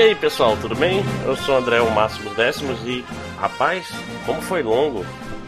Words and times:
E 0.00 0.02
aí 0.02 0.14
pessoal, 0.14 0.56
tudo 0.56 0.74
bem? 0.74 1.02
Eu 1.26 1.36
sou 1.36 1.54
o 1.54 1.58
André 1.58 1.78
o 1.78 1.90
Máximo 1.90 2.34
Décimos 2.34 2.80
e, 2.86 3.04
rapaz, 3.36 3.86
como 4.24 4.40
foi 4.40 4.62
longo, 4.62 5.04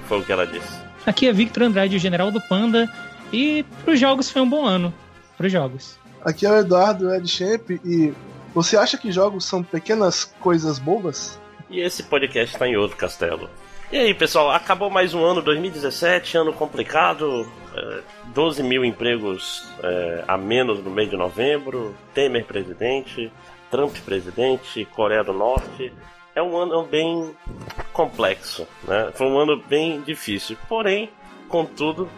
foi 0.07 0.19
o 0.19 0.23
que 0.23 0.31
ela 0.31 0.47
disse. 0.47 0.79
Aqui 1.07 1.27
é 1.27 1.33
Victor 1.33 1.63
Andrade, 1.63 1.97
o 1.97 1.99
general 1.99 2.31
do 2.31 2.39
Panda, 2.39 2.87
e 3.33 3.65
pros 3.83 3.99
jogos 3.99 4.31
foi 4.31 4.43
um 4.43 4.51
bom 4.51 4.67
ano. 4.67 4.93
Pros 5.39 5.51
jogos. 5.51 5.99
Aqui 6.23 6.45
é 6.45 6.51
o 6.51 6.59
Eduardo 6.59 7.15
Ed 7.15 7.27
Champ 7.27 7.71
e 7.83 8.13
você 8.55 8.77
acha 8.77 8.99
que 8.99 9.11
jogos 9.11 9.47
são 9.47 9.63
pequenas 9.63 10.23
coisas 10.39 10.79
bobas? 10.79 11.41
E 11.71 11.81
esse 11.81 12.03
podcast 12.03 12.55
está 12.55 12.69
em 12.69 12.77
outro 12.77 12.99
castelo. 12.99 13.49
E 13.91 13.97
aí, 13.97 14.13
pessoal, 14.13 14.51
acabou 14.51 14.91
mais 14.91 15.15
um 15.15 15.25
ano 15.25 15.41
2017, 15.41 16.37
ano 16.37 16.53
complicado. 16.53 17.51
É, 17.75 18.01
12 18.35 18.63
mil 18.63 18.85
empregos 18.85 19.67
é, 19.83 20.25
a 20.29 20.37
menos 20.37 20.85
no 20.85 20.91
mês 20.91 21.09
de 21.09 21.17
novembro. 21.17 21.95
Temer 22.13 22.45
presidente, 22.45 23.33
Trump 23.73 23.97
presidente, 24.05 24.87
Coreia 24.95 25.25
do 25.25 25.33
Norte. 25.33 25.93
É 26.35 26.43
um 26.43 26.57
ano 26.57 26.85
bem 26.85 27.35
complexo, 27.93 28.67
né? 28.87 29.11
Foi 29.15 29.27
um 29.27 29.39
ano 29.39 29.61
bem 29.67 30.03
difícil. 30.03 30.57
Porém, 30.69 31.11
contudo, 31.49 32.09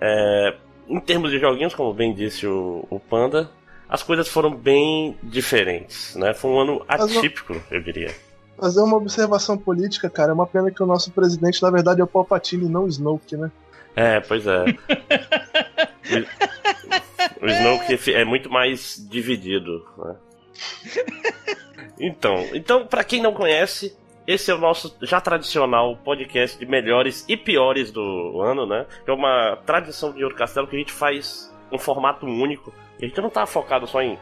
é, 0.00 0.54
em 0.88 1.00
termos 1.00 1.32
de 1.32 1.40
joguinhos, 1.40 1.74
como 1.74 1.92
bem 1.92 2.14
disse 2.14 2.46
o, 2.46 2.86
o 2.88 3.00
Panda, 3.00 3.50
as 3.88 4.04
coisas 4.04 4.28
foram 4.28 4.54
bem 4.54 5.18
diferentes, 5.22 6.14
né? 6.14 6.32
Foi 6.32 6.50
um 6.50 6.60
ano 6.60 6.84
atípico, 6.88 7.60
eu 7.70 7.82
diria 7.82 8.14
fazer 8.58 8.80
uma 8.80 8.96
observação 8.96 9.56
política, 9.56 10.10
cara. 10.10 10.32
É 10.32 10.34
uma 10.34 10.46
pena 10.46 10.70
que 10.70 10.82
o 10.82 10.86
nosso 10.86 11.12
presidente, 11.12 11.62
na 11.62 11.70
verdade, 11.70 12.00
é 12.00 12.04
o 12.04 12.08
Palpatine 12.08 12.66
e 12.66 12.68
não 12.68 12.84
o 12.84 12.88
Snoke, 12.88 13.36
né? 13.36 13.52
É, 13.94 14.18
pois 14.18 14.44
é. 14.46 14.64
o, 17.40 17.44
o 17.44 17.48
Snoke 17.48 18.12
é 18.12 18.24
muito 18.24 18.50
mais 18.50 18.96
dividido, 19.08 19.86
né? 19.96 20.16
Então, 22.00 22.46
então 22.54 22.86
para 22.86 23.02
quem 23.02 23.20
não 23.20 23.32
conhece, 23.32 23.96
esse 24.26 24.50
é 24.50 24.54
o 24.54 24.58
nosso 24.58 24.94
já 25.02 25.20
tradicional 25.20 25.96
podcast 25.96 26.58
de 26.58 26.66
melhores 26.66 27.24
e 27.28 27.36
piores 27.36 27.90
do 27.90 28.40
ano, 28.40 28.66
né? 28.66 28.86
É 29.06 29.12
uma 29.12 29.58
tradição 29.66 30.12
de 30.12 30.22
Ouro 30.22 30.36
Castelo 30.36 30.66
que 30.66 30.76
a 30.76 30.78
gente 30.78 30.92
faz 30.92 31.52
um 31.72 31.78
formato 31.78 32.26
único. 32.26 32.72
A 33.00 33.04
gente 33.04 33.20
não 33.20 33.30
tá 33.30 33.46
focado 33.46 33.86
só 33.86 34.00
em 34.00 34.18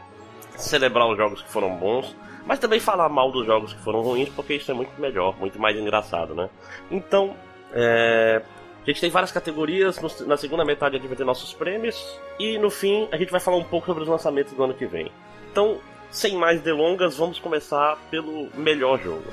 celebrar 0.55 1.07
os 1.07 1.17
jogos 1.17 1.41
que 1.41 1.49
foram 1.49 1.75
bons, 1.75 2.15
mas 2.45 2.57
também 2.57 2.79
falar 2.79 3.09
mal 3.09 3.31
dos 3.31 3.45
jogos 3.45 3.73
que 3.73 3.81
foram 3.81 4.01
ruins, 4.01 4.29
porque 4.29 4.55
isso 4.55 4.71
é 4.71 4.73
muito 4.73 4.99
melhor, 4.99 5.37
muito 5.37 5.59
mais 5.59 5.77
engraçado, 5.77 6.33
né? 6.33 6.49
Então, 6.89 7.35
é... 7.73 8.41
a 8.81 8.85
gente 8.85 9.01
tem 9.01 9.09
várias 9.09 9.31
categorias, 9.31 9.99
na 10.25 10.37
segunda 10.37 10.63
metade 10.63 10.95
a 10.95 10.99
gente 10.99 11.07
vai 11.07 11.17
ter 11.17 11.25
nossos 11.25 11.53
prêmios, 11.53 12.19
e 12.39 12.57
no 12.57 12.69
fim 12.69 13.07
a 13.11 13.17
gente 13.17 13.31
vai 13.31 13.39
falar 13.39 13.57
um 13.57 13.63
pouco 13.63 13.85
sobre 13.85 14.03
os 14.03 14.09
lançamentos 14.09 14.53
do 14.53 14.63
ano 14.63 14.73
que 14.73 14.85
vem. 14.85 15.11
Então, 15.51 15.79
sem 16.11 16.35
mais 16.35 16.61
delongas, 16.61 17.17
vamos 17.17 17.39
começar 17.39 17.97
pelo 18.09 18.49
melhor 18.55 18.99
jogo. 18.99 19.23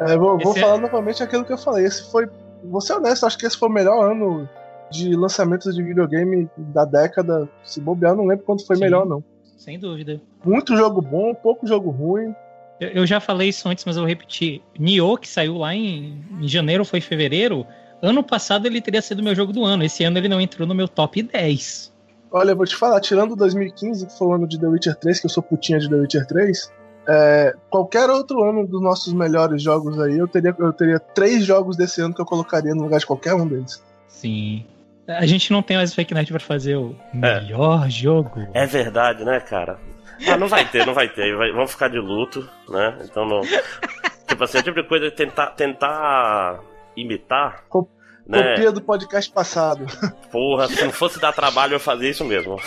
É, 0.00 0.16
vou, 0.16 0.38
vou 0.38 0.54
falar 0.54 0.76
é... 0.76 0.80
novamente 0.80 1.22
aquilo 1.22 1.44
que 1.44 1.52
eu 1.52 1.58
falei. 1.58 1.84
Esse 1.84 2.10
foi. 2.10 2.28
Vou 2.64 2.80
ser 2.80 2.94
honesto, 2.94 3.26
acho 3.26 3.38
que 3.38 3.46
esse 3.46 3.56
foi 3.56 3.68
o 3.68 3.72
melhor 3.72 4.10
ano 4.10 4.48
de 4.90 5.14
lançamentos 5.14 5.74
de 5.74 5.82
videogame 5.82 6.48
da 6.56 6.84
década. 6.84 7.48
Se 7.62 7.80
bobear, 7.80 8.16
não 8.16 8.26
lembro 8.26 8.44
quando 8.44 8.66
foi 8.66 8.76
Sim, 8.76 8.82
melhor, 8.82 9.06
não. 9.06 9.22
Sem 9.56 9.78
dúvida. 9.78 10.20
Muito 10.44 10.76
jogo 10.76 11.00
bom, 11.00 11.34
pouco 11.34 11.66
jogo 11.66 11.90
ruim. 11.90 12.34
Eu, 12.80 12.88
eu 12.88 13.06
já 13.06 13.20
falei 13.20 13.48
isso 13.48 13.68
antes, 13.68 13.84
mas 13.84 13.96
eu 13.96 14.02
vou 14.02 14.08
repetir. 14.08 14.62
Nioh, 14.78 15.18
que 15.18 15.28
saiu 15.28 15.58
lá 15.58 15.74
em, 15.74 16.22
em 16.40 16.48
janeiro 16.48 16.84
foi 16.84 17.00
fevereiro, 17.00 17.66
ano 18.02 18.22
passado 18.22 18.66
ele 18.66 18.80
teria 18.80 19.02
sido 19.02 19.22
meu 19.22 19.34
jogo 19.34 19.52
do 19.52 19.64
ano. 19.64 19.84
Esse 19.84 20.04
ano 20.04 20.18
ele 20.18 20.28
não 20.28 20.40
entrou 20.40 20.66
no 20.66 20.74
meu 20.74 20.88
top 20.88 21.22
10. 21.22 21.92
Olha, 22.30 22.50
eu 22.50 22.56
vou 22.56 22.66
te 22.66 22.76
falar, 22.76 23.00
tirando 23.00 23.34
2015, 23.34 24.06
que 24.06 24.18
foi 24.18 24.28
o 24.28 24.32
ano 24.32 24.46
de 24.46 24.60
The 24.60 24.66
Witcher 24.66 24.94
3, 24.96 25.20
que 25.20 25.26
eu 25.26 25.30
sou 25.30 25.42
putinha 25.42 25.78
de 25.78 25.88
The 25.88 25.96
Witcher 25.96 26.26
3, 26.26 26.72
é, 27.08 27.54
qualquer 27.70 28.10
outro 28.10 28.44
ano 28.44 28.66
dos 28.66 28.82
nossos 28.82 29.14
melhores 29.14 29.62
jogos 29.62 29.98
aí, 29.98 30.18
eu 30.18 30.28
teria, 30.28 30.54
eu 30.58 30.72
teria 30.74 31.00
três 31.00 31.42
jogos 31.42 31.74
desse 31.74 32.02
ano 32.02 32.14
que 32.14 32.20
eu 32.20 32.26
colocaria 32.26 32.74
no 32.74 32.82
lugar 32.82 33.00
de 33.00 33.06
qualquer 33.06 33.32
um 33.32 33.48
deles. 33.48 33.82
Sim. 34.06 34.66
A 35.06 35.24
gente 35.24 35.50
não 35.50 35.62
tem 35.62 35.78
mais 35.78 35.94
Fake 35.94 36.12
Night 36.12 36.30
pra 36.30 36.38
fazer 36.38 36.76
o 36.76 36.94
é. 37.14 37.16
melhor 37.16 37.88
jogo. 37.88 38.46
É 38.52 38.66
verdade, 38.66 39.24
né, 39.24 39.40
cara? 39.40 39.78
Ah, 40.26 40.36
não 40.36 40.48
vai 40.48 40.64
ter, 40.64 40.86
não 40.86 40.94
vai 40.94 41.08
ter. 41.08 41.36
Vai, 41.36 41.52
vamos 41.52 41.70
ficar 41.70 41.88
de 41.88 41.98
luto, 41.98 42.48
né? 42.68 42.98
Então 43.04 43.26
não. 43.26 43.42
tipo 44.26 44.44
assim, 44.44 44.58
a 44.58 44.62
tipo 44.62 44.80
de 44.80 44.88
coisa 44.88 45.06
é 45.06 45.10
tentar, 45.10 45.48
tentar 45.48 46.60
imitar. 46.96 47.64
Né? 48.28 48.56
Copia 48.56 48.70
do 48.70 48.82
podcast 48.82 49.32
passado. 49.32 49.86
Porra, 50.30 50.68
se 50.68 50.84
não 50.84 50.92
fosse 50.92 51.18
dar 51.18 51.32
trabalho, 51.32 51.74
eu 51.74 51.80
fazia 51.80 52.10
isso 52.10 52.24
mesmo. 52.26 52.60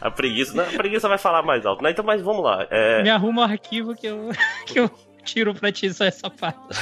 a 0.00 0.10
preguiça. 0.12 0.54
Não, 0.54 0.62
a 0.62 0.72
preguiça 0.72 1.08
vai 1.08 1.18
falar 1.18 1.42
mais 1.42 1.66
alto, 1.66 1.82
né? 1.82 1.90
Então, 1.90 2.04
mas 2.04 2.22
vamos 2.22 2.44
lá. 2.44 2.66
É... 2.70 3.02
Me 3.02 3.10
arruma 3.10 3.42
o 3.42 3.44
arquivo 3.44 3.96
que 3.96 4.06
eu, 4.06 4.30
que 4.64 4.78
eu 4.78 4.88
tiro 5.24 5.52
pra 5.54 5.72
ti 5.72 5.92
só 5.92 6.04
essa 6.04 6.30
parte. 6.30 6.78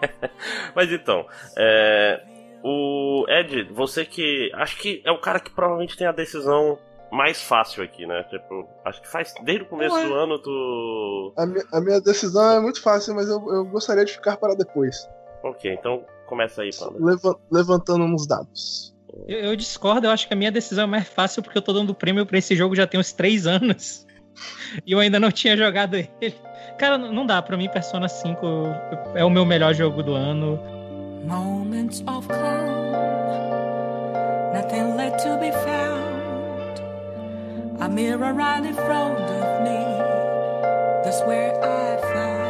mas 0.74 0.90
então, 0.90 1.26
é... 1.58 2.22
o 2.62 3.26
Ed, 3.28 3.64
você 3.64 4.06
que. 4.06 4.50
Acho 4.54 4.78
que 4.78 5.02
é 5.04 5.10
o 5.10 5.20
cara 5.20 5.38
que 5.38 5.50
provavelmente 5.50 5.98
tem 5.98 6.06
a 6.06 6.12
decisão 6.12 6.78
mais 7.14 7.40
fácil 7.40 7.84
aqui, 7.84 8.04
né? 8.04 8.24
Tipo, 8.24 8.68
acho 8.84 9.00
que 9.00 9.08
faz 9.08 9.32
desde 9.44 9.64
o 9.64 9.68
começo 9.68 9.94
Ué. 9.94 10.04
do 10.04 10.14
ano 10.14 10.38
tu. 10.38 11.32
A 11.36 11.46
minha, 11.46 11.64
a 11.72 11.80
minha, 11.80 12.00
decisão 12.00 12.56
é 12.56 12.60
muito 12.60 12.82
fácil, 12.82 13.14
mas 13.14 13.28
eu, 13.28 13.36
eu 13.52 13.64
gostaria 13.66 14.04
de 14.04 14.12
ficar 14.12 14.36
para 14.36 14.54
depois. 14.54 15.08
Ok, 15.42 15.72
então 15.72 16.04
começa 16.26 16.62
aí, 16.62 16.70
Panda. 16.76 16.98
Leva, 16.98 17.38
levantando 17.50 18.04
uns 18.04 18.26
dados. 18.26 18.92
Eu, 19.28 19.38
eu, 19.38 19.56
discordo, 19.56 20.08
eu 20.08 20.10
acho 20.10 20.26
que 20.26 20.34
a 20.34 20.36
minha 20.36 20.50
decisão 20.50 20.84
é 20.84 20.88
mais 20.88 21.08
fácil 21.08 21.40
porque 21.40 21.56
eu 21.56 21.62
tô 21.62 21.72
dando 21.72 21.94
prêmio 21.94 22.26
pra 22.26 22.38
esse 22.38 22.56
jogo 22.56 22.74
já 22.74 22.86
tem 22.86 22.98
uns 22.98 23.12
três 23.12 23.46
anos. 23.46 24.04
E 24.84 24.90
eu 24.90 24.98
ainda 24.98 25.20
não 25.20 25.30
tinha 25.30 25.56
jogado 25.56 25.94
ele. 25.94 26.34
Cara, 26.76 26.98
não 26.98 27.24
dá, 27.24 27.40
pra 27.40 27.56
mim 27.56 27.68
Persona 27.68 28.08
5 28.08 28.44
é 29.14 29.24
o 29.24 29.30
meu 29.30 29.44
melhor 29.46 29.72
jogo 29.72 30.02
do 30.02 30.12
ano. 30.12 30.58
Moments 31.24 32.02
of 32.08 32.26
calm, 32.26 32.83
A 37.80 37.88
mirror 37.88 38.32
right 38.32 38.64
in 38.64 38.74
front 38.74 39.18
of 39.18 39.62
me, 39.62 39.78
that's 41.04 41.20
where 41.22 41.52
I 41.62 41.98
found. 42.12 42.44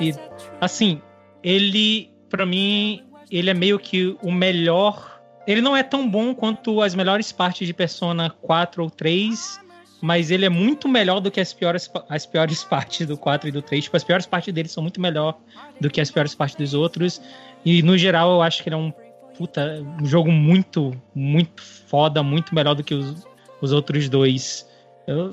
E 0.00 0.14
assim, 0.60 1.00
ele 1.42 2.10
para 2.30 2.46
mim 2.46 3.02
ele 3.30 3.50
é 3.50 3.54
meio 3.54 3.78
que 3.78 4.16
o 4.22 4.30
melhor. 4.30 5.20
Ele 5.46 5.60
não 5.60 5.76
é 5.76 5.82
tão 5.82 6.08
bom 6.08 6.34
quanto 6.34 6.80
as 6.80 6.94
melhores 6.94 7.30
partes 7.32 7.66
de 7.66 7.74
Persona 7.74 8.30
4 8.30 8.82
ou 8.82 8.90
3, 8.90 9.60
mas 10.00 10.30
ele 10.30 10.46
é 10.46 10.48
muito 10.48 10.88
melhor 10.88 11.20
do 11.20 11.30
que 11.30 11.40
as 11.40 11.52
piores, 11.52 11.90
as 12.08 12.24
piores 12.24 12.64
partes 12.64 13.06
do 13.06 13.16
4 13.18 13.48
e 13.48 13.52
do 13.52 13.60
3. 13.60 13.84
Tipo, 13.84 13.96
as 13.96 14.04
piores 14.04 14.24
partes 14.24 14.54
dele 14.54 14.68
são 14.68 14.82
muito 14.82 15.00
melhor 15.00 15.36
do 15.80 15.90
que 15.90 16.00
as 16.00 16.10
piores 16.10 16.34
partes 16.34 16.56
dos 16.56 16.74
outros. 16.74 17.20
E 17.64 17.82
no 17.82 17.98
geral 17.98 18.32
eu 18.32 18.42
acho 18.42 18.62
que 18.62 18.68
ele 18.68 18.76
é 18.76 18.78
um 18.78 18.92
puta, 19.36 19.84
um 20.00 20.06
jogo 20.06 20.30
muito, 20.30 20.92
muito 21.14 21.62
foda, 21.62 22.22
muito 22.22 22.54
melhor 22.54 22.74
do 22.74 22.84
que 22.84 22.94
os, 22.94 23.26
os 23.60 23.72
outros 23.72 24.08
dois. 24.08 24.68
Eu, 25.06 25.30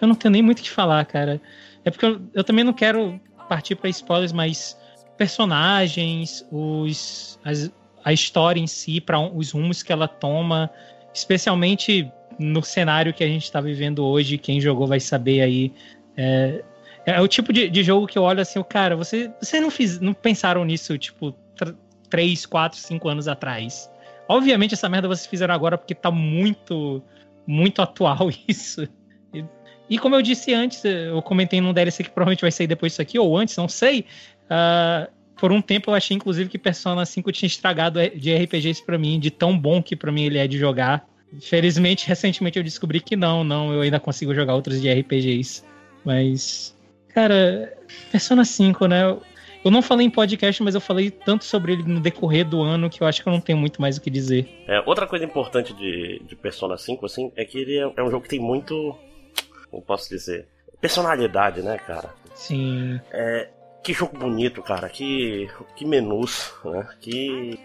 eu 0.00 0.08
não 0.08 0.14
tenho 0.14 0.32
nem 0.32 0.42
muito 0.42 0.60
o 0.60 0.62
que 0.62 0.70
falar, 0.70 1.04
cara. 1.04 1.40
É 1.84 1.90
porque 1.90 2.06
eu, 2.06 2.20
eu 2.34 2.44
também 2.44 2.64
não 2.64 2.72
quero 2.72 3.20
partir 3.48 3.74
para 3.76 3.88
spoilers, 3.90 4.32
mas 4.32 4.76
personagens, 5.16 6.46
os, 6.50 7.38
as, 7.44 7.70
a 8.04 8.12
história 8.12 8.60
em 8.60 8.66
si, 8.66 9.00
para 9.00 9.18
os 9.20 9.52
rumos 9.52 9.82
que 9.82 9.92
ela 9.92 10.08
toma, 10.08 10.70
especialmente 11.14 12.10
no 12.38 12.62
cenário 12.62 13.12
que 13.12 13.22
a 13.22 13.28
gente 13.28 13.44
está 13.44 13.60
vivendo 13.60 14.04
hoje, 14.04 14.38
quem 14.38 14.60
jogou 14.60 14.86
vai 14.86 15.00
saber 15.00 15.42
aí. 15.42 15.72
É, 16.16 16.64
é 17.06 17.20
o 17.20 17.28
tipo 17.28 17.52
de, 17.52 17.68
de, 17.68 17.82
jogo 17.82 18.06
que 18.06 18.18
eu 18.18 18.22
olho 18.22 18.40
assim, 18.40 18.58
o 18.58 18.64
cara, 18.64 18.96
você, 18.96 19.30
você 19.40 19.60
não, 19.60 19.68
não 20.00 20.14
pensaram 20.14 20.64
nisso, 20.64 20.96
tipo, 20.98 21.34
3, 22.12 22.44
4, 22.44 22.78
5 22.78 23.08
anos 23.08 23.26
atrás. 23.26 23.90
Obviamente 24.28 24.74
essa 24.74 24.86
merda 24.86 25.08
vocês 25.08 25.26
fizeram 25.26 25.54
agora 25.54 25.78
porque 25.78 25.94
tá 25.94 26.10
muito, 26.10 27.02
muito 27.46 27.80
atual 27.80 28.30
isso. 28.46 28.86
E 29.88 29.98
como 29.98 30.14
eu 30.14 30.20
disse 30.20 30.52
antes, 30.52 30.84
eu 30.84 31.20
comentei 31.22 31.60
num 31.60 31.72
DLC 31.72 32.04
que 32.04 32.10
provavelmente 32.10 32.42
vai 32.42 32.52
sair 32.52 32.66
depois 32.66 32.92
disso 32.92 33.02
aqui, 33.02 33.18
ou 33.18 33.36
antes, 33.36 33.56
não 33.56 33.68
sei. 33.68 34.04
Uh, 34.44 35.10
por 35.36 35.50
um 35.52 35.60
tempo 35.60 35.90
eu 35.90 35.94
achei, 35.94 36.14
inclusive, 36.14 36.50
que 36.50 36.58
Persona 36.58 37.04
5 37.04 37.32
tinha 37.32 37.46
estragado 37.46 37.98
de 38.10 38.34
RPGs 38.34 38.84
para 38.84 38.98
mim, 38.98 39.18
de 39.18 39.30
tão 39.30 39.58
bom 39.58 39.82
que 39.82 39.96
para 39.96 40.12
mim 40.12 40.24
ele 40.24 40.38
é 40.38 40.46
de 40.46 40.58
jogar. 40.58 41.06
Felizmente, 41.40 42.06
recentemente 42.08 42.58
eu 42.58 42.64
descobri 42.64 43.00
que 43.00 43.16
não, 43.16 43.42
não, 43.42 43.72
eu 43.72 43.80
ainda 43.80 43.98
consigo 43.98 44.34
jogar 44.34 44.54
outros 44.54 44.80
de 44.80 44.92
RPGs. 44.92 45.64
Mas, 46.04 46.76
cara, 47.08 47.72
Persona 48.10 48.44
5, 48.44 48.86
né? 48.86 49.16
Eu 49.64 49.70
não 49.70 49.80
falei 49.80 50.06
em 50.06 50.10
podcast, 50.10 50.62
mas 50.62 50.74
eu 50.74 50.80
falei 50.80 51.10
tanto 51.10 51.44
sobre 51.44 51.72
ele 51.72 51.82
no 51.84 52.00
decorrer 52.00 52.48
do 52.48 52.60
ano 52.60 52.90
que 52.90 53.02
eu 53.02 53.06
acho 53.06 53.22
que 53.22 53.28
eu 53.28 53.32
não 53.32 53.40
tenho 53.40 53.58
muito 53.58 53.80
mais 53.80 53.96
o 53.96 54.00
que 54.00 54.10
dizer. 54.10 54.48
É, 54.66 54.80
outra 54.86 55.06
coisa 55.06 55.24
importante 55.24 55.72
de, 55.72 56.20
de 56.26 56.34
Persona 56.34 56.76
5, 56.76 57.06
assim, 57.06 57.32
é 57.36 57.44
que 57.44 57.58
ele 57.58 57.78
é, 57.78 57.92
é 57.96 58.02
um 58.02 58.10
jogo 58.10 58.24
que 58.24 58.28
tem 58.28 58.40
muito. 58.40 58.96
Como 59.70 59.82
posso 59.82 60.08
dizer? 60.08 60.48
Personalidade, 60.80 61.62
né, 61.62 61.78
cara? 61.78 62.12
Sim. 62.34 63.00
É, 63.12 63.48
que 63.82 63.92
jogo 63.92 64.18
bonito, 64.18 64.62
cara. 64.62 64.88
Que, 64.88 65.48
que 65.76 65.84
menus, 65.84 66.52
né? 66.64 66.88
Que. 67.00 67.58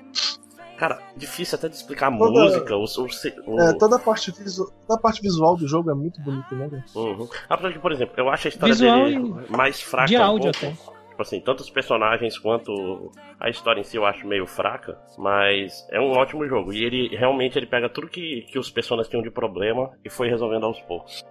Cara, 0.77 1.01
difícil 1.15 1.57
até 1.57 1.67
de 1.67 1.75
explicar 1.75 2.13
a 2.13 2.15
toda, 2.15 2.39
música. 2.39 2.75
O, 2.75 2.83
o, 2.83 3.55
o... 3.55 3.59
É, 3.59 3.73
toda 3.73 3.95
a, 3.95 3.99
parte 3.99 4.31
visual, 4.31 4.69
toda 4.87 4.99
a 4.99 5.01
parte 5.01 5.19
visual 5.23 5.57
do 5.57 5.67
jogo 5.67 5.89
é 5.89 5.95
muito 5.95 6.21
bonita, 6.21 6.53
né? 6.53 6.83
Uhum. 6.93 7.27
Apesar 7.49 7.73
que, 7.73 7.79
por 7.79 7.91
exemplo, 7.91 8.13
eu 8.15 8.29
acho 8.29 8.47
a 8.47 8.49
história 8.49 8.75
visual 8.75 9.05
dele 9.05 9.47
mais 9.49 9.81
fraca. 9.81 10.07
De 10.07 10.15
áudio 10.15 10.47
um 10.47 10.49
até. 10.51 10.96
Tipo 11.17 11.23
assim, 11.23 11.39
tanto 11.39 11.61
os 11.61 11.69
personagens 11.71 12.37
quanto 12.37 13.11
a 13.39 13.49
história 13.49 13.81
em 13.81 13.83
si 13.83 13.97
eu 13.97 14.05
acho 14.05 14.27
meio 14.27 14.45
fraca, 14.45 14.95
mas 15.17 15.83
é 15.89 15.99
um 15.99 16.11
ótimo 16.11 16.47
jogo. 16.47 16.71
E 16.71 16.83
ele 16.83 17.07
realmente 17.17 17.57
ele 17.57 17.65
pega 17.65 17.89
tudo 17.89 18.07
que, 18.07 18.43
que 18.43 18.59
os 18.59 18.69
personagens 18.69 19.09
tinham 19.09 19.23
de 19.23 19.31
problema 19.31 19.89
e 20.05 20.11
foi 20.11 20.29
resolvendo 20.29 20.67
aos 20.67 20.79
poucos. 20.81 21.25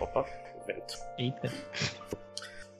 Opa, 0.00 0.24
vento. 0.66 0.94
Eita. 1.16 1.48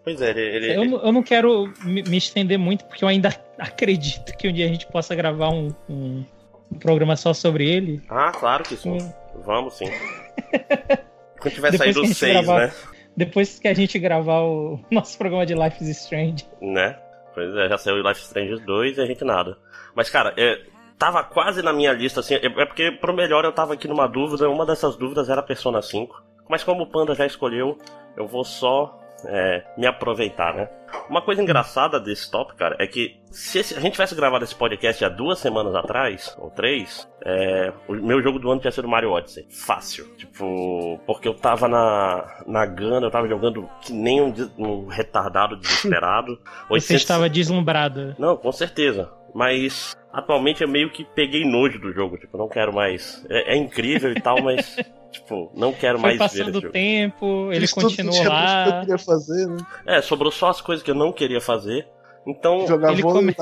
Pois 0.02 0.20
é, 0.20 0.30
ele. 0.30 0.40
ele... 0.40 0.76
Eu, 0.76 1.00
eu 1.02 1.12
não 1.12 1.22
quero 1.22 1.72
me, 1.84 2.16
estender 2.16 2.58
muito, 2.58 2.84
porque 2.86 3.04
eu 3.04 3.08
ainda 3.08 3.28
acredito 3.56 4.36
que 4.36 4.48
um 4.48 4.52
dia 4.52 4.64
a 4.64 4.68
gente 4.68 4.88
possa 4.88 5.14
gravar 5.14 5.50
um, 5.50 5.72
um, 5.88 6.24
um 6.72 6.78
programa 6.80 7.14
só 7.14 7.32
sobre 7.32 7.70
ele. 7.70 8.02
Ah, 8.08 8.32
claro 8.32 8.64
que 8.64 8.74
sim. 8.74 8.98
Vamos 9.44 9.74
sim. 9.74 9.84
Quando 11.38 11.54
tiver 11.54 11.76
saído 11.76 12.02
os 12.02 12.16
seis, 12.16 12.44
gravar, 12.44 12.66
né? 12.66 12.72
Depois 13.20 13.58
que 13.58 13.68
a 13.68 13.74
gente 13.74 13.98
gravar 13.98 14.40
o 14.40 14.80
nosso 14.90 15.18
programa 15.18 15.44
de 15.44 15.54
Life 15.54 15.84
is 15.84 15.90
Strange. 15.90 16.46
Né? 16.58 16.98
Pois 17.34 17.54
é, 17.54 17.68
já 17.68 17.76
saiu 17.76 17.96
Life 17.98 18.18
is 18.18 18.26
Strange 18.26 18.64
2 18.64 18.96
e 18.96 19.00
a 19.02 19.04
gente 19.04 19.22
nada. 19.24 19.58
Mas, 19.94 20.08
cara, 20.08 20.32
é, 20.38 20.58
tava 20.98 21.22
quase 21.22 21.60
na 21.60 21.70
minha 21.70 21.92
lista, 21.92 22.20
assim. 22.20 22.36
É, 22.36 22.46
é 22.46 22.64
porque, 22.64 22.90
pro 22.92 23.12
melhor, 23.12 23.44
eu 23.44 23.52
tava 23.52 23.74
aqui 23.74 23.86
numa 23.86 24.06
dúvida. 24.06 24.48
Uma 24.48 24.64
dessas 24.64 24.96
dúvidas 24.96 25.28
era 25.28 25.42
Persona 25.42 25.82
5. 25.82 26.22
Mas 26.48 26.64
como 26.64 26.84
o 26.84 26.86
Panda 26.86 27.14
já 27.14 27.26
escolheu, 27.26 27.76
eu 28.16 28.26
vou 28.26 28.42
só 28.42 28.98
é, 29.26 29.64
me 29.76 29.86
aproveitar, 29.86 30.54
né? 30.54 30.68
Uma 31.08 31.22
coisa 31.22 31.42
engraçada 31.42 32.00
desse 32.00 32.30
top, 32.30 32.54
cara, 32.54 32.76
é 32.78 32.86
que 32.86 33.16
se 33.30 33.58
esse, 33.58 33.74
a 33.74 33.80
gente 33.80 33.92
tivesse 33.92 34.14
gravado 34.14 34.44
esse 34.44 34.54
podcast 34.54 35.04
há 35.04 35.08
duas 35.08 35.38
semanas 35.38 35.74
atrás, 35.74 36.36
ou 36.38 36.50
três, 36.50 37.08
é, 37.24 37.72
o 37.88 37.94
meu 37.94 38.22
jogo 38.22 38.38
do 38.38 38.50
ano 38.50 38.60
tinha 38.60 38.70
sido 38.70 38.88
Mario 38.88 39.10
Odyssey. 39.10 39.46
Fácil. 39.50 40.06
Tipo, 40.16 40.98
porque 41.06 41.28
eu 41.28 41.34
tava 41.34 41.68
na, 41.68 42.42
na 42.46 42.66
Gana, 42.66 43.06
eu 43.06 43.10
tava 43.10 43.28
jogando 43.28 43.68
que 43.80 43.92
nem 43.92 44.20
um, 44.20 44.32
um 44.58 44.86
retardado 44.86 45.56
desesperado. 45.56 46.38
Você 46.68 46.94
estava 46.94 47.28
deslumbrado. 47.28 48.14
Não, 48.18 48.36
com 48.36 48.52
certeza. 48.52 49.10
Mas 49.34 49.96
atualmente 50.12 50.62
eu 50.62 50.68
meio 50.68 50.90
que 50.90 51.04
peguei 51.04 51.44
nojo 51.44 51.78
do 51.78 51.92
jogo. 51.92 52.18
Tipo, 52.18 52.36
não 52.36 52.48
quero 52.48 52.72
mais. 52.72 53.24
É, 53.28 53.54
é 53.54 53.56
incrível 53.56 54.12
e 54.12 54.20
tal, 54.20 54.42
mas. 54.42 54.76
Tipo, 55.10 55.50
não 55.54 55.72
quero 55.72 55.98
Foi 55.98 56.16
mais 56.16 56.32
ver 56.32 56.44
passando 56.44 56.58
o 56.58 56.70
tempo, 56.70 57.50
ele 57.52 57.66
continuou 57.66 58.24
lá. 58.24 58.64
Que 58.64 58.70
eu 58.70 58.80
queria 58.80 58.98
fazer, 58.98 59.46
né? 59.48 59.56
É, 59.86 60.00
sobrou 60.00 60.30
só 60.30 60.50
as 60.50 60.60
coisas 60.60 60.84
que 60.84 60.90
eu 60.90 60.94
não 60.94 61.12
queria 61.12 61.40
fazer. 61.40 61.86
Então. 62.26 62.66
Jogar 62.66 62.92
ele 62.92 63.02
come... 63.02 63.34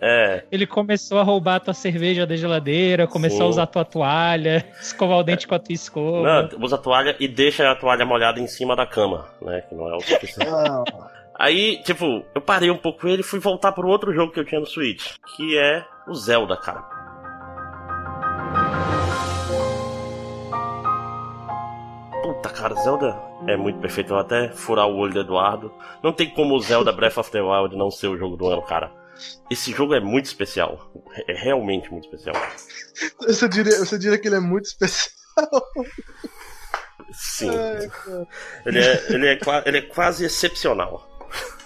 É. 0.00 0.44
Ele 0.50 0.66
começou 0.66 1.18
a 1.18 1.22
roubar 1.22 1.56
a 1.56 1.60
tua 1.60 1.74
cerveja 1.74 2.26
da 2.26 2.36
geladeira, 2.36 3.06
começou 3.06 3.38
Sim. 3.38 3.44
a 3.44 3.48
usar 3.48 3.62
a 3.64 3.66
tua 3.66 3.84
toalha, 3.84 4.64
escovar 4.80 5.18
o 5.18 5.22
dente 5.22 5.44
é. 5.44 5.48
com 5.48 5.54
a 5.54 5.58
tua 5.58 5.72
escova. 5.72 6.48
Não, 6.50 6.64
usa 6.64 6.76
a 6.76 6.78
toalha 6.78 7.16
e 7.18 7.28
deixa 7.28 7.70
a 7.70 7.74
toalha 7.74 8.06
molhada 8.06 8.40
em 8.40 8.46
cima 8.46 8.74
da 8.76 8.86
cama, 8.86 9.28
né? 9.42 9.62
Que 9.68 9.74
não 9.74 9.88
é 9.88 9.96
o 9.96 10.00
suficiente. 10.00 10.50
Aí, 11.38 11.82
tipo, 11.84 12.22
eu 12.34 12.40
parei 12.42 12.70
um 12.70 12.76
pouco 12.76 13.08
ele 13.08 13.22
e 13.22 13.24
fui 13.24 13.40
voltar 13.40 13.72
pro 13.72 13.88
outro 13.88 14.12
jogo 14.12 14.30
que 14.30 14.38
eu 14.38 14.44
tinha 14.44 14.60
no 14.60 14.66
Switch, 14.66 15.14
que 15.34 15.56
é 15.56 15.82
o 16.06 16.14
Zelda, 16.14 16.54
cara. 16.54 16.84
Puta, 22.40 22.48
cara, 22.48 22.74
Zelda 22.76 23.20
é 23.46 23.54
muito 23.54 23.78
perfeito. 23.80 24.08
Eu 24.08 24.16
vou 24.16 24.24
até 24.24 24.48
furar 24.48 24.88
o 24.88 24.96
olho 24.96 25.12
do 25.12 25.20
Eduardo. 25.20 25.70
Não 26.02 26.10
tem 26.10 26.30
como 26.30 26.54
o 26.54 26.60
Zelda 26.60 26.90
Breath 26.90 27.18
of 27.18 27.30
the 27.30 27.42
Wild 27.42 27.76
não 27.76 27.90
ser 27.90 28.08
o 28.08 28.16
jogo 28.16 28.34
do 28.34 28.46
ano, 28.46 28.62
cara. 28.62 28.90
Esse 29.50 29.72
jogo 29.72 29.92
é 29.92 30.00
muito 30.00 30.24
especial. 30.24 30.90
É 31.28 31.34
realmente 31.34 31.92
muito 31.92 32.04
especial. 32.04 32.34
Você 33.26 33.46
diria, 33.46 33.78
você 33.78 33.98
diria 33.98 34.16
que 34.16 34.26
ele 34.26 34.36
é 34.36 34.40
muito 34.40 34.64
especial? 34.64 35.10
Sim. 37.12 37.50
Ai, 37.50 37.90
ele, 38.64 38.78
é, 38.78 39.12
ele, 39.12 39.28
é, 39.28 39.38
ele 39.66 39.78
é 39.78 39.82
quase 39.82 40.24
excepcional. 40.24 41.06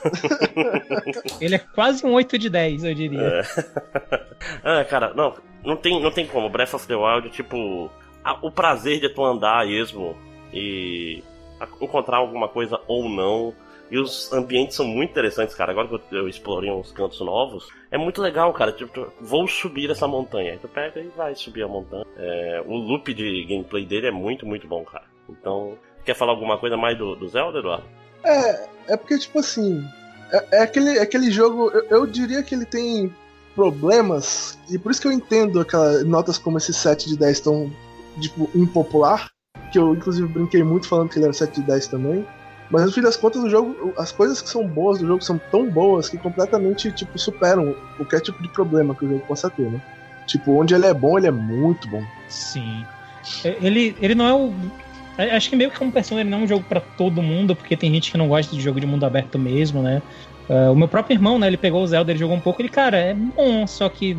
ele 1.40 1.54
é 1.54 1.58
quase 1.58 2.04
um 2.04 2.12
8 2.14 2.36
de 2.36 2.50
10, 2.50 2.82
eu 2.82 2.94
diria. 2.94 3.20
É. 3.20 3.42
Ah, 4.62 4.84
cara, 4.84 5.14
não, 5.14 5.34
não 5.64 5.76
tem, 5.76 6.02
não 6.02 6.10
tem 6.10 6.26
como. 6.26 6.50
Breath 6.50 6.74
of 6.74 6.86
the 6.86 6.94
Wild, 6.94 7.30
tipo, 7.30 7.90
a, 8.22 8.34
o 8.44 8.50
prazer 8.50 9.00
de 9.00 9.08
tu 9.08 9.24
andar 9.24 9.60
a 9.60 9.66
esmo 9.66 10.14
e 10.54 11.22
encontrar 11.80 12.18
alguma 12.18 12.48
coisa 12.48 12.80
ou 12.86 13.08
não. 13.08 13.52
E 13.90 13.98
os 13.98 14.32
ambientes 14.32 14.76
são 14.76 14.86
muito 14.86 15.10
interessantes, 15.10 15.54
cara. 15.54 15.72
Agora 15.72 15.86
que 15.86 16.14
eu 16.14 16.28
explorei 16.28 16.70
uns 16.70 16.90
cantos 16.90 17.20
novos, 17.20 17.68
é 17.90 17.98
muito 17.98 18.22
legal, 18.22 18.52
cara. 18.52 18.72
Tipo, 18.72 19.12
vou 19.20 19.46
subir 19.46 19.90
essa 19.90 20.08
montanha. 20.08 20.52
Aí 20.52 20.58
tu 20.58 20.68
pega 20.68 21.00
e 21.00 21.08
vai 21.08 21.34
subir 21.34 21.62
a 21.62 21.68
montanha. 21.68 22.04
É, 22.16 22.62
o 22.66 22.74
loop 22.76 23.12
de 23.12 23.44
gameplay 23.44 23.84
dele 23.84 24.06
é 24.06 24.10
muito, 24.10 24.46
muito 24.46 24.66
bom, 24.66 24.84
cara. 24.84 25.04
Então, 25.28 25.76
quer 26.04 26.14
falar 26.14 26.32
alguma 26.32 26.58
coisa 26.58 26.76
mais 26.76 26.96
do, 26.96 27.14
do 27.14 27.28
Zelda, 27.28 27.58
Eduardo? 27.58 27.84
É, 28.24 28.68
é 28.88 28.96
porque, 28.96 29.18
tipo 29.18 29.38
assim. 29.38 29.84
É, 30.32 30.58
é 30.58 30.62
aquele, 30.62 30.98
é 30.98 31.02
aquele 31.02 31.30
jogo. 31.30 31.70
Eu, 31.70 31.84
eu, 31.90 32.06
diria 32.06 32.42
que 32.42 32.54
ele 32.54 32.64
tem 32.64 33.14
problemas. 33.54 34.58
E 34.70 34.78
por 34.78 34.90
isso 34.90 35.00
que 35.00 35.06
eu 35.06 35.12
entendo 35.12 35.60
aquelas 35.60 36.04
notas 36.04 36.38
como 36.38 36.56
esse 36.56 36.72
7 36.72 37.10
de 37.10 37.18
10 37.18 37.40
tão, 37.40 37.70
tipo, 38.18 38.50
impopular 38.54 39.33
que 39.74 39.78
eu 39.78 39.92
inclusive 39.92 40.28
brinquei 40.28 40.62
muito 40.62 40.86
falando 40.86 41.08
que 41.08 41.18
ele 41.18 41.24
era 41.24 41.32
7 41.32 41.60
de 41.60 41.66
10 41.66 41.88
também. 41.88 42.24
Mas 42.70 42.86
no 42.86 42.92
fim 42.92 43.02
das 43.02 43.16
contas, 43.16 43.42
o 43.42 43.50
jogo, 43.50 43.92
as 43.98 44.12
coisas 44.12 44.40
que 44.40 44.48
são 44.48 44.66
boas 44.66 45.00
do 45.00 45.06
jogo 45.06 45.22
são 45.22 45.38
tão 45.50 45.68
boas 45.68 46.08
que 46.08 46.16
completamente 46.16 46.92
tipo 46.92 47.18
superam 47.18 47.74
qualquer 47.96 48.20
tipo 48.20 48.40
de 48.40 48.48
problema 48.48 48.94
que 48.94 49.04
o 49.04 49.08
jogo 49.08 49.24
possa 49.26 49.50
ter, 49.50 49.68
né? 49.68 49.80
Tipo, 50.26 50.60
onde 50.60 50.74
ele 50.74 50.86
é 50.86 50.94
bom, 50.94 51.18
ele 51.18 51.26
é 51.26 51.30
muito 51.30 51.88
bom. 51.88 52.02
Sim. 52.28 52.86
É, 53.44 53.56
ele, 53.60 53.96
ele 54.00 54.14
não 54.14 54.26
é 54.26 54.32
o. 54.32 54.54
É, 55.18 55.36
acho 55.36 55.50
que 55.50 55.56
meio 55.56 55.70
que 55.70 55.78
como 55.78 55.92
pessoa 55.92 56.20
ele 56.20 56.30
não 56.30 56.38
é 56.38 56.42
um 56.42 56.48
jogo 56.48 56.64
para 56.68 56.80
todo 56.80 57.20
mundo, 57.20 57.54
porque 57.54 57.76
tem 57.76 57.92
gente 57.92 58.12
que 58.12 58.16
não 58.16 58.28
gosta 58.28 58.54
de 58.54 58.62
jogo 58.62 58.80
de 58.80 58.86
mundo 58.86 59.04
aberto 59.04 59.38
mesmo, 59.38 59.82
né? 59.82 60.00
Uh, 60.48 60.72
o 60.72 60.76
meu 60.76 60.88
próprio 60.88 61.14
irmão, 61.14 61.38
né? 61.38 61.48
Ele 61.48 61.56
pegou 61.56 61.82
o 61.82 61.86
Zelda, 61.86 62.12
ele 62.12 62.18
jogou 62.18 62.36
um 62.36 62.40
pouco, 62.40 62.62
ele, 62.62 62.68
cara, 62.68 62.96
é 62.96 63.12
bom, 63.12 63.66
só 63.66 63.88
que 63.88 64.16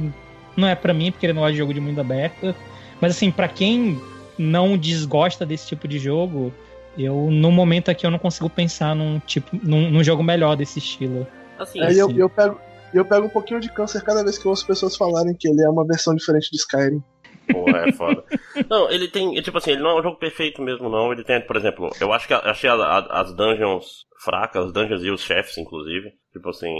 não 0.55 0.67
é 0.67 0.75
para 0.75 0.93
mim, 0.93 1.11
porque 1.11 1.25
ele 1.25 1.33
não 1.33 1.41
gosta 1.41 1.53
de 1.53 1.59
jogo 1.59 1.73
de 1.73 1.79
mundo 1.79 1.99
aberto. 1.99 2.53
Mas 3.01 3.11
assim, 3.11 3.31
para 3.31 3.47
quem 3.47 3.99
não 4.37 4.77
desgosta 4.77 5.45
desse 5.45 5.67
tipo 5.67 5.87
de 5.87 5.99
jogo, 5.99 6.53
eu 6.97 7.29
no 7.29 7.51
momento 7.51 7.89
aqui 7.89 8.05
eu 8.05 8.11
não 8.11 8.19
consigo 8.19 8.49
pensar 8.49 8.95
num 8.95 9.19
tipo 9.19 9.57
num, 9.61 9.89
num 9.89 10.03
jogo 10.03 10.23
melhor 10.23 10.55
desse 10.55 10.79
estilo. 10.79 11.27
Assim, 11.57 11.81
Aí 11.81 11.99
assim. 11.99 11.99
Eu, 11.99 12.17
eu, 12.17 12.29
pego 12.29 12.59
eu 12.93 13.05
pego 13.05 13.25
um 13.25 13.29
pouquinho 13.29 13.59
de 13.59 13.69
câncer 13.69 14.01
cada 14.03 14.23
vez 14.23 14.37
que 14.37 14.45
eu 14.45 14.49
ouço 14.49 14.65
pessoas 14.65 14.95
falarem 14.95 15.35
que 15.35 15.47
ele 15.47 15.61
é 15.61 15.69
uma 15.69 15.85
versão 15.85 16.15
diferente 16.15 16.49
de 16.51 16.57
Skyrim. 16.57 17.03
Porra, 17.51 17.87
é 17.87 17.91
foda. 17.91 18.23
não, 18.69 18.89
ele 18.89 19.07
tem. 19.07 19.33
Tipo 19.41 19.57
assim, 19.57 19.71
ele 19.71 19.81
não 19.81 19.91
é 19.91 19.99
um 19.99 20.03
jogo 20.03 20.17
perfeito 20.17 20.61
mesmo, 20.61 20.89
não. 20.89 21.11
Ele 21.11 21.23
tem, 21.23 21.39
por 21.41 21.55
exemplo, 21.55 21.89
eu 21.99 22.11
acho 22.11 22.27
que 22.27 22.33
achei 22.33 22.69
a, 22.69 22.73
a, 22.73 23.21
as 23.21 23.35
dungeons 23.35 24.05
fracas, 24.23 24.65
as 24.65 24.73
dungeons 24.73 25.03
e 25.03 25.11
os 25.11 25.21
chefes, 25.21 25.57
inclusive. 25.57 26.11
Tipo 26.33 26.49
assim. 26.49 26.73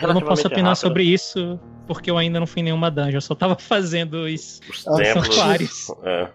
Eu 0.00 0.14
não 0.14 0.20
posso 0.20 0.46
opinar 0.46 0.70
rápido. 0.70 0.80
sobre 0.80 1.04
isso 1.04 1.60
porque 1.86 2.10
eu 2.10 2.16
ainda 2.16 2.40
não 2.40 2.46
fui 2.46 2.60
em 2.60 2.64
nenhuma 2.64 2.90
dungeon, 2.90 3.16
eu 3.16 3.20
só 3.20 3.34
tava 3.34 3.56
fazendo 3.60 4.24
os, 4.24 4.60
os 4.68 4.84
templos. 4.84 5.90
É. 6.02 6.30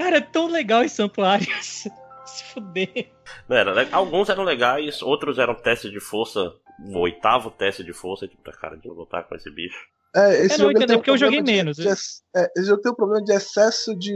Cara, 0.00 0.16
é 0.16 0.20
tão 0.22 0.46
legal 0.48 0.82
os 0.82 0.92
santuários. 0.92 1.86
Se 2.24 2.44
fuder. 2.44 3.12
Era, 3.48 3.88
alguns 3.92 4.30
eram 4.30 4.44
legais, 4.44 5.02
outros 5.02 5.38
eram 5.38 5.54
testes 5.54 5.90
de 5.90 6.00
força. 6.00 6.54
O 6.86 7.00
oitavo 7.00 7.50
teste 7.50 7.84
de 7.84 7.92
força, 7.92 8.26
tipo, 8.26 8.42
tá 8.42 8.52
cara 8.52 8.76
de 8.76 8.88
lutar 8.88 9.28
com 9.28 9.34
esse 9.34 9.50
bicho. 9.50 9.78
É, 10.16 10.46
esse 10.46 10.58
eu 10.58 10.64
não 10.64 10.72
entendo, 10.72 10.94
porque 10.94 11.10
eu 11.10 11.18
joguei 11.18 11.42
de, 11.42 11.52
menos. 11.52 11.76
De, 11.76 11.86
é, 11.86 12.50
esse 12.56 12.66
jogo 12.66 12.80
tem 12.80 12.90
um 12.90 12.94
problema 12.94 13.22
de 13.22 13.32
excesso 13.32 13.94
de. 13.96 14.14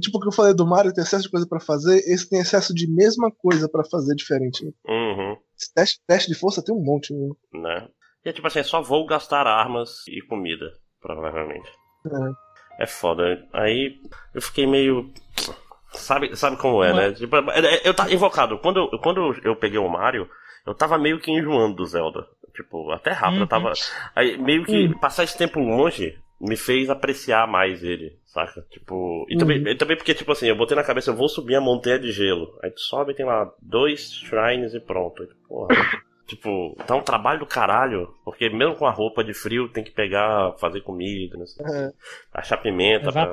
Tipo 0.00 0.18
o 0.18 0.20
que 0.20 0.28
eu 0.28 0.32
falei 0.32 0.54
do 0.54 0.66
Mario, 0.66 0.92
tem 0.92 1.02
excesso 1.02 1.24
de 1.24 1.30
coisa 1.30 1.46
para 1.46 1.60
fazer, 1.60 1.98
esse 1.98 2.30
tem 2.30 2.40
excesso 2.40 2.72
de 2.72 2.90
mesma 2.90 3.30
coisa 3.30 3.68
para 3.68 3.84
fazer 3.84 4.14
diferente. 4.14 4.64
Né? 4.64 4.72
Uhum. 4.86 5.36
Esse 5.58 5.74
teste, 5.74 6.00
teste 6.06 6.32
de 6.32 6.38
força 6.38 6.64
tem 6.64 6.74
um 6.74 6.82
monte, 6.82 7.12
né? 7.12 7.28
né? 7.52 7.88
E 8.24 8.28
é 8.30 8.32
tipo 8.32 8.46
assim, 8.46 8.60
é 8.60 8.62
só 8.62 8.80
vou 8.80 9.04
gastar 9.04 9.46
armas 9.46 10.06
e 10.08 10.22
comida, 10.22 10.72
provavelmente. 11.00 11.68
É. 12.06 12.51
É 12.82 12.86
foda. 12.86 13.46
Aí 13.52 13.96
eu 14.34 14.42
fiquei 14.42 14.66
meio. 14.66 15.08
Sabe, 15.92 16.34
sabe 16.34 16.56
como 16.56 16.82
é, 16.82 16.92
né? 16.92 17.12
Tipo, 17.12 17.36
é, 17.36 17.60
é, 17.60 17.88
eu 17.88 17.94
tava 17.94 18.12
invocado. 18.12 18.58
Quando, 18.58 18.88
quando 19.00 19.36
eu 19.44 19.54
peguei 19.54 19.78
o 19.78 19.88
Mario, 19.88 20.28
eu 20.66 20.74
tava 20.74 20.98
meio 20.98 21.20
que 21.20 21.30
enjoando 21.30 21.76
do 21.76 21.86
Zelda. 21.86 22.26
Tipo, 22.52 22.90
até 22.90 23.12
rápido. 23.12 23.36
Uhum. 23.36 23.42
Eu 23.42 23.46
tava. 23.46 23.72
Aí 24.16 24.36
meio 24.36 24.64
que 24.64 24.86
uhum. 24.86 24.98
passar 24.98 25.22
esse 25.22 25.38
tempo 25.38 25.60
longe 25.60 26.18
me 26.40 26.56
fez 26.56 26.90
apreciar 26.90 27.46
mais 27.46 27.84
ele, 27.84 28.18
saca? 28.26 28.66
Tipo. 28.68 29.26
E, 29.28 29.34
uhum. 29.34 29.38
também, 29.38 29.68
e 29.68 29.76
também 29.76 29.96
porque, 29.96 30.12
tipo 30.12 30.32
assim, 30.32 30.48
eu 30.48 30.56
botei 30.56 30.76
na 30.76 30.82
cabeça, 30.82 31.12
eu 31.12 31.16
vou 31.16 31.28
subir 31.28 31.54
a 31.54 31.60
montanha 31.60 32.00
de 32.00 32.10
gelo. 32.10 32.58
Aí 32.64 32.70
tu 32.72 32.80
sobe 32.80 33.12
e 33.12 33.14
tem 33.14 33.24
lá 33.24 33.48
dois 33.62 34.10
shrines 34.10 34.74
e 34.74 34.80
pronto. 34.80 35.24
Porra. 35.46 35.72
Tipo, 36.32 36.74
tá 36.86 36.96
um 36.96 37.02
trabalho 37.02 37.40
do 37.40 37.46
caralho, 37.46 38.14
porque 38.24 38.48
mesmo 38.48 38.74
com 38.74 38.86
a 38.86 38.90
roupa 38.90 39.22
de 39.22 39.34
frio 39.34 39.68
tem 39.68 39.84
que 39.84 39.90
pegar, 39.90 40.54
fazer 40.58 40.80
comida, 40.80 41.36
né? 41.36 41.44
É. 41.60 41.92
achar 42.32 42.56
pimenta. 42.56 43.12
Pra... 43.12 43.30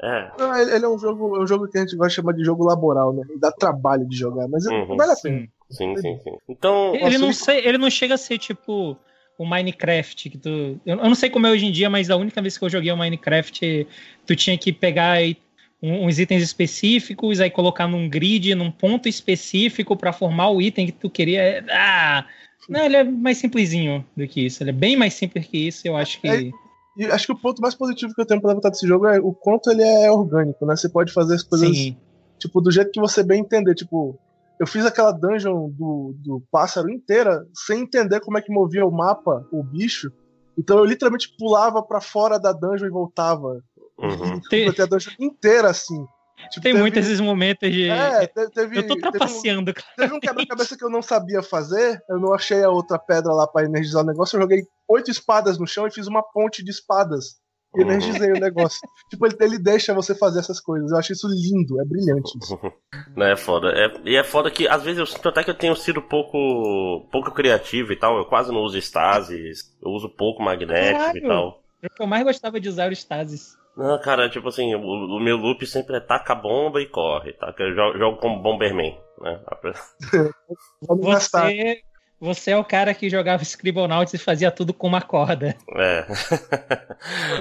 É. 0.00 0.30
Não, 0.38 0.56
ele 0.56 0.84
é 0.84 0.88
um 0.88 0.96
jogo, 0.96 1.36
é 1.36 1.40
um 1.40 1.46
jogo 1.48 1.66
que 1.66 1.76
a 1.76 1.80
gente 1.80 1.96
vai 1.96 2.08
chamar 2.08 2.32
de 2.32 2.44
jogo 2.44 2.64
laboral, 2.64 3.12
né? 3.12 3.24
Dá 3.40 3.50
trabalho 3.50 4.06
de 4.06 4.16
jogar, 4.16 4.46
mas 4.46 4.64
uhum. 4.66 4.96
vale 4.96 5.10
a 5.10 5.16
pena. 5.16 5.48
Sim, 5.68 5.96
sim, 5.96 6.16
sim. 6.20 6.36
Então. 6.48 6.94
Ele 6.94 7.18
não, 7.18 7.32
sei, 7.32 7.66
ele 7.66 7.76
não 7.76 7.90
chega 7.90 8.14
a 8.14 8.18
ser 8.18 8.38
tipo 8.38 8.96
o 9.36 9.44
Minecraft 9.44 10.30
que 10.30 10.38
tu. 10.38 10.80
Eu 10.86 10.96
não 10.96 11.16
sei 11.16 11.28
como 11.28 11.48
é 11.48 11.50
hoje 11.50 11.66
em 11.66 11.72
dia, 11.72 11.90
mas 11.90 12.08
a 12.08 12.16
única 12.16 12.40
vez 12.40 12.56
que 12.56 12.64
eu 12.64 12.70
joguei 12.70 12.92
o 12.92 12.96
Minecraft, 12.96 13.88
tu 14.24 14.36
tinha 14.36 14.56
que 14.56 14.72
pegar 14.72 15.20
e 15.20 15.36
uns 15.82 16.18
itens 16.18 16.42
específicos, 16.42 17.40
aí 17.40 17.50
colocar 17.50 17.86
num 17.86 18.08
grid, 18.08 18.54
num 18.54 18.70
ponto 18.70 19.08
específico 19.08 19.96
para 19.96 20.12
formar 20.12 20.50
o 20.50 20.60
item 20.60 20.86
que 20.86 20.92
tu 20.92 21.10
queria. 21.10 21.64
Ah, 21.70 22.26
não, 22.68 22.80
ele 22.80 22.96
é 22.96 23.04
mais 23.04 23.38
simplesinho 23.38 24.04
do 24.16 24.26
que 24.26 24.46
isso. 24.46 24.62
Ele 24.62 24.70
é 24.70 24.72
bem 24.72 24.96
mais 24.96 25.14
simples 25.14 25.46
que 25.46 25.68
isso. 25.68 25.86
Eu 25.86 25.96
acho 25.96 26.20
que. 26.20 26.28
É, 26.28 26.50
e 26.96 27.04
acho 27.06 27.26
que 27.26 27.32
o 27.32 27.38
ponto 27.38 27.60
mais 27.60 27.74
positivo 27.74 28.14
que 28.14 28.20
eu 28.20 28.26
tenho 28.26 28.40
pra 28.40 28.48
levantar 28.48 28.70
desse 28.70 28.86
jogo 28.86 29.06
é 29.06 29.20
o 29.20 29.32
quanto 29.32 29.70
ele 29.70 29.82
é 29.82 30.10
orgânico, 30.10 30.64
né? 30.64 30.74
Você 30.74 30.88
pode 30.88 31.12
fazer 31.12 31.34
as 31.34 31.42
coisas 31.42 31.68
Sim. 31.68 31.96
tipo 32.38 32.60
do 32.60 32.70
jeito 32.70 32.90
que 32.90 33.00
você 33.00 33.22
bem 33.22 33.40
entender. 33.40 33.74
Tipo, 33.74 34.18
eu 34.58 34.66
fiz 34.66 34.84
aquela 34.86 35.12
dungeon 35.12 35.68
do, 35.70 36.14
do 36.18 36.42
pássaro 36.50 36.90
inteira 36.90 37.46
sem 37.54 37.82
entender 37.82 38.20
como 38.20 38.38
é 38.38 38.42
que 38.42 38.52
movia 38.52 38.86
o 38.86 38.90
mapa, 38.90 39.46
o 39.52 39.62
bicho. 39.62 40.10
Então 40.58 40.78
eu 40.78 40.84
literalmente 40.86 41.34
pulava 41.38 41.82
para 41.82 42.00
fora 42.00 42.38
da 42.38 42.52
dungeon 42.52 42.86
e 42.86 42.90
voltava. 42.90 43.62
Uhum. 43.98 44.40
Tem... 44.50 44.68
a 44.68 44.86
dungeon 44.86 45.12
inteira 45.18 45.70
assim. 45.70 46.04
Tipo, 46.50 46.62
Tem 46.62 46.72
teve... 46.72 46.78
muitos 46.78 47.04
esses 47.04 47.20
momentos 47.20 47.70
de. 47.70 47.88
É, 47.88 48.26
teve, 48.26 48.78
eu 48.78 48.86
tô 48.86 48.96
trapaceando, 48.96 49.72
teve 49.72 49.86
um, 49.88 49.96
teve 49.96 50.14
um 50.14 50.20
quebra-cabeça 50.20 50.76
que 50.76 50.84
eu 50.84 50.90
não 50.90 51.02
sabia 51.02 51.42
fazer. 51.42 52.00
Eu 52.08 52.20
não 52.20 52.34
achei 52.34 52.62
a 52.62 52.70
outra 52.70 52.98
pedra 52.98 53.32
lá 53.32 53.46
para 53.46 53.66
energizar 53.66 54.02
o 54.02 54.06
negócio. 54.06 54.36
Eu 54.36 54.42
joguei 54.42 54.62
oito 54.88 55.10
espadas 55.10 55.58
no 55.58 55.66
chão 55.66 55.86
e 55.86 55.92
fiz 55.92 56.06
uma 56.06 56.22
ponte 56.22 56.62
de 56.62 56.70
espadas. 56.70 57.36
E 57.74 57.82
energizei 57.82 58.30
o 58.32 58.40
negócio. 58.40 58.78
tipo, 59.10 59.26
ele, 59.26 59.36
ele 59.40 59.58
deixa 59.58 59.92
você 59.92 60.14
fazer 60.14 60.40
essas 60.40 60.60
coisas. 60.60 60.90
Eu 60.90 60.98
acho 60.98 61.12
isso 61.12 61.26
lindo, 61.28 61.80
é 61.80 61.84
brilhante. 61.84 62.38
Isso. 62.42 62.58
Não, 63.16 63.26
é 63.26 63.36
foda. 63.36 63.68
É, 63.68 64.00
e 64.04 64.16
é 64.16 64.24
foda 64.24 64.50
que 64.50 64.68
às 64.68 64.82
vezes 64.82 64.98
eu 64.98 65.06
sinto 65.06 65.28
até 65.28 65.42
que 65.42 65.50
eu 65.50 65.58
tenho 65.58 65.74
sido 65.74 66.00
pouco, 66.00 67.08
pouco 67.10 67.32
criativo 67.32 67.92
e 67.92 67.96
tal. 67.96 68.16
Eu 68.18 68.24
quase 68.24 68.52
não 68.52 68.60
uso 68.60 68.78
stasis. 68.78 69.74
Eu 69.82 69.90
uso 69.90 70.08
pouco 70.08 70.42
magnético 70.42 70.98
Caralho. 70.98 71.18
e 71.18 71.22
tal. 71.22 71.62
É 71.82 71.86
o 71.86 71.90
que 71.90 72.02
eu 72.02 72.06
mais 72.06 72.24
gostava 72.24 72.60
de 72.60 72.68
usar 72.68 72.88
o 72.88 72.92
stasis. 72.92 73.56
Não, 73.76 74.00
cara, 74.00 74.30
tipo 74.30 74.48
assim, 74.48 74.74
o, 74.74 74.80
o, 74.80 75.20
meu 75.20 75.36
loop 75.36 75.66
sempre 75.66 75.96
é 75.96 76.00
taca 76.00 76.32
a 76.32 76.36
bomba 76.36 76.80
e 76.80 76.86
corre, 76.86 77.34
tá? 77.34 77.52
Que 77.52 77.62
eu 77.62 77.74
jogo, 77.74 77.98
jogo 77.98 78.16
como 78.18 78.40
Bomberman, 78.40 78.98
né? 79.20 79.40
você, 80.88 81.82
você 82.18 82.50
é 82.52 82.56
o 82.56 82.64
cara 82.64 82.94
que 82.94 83.10
jogava 83.10 83.42
Scribblenauts 83.42 84.14
e 84.14 84.18
fazia 84.18 84.50
tudo 84.50 84.72
com 84.72 84.86
uma 84.86 85.02
corda. 85.02 85.54
É. 85.76 86.06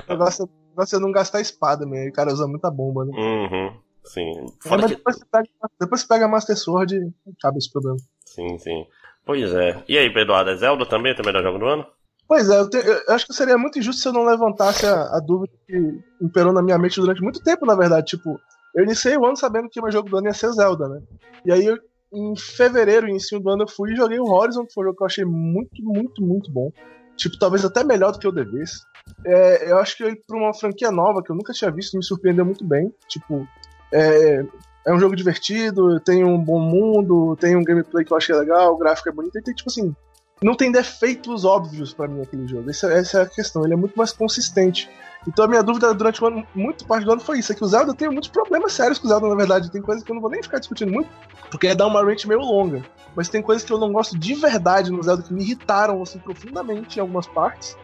o 0.05 0.11
negócio 0.11 0.49
é 0.93 0.99
não 0.99 1.11
gastar 1.11 1.39
espada, 1.39 1.85
meu. 1.85 2.09
O 2.09 2.11
cara 2.13 2.33
usa 2.33 2.45
muita 2.47 2.69
bomba, 2.69 3.05
né? 3.05 3.13
Uhum. 3.15 3.77
Sim. 4.03 4.45
Fora 4.61 4.81
mas 4.81 4.91
que... 4.91 4.97
depois, 4.97 5.17
você 5.17 5.25
pega, 5.31 5.49
depois 5.79 6.01
você 6.01 6.07
pega 6.07 6.27
Master 6.27 6.57
Sword 6.57 6.95
e 6.95 7.31
acaba 7.31 7.57
esse 7.57 7.71
problema. 7.71 7.97
Sim, 8.25 8.57
sim. 8.57 8.85
Pois 9.25 9.53
é. 9.53 9.81
E 9.87 9.97
aí, 9.97 10.13
Pedro, 10.13 10.35
é 10.35 10.55
Zelda 10.57 10.85
também, 10.85 11.13
o 11.13 11.25
melhor 11.25 11.43
jogo 11.43 11.59
do 11.59 11.65
ano? 11.65 11.87
Pois 12.27 12.49
é, 12.49 12.59
eu, 12.59 12.69
te, 12.69 12.77
eu, 12.77 13.13
acho 13.13 13.27
que 13.27 13.33
seria 13.33 13.57
muito 13.57 13.77
injusto 13.77 14.01
se 14.01 14.07
eu 14.07 14.13
não 14.13 14.25
levantasse 14.25 14.85
a, 14.85 15.15
a, 15.15 15.19
dúvida 15.19 15.53
que 15.67 15.99
imperou 16.19 16.51
na 16.51 16.61
minha 16.61 16.77
mente 16.77 16.99
durante 16.99 17.21
muito 17.21 17.43
tempo, 17.43 17.65
na 17.65 17.75
verdade. 17.75 18.07
Tipo, 18.07 18.39
eu 18.73 18.83
iniciei 18.83 19.15
o 19.15 19.25
ano 19.25 19.37
sabendo 19.37 19.69
que 19.69 19.79
o 19.79 19.83
meu 19.83 19.91
jogo 19.91 20.09
do 20.09 20.17
ano 20.17 20.27
ia 20.27 20.33
ser 20.33 20.51
Zelda, 20.51 20.87
né? 20.89 21.01
E 21.45 21.51
aí, 21.51 21.65
eu, 21.65 21.77
em 22.11 22.35
fevereiro, 22.35 23.07
início 23.07 23.39
do 23.39 23.49
ano, 23.49 23.63
eu 23.63 23.67
fui 23.67 23.93
e 23.93 23.95
joguei 23.95 24.19
o 24.19 24.31
Horizon, 24.31 24.65
que 24.65 24.73
foi 24.73 24.83
um 24.83 24.87
jogo 24.87 24.97
que 24.97 25.03
eu 25.03 25.07
achei 25.07 25.25
muito, 25.25 25.83
muito, 25.83 26.23
muito 26.23 26.51
bom. 26.51 26.71
Tipo, 27.15 27.37
talvez 27.37 27.63
até 27.63 27.83
melhor 27.83 28.11
do 28.11 28.19
que 28.19 28.25
eu 28.25 28.31
devesse. 28.31 28.81
É, 29.23 29.71
eu 29.71 29.77
acho 29.77 29.95
que 29.95 30.03
ele, 30.03 30.15
pra 30.27 30.37
uma 30.37 30.53
franquia 30.53 30.91
nova 30.91 31.21
que 31.21 31.31
eu 31.31 31.35
nunca 31.35 31.53
tinha 31.53 31.71
visto, 31.71 31.95
me 31.95 32.03
surpreendeu 32.03 32.45
muito 32.45 32.65
bem. 32.65 32.91
Tipo, 33.07 33.47
é, 33.91 34.43
é 34.85 34.93
um 34.93 34.99
jogo 34.99 35.15
divertido, 35.15 35.99
tem 35.99 36.23
um 36.23 36.37
bom 36.37 36.59
mundo, 36.59 37.35
tem 37.37 37.55
um 37.55 37.63
gameplay 37.63 38.03
que 38.03 38.11
eu 38.11 38.17
achei 38.17 38.35
legal, 38.35 38.73
o 38.73 38.77
gráfico 38.77 39.09
é 39.09 39.11
bonito, 39.11 39.37
e 39.37 39.41
tem, 39.41 39.53
tipo 39.53 39.69
assim, 39.69 39.95
não 40.41 40.55
tem 40.55 40.71
defeitos 40.71 41.45
óbvios 41.45 41.93
para 41.93 42.07
mim 42.07 42.21
aquele 42.21 42.47
jogo. 42.47 42.69
Essa, 42.69 42.91
essa, 42.91 43.19
é 43.19 43.21
a 43.23 43.25
questão, 43.25 43.63
ele 43.63 43.73
é 43.73 43.77
muito 43.77 43.95
mais 43.95 44.11
consistente. 44.11 44.89
Então 45.27 45.45
a 45.45 45.47
minha 45.47 45.63
dúvida 45.63 45.93
durante 45.93 46.23
o 46.23 46.27
ano, 46.27 46.45
muito 46.53 46.85
parte 46.85 47.05
do 47.05 47.13
ano 47.13 47.21
foi 47.21 47.39
isso, 47.39 47.51
é 47.51 47.55
que 47.55 47.63
o 47.63 47.67
Zelda 47.67 47.95
tem 47.95 48.09
muitos 48.09 48.29
problemas 48.29 48.73
sérios 48.73 48.99
com 48.99 49.07
o 49.07 49.09
Zelda, 49.09 49.27
na 49.27 49.35
verdade. 49.35 49.71
Tem 49.71 49.81
coisas 49.81 50.03
que 50.03 50.11
eu 50.11 50.13
não 50.13 50.21
vou 50.21 50.29
nem 50.29 50.43
ficar 50.43 50.59
discutindo 50.59 50.91
muito, 50.91 51.09
porque 51.49 51.67
é 51.67 51.75
dar 51.75 51.87
uma 51.87 52.03
range 52.03 52.27
meio 52.27 52.41
longa. 52.41 52.83
Mas 53.15 53.29
tem 53.29 53.41
coisas 53.41 53.63
que 53.63 53.71
eu 53.71 53.79
não 53.79 53.91
gosto 53.91 54.17
de 54.17 54.35
verdade 54.35 54.91
no 54.91 55.01
Zelda, 55.01 55.23
que 55.23 55.33
me 55.33 55.41
irritaram 55.41 56.01
assim 56.01 56.19
profundamente 56.19 56.97
em 56.97 57.01
algumas 57.01 57.27
partes. 57.27 57.77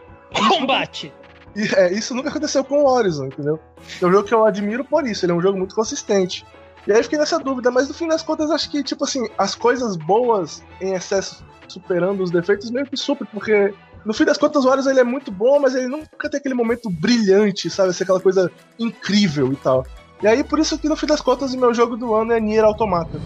Combate! 0.48 1.12
E, 1.56 1.74
é, 1.74 1.92
isso 1.92 2.14
nunca 2.14 2.28
aconteceu 2.28 2.64
com 2.64 2.82
o 2.82 2.88
Horizon, 2.88 3.26
entendeu? 3.26 3.58
É 4.00 4.06
um 4.06 4.12
jogo 4.12 4.26
que 4.26 4.34
eu 4.34 4.44
admiro 4.44 4.84
por 4.84 5.06
isso, 5.06 5.24
ele 5.24 5.32
é 5.32 5.34
um 5.34 5.40
jogo 5.40 5.58
muito 5.58 5.74
consistente. 5.74 6.46
E 6.86 6.92
aí 6.92 6.98
eu 6.98 7.04
fiquei 7.04 7.18
nessa 7.18 7.38
dúvida, 7.38 7.70
mas 7.70 7.88
no 7.88 7.94
fim 7.94 8.08
das 8.08 8.22
contas 8.22 8.50
acho 8.50 8.70
que, 8.70 8.82
tipo 8.82 9.04
assim, 9.04 9.28
as 9.38 9.54
coisas 9.54 9.96
boas 9.96 10.62
em 10.80 10.94
excesso 10.94 11.44
superando 11.72 12.22
os 12.22 12.30
defeitos, 12.30 12.70
meio 12.70 12.86
que 12.86 12.96
super, 12.96 13.26
porque 13.26 13.74
no 14.04 14.12
fim 14.12 14.24
das 14.24 14.36
contas 14.36 14.64
o 14.64 14.68
Warriors 14.68 14.86
ele 14.86 15.00
é 15.00 15.04
muito 15.04 15.30
bom, 15.30 15.60
mas 15.60 15.74
ele 15.74 15.86
nunca 15.86 16.28
tem 16.28 16.38
aquele 16.38 16.54
momento 16.54 16.90
brilhante, 16.90 17.70
sabe? 17.70 17.90
Assim, 17.90 18.04
aquela 18.04 18.20
coisa 18.20 18.50
incrível 18.78 19.52
e 19.52 19.56
tal. 19.56 19.86
E 20.22 20.26
aí 20.26 20.44
por 20.44 20.58
isso 20.58 20.78
que 20.78 20.88
no 20.88 20.96
fim 20.96 21.06
das 21.06 21.20
contas 21.20 21.54
o 21.54 21.58
meu 21.58 21.72
jogo 21.72 21.96
do 21.96 22.14
ano 22.14 22.32
é 22.32 22.40
Nier 22.40 22.64
Automata. 22.64 23.20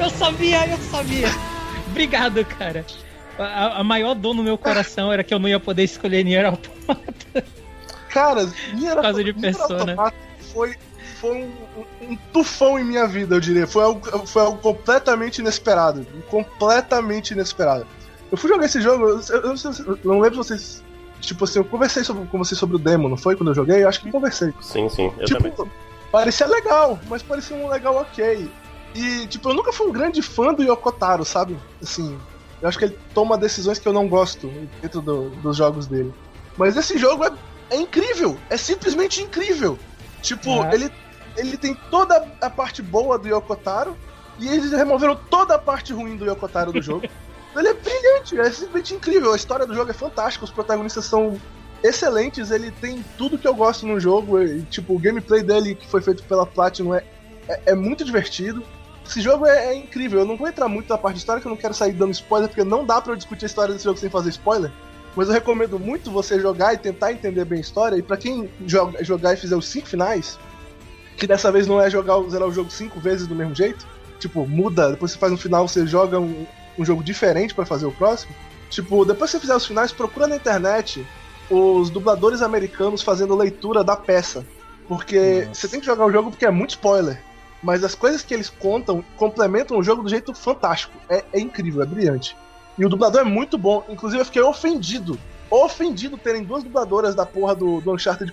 Eu 0.00 0.10
sabia, 0.10 0.68
eu 0.68 0.78
sabia. 0.78 1.57
Obrigado, 1.98 2.44
cara. 2.44 2.86
A, 3.36 3.80
a, 3.80 3.84
maior 3.84 4.14
dor 4.14 4.32
no 4.32 4.42
meu 4.42 4.56
coração 4.56 5.12
era 5.12 5.24
que 5.24 5.34
eu 5.34 5.38
não 5.40 5.48
ia 5.48 5.58
poder 5.58 5.82
escolher 5.82 6.24
Nier 6.24 6.46
Automata. 6.46 7.44
Cara, 8.08 8.48
Nier 8.74 8.94
Por 8.94 9.02
causa 9.02 9.24
de 9.24 9.32
Persona. 9.32 10.12
Foi, 10.52 10.76
foi 11.20 11.36
um, 11.36 12.12
um, 12.12 12.16
tufão 12.32 12.78
em 12.78 12.84
minha 12.84 13.06
vida, 13.06 13.34
eu 13.34 13.40
diria. 13.40 13.66
Foi 13.66 13.82
algo, 13.82 14.26
foi 14.26 14.42
algo 14.42 14.58
completamente 14.58 15.38
inesperado. 15.38 16.06
Completamente 16.30 17.32
inesperado. 17.32 17.84
Eu 18.30 18.38
fui 18.38 18.48
jogar 18.48 18.66
esse 18.66 18.80
jogo, 18.80 19.08
eu, 19.08 19.20
eu, 19.30 19.42
eu, 19.42 19.54
eu 19.86 19.98
não 20.04 20.20
lembro 20.20 20.42
se 20.44 20.48
vocês. 20.48 20.84
Tipo 21.20 21.44
assim, 21.44 21.58
eu 21.58 21.64
conversei 21.64 22.04
sobre, 22.04 22.26
com 22.26 22.38
vocês 22.38 22.56
sobre 22.56 22.76
o 22.76 22.78
demo, 22.78 23.08
não 23.08 23.16
foi? 23.16 23.34
Quando 23.34 23.48
eu 23.48 23.54
joguei? 23.56 23.82
Eu 23.82 23.88
acho 23.88 24.00
que 24.00 24.10
conversei. 24.10 24.54
Sim, 24.60 24.88
sim, 24.88 25.12
eu 25.18 25.26
tipo, 25.26 25.50
também. 25.50 25.72
Parecia 26.12 26.46
legal, 26.46 26.96
mas 27.08 27.24
parecia 27.24 27.56
um 27.56 27.68
legal 27.68 27.96
ok. 27.96 28.48
E, 28.98 29.28
tipo, 29.28 29.48
eu 29.48 29.54
nunca 29.54 29.72
fui 29.72 29.86
um 29.86 29.92
grande 29.92 30.20
fã 30.20 30.52
do 30.52 30.60
Yokotaro, 30.60 31.24
sabe? 31.24 31.56
Assim, 31.80 32.18
eu 32.60 32.68
acho 32.68 32.76
que 32.76 32.84
ele 32.84 32.98
toma 33.14 33.38
decisões 33.38 33.78
que 33.78 33.86
eu 33.86 33.92
não 33.92 34.08
gosto 34.08 34.48
dentro 34.82 35.00
do, 35.00 35.30
dos 35.30 35.56
jogos 35.56 35.86
dele. 35.86 36.12
Mas 36.56 36.76
esse 36.76 36.98
jogo 36.98 37.24
é, 37.24 37.30
é 37.70 37.76
incrível, 37.76 38.36
é 38.50 38.56
simplesmente 38.56 39.22
incrível. 39.22 39.78
Tipo, 40.20 40.64
é. 40.64 40.74
ele, 40.74 40.92
ele 41.36 41.56
tem 41.56 41.76
toda 41.92 42.26
a 42.40 42.50
parte 42.50 42.82
boa 42.82 43.16
do 43.16 43.28
Yokotaro 43.28 43.96
e 44.36 44.48
eles 44.48 44.72
removeram 44.72 45.14
toda 45.14 45.54
a 45.54 45.58
parte 45.60 45.92
ruim 45.92 46.16
do 46.16 46.24
Yokotaro 46.24 46.72
do 46.72 46.82
jogo. 46.82 47.06
ele 47.56 47.68
é 47.68 47.74
brilhante, 47.74 48.36
é 48.36 48.50
simplesmente 48.50 48.94
incrível. 48.94 49.32
A 49.32 49.36
história 49.36 49.64
do 49.64 49.76
jogo 49.76 49.92
é 49.92 49.94
fantástica, 49.94 50.44
os 50.44 50.50
protagonistas 50.50 51.04
são 51.04 51.40
excelentes, 51.84 52.50
ele 52.50 52.72
tem 52.72 53.04
tudo 53.16 53.38
que 53.38 53.46
eu 53.46 53.54
gosto 53.54 53.86
no 53.86 54.00
jogo. 54.00 54.42
E, 54.42 54.62
tipo, 54.62 54.96
o 54.96 54.98
gameplay 54.98 55.40
dele, 55.40 55.76
que 55.76 55.86
foi 55.86 56.02
feito 56.02 56.24
pela 56.24 56.44
Platinum, 56.44 56.94
é, 56.94 57.04
é, 57.48 57.62
é 57.66 57.74
muito 57.76 58.04
divertido. 58.04 58.64
Esse 59.08 59.22
jogo 59.22 59.46
é, 59.46 59.68
é, 59.68 59.74
incrível. 59.74 60.20
Eu 60.20 60.26
não 60.26 60.36
vou 60.36 60.46
entrar 60.46 60.68
muito 60.68 60.90
na 60.90 60.98
parte 60.98 61.14
de 61.14 61.20
história, 61.20 61.40
que 61.40 61.48
eu 61.48 61.50
não 61.50 61.56
quero 61.56 61.72
sair 61.72 61.92
dando 61.92 62.12
spoiler, 62.12 62.46
porque 62.46 62.62
não 62.62 62.84
dá 62.84 63.00
para 63.00 63.12
eu 63.12 63.16
discutir 63.16 63.46
a 63.46 63.48
história 63.48 63.72
desse 63.72 63.86
jogo 63.86 63.98
sem 63.98 64.10
fazer 64.10 64.28
spoiler. 64.28 64.70
Mas 65.16 65.28
eu 65.28 65.34
recomendo 65.34 65.78
muito 65.78 66.10
você 66.10 66.38
jogar 66.38 66.74
e 66.74 66.76
tentar 66.78 67.12
entender 67.12 67.46
bem 67.46 67.58
a 67.58 67.62
história. 67.62 67.96
E 67.96 68.02
para 68.02 68.18
quem 68.18 68.50
joga, 68.66 69.02
jogar 69.02 69.32
e 69.32 69.38
fizer 69.38 69.56
os 69.56 69.66
cinco 69.66 69.88
finais, 69.88 70.38
que 71.16 71.26
dessa 71.26 71.50
vez 71.50 71.66
não 71.66 71.80
é 71.80 71.88
jogar 71.88 72.20
zerar 72.28 72.46
o 72.46 72.52
jogo 72.52 72.70
cinco 72.70 73.00
vezes 73.00 73.26
do 73.26 73.34
mesmo 73.34 73.54
jeito, 73.54 73.86
tipo, 74.20 74.46
muda, 74.46 74.90
depois 74.90 75.12
você 75.12 75.18
faz 75.18 75.32
no 75.32 75.38
final, 75.38 75.66
você 75.66 75.86
joga 75.86 76.20
um, 76.20 76.46
um 76.78 76.84
jogo 76.84 77.02
diferente 77.02 77.54
para 77.54 77.64
fazer 77.64 77.86
o 77.86 77.92
próximo. 77.92 78.34
Tipo, 78.68 79.06
depois 79.06 79.30
que 79.30 79.38
você 79.38 79.40
fizer 79.40 79.56
os 79.56 79.66
finais, 79.66 79.90
procura 79.90 80.26
na 80.26 80.36
internet 80.36 81.04
os 81.50 81.88
dubladores 81.88 82.42
americanos 82.42 83.00
fazendo 83.00 83.34
leitura 83.34 83.82
da 83.82 83.96
peça. 83.96 84.44
Porque 84.86 85.46
Nossa. 85.46 85.54
você 85.54 85.68
tem 85.68 85.80
que 85.80 85.86
jogar 85.86 86.04
o 86.04 86.12
jogo 86.12 86.30
porque 86.30 86.44
é 86.44 86.50
muito 86.50 86.70
spoiler 86.70 87.26
mas 87.62 87.82
as 87.82 87.94
coisas 87.94 88.22
que 88.22 88.32
eles 88.32 88.48
contam 88.48 89.04
complementam 89.16 89.78
o 89.78 89.82
jogo 89.82 90.02
do 90.02 90.08
jeito 90.08 90.32
fantástico. 90.34 90.96
É, 91.08 91.24
é 91.32 91.40
incrível, 91.40 91.82
é 91.82 91.86
brilhante. 91.86 92.36
E 92.78 92.84
o 92.84 92.88
dublador 92.88 93.22
é 93.22 93.24
muito 93.24 93.58
bom. 93.58 93.84
Inclusive, 93.88 94.20
eu 94.20 94.24
fiquei 94.24 94.42
ofendido. 94.42 95.18
Ofendido 95.50 96.16
terem 96.16 96.44
duas 96.44 96.62
dubladoras 96.62 97.14
da 97.14 97.26
porra 97.26 97.54
do, 97.54 97.80
do 97.80 97.92
Uncharted 97.92 98.30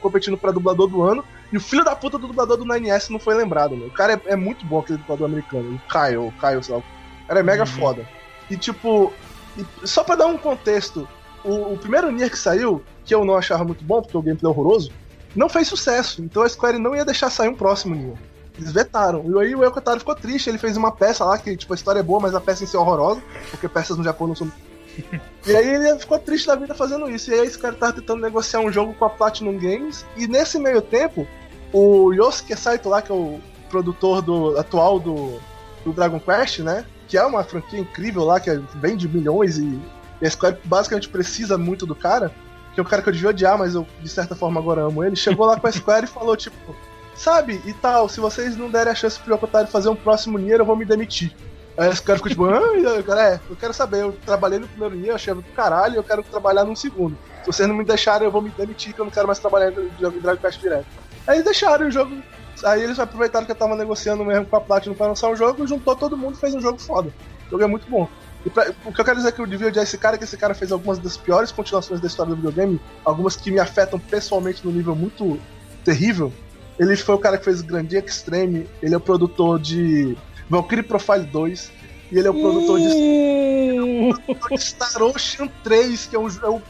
competindo 0.00 0.38
pra 0.38 0.52
dublador 0.52 0.86
do 0.88 1.02
ano. 1.02 1.24
E 1.52 1.56
o 1.56 1.60
filho 1.60 1.84
da 1.84 1.96
puta 1.96 2.16
do 2.16 2.28
dublador 2.28 2.56
do 2.56 2.64
9S 2.64 3.10
não 3.10 3.18
foi 3.18 3.34
lembrado. 3.34 3.74
O 3.74 3.90
cara 3.90 4.12
é, 4.12 4.32
é 4.32 4.36
muito 4.36 4.64
bom, 4.64 4.78
aquele 4.78 4.98
dublador 4.98 5.26
americano. 5.26 5.74
O 5.74 5.92
Kyle, 5.92 6.18
o 6.18 6.32
Kyle, 6.32 6.62
sei 6.62 6.74
lá. 6.74 6.80
O 6.80 7.26
cara 7.26 7.40
é 7.40 7.42
mega 7.42 7.62
uhum. 7.62 7.66
foda. 7.66 8.08
E 8.48 8.56
tipo, 8.56 9.12
e 9.56 9.86
só 9.86 10.04
pra 10.04 10.16
dar 10.16 10.26
um 10.26 10.38
contexto, 10.38 11.08
o, 11.44 11.72
o, 11.72 11.78
primeiro 11.78 12.10
Nier 12.10 12.30
que 12.30 12.38
saiu, 12.38 12.82
que 13.04 13.14
eu 13.14 13.24
não 13.24 13.36
achava 13.36 13.64
muito 13.64 13.84
bom, 13.84 14.02
porque 14.02 14.16
o 14.16 14.22
gameplay 14.22 14.50
é 14.50 14.54
horroroso, 14.54 14.92
não 15.34 15.48
fez 15.48 15.68
sucesso. 15.68 16.22
Então 16.22 16.42
a 16.42 16.48
Square 16.48 16.78
não 16.78 16.94
ia 16.94 17.04
deixar 17.04 17.30
sair 17.30 17.48
um 17.48 17.54
próximo 17.54 17.94
Nier. 17.94 18.18
Eles 18.60 18.72
vetaram. 18.72 19.24
E 19.24 19.42
aí 19.42 19.54
o 19.54 19.64
Yokotaro 19.64 19.98
ficou 19.98 20.14
triste, 20.14 20.50
ele 20.50 20.58
fez 20.58 20.76
uma 20.76 20.92
peça 20.92 21.24
lá 21.24 21.38
que, 21.38 21.56
tipo, 21.56 21.72
a 21.72 21.76
história 21.76 22.00
é 22.00 22.02
boa, 22.02 22.20
mas 22.20 22.34
a 22.34 22.40
peça 22.40 22.62
em 22.62 22.66
si 22.66 22.76
é 22.76 22.78
horrorosa, 22.78 23.22
porque 23.50 23.68
peças 23.68 23.96
no 23.96 24.04
Japão 24.04 24.26
não 24.26 24.34
são. 24.34 24.52
e 25.46 25.56
aí 25.56 25.68
ele 25.68 25.98
ficou 25.98 26.18
triste 26.18 26.46
da 26.46 26.54
vida 26.54 26.74
fazendo 26.74 27.10
isso. 27.10 27.30
E 27.30 27.34
aí 27.34 27.46
a 27.46 27.50
Square 27.50 27.76
tava 27.76 27.94
tentando 27.94 28.20
negociar 28.20 28.60
um 28.60 28.70
jogo 28.70 28.92
com 28.94 29.06
a 29.06 29.10
Platinum 29.10 29.58
Games. 29.58 30.04
E 30.14 30.26
nesse 30.26 30.58
meio 30.58 30.82
tempo, 30.82 31.26
o 31.72 32.12
Yosuke 32.12 32.54
Saito 32.54 32.88
lá, 32.88 33.00
que 33.00 33.10
é 33.10 33.14
o 33.14 33.40
produtor 33.70 34.20
do, 34.20 34.58
atual 34.58 35.00
do, 35.00 35.40
do 35.84 35.92
Dragon 35.92 36.20
Quest, 36.20 36.58
né? 36.58 36.84
Que 37.08 37.16
é 37.16 37.24
uma 37.24 37.42
franquia 37.42 37.80
incrível 37.80 38.24
lá, 38.24 38.38
que 38.38 38.50
vende 38.74 39.08
milhões 39.08 39.56
e, 39.56 39.80
e 40.20 40.26
a 40.26 40.30
Square 40.30 40.58
basicamente 40.64 41.08
precisa 41.08 41.56
muito 41.56 41.86
do 41.86 41.94
cara. 41.94 42.30
Que 42.74 42.80
é 42.80 42.82
um 42.82 42.86
cara 42.86 43.00
que 43.00 43.08
eu 43.08 43.12
devia 43.12 43.30
odiar, 43.30 43.56
mas 43.56 43.74
eu 43.74 43.86
de 44.02 44.08
certa 44.08 44.36
forma 44.36 44.60
agora 44.60 44.82
amo 44.82 45.02
ele. 45.02 45.16
Chegou 45.16 45.46
lá 45.46 45.58
com 45.58 45.66
a 45.66 45.72
Square 45.72 46.04
e 46.04 46.08
falou, 46.08 46.36
tipo, 46.36 46.76
sabe, 47.20 47.60
e 47.66 47.72
tal, 47.74 48.08
se 48.08 48.18
vocês 48.18 48.56
não 48.56 48.70
derem 48.70 48.92
a 48.92 48.94
chance 48.94 49.20
pro 49.20 49.34
Yokotaro 49.34 49.66
fazer 49.66 49.90
um 49.90 49.96
próximo 49.96 50.38
Nier, 50.38 50.58
eu 50.58 50.64
vou 50.64 50.74
me 50.74 50.86
demitir. 50.86 51.36
Aí 51.76 51.88
os 51.88 52.00
caras 52.00 52.22
ficam 52.22 52.30
tipo, 52.30 52.44
ah, 52.46 53.02
cara, 53.02 53.34
é, 53.34 53.40
eu 53.48 53.56
quero 53.56 53.74
saber, 53.74 54.00
eu 54.00 54.12
trabalhei 54.24 54.58
no 54.58 54.66
primeiro 54.66 54.96
Nier, 54.96 55.14
achei 55.14 55.34
do 55.34 55.42
caralho, 55.42 55.96
eu 55.96 56.02
quero 56.02 56.22
trabalhar 56.22 56.64
no 56.64 56.74
segundo. 56.74 57.16
Se 57.42 57.46
vocês 57.46 57.68
não 57.68 57.76
me 57.76 57.84
deixarem, 57.84 58.26
eu 58.26 58.32
vou 58.32 58.40
me 58.40 58.48
demitir, 58.50 58.94
que 58.94 59.00
eu 59.00 59.04
não 59.04 59.12
quero 59.12 59.26
mais 59.26 59.38
trabalhar 59.38 59.70
em 59.70 60.20
Dragon 60.20 60.40
Quest 60.40 60.60
direto. 60.60 60.86
Aí 61.26 61.42
deixaram 61.42 61.86
o 61.86 61.90
jogo. 61.90 62.16
Aí 62.64 62.82
eles 62.82 62.98
aproveitaram 62.98 63.46
que 63.46 63.52
eu 63.52 63.56
tava 63.56 63.76
negociando 63.76 64.24
mesmo 64.24 64.46
com 64.46 64.56
a 64.56 64.60
Platinum 64.60 64.94
pra 64.94 65.06
lançar 65.06 65.28
um 65.28 65.36
jogo, 65.36 65.66
juntou 65.66 65.94
todo 65.96 66.16
mundo 66.16 66.34
e 66.34 66.40
fez 66.40 66.54
um 66.54 66.60
jogo 66.60 66.78
foda. 66.78 67.10
O 67.46 67.50
jogo 67.50 67.62
é 67.62 67.66
muito 67.66 67.88
bom. 67.90 68.08
E 68.44 68.50
pra, 68.50 68.72
o 68.84 68.92
que 68.92 69.00
eu 69.00 69.04
quero 69.04 69.16
dizer 69.16 69.28
é 69.28 69.32
que 69.32 69.40
eu 69.40 69.46
devia 69.46 69.68
odiar 69.68 69.82
esse 69.82 69.98
cara, 69.98 70.16
que 70.16 70.24
esse 70.24 70.36
cara 70.36 70.54
fez 70.54 70.72
algumas 70.72 70.98
das 70.98 71.16
piores 71.16 71.52
continuações 71.52 72.00
da 72.00 72.06
história 72.06 72.30
do 72.30 72.36
videogame, 72.36 72.80
algumas 73.04 73.36
que 73.36 73.50
me 73.50 73.58
afetam 73.58 73.98
pessoalmente 73.98 74.64
no 74.64 74.72
nível 74.72 74.94
muito 74.94 75.38
terrível. 75.84 76.32
Ele 76.80 76.96
foi 76.96 77.14
o 77.14 77.18
cara 77.18 77.36
que 77.36 77.44
fez 77.44 77.60
Grandia 77.60 78.00
Extreme, 78.00 78.66
ele 78.82 78.94
é 78.94 78.96
o 78.96 79.00
produtor 79.00 79.58
de 79.58 80.16
Valkyrie 80.48 80.82
Profile 80.82 81.24
2, 81.24 81.70
e 82.10 82.18
ele 82.18 82.26
é 82.26 82.30
o 82.30 82.34
produtor 82.34 82.80
de, 82.80 82.86
é 82.86 84.56
de 84.56 84.62
Star 84.62 85.02
Ocean 85.02 85.48
3, 85.62 86.06
que 86.06 86.16
é, 86.16 86.18
um, 86.18 86.26
é 86.26 86.48
o 86.48 86.62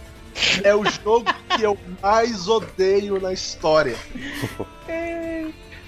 é 0.62 0.74
o 0.74 0.84
jogo 0.84 1.32
que 1.56 1.62
eu 1.62 1.78
mais 2.02 2.48
odeio 2.48 3.20
na 3.20 3.32
história. 3.32 3.96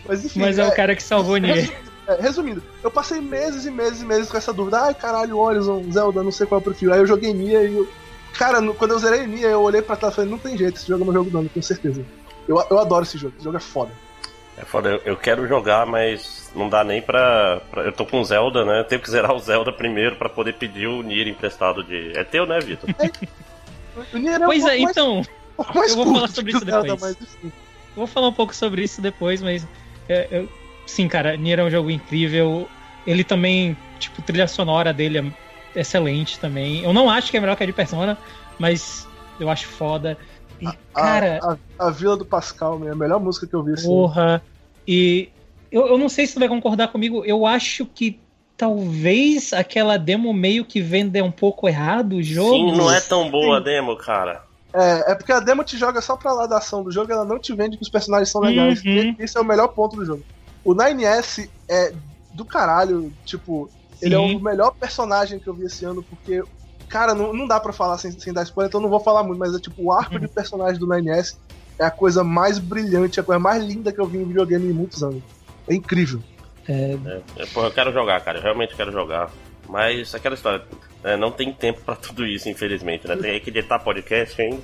Mas, 0.07 0.25
enfim, 0.25 0.41
Mas 0.41 0.59
é, 0.59 0.63
é, 0.63 0.69
o 0.69 0.75
cara 0.75 0.97
que 0.97 1.03
salvou 1.03 1.37
Nier. 1.37 1.55
Resumindo, 1.55 1.93
é, 2.09 2.21
resumindo, 2.21 2.63
eu 2.83 2.91
passei 2.91 3.21
meses 3.21 3.67
e 3.67 3.71
meses 3.71 4.03
e 4.03 4.05
meses 4.05 4.31
com 4.31 4.37
essa 4.37 4.53
dúvida. 4.53 4.81
Ai, 4.81 4.95
caralho, 4.95 5.39
Horizon, 5.39 5.85
Zelda, 5.91 6.23
não 6.23 6.33
sei 6.33 6.47
qual 6.47 6.61
eu 6.61 6.65
prefiro. 6.65 6.93
Aí 6.93 7.01
eu 7.01 7.07
joguei 7.07 7.33
Nier 7.33 7.71
e 7.71 7.77
eu... 7.77 7.89
Cara, 8.35 8.61
quando 8.75 8.93
eu 8.93 8.99
zerei 8.99 9.27
Nier, 9.27 9.51
eu 9.51 9.63
olhei 9.63 9.83
pra 9.83 9.97
trás 9.97 10.13
e 10.13 10.17
falei, 10.17 10.31
não 10.31 10.39
tem 10.39 10.57
jeito, 10.57 10.77
esse 10.77 10.89
jogo 10.89 11.03
é 11.03 11.05
meu 11.05 11.15
jogo 11.15 11.31
não, 11.31 11.47
tenho 11.47 11.63
certeza. 11.63 12.05
Eu, 12.49 12.63
eu 12.71 12.79
adoro 12.79 13.05
esse 13.05 13.19
jogo, 13.19 13.35
esse 13.37 13.45
jogo 13.45 13.57
é 13.57 13.61
foda. 13.61 13.93
É 14.57 14.65
foda, 14.65 14.91
eu, 14.91 15.03
eu 15.05 15.17
quero 15.17 15.47
jogar, 15.49 15.87
mas 15.87 16.51
não 16.55 16.69
dá 16.69 16.85
nem 16.85 17.01
pra, 17.01 17.61
pra, 17.71 17.85
Eu 17.85 17.93
tô 17.93 18.05
com 18.05 18.23
Zelda, 18.23 18.65
né? 18.65 18.81
Eu 18.81 18.85
tenho 18.85 19.01
que 19.01 19.11
zerar 19.11 19.35
o 19.35 19.39
Zelda 19.39 19.73
primeiro 19.73 20.17
pra 20.17 20.29
poder 20.29 20.55
pedir 20.55 20.87
o 20.87 21.03
Nier 21.03 21.29
emprestado 21.29 21.83
de. 21.83 22.17
É 22.17 22.25
teu, 22.25 22.47
né, 22.47 22.59
Vitor? 22.61 22.89
É, 22.99 23.07
é 23.07 24.39
pois 24.39 24.65
é, 24.65 24.79
então. 24.79 25.23
eu 25.59 25.97
vou 25.97 26.15
falar 26.15 26.29
sobre 26.29 26.53
isso 26.53 26.65
depois. 26.65 27.17
Eu 27.43 27.97
vou 27.97 28.07
falar 28.07 28.29
um 28.29 28.33
pouco 28.33 28.55
sobre 28.55 28.83
isso 28.83 29.01
depois, 29.01 29.43
mas. 29.43 29.67
É, 30.09 30.29
eu, 30.31 30.49
sim, 30.87 31.09
cara, 31.09 31.37
Nier 31.37 31.59
é 31.59 31.65
um 31.65 31.71
jogo 31.71 31.91
incrível. 31.91 32.69
Ele 33.07 33.25
também, 33.25 33.77
tipo, 33.99 34.23
trilha 34.23 34.47
sonora 34.47 34.93
dele 34.93 35.19
é 35.75 35.81
excelente 35.81 36.39
também. 36.39 36.85
Eu 36.85 36.93
não 36.93 37.11
acho 37.11 37.31
que 37.31 37.37
é 37.37 37.41
melhor 37.41 37.57
que 37.57 37.63
a 37.63 37.67
de 37.67 37.73
Persona, 37.73 38.19
mas 38.59 39.09
eu 39.41 39.51
acho 39.51 39.67
foda. 39.67 40.19
E, 40.63 40.67
a, 40.67 40.77
cara. 40.95 41.41
A, 41.43 41.85
a, 41.85 41.89
a, 41.89 41.91
Vila 41.91 42.17
do 42.17 42.25
Pascal, 42.25 42.81
é 42.87 42.91
a 42.91 42.95
melhor 42.95 43.21
música 43.21 43.47
que 43.47 43.55
eu 43.55 43.63
vi. 43.63 43.73
Assim. 43.73 43.89
Porra. 43.89 44.43
E 44.87 45.29
eu, 45.71 45.89
eu 45.89 45.99
não 45.99 46.09
sei 46.09 46.27
se 46.27 46.35
tu 46.35 46.41
vai 46.41 46.49
concordar 46.49 46.89
comigo. 46.89 47.25
Eu 47.25 47.47
acho 47.47 47.85
que 47.87 48.21
talvez 48.57 49.53
aquela 49.53 49.97
demo 49.97 50.33
meio 50.33 50.65
que 50.65 50.81
vende 50.81 51.21
um 51.21 51.33
pouco 51.33 51.69
errado 51.69 52.17
o 52.17 52.23
jogo. 52.23 52.71
Sim, 52.71 52.77
não 52.77 52.93
é 52.93 53.01
tão 53.01 53.31
boa 53.31 53.57
a 53.57 53.61
demo, 53.61 53.97
cara. 53.97 54.43
É, 54.73 55.13
é 55.13 55.15
porque 55.15 55.33
a 55.33 55.41
demo 55.41 55.65
te 55.65 55.77
joga 55.77 56.01
só 56.01 56.17
pra 56.17 56.33
lá 56.33 56.47
da 56.47 56.59
ação 56.59 56.83
do 56.83 56.91
jogo, 56.91 57.13
ela 57.13 57.25
não 57.25 57.39
te 57.39 57.53
vende 57.55 57.77
que 57.77 57.83
os 57.83 57.91
personagens 57.91 58.31
são 58.31 58.41
legais. 58.41 58.83
Uhum. 58.85 59.15
Esse 59.19 59.37
é 59.37 59.41
o 59.41 59.45
melhor 59.45 59.69
ponto 59.69 59.97
do 59.97 60.05
jogo. 60.05 60.23
O 60.65 60.75
9S 60.75 61.49
é 61.69 61.93
do 62.33 62.45
caralho, 62.45 63.13
tipo, 63.25 63.69
Sim. 63.99 64.07
ele 64.07 64.15
é 64.15 64.19
o 64.19 64.39
melhor 64.39 64.73
personagem 64.73 65.39
que 65.39 65.47
eu 65.47 65.55
vi 65.55 65.67
esse 65.67 65.85
ano, 65.85 66.03
porque, 66.03 66.43
cara, 66.93 67.15
não, 67.15 67.33
não 67.33 67.47
dá 67.47 67.59
pra 67.59 67.73
falar 67.73 67.97
sem, 67.97 68.13
sem 68.13 68.35
dar 68.35 68.43
spoiler, 68.43 68.69
então 68.69 68.81
não 68.81 68.91
vou 68.91 69.01
falar 69.01 69.23
muito, 69.23 69.39
mas 69.39 69.55
é 69.55 69.59
tipo, 69.59 69.83
o 69.83 69.93
arco 69.93 70.15
uhum. 70.15 70.21
de 70.21 70.29
personagem 70.29 70.79
do 70.79 70.87
9S 70.87 71.39
é 71.79 71.85
a 71.87 71.91
coisa 71.91 72.23
mais 72.23 72.59
brilhante, 72.59 73.19
a 73.19 73.23
coisa 73.23 73.39
mais 73.39 73.65
linda 73.65 73.91
que 73.91 73.99
eu 73.99 74.07
vi 74.07 74.19
em 74.19 74.25
videogame 74.25 74.69
em 74.69 74.75
muitos 74.75 75.03
anos. 75.03 75.23
É 75.67 75.75
incrível. 75.75 76.23
É... 76.69 76.99
É, 77.37 77.47
pô, 77.47 77.65
eu 77.65 77.71
quero 77.73 77.93
jogar, 77.93 78.21
cara. 78.21 78.39
Eu 78.39 78.43
realmente 78.43 78.77
quero 78.77 78.93
jogar. 78.93 79.31
Mas 79.73 80.15
aquela 80.15 80.35
história, 80.35 80.63
é, 81.03 81.17
não 81.17 81.31
tem 81.31 81.51
tempo 81.51 81.81
pra 81.81 81.97
tudo 81.97 82.27
isso, 82.27 82.47
infelizmente, 82.47 83.09
né? 83.09 83.17
Tem 83.17 83.41
que 83.41 83.49
editar 83.49 83.79
podcast 83.79 84.43
hein? 84.43 84.63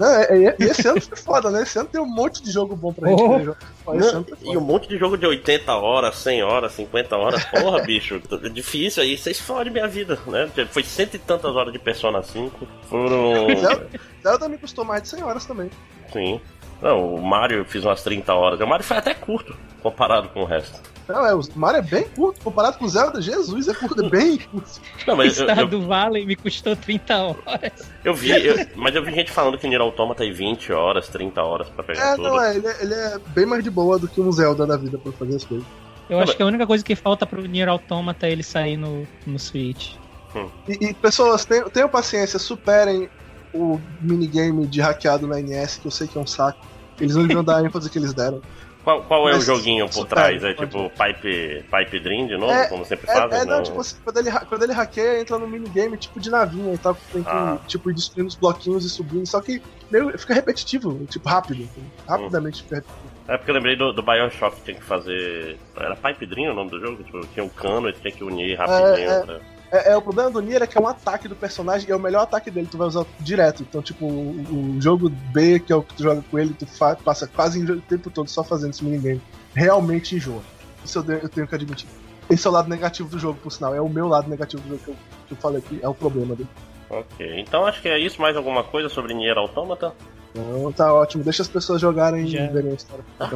É, 0.00 0.46
é, 0.46 0.56
esse 0.58 0.88
ano 0.88 0.98
foi 1.02 1.18
foda, 1.18 1.50
né? 1.50 1.64
Esse 1.64 1.78
ano 1.78 1.86
tem 1.86 2.00
um 2.00 2.06
monte 2.06 2.42
de 2.42 2.50
jogo 2.50 2.74
bom 2.74 2.90
pra 2.90 3.10
oh. 3.10 3.38
gente 3.38 3.54
Não, 3.86 4.26
e 4.42 4.56
um 4.56 4.60
monte 4.62 4.88
de 4.88 4.96
jogo 4.96 5.18
de 5.18 5.26
80 5.26 5.70
horas, 5.74 6.16
100 6.16 6.42
horas, 6.44 6.72
50 6.72 7.14
horas. 7.14 7.44
Porra, 7.44 7.82
bicho, 7.84 8.22
é 8.42 8.48
difícil 8.48 9.02
aí. 9.02 9.18
Vocês 9.18 9.38
fodem 9.38 9.70
minha 9.70 9.86
vida, 9.86 10.18
né? 10.26 10.50
Foi 10.70 10.82
cento 10.82 11.16
e 11.16 11.18
tantas 11.18 11.54
horas 11.54 11.70
de 11.70 11.78
Persona 11.78 12.22
5. 12.22 12.66
Foram. 12.88 13.48
Zelda, 14.24 14.48
me 14.48 14.56
custou 14.56 14.82
mais 14.82 15.02
de 15.02 15.10
100 15.10 15.24
horas 15.24 15.44
também. 15.44 15.68
Sim. 16.10 16.40
Não, 16.80 17.16
o 17.16 17.20
Mario 17.20 17.66
fiz 17.66 17.84
umas 17.84 18.02
30 18.02 18.32
horas. 18.32 18.58
O 18.60 18.66
Mario 18.66 18.84
foi 18.84 18.96
até 18.96 19.12
curto 19.12 19.54
comparado 19.82 20.30
com 20.30 20.40
o 20.40 20.46
resto. 20.46 20.80
Não, 21.08 21.24
é, 21.24 21.34
o 21.34 21.40
Mario 21.56 21.78
é 21.78 21.82
bem 21.82 22.04
curto 22.04 22.40
comparado 22.42 22.76
com 22.76 22.84
o 22.84 22.88
Zelda. 22.88 23.20
Jesus, 23.22 23.66
é 23.66 23.74
curto, 23.74 24.04
é 24.04 24.10
bem 24.10 24.36
curto. 24.36 24.80
Não, 25.06 25.16
mas 25.16 25.38
o 25.38 25.42
Estado 25.42 25.74
eu, 25.74 25.80
eu, 25.80 25.86
Valley 25.86 26.26
me 26.26 26.36
custou 26.36 26.76
30 26.76 27.16
horas. 27.16 27.72
Eu 28.04 28.14
vi, 28.14 28.30
eu, 28.30 28.66
mas 28.76 28.94
eu 28.94 29.02
vi 29.02 29.14
gente 29.14 29.32
falando 29.32 29.56
que 29.56 29.66
Nier 29.66 29.80
Automata 29.80 30.22
tem 30.22 30.32
20 30.32 30.70
horas, 30.72 31.08
30 31.08 31.42
horas 31.42 31.68
pra 31.70 31.82
pegar 31.82 32.12
é, 32.12 32.16
tudo. 32.16 32.28
Não, 32.28 32.42
é 32.42 32.56
ele, 32.56 32.66
é, 32.66 32.82
ele 32.82 32.94
é 32.94 33.18
bem 33.28 33.46
mais 33.46 33.64
de 33.64 33.70
boa 33.70 33.98
do 33.98 34.06
que 34.06 34.20
um 34.20 34.30
Zelda 34.30 34.66
da 34.66 34.76
vida 34.76 34.98
pra 34.98 35.10
fazer 35.12 35.36
as 35.36 35.44
coisas. 35.44 35.66
Eu 36.10 36.16
não, 36.16 36.22
acho 36.22 36.32
mas... 36.32 36.36
que 36.36 36.42
a 36.42 36.46
única 36.46 36.66
coisa 36.66 36.84
que 36.84 36.94
falta 36.94 37.26
pro 37.26 37.40
Nier 37.40 37.68
Automata 37.68 38.26
é 38.26 38.32
ele 38.32 38.42
sair 38.42 38.76
no, 38.76 39.06
no 39.26 39.38
Switch. 39.38 39.94
Hum. 40.36 40.48
E, 40.68 40.88
e, 40.88 40.94
pessoas, 40.94 41.46
tenham, 41.46 41.70
tenham 41.70 41.88
paciência, 41.88 42.38
superem 42.38 43.08
o 43.54 43.80
minigame 44.00 44.66
de 44.66 44.82
hackeado 44.82 45.26
na 45.26 45.40
NS, 45.40 45.78
que 45.78 45.86
eu 45.86 45.90
sei 45.90 46.06
que 46.06 46.18
é 46.18 46.20
um 46.20 46.26
saco. 46.26 46.60
Eles 47.00 47.14
não 47.14 47.22
deviam 47.22 47.44
dar 47.44 47.58
a 47.58 47.64
ênfase 47.64 47.88
que 47.88 47.98
eles 47.98 48.12
deram. 48.12 48.42
Qual, 48.88 49.02
qual 49.02 49.28
é 49.28 49.36
o 49.36 49.40
joguinho 49.42 49.86
por 49.86 50.06
trás? 50.06 50.42
É 50.42 50.54
tipo 50.54 50.88
Pipe, 50.88 51.62
pipe 51.70 52.00
Dream 52.00 52.26
de 52.26 52.38
novo, 52.38 52.54
é, 52.54 52.68
como 52.68 52.86
sempre 52.86 53.10
é, 53.10 53.12
fazem? 53.12 53.40
É, 53.40 53.44
não, 53.44 53.62
tipo, 53.62 53.78
assim, 53.78 53.96
quando 54.02 54.16
ele, 54.16 54.30
quando 54.30 54.62
ele 54.62 54.72
hackeia, 54.72 55.20
entra 55.20 55.38
no 55.38 55.46
minigame 55.46 55.98
tipo 55.98 56.18
de 56.18 56.30
navinha 56.30 56.72
e 56.72 56.78
tal, 56.78 56.96
tem 57.12 57.22
que 57.22 57.28
ah. 57.28 57.58
tipo, 57.66 57.90
ir 57.90 57.94
destruindo 57.94 58.28
os 58.28 58.34
bloquinhos 58.34 58.86
e 58.86 58.88
subindo, 58.88 59.26
só 59.26 59.42
que 59.42 59.60
meio, 59.90 60.18
fica 60.18 60.32
repetitivo, 60.32 61.04
tipo, 61.04 61.28
rápido. 61.28 61.68
Rapidamente 62.08 62.62
hum. 62.62 62.64
fica 62.64 62.76
repetitivo. 62.76 63.18
É 63.28 63.36
porque 63.36 63.50
eu 63.50 63.54
lembrei 63.56 63.76
do, 63.76 63.92
do 63.92 64.02
Bioshock 64.02 64.56
que 64.56 64.62
tinha 64.62 64.76
que 64.78 64.84
fazer. 64.84 65.58
Era 65.76 65.94
Pipe 65.94 66.24
Dream 66.24 66.52
o 66.52 66.54
nome 66.54 66.70
do 66.70 66.80
jogo? 66.80 67.02
Tipo, 67.02 67.26
tinha 67.26 67.44
um 67.44 67.50
cano 67.50 67.90
e 67.90 67.92
tinha 67.92 68.10
que 68.10 68.24
unir 68.24 68.56
rapidinho. 68.56 69.10
É, 69.10 69.24
é. 69.36 69.40
É, 69.70 69.92
é, 69.92 69.96
o 69.96 70.02
problema 70.02 70.30
do 70.30 70.40
Nier 70.40 70.62
é 70.62 70.66
que 70.66 70.78
é 70.78 70.80
um 70.80 70.88
ataque 70.88 71.28
do 71.28 71.36
personagem 71.36 71.88
e 71.88 71.92
é 71.92 71.96
o 71.96 72.00
melhor 72.00 72.22
ataque 72.22 72.50
dele, 72.50 72.68
tu 72.70 72.78
vai 72.78 72.88
usar 72.88 73.04
direto. 73.20 73.62
Então, 73.62 73.82
tipo, 73.82 74.06
o, 74.06 74.76
o 74.76 74.80
jogo 74.80 75.10
B, 75.10 75.60
que 75.60 75.72
é 75.72 75.76
o 75.76 75.82
que 75.82 75.94
tu 75.94 76.02
joga 76.02 76.24
com 76.30 76.38
ele, 76.38 76.54
tu 76.54 76.66
fa, 76.66 76.96
passa 76.96 77.26
quase 77.26 77.62
o 77.62 77.80
tempo 77.82 78.10
todo 78.10 78.28
só 78.28 78.42
fazendo 78.42 78.70
esse 78.70 78.84
minigame. 78.84 79.20
Realmente 79.54 80.16
enjoa. 80.16 80.40
Isso 80.84 80.98
eu, 80.98 81.18
eu, 81.18 81.28
tenho 81.28 81.46
que 81.46 81.54
admitir. 81.54 81.88
Esse 82.30 82.46
é 82.46 82.50
o 82.50 82.52
lado 82.52 82.68
negativo 82.68 83.08
do 83.08 83.18
jogo, 83.18 83.38
por 83.42 83.52
sinal. 83.52 83.74
É 83.74 83.80
o 83.80 83.88
meu 83.88 84.08
lado 84.08 84.28
negativo 84.28 84.62
do 84.62 84.70
jogo 84.70 84.82
que 84.84 84.90
eu, 84.90 84.96
que 85.28 85.34
eu 85.34 85.36
falei 85.36 85.58
aqui, 85.58 85.78
é 85.82 85.88
o 85.88 85.94
problema 85.94 86.34
dele. 86.34 86.48
Ok, 86.88 87.40
então 87.40 87.66
acho 87.66 87.82
que 87.82 87.88
é 87.88 87.98
isso. 87.98 88.20
Mais 88.20 88.36
alguma 88.36 88.64
coisa 88.64 88.88
sobre 88.88 89.12
Nier 89.12 89.36
Automata? 89.36 89.92
Não, 90.34 90.72
tá 90.72 90.92
ótimo. 90.92 91.24
Deixa 91.24 91.42
as 91.42 91.48
pessoas 91.48 91.80
jogarem 91.80 92.26
Já. 92.26 92.44
e 92.44 92.48
verem 92.48 92.70
a 92.70 92.74
história. 92.74 93.04
Ah, 93.18 93.28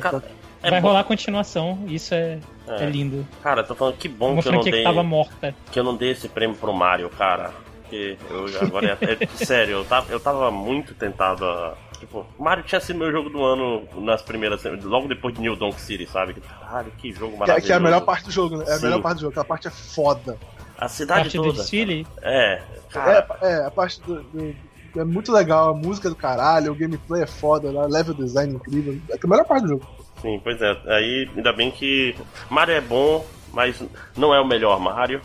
é 0.63 0.71
Vai 0.71 0.81
bom. 0.81 0.89
rolar 0.89 1.05
continuação, 1.05 1.85
isso 1.89 2.15
é, 2.15 2.39
é. 2.67 2.85
é 2.85 2.87
lindo. 2.87 3.27
Cara, 3.43 3.65
tô 3.65 3.75
falando 3.75 3.97
que 3.97 4.09
bom 4.09 4.35
Uma 4.35 4.43
que 4.43 4.49
eu 4.49 4.53
não 4.53 4.61
dei. 4.63 4.73
Que, 4.73 4.83
tava 4.83 5.03
morta. 5.03 5.55
que 5.71 5.79
eu 5.79 5.85
não 5.85 5.97
dei 5.97 6.13
esse 6.13 6.29
prêmio 6.29 6.57
pro 6.57 6.73
Mario, 6.73 7.11
cara. 7.11 7.53
Porque 7.83 8.17
eu 8.31 8.47
agora 8.61 8.99
é, 9.01 9.13
é, 9.13 9.27
sério, 9.45 9.79
eu 9.79 9.85
tava, 9.85 10.13
eu 10.13 10.21
tava 10.21 10.51
muito 10.51 10.95
tentado 10.95 11.45
a. 11.45 11.75
Tipo, 11.99 12.27
Mario 12.39 12.65
tinha 12.65 12.81
sido 12.81 12.99
meu 12.99 13.13
jogo 13.13 13.29
do 13.29 13.45
ano 13.45 13.87
nas 13.97 14.23
primeiras. 14.23 14.63
Logo 14.83 15.09
depois 15.09 15.35
de 15.35 15.41
New 15.41 15.57
Donk 15.57 15.81
City, 15.81 16.07
sabe? 16.07 16.35
Caralho, 16.35 16.91
que 16.93 17.13
jogo 17.13 17.37
maravilhoso. 17.37 17.61
Que, 17.61 17.67
que 17.67 17.73
é 17.73 17.77
a 17.77 17.81
melhor 17.81 18.01
parte 18.01 18.25
do 18.25 18.31
jogo, 18.31 18.57
né? 18.57 18.65
É 18.69 18.73
a 18.73 18.77
Sim. 18.79 18.85
melhor 18.85 19.03
parte 19.03 19.17
do 19.17 19.21
jogo, 19.21 19.31
aquela 19.33 19.45
parte 19.45 19.69
é 19.69 19.71
foda. 19.71 20.37
A 20.79 20.89
cidade 20.89 21.21
a 21.21 21.23
parte 21.25 21.37
toda. 21.37 21.53
Do 21.53 21.55
desfile? 21.55 22.07
É, 22.23 22.63
cara. 22.91 23.27
É, 23.41 23.53
é 23.53 23.67
a 23.67 23.71
parte 23.71 24.01
do, 24.01 24.23
do 24.23 24.55
é 24.97 25.05
muito 25.05 25.33
legal, 25.33 25.71
a 25.71 25.75
música 25.75 26.09
do 26.09 26.17
caralho, 26.17 26.73
o 26.73 26.75
gameplay 26.75 27.23
é 27.23 27.27
foda, 27.27 27.69
o 27.69 27.89
level 27.89 28.15
design 28.15 28.55
incrível. 28.55 28.99
É 29.09 29.19
a 29.23 29.27
melhor 29.27 29.45
parte 29.45 29.63
do 29.63 29.69
jogo. 29.71 29.87
Sim, 30.23 30.41
pois 30.43 30.63
é. 30.63 30.77
Aí, 30.87 31.29
ainda 31.37 31.53
bem 31.53 31.71
que 31.71 32.15
Mario 32.49 32.77
é 32.77 32.81
bom, 32.81 33.27
mas 33.53 33.83
não 34.17 34.33
é 34.33 34.41
o 34.41 34.47
melhor 34.47 34.81
Mario. 34.81 35.21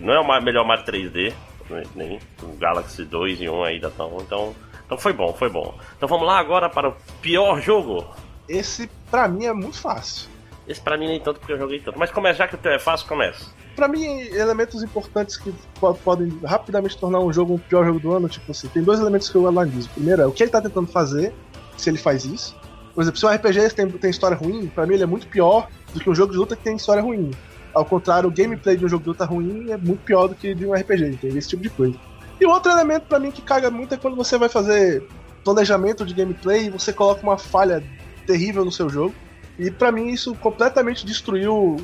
Não 0.00 0.12
é 0.12 0.20
o 0.20 0.42
melhor 0.42 0.64
Mario 0.64 0.84
3D, 0.84 1.32
nem 1.96 2.20
o 2.42 2.56
Galaxy 2.58 3.04
2 3.04 3.40
e 3.40 3.48
1 3.48 3.64
ainda 3.64 3.88
estão. 3.88 4.16
Então, 4.20 4.54
então 4.84 4.98
foi 4.98 5.12
bom, 5.12 5.32
foi 5.32 5.48
bom. 5.48 5.74
Então 5.96 6.08
vamos 6.08 6.26
lá 6.26 6.38
agora 6.38 6.68
para 6.68 6.90
o 6.90 6.96
pior 7.20 7.60
jogo. 7.60 8.06
Esse 8.48 8.88
pra 9.10 9.26
mim 9.26 9.46
é 9.46 9.52
muito 9.52 9.78
fácil. 9.80 10.28
Esse 10.68 10.80
pra 10.80 10.96
mim 10.96 11.08
nem 11.08 11.18
tanto 11.18 11.40
porque 11.40 11.54
eu 11.54 11.58
joguei 11.58 11.80
tanto. 11.80 11.98
Mas 11.98 12.10
começa, 12.10 12.38
já 12.38 12.48
que 12.48 12.54
o 12.54 12.58
teu 12.58 12.72
é 12.72 12.78
fácil, 12.78 13.08
começa. 13.08 13.46
Pra 13.74 13.88
mim, 13.88 14.04
elementos 14.04 14.82
importantes 14.82 15.36
que 15.36 15.52
podem 16.04 16.28
rapidamente 16.44 16.96
tornar 16.98 17.20
um 17.20 17.32
jogo 17.32 17.54
o 17.54 17.58
pior 17.58 17.86
jogo 17.86 17.98
do 17.98 18.12
ano, 18.12 18.28
tipo 18.28 18.50
assim, 18.50 18.68
tem 18.68 18.82
dois 18.82 19.00
elementos 19.00 19.30
que 19.30 19.36
eu 19.36 19.48
analiso. 19.48 19.88
Primeiro 19.88 20.22
é 20.22 20.26
o 20.26 20.32
que 20.32 20.42
ele 20.42 20.50
tá 20.50 20.60
tentando 20.60 20.86
fazer, 20.86 21.32
se 21.76 21.88
ele 21.88 21.96
faz 21.96 22.26
isso. 22.26 22.54
Por 22.94 23.02
exemplo, 23.02 23.18
se 23.18 23.26
um 23.26 23.28
RPG 23.28 23.74
tem, 23.74 23.88
tem 23.88 24.10
história 24.10 24.36
ruim, 24.36 24.66
pra 24.66 24.86
mim 24.86 24.94
ele 24.94 25.02
é 25.02 25.06
muito 25.06 25.26
pior 25.26 25.68
do 25.92 26.00
que 26.00 26.10
um 26.10 26.14
jogo 26.14 26.32
de 26.32 26.38
luta 26.38 26.56
que 26.56 26.62
tem 26.62 26.76
história 26.76 27.02
ruim. 27.02 27.30
Ao 27.74 27.84
contrário, 27.84 28.28
o 28.28 28.32
gameplay 28.32 28.76
de 28.76 28.84
um 28.84 28.88
jogo 28.88 29.02
de 29.02 29.08
luta 29.08 29.24
ruim 29.24 29.70
é 29.70 29.76
muito 29.76 30.00
pior 30.00 30.28
do 30.28 30.34
que 30.34 30.54
de 30.54 30.66
um 30.66 30.74
RPG, 30.74 31.06
entende? 31.06 31.38
Esse 31.38 31.48
tipo 31.48 31.62
de 31.62 31.70
coisa. 31.70 31.96
E 32.40 32.46
outro 32.46 32.70
elemento 32.70 33.06
para 33.06 33.18
mim 33.18 33.30
que 33.30 33.40
caga 33.40 33.70
muito 33.70 33.94
é 33.94 33.96
quando 33.96 34.16
você 34.16 34.36
vai 34.36 34.48
fazer 34.48 35.06
planejamento 35.44 36.04
de 36.04 36.12
gameplay 36.12 36.66
e 36.66 36.70
você 36.70 36.92
coloca 36.92 37.22
uma 37.22 37.38
falha 37.38 37.82
terrível 38.26 38.64
no 38.64 38.72
seu 38.72 38.88
jogo. 38.88 39.14
E 39.58 39.70
para 39.70 39.92
mim 39.92 40.08
isso 40.08 40.34
completamente 40.34 41.06
destruiu 41.06 41.76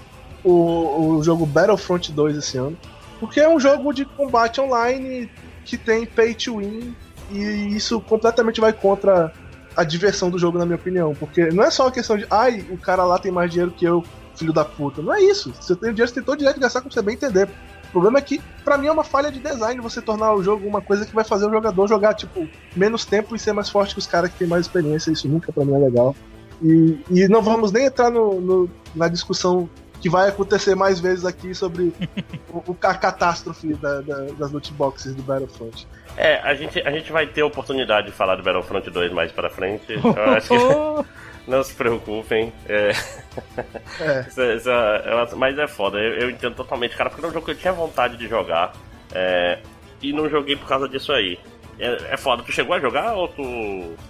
o, 0.45 1.17
o 1.17 1.23
jogo 1.23 1.47
Battlefront 1.47 2.13
2 2.13 2.37
esse 2.37 2.59
ano. 2.59 2.77
Porque 3.21 3.41
é 3.41 3.49
um 3.49 3.59
jogo 3.59 3.93
de 3.93 4.05
combate 4.05 4.61
online 4.61 5.31
que 5.65 5.77
tem 5.77 6.07
pay 6.07 6.35
to 6.35 6.59
win 6.59 6.95
e 7.31 7.77
isso 7.77 8.01
completamente 8.01 8.61
vai 8.61 8.73
contra 8.73 9.33
a 9.79 9.85
diversão 9.85 10.29
do 10.29 10.37
jogo, 10.37 10.59
na 10.59 10.67
minha 10.67 10.75
opinião. 10.75 11.15
Porque 11.15 11.51
não 11.53 11.63
é 11.63 11.71
só 11.71 11.85
uma 11.85 11.93
questão 11.93 12.19
de, 12.19 12.27
ai, 12.29 12.67
o 12.69 12.77
cara 12.77 13.05
lá 13.05 13.17
tem 13.17 13.31
mais 13.31 13.49
dinheiro 13.49 13.71
que 13.71 13.85
eu, 13.85 14.03
filho 14.35 14.53
da 14.53 14.65
puta. 14.65 15.01
Não 15.01 15.15
é 15.15 15.23
isso. 15.23 15.53
Você 15.53 15.77
tem 15.77 15.91
dinheiro, 15.91 16.09
você 16.09 16.15
tem 16.15 16.25
todo 16.25 16.35
o 16.35 16.39
direito 16.39 16.57
de 16.57 16.63
gastar 16.63 16.81
como 16.81 16.93
você 16.93 17.01
bem 17.01 17.15
entender. 17.15 17.49
O 17.85 17.93
problema 17.93 18.19
é 18.19 18.21
que, 18.21 18.41
para 18.65 18.77
mim, 18.77 18.89
é 18.89 18.93
uma 18.93 19.05
falha 19.05 19.31
de 19.31 19.39
design 19.39 19.81
você 19.81 20.03
tornar 20.03 20.35
o 20.35 20.43
jogo 20.43 20.67
uma 20.67 20.81
coisa 20.81 21.07
que 21.07 21.15
vai 21.15 21.23
fazer 21.23 21.47
o 21.47 21.51
jogador 21.51 21.87
jogar, 21.87 22.15
tipo, 22.15 22.49
menos 22.75 23.05
tempo 23.05 23.37
e 23.37 23.39
ser 23.39 23.53
mais 23.53 23.71
forte 23.71 23.95
que 23.95 24.01
os 24.01 24.07
caras 24.07 24.33
que 24.33 24.39
têm 24.39 24.49
mais 24.49 24.67
experiência. 24.67 25.13
Isso 25.13 25.29
nunca 25.29 25.53
pra 25.53 25.65
mim 25.65 25.75
é 25.75 25.79
legal. 25.79 26.15
E, 26.61 26.99
e 27.09 27.29
não 27.29 27.41
vamos 27.41 27.71
nem 27.71 27.87
entrar 27.87 28.11
no, 28.11 28.41
no, 28.41 28.71
na 28.97 29.07
discussão 29.07 29.71
que 30.01 30.11
vai 30.11 30.29
acontecer 30.29 30.75
mais 30.75 30.99
vezes 30.99 31.25
aqui 31.25 31.55
sobre 31.55 31.95
o, 32.53 32.77
a 32.83 32.95
catástrofe 32.95 33.75
da, 33.75 34.01
da, 34.01 34.23
das 34.37 34.51
loot 34.51 34.73
boxes 34.73 35.15
do 35.15 35.23
Battlefront. 35.23 35.87
É, 36.19 36.41
a 36.43 36.53
gente, 36.53 36.81
a 36.81 36.91
gente 36.91 37.13
vai 37.13 37.29
ter 37.29 37.45
oportunidade 37.45 38.09
de 38.09 38.13
falar 38.13 38.35
do 38.35 38.43
Battlefront 38.43 38.91
2 38.91 39.13
mais 39.13 39.31
pra 39.31 39.49
frente. 39.49 39.93
Eu 39.93 40.31
acho 40.33 40.49
que. 40.49 41.19
Não 41.47 41.63
se 41.63 41.75
preocupem. 41.75 42.53
É. 42.69 42.91
É. 44.01 44.27
isso, 44.29 44.43
isso, 44.53 44.69
é, 44.71 45.35
mas 45.35 45.59
é 45.59 45.67
foda, 45.67 45.99
eu, 45.99 46.15
eu, 46.15 46.31
entendo 46.31 46.55
totalmente, 46.55 46.95
cara, 46.95 47.09
porque 47.09 47.23
era 47.23 47.31
um 47.31 47.33
jogo 47.33 47.47
que 47.47 47.53
eu 47.53 47.57
tinha 47.57 47.73
vontade 47.73 48.19
de 48.19 48.29
jogar. 48.29 48.73
É, 49.15 49.59
e 50.03 50.13
não 50.13 50.29
joguei 50.29 50.57
por 50.57 50.69
causa 50.69 50.87
disso 50.87 51.11
aí. 51.11 51.39
É, 51.79 52.15
é 52.15 52.17
foda, 52.17 52.43
tu 52.43 52.53
chegou 52.53 52.75
a 52.75 52.81
jogar 52.81 53.15
ou 53.15 53.29
tu. 53.29 53.43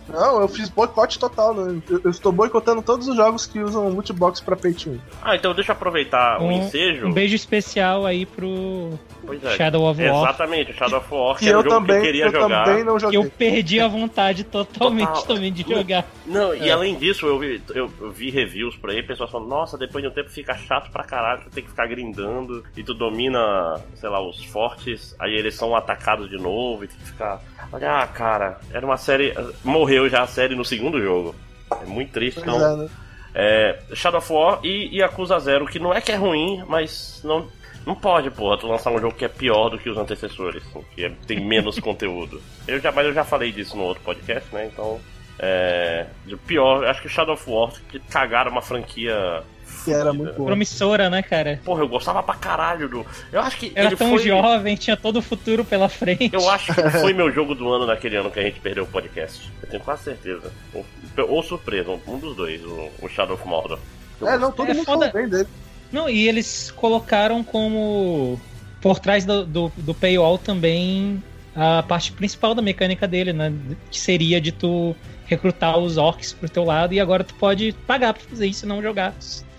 Não, 0.09 0.40
eu 0.40 0.48
fiz 0.48 0.68
boicote 0.68 1.18
total, 1.18 1.54
né? 1.54 1.81
Eu, 1.88 2.00
eu, 2.04 2.11
estou 2.11 2.33
boicotando 2.33 2.81
todos 2.81 3.07
os 3.09 3.16
jogos 3.16 3.46
que 3.46 3.61
usam 3.61 3.88
loot 3.88 4.12
box 4.12 4.40
pra 4.40 4.57
pay 4.57 4.72
to 4.72 4.90
win. 4.90 5.00
Ah, 5.22 5.37
então 5.37 5.54
deixa 5.54 5.72
eu 5.72 5.76
aproveitar 5.76 6.40
um, 6.40 6.48
o 6.48 6.52
ensejo. 6.52 7.07
Um 7.07 7.12
beijo 7.12 7.37
especial 7.37 8.07
aí 8.07 8.24
pro 8.24 8.98
é, 9.42 9.57
Shadow 9.57 9.90
of 9.90 10.02
War. 10.02 10.22
Exatamente, 10.22 10.72
Shadow 10.72 10.98
of 10.98 11.14
War, 11.14 11.35
que, 11.35 11.44
que 11.44 11.48
era 11.48 11.59
o 11.59 11.62
jogo 11.62 11.74
também, 11.74 11.96
que 11.96 12.00
eu 12.00 12.02
queria 12.02 12.24
eu 12.26 12.33
jogar. 12.33 12.64
Também 12.64 12.85
não 12.85 12.98
joguei. 12.98 13.18
Eu 13.18 13.31
perdi 13.31 13.81
a 13.81 13.88
vontade 13.88 14.44
totalmente 14.44 15.09
Total. 15.09 15.35
também 15.35 15.52
de 15.52 15.62
jogar. 15.62 16.07
Não, 16.26 16.54
e 16.54 16.68
é. 16.68 16.72
além 16.72 16.96
disso, 16.96 17.26
eu 17.26 17.38
vi, 17.38 17.62
eu, 17.74 17.90
eu 18.00 18.11
vi 18.11 18.31
reviews 18.31 18.76
por 18.76 18.90
aí, 18.90 19.02
pessoas 19.02 19.31
falando, 19.31 19.48
nossa, 19.48 19.76
depois 19.76 20.02
de 20.02 20.09
um 20.09 20.12
tempo 20.12 20.31
fica 20.31 20.54
chato 20.54 20.90
pra 20.90 21.04
caralho, 21.04 21.42
tu 21.44 21.50
tem 21.50 21.62
que 21.62 21.70
ficar 21.70 21.87
grindando 21.87 22.64
e 22.76 22.83
tu 22.83 22.94
domina, 22.94 23.81
sei 23.94 24.09
lá, 24.09 24.20
os 24.20 24.42
fortes, 24.44 25.14
aí 25.18 25.35
eles 25.35 25.54
são 25.54 25.74
atacados 25.74 26.28
de 26.28 26.37
novo 26.37 26.85
e 26.85 26.88
tem 26.88 26.96
que 26.96 27.07
ficar. 27.07 27.40
Olha, 27.73 28.03
ah, 28.03 28.07
cara, 28.07 28.59
era 28.73 28.85
uma 28.85 28.97
série. 28.97 29.35
Morreu 29.62 30.09
já 30.09 30.23
a 30.23 30.27
série 30.27 30.55
no 30.55 30.64
segundo 30.64 31.01
jogo. 31.01 31.35
É 31.71 31.87
muito 31.87 32.12
triste, 32.12 32.40
pois 32.42 32.57
então. 32.57 32.73
É, 32.73 32.77
né? 32.77 32.90
é, 33.35 33.79
Shadow 33.94 34.18
of 34.18 34.33
War 34.33 34.61
e 34.64 34.99
Yakuza 34.99 35.38
Zero, 35.38 35.66
que 35.66 35.79
não 35.79 35.92
é 35.92 36.01
que 36.01 36.12
é 36.12 36.16
ruim, 36.16 36.64
mas 36.66 37.21
não, 37.23 37.47
não 37.87 37.94
pode, 37.94 38.31
porra, 38.31 38.59
tu 38.59 38.66
lançar 38.66 38.90
um 38.90 39.01
jogo 39.01 39.14
que 39.14 39.25
é 39.25 39.29
pior 39.29 39.68
do 39.68 39.79
que 39.79 39.88
os 39.88 39.99
antecessores, 39.99 40.62
assim, 40.66 40.85
que 40.94 41.05
é, 41.05 41.12
tem 41.27 41.40
menos 41.40 41.79
conteúdo. 41.81 42.40
Eu 42.66 42.81
já, 42.81 42.90
mas 42.90 43.07
eu 43.07 43.12
já 43.12 43.25
falei 43.25 43.53
disso 43.53 43.77
no 43.77 43.85
outro 43.85 44.03
podcast, 44.03 44.53
né? 44.55 44.66
Então. 44.73 45.01
É, 45.40 46.07
pior, 46.49 46.85
acho 46.85 47.01
que 47.01 47.09
Shadow 47.09 47.35
of 47.35 47.49
War 47.49 47.73
que 47.88 48.01
cagaram 48.01 48.51
uma 48.51 48.61
franquia 48.61 49.44
que 49.88 50.01
era 50.01 50.12
muito 50.12 50.35
boa. 50.35 50.46
Promissora, 50.46 51.11
né, 51.11 51.22
cara? 51.22 51.61
Porra, 51.64 51.83
eu 51.83 51.88
gostava 51.88 52.22
pra 52.22 52.35
caralho 52.35 52.88
do. 52.88 53.07
Eu 53.33 53.40
acho 53.40 53.57
que. 53.57 53.72
Era 53.74 53.96
tão 53.96 54.11
foi... 54.11 54.22
jovem, 54.22 54.77
tinha 54.77 54.96
todo 54.96 55.18
o 55.18 55.22
futuro 55.22 55.64
pela 55.64 55.88
frente. 55.88 56.31
Eu 56.33 56.48
acho 56.48 56.74
que 56.74 56.90
foi 56.90 57.12
meu 57.14 57.33
jogo 57.33 57.55
do 57.55 57.68
ano 57.72 57.87
naquele 57.87 58.16
ano 58.16 58.31
que 58.31 58.38
a 58.38 58.42
gente 58.42 58.61
perdeu 58.61 58.85
o 58.85 58.87
podcast. 58.87 59.51
Eu 59.62 59.68
tenho 59.68 59.83
quase 59.83 60.05
certeza. 60.05 60.53
Ou, 60.72 60.85
ou 61.29 61.42
surpresa, 61.42 61.90
um 62.07 62.18
dos 62.18 62.37
dois, 62.37 62.62
o, 62.64 62.90
o 63.03 63.09
Shadow 63.09 63.35
of 63.35 63.46
Mordor. 63.46 63.79
É, 64.22 64.37
não, 64.37 64.51
todo 64.51 64.70
é 64.70 64.74
mundo 64.74 64.87
foda... 64.87 65.11
bem 65.12 65.29
dele. 65.29 65.48
Não, 65.90 66.09
e 66.09 66.29
eles 66.29 66.70
colocaram 66.70 67.42
como. 67.42 68.40
Por 68.81 69.01
trás 69.01 69.24
do, 69.24 69.44
do, 69.44 69.72
do 69.77 69.92
paywall 69.92 70.38
também 70.38 71.20
a 71.59 71.83
parte 71.83 72.12
principal 72.12 72.55
da 72.55 72.62
mecânica 72.62 73.09
dele, 73.09 73.33
né? 73.33 73.53
Que 73.90 73.98
seria 73.98 74.40
de 74.40 74.53
tu 74.53 74.94
recrutar 75.27 75.77
os 75.77 75.96
orcs 75.96 76.33
pro 76.33 76.48
teu 76.48 76.64
lado 76.64 76.94
e 76.94 77.01
agora 77.01 77.24
tu 77.24 77.35
pode 77.35 77.72
pagar 77.87 78.14
pra 78.14 78.22
fazer 78.22 78.46
isso 78.46 78.64
e 78.64 78.68
não 78.68 78.81
jogar. 78.81 79.12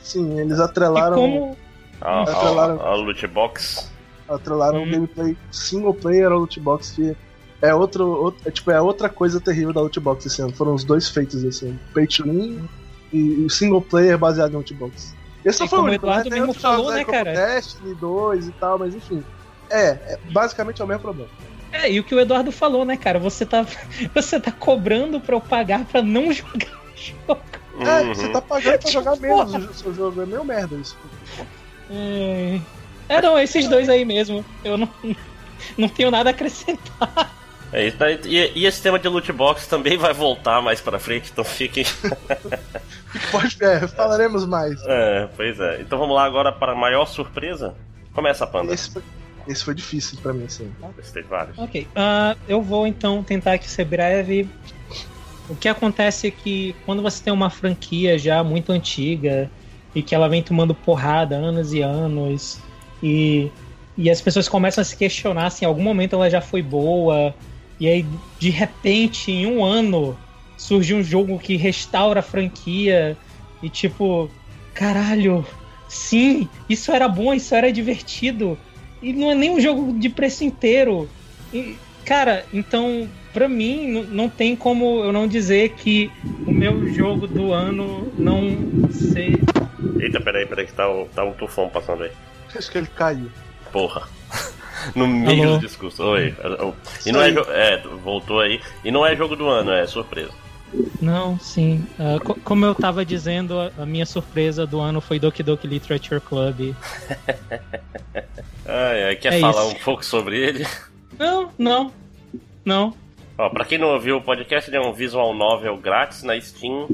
Sim, 0.10 0.40
eles 0.40 0.60
atrelaram. 0.60 1.18
E 1.18 1.20
como... 1.20 1.58
A, 2.02 2.24
atrelaram, 2.24 2.82
a, 2.82 2.88
a 2.88 2.96
loot 2.96 3.28
box. 3.28 3.92
Atrelaram 4.28 4.80
hum. 4.80 4.84
um 4.84 4.92
gameplay 4.92 5.38
single 5.52 5.94
player 5.94 6.32
ao 6.32 6.40
loot 6.40 6.60
box 6.60 6.92
que 6.92 7.16
é 7.62 7.74
outro, 7.74 8.08
outro 8.08 8.48
é, 8.48 8.52
tipo, 8.52 8.72
é 8.72 8.82
outra 8.82 9.10
coisa 9.10 9.40
terrível 9.40 9.74
da 9.74 9.82
loot 9.82 10.00
box 10.00 10.26
esse 10.26 10.42
ano. 10.42 10.54
Foram 10.54 10.74
os 10.74 10.84
dois 10.84 11.10
feitos 11.10 11.44
esse 11.44 11.66
ano. 11.66 11.80
Pay 11.94 12.08
to 12.08 12.24
win 12.24 12.68
e 13.12 13.46
o 13.46 13.50
single 13.50 13.82
player 13.82 14.18
baseado 14.18 14.54
em 14.54 14.56
loot 14.56 14.74
box. 14.74 15.16
Esse 15.46 15.68
foi 15.68 15.80
o 15.80 15.84
único, 15.84 16.06
né? 16.06 16.12
Eduardo 16.14 16.30
né? 16.30 16.40
mesmo 16.40 16.54
falou, 16.54 16.92
né, 16.92 17.06
cara? 17.06 17.34
Destiny 17.34 17.96
2 17.96 18.48
e 18.48 18.52
tal, 18.54 18.80
mas 18.80 18.96
enfim. 18.96 19.24
É, 19.70 19.90
é, 19.90 20.20
basicamente 20.32 20.82
é 20.82 20.86
o 20.86 20.88
mesmo 20.88 21.02
problema. 21.02 21.30
É, 21.72 21.92
e 21.92 22.00
o 22.00 22.04
que 22.04 22.16
o 22.16 22.20
Eduardo 22.20 22.52
falou, 22.52 22.84
né, 22.84 22.98
cara? 22.98 23.20
Você 23.20 23.46
tá, 23.46 23.66
você 24.14 24.40
tá 24.40 24.52
cobrando 24.52 25.20
pra 25.20 25.36
eu 25.36 25.42
pagar 25.42 25.86
pra 25.86 26.02
não 26.02 26.32
jogar 26.34 26.80
jogo. 26.96 27.59
É, 27.80 28.02
uhum. 28.02 28.14
você 28.14 28.30
tá 28.30 28.42
pagando 28.42 28.80
pra 28.80 28.92
jogar 28.92 29.16
menos 29.18 29.54
o 29.54 29.74
seu 29.74 29.94
jogo. 29.94 30.22
É 30.22 30.26
meio 30.26 30.44
merda 30.44 30.76
isso. 30.76 30.98
É... 31.90 32.60
é, 33.08 33.22
não, 33.22 33.40
esses 33.40 33.68
dois 33.68 33.90
aí 33.90 34.04
mesmo. 34.04 34.44
Eu 34.64 34.78
não, 34.78 34.90
não 35.78 35.90
tenho 35.90 36.12
nada 36.12 36.30
a 36.30 36.32
acrescentar. 36.32 37.40
É, 37.72 37.88
e, 38.26 38.52
e, 38.56 38.66
esse 38.66 38.82
tema 38.82 38.98
de 38.98 39.08
loot 39.08 39.32
box 39.32 39.68
também 39.68 39.96
vai 39.96 40.12
voltar 40.12 40.62
mais 40.62 40.82
pra 40.82 40.98
frente, 40.98 41.30
então 41.32 41.44
fiquem. 41.44 41.86
Pode, 43.32 43.58
é, 43.64 43.88
falaremos 43.88 44.46
mais. 44.46 44.82
É, 44.86 45.30
pois 45.36 45.60
é. 45.60 45.82
Então 45.82 46.00
vamos 46.00 46.16
lá 46.16 46.26
agora 46.26 46.52
para 46.52 46.72
a 46.72 46.76
maior 46.76 47.06
surpresa. 47.06 47.76
Começa, 48.14 48.48
Panda. 48.48 48.74
Esse 48.74 48.92
foi, 48.92 49.04
esse 49.48 49.64
foi 49.64 49.76
difícil 49.76 50.18
pra 50.22 50.34
mim, 50.34 50.50
sim. 50.50 50.72
Esse 50.98 51.14
teve 51.14 51.28
vários. 51.28 51.58
Ok. 51.60 51.88
Uh, 51.92 52.40
eu 52.48 52.62
vou 52.62 52.88
então 52.88 53.24
tentar 53.24 53.54
aqui 53.54 53.70
ser 53.70 53.86
breve. 53.86 54.50
O 55.50 55.56
que 55.56 55.68
acontece 55.68 56.28
é 56.28 56.32
que 56.32 56.76
quando 56.86 57.02
você 57.02 57.24
tem 57.24 57.34
uma 57.34 57.50
franquia 57.50 58.18
já 58.18 58.44
muito 58.44 58.72
antiga 58.72 59.50
e 59.96 60.04
que 60.04 60.14
ela 60.14 60.30
vem 60.30 60.44
tomando 60.44 60.76
porrada 60.76 61.36
anos 61.36 61.74
e 61.74 61.82
anos 61.82 62.60
e, 63.02 63.50
e 63.98 64.10
as 64.10 64.22
pessoas 64.22 64.48
começam 64.48 64.82
a 64.82 64.86
se 64.86 64.96
questionar 64.96 65.50
se 65.50 65.66
em 65.66 65.68
algum 65.68 65.82
momento 65.82 66.14
ela 66.14 66.30
já 66.30 66.40
foi 66.40 66.62
boa 66.62 67.34
e 67.80 67.88
aí 67.88 68.06
de 68.38 68.52
repente 68.52 69.32
em 69.32 69.48
um 69.48 69.66
ano 69.66 70.16
surge 70.56 70.94
um 70.94 71.02
jogo 71.02 71.40
que 71.40 71.56
restaura 71.56 72.20
a 72.20 72.24
franquia 72.24 73.18
e 73.64 73.70
tipo 73.70 74.30
caralho 74.76 75.44
sim 75.88 76.48
isso 76.70 76.92
era 76.92 77.08
bom 77.08 77.34
isso 77.34 77.56
era 77.56 77.74
divertido 77.74 78.56
e 79.02 79.14
não 79.14 79.32
é 79.32 79.36
nem 79.36 79.50
um 79.50 79.60
jogo 79.60 79.98
de 79.98 80.10
preço 80.10 80.44
inteiro. 80.44 81.10
E, 81.54 81.78
cara 82.06 82.46
então 82.54 83.08
para 83.34 83.48
mim, 83.48 84.06
não 84.10 84.30
tem 84.30 84.56
como 84.56 85.04
eu 85.04 85.12
não 85.12 85.28
dizer 85.28 85.70
que 85.70 86.12
o 86.46 86.52
meu 86.52 86.92
jogo 86.94 87.28
do 87.28 87.52
ano 87.52 88.12
não 88.18 88.90
ser. 88.92 89.40
Eita, 90.00 90.20
peraí, 90.20 90.46
peraí, 90.46 90.66
que 90.66 90.74
tá, 90.74 90.86
tá 91.14 91.24
um 91.24 91.34
tufão 91.34 91.70
passando 91.70 92.04
aí. 92.04 92.12
Acho 92.56 92.72
que 92.72 92.78
ele 92.78 92.88
caiu. 92.88 93.30
Porra. 93.72 94.08
No 94.96 95.06
meio 95.06 95.44
Alô? 95.44 95.58
do 95.58 95.68
discurso. 95.68 96.02
Oi. 96.04 96.34
E 97.06 97.12
não 97.12 97.22
é, 97.22 97.34
é, 97.50 97.84
voltou 98.02 98.40
aí. 98.40 98.62
E 98.82 98.90
não 98.90 99.06
é 99.06 99.14
jogo 99.14 99.36
do 99.36 99.50
ano, 99.50 99.72
é 99.72 99.86
surpresa. 99.86 100.32
Não, 101.02 101.40
sim. 101.40 101.86
Uh, 102.00 102.24
co 102.24 102.36
como 102.36 102.66
eu 102.66 102.76
tava 102.76 103.04
dizendo, 103.04 103.56
a, 103.60 103.86
minha 103.86 104.06
surpresa 104.06 104.66
do 104.66 104.80
ano 104.80 105.02
foi 105.02 105.20
Doki 105.20 105.42
Doki 105.42 105.68
Literature 105.68 106.22
Club. 106.22 106.76
ai, 108.66 109.04
ai, 109.04 109.16
quer 109.16 109.34
é 109.34 109.40
falar 109.40 109.66
isso. 109.66 109.76
um 109.76 109.80
pouco 109.80 110.06
sobre 110.06 110.40
ele? 110.40 110.68
Não, 111.18 111.52
não. 111.58 111.92
Não. 112.64 112.94
Ó, 113.40 113.50
pra 113.50 113.64
quem 113.64 113.78
não 113.78 113.94
ouviu 113.94 114.18
o 114.18 114.22
podcast, 114.22 114.70
ele 114.70 114.76
é 114.76 114.82
um 114.82 114.92
visual 114.92 115.34
novel 115.34 115.78
grátis 115.78 116.24
na 116.24 116.40
Steam. 116.42 116.90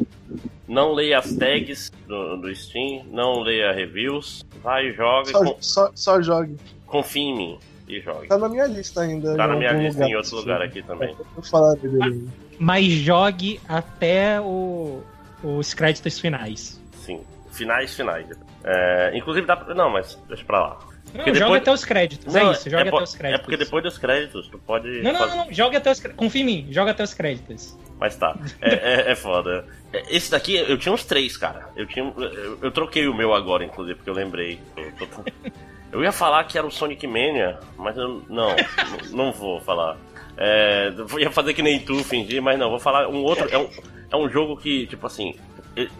Não 0.67 0.93
leia 0.93 1.17
as 1.17 1.36
tags 1.36 1.91
do, 2.08 2.38
do 2.38 2.55
Steam, 2.55 3.03
não 3.10 3.39
leia 3.39 3.71
reviews. 3.71 4.45
Vai 4.62 4.89
e 4.89 4.93
joga. 4.93 5.31
Só, 5.31 5.39
com... 5.39 5.58
só, 5.60 5.91
só 5.95 6.21
jogue. 6.21 6.55
confie 6.86 7.21
em 7.21 7.36
mim 7.36 7.60
e 7.88 7.99
jogue. 7.99 8.27
Tá 8.27 8.38
na 8.38 8.47
minha 8.47 8.67
lista 8.67 9.01
ainda. 9.01 9.36
Tá 9.36 9.47
na 9.47 9.55
minha 9.55 9.71
lista 9.71 10.03
lugar, 10.03 10.10
em 10.12 10.15
outro 10.15 10.36
lugar 10.36 10.62
aqui 10.62 10.84
também. 10.84 11.15
Eu 11.36 11.41
falar 11.41 11.73
dele. 11.77 12.29
Mas 12.60 12.86
jogue 12.86 13.60
até 13.67 14.39
o, 14.39 15.01
os 15.43 15.73
créditos 15.73 16.19
finais. 16.19 16.79
Sim, 16.93 17.21
finais, 17.51 17.95
finais. 17.95 18.27
É, 18.63 19.17
inclusive 19.17 19.47
dá 19.47 19.58
pra... 19.58 19.73
Não, 19.73 19.89
mas 19.89 20.15
deixa 20.27 20.45
pra 20.45 20.60
lá. 20.60 20.79
Não, 21.15 21.23
depois... 21.23 21.39
joga 21.39 21.58
até 21.58 21.71
os 21.71 21.86
créditos. 21.86 22.34
Não, 22.34 22.49
é 22.49 22.51
isso, 22.51 22.69
joga 22.69 22.84
é 22.84 22.88
até 22.89 23.04
os 23.04 23.15
créditos. 23.15 23.39
É 23.39 23.43
porque 23.43 23.58
depois 23.58 23.84
dos 23.84 23.97
créditos 23.97 24.47
tu 24.47 24.60
pode. 24.60 25.01
Não, 25.01 25.13
não, 25.13 25.19
fazer... 25.19 25.36
não, 25.36 25.45
não, 25.45 25.54
joga 25.54 25.78
até 25.78 25.91
os 25.91 25.99
créditos. 25.99 26.19
Confia 26.25 26.41
em 26.41 26.45
mim, 26.45 26.67
joga 26.69 26.91
até 26.91 27.04
os 27.04 27.13
créditos. 27.13 27.78
Mas 27.99 28.15
tá. 28.17 28.38
É, 28.62 28.73
é, 29.10 29.12
é, 29.12 29.15
foda. 29.15 29.65
Esse 30.10 30.32
daqui, 30.32 30.56
eu 30.56 30.78
tinha 30.78 30.93
uns 30.93 31.06
três, 31.06 31.38
cara. 31.38 31.69
Eu 31.75 31.86
tinha. 31.88 32.06
Eu, 32.17 32.60
eu 32.62 32.71
troquei 32.71 33.08
o 33.08 33.13
meu 33.13 33.34
agora, 33.34 33.63
inclusive, 33.63 33.95
porque 33.95 34.10
eu 34.10 34.13
lembrei. 34.13 34.60
Eu, 34.75 35.08
tô... 35.08 35.23
eu 35.91 36.04
ia 36.04 36.12
falar 36.12 36.43
que 36.43 36.58
era 36.58 36.67
o 36.67 36.71
Sonic 36.71 37.08
Mania, 37.08 37.60
mas 37.78 37.95
eu. 37.97 38.21
Não, 38.30 38.56
não 39.12 39.32
vou 39.32 39.62
falar. 39.62 39.97
É, 40.38 40.91
ia 41.17 41.32
fazer 41.32 41.54
que 41.54 41.62
nem 41.62 41.80
tu, 41.80 42.04
fingir, 42.04 42.41
mas 42.41 42.60
não, 42.60 42.69
vou 42.69 42.80
falar 42.80 43.08
um 43.08 43.23
outro. 43.23 43.47
É 43.49 43.58
um, 43.58 43.69
é 44.12 44.17
um 44.17 44.30
jogo 44.30 44.58
que, 44.58 44.86
tipo 44.88 45.08
assim, 45.08 45.34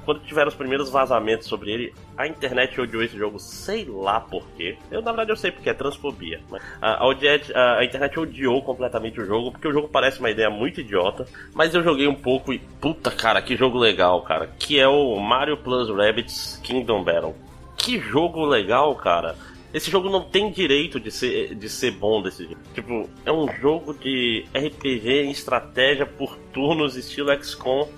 quando 0.06 0.22
tiveram 0.22 0.48
os 0.48 0.56
primeiros 0.56 0.90
vazamentos 0.90 1.48
sobre 1.48 1.72
ele, 1.72 1.94
a 2.18 2.26
internet 2.26 2.80
odiou 2.80 3.04
esse 3.04 3.18
jogo, 3.18 3.40
sei 3.40 3.86
lá 3.86 4.22
porquê. 4.22 4.78
Eu, 4.90 5.02
na 5.02 5.12
verdade, 5.12 5.32
eu 5.32 5.36
sei 5.36 5.52
porque 5.52 5.70
é 5.70 5.74
transfobia. 5.74 6.42
Mas 6.50 6.62
a, 6.82 7.04
a, 7.04 7.78
a, 7.80 7.86
internet 7.86 8.20
odiou 8.20 8.62
completamente 8.62 9.20
o 9.20 9.26
jogo, 9.26 9.52
porque 9.52 9.68
o 9.68 9.74
jogo 9.74 9.90
parece 9.90 10.20
uma 10.20 10.30
ideia 10.30 10.50
muito 10.50 10.80
idiota. 10.80 11.26
Mas 11.54 11.76
eu 11.76 11.84
joguei 11.84 12.08
um 12.08 12.16
pouco 12.16 12.54
e, 12.54 12.60
puta 12.60 13.12
cara, 13.12 13.42
que 13.42 13.58
jogo 13.58 13.78
legal, 13.78 14.22
cara. 14.22 14.48
Que 14.58 14.80
é 14.80 14.88
o 14.88 15.20
Mario 15.20 15.58
Plus 15.58 15.90
Rabbids 15.90 16.60
Kingdom 16.64 17.04
Battle. 17.04 17.36
Que 17.76 18.00
jogo 18.00 18.46
legal, 18.46 18.96
cara. 18.96 19.36
Esse 19.74 19.92
jogo 19.92 20.10
não 20.10 20.22
tem 20.22 20.50
direito 20.52 21.02
de 21.02 21.12
ser, 21.12 21.54
de 21.54 21.68
ser 21.68 21.92
bom 21.92 22.22
desse 22.22 22.46
jeito. 22.46 22.62
Tipo, 22.74 23.10
é 23.26 23.32
um 23.32 23.46
jogo 23.60 23.94
de 23.94 24.46
RPG 24.56 25.24
em 25.24 25.32
estratégia 25.32 26.06
por 26.06 26.38
turnos, 26.54 26.96
estilo 26.96 27.36
XCOM 27.44 27.90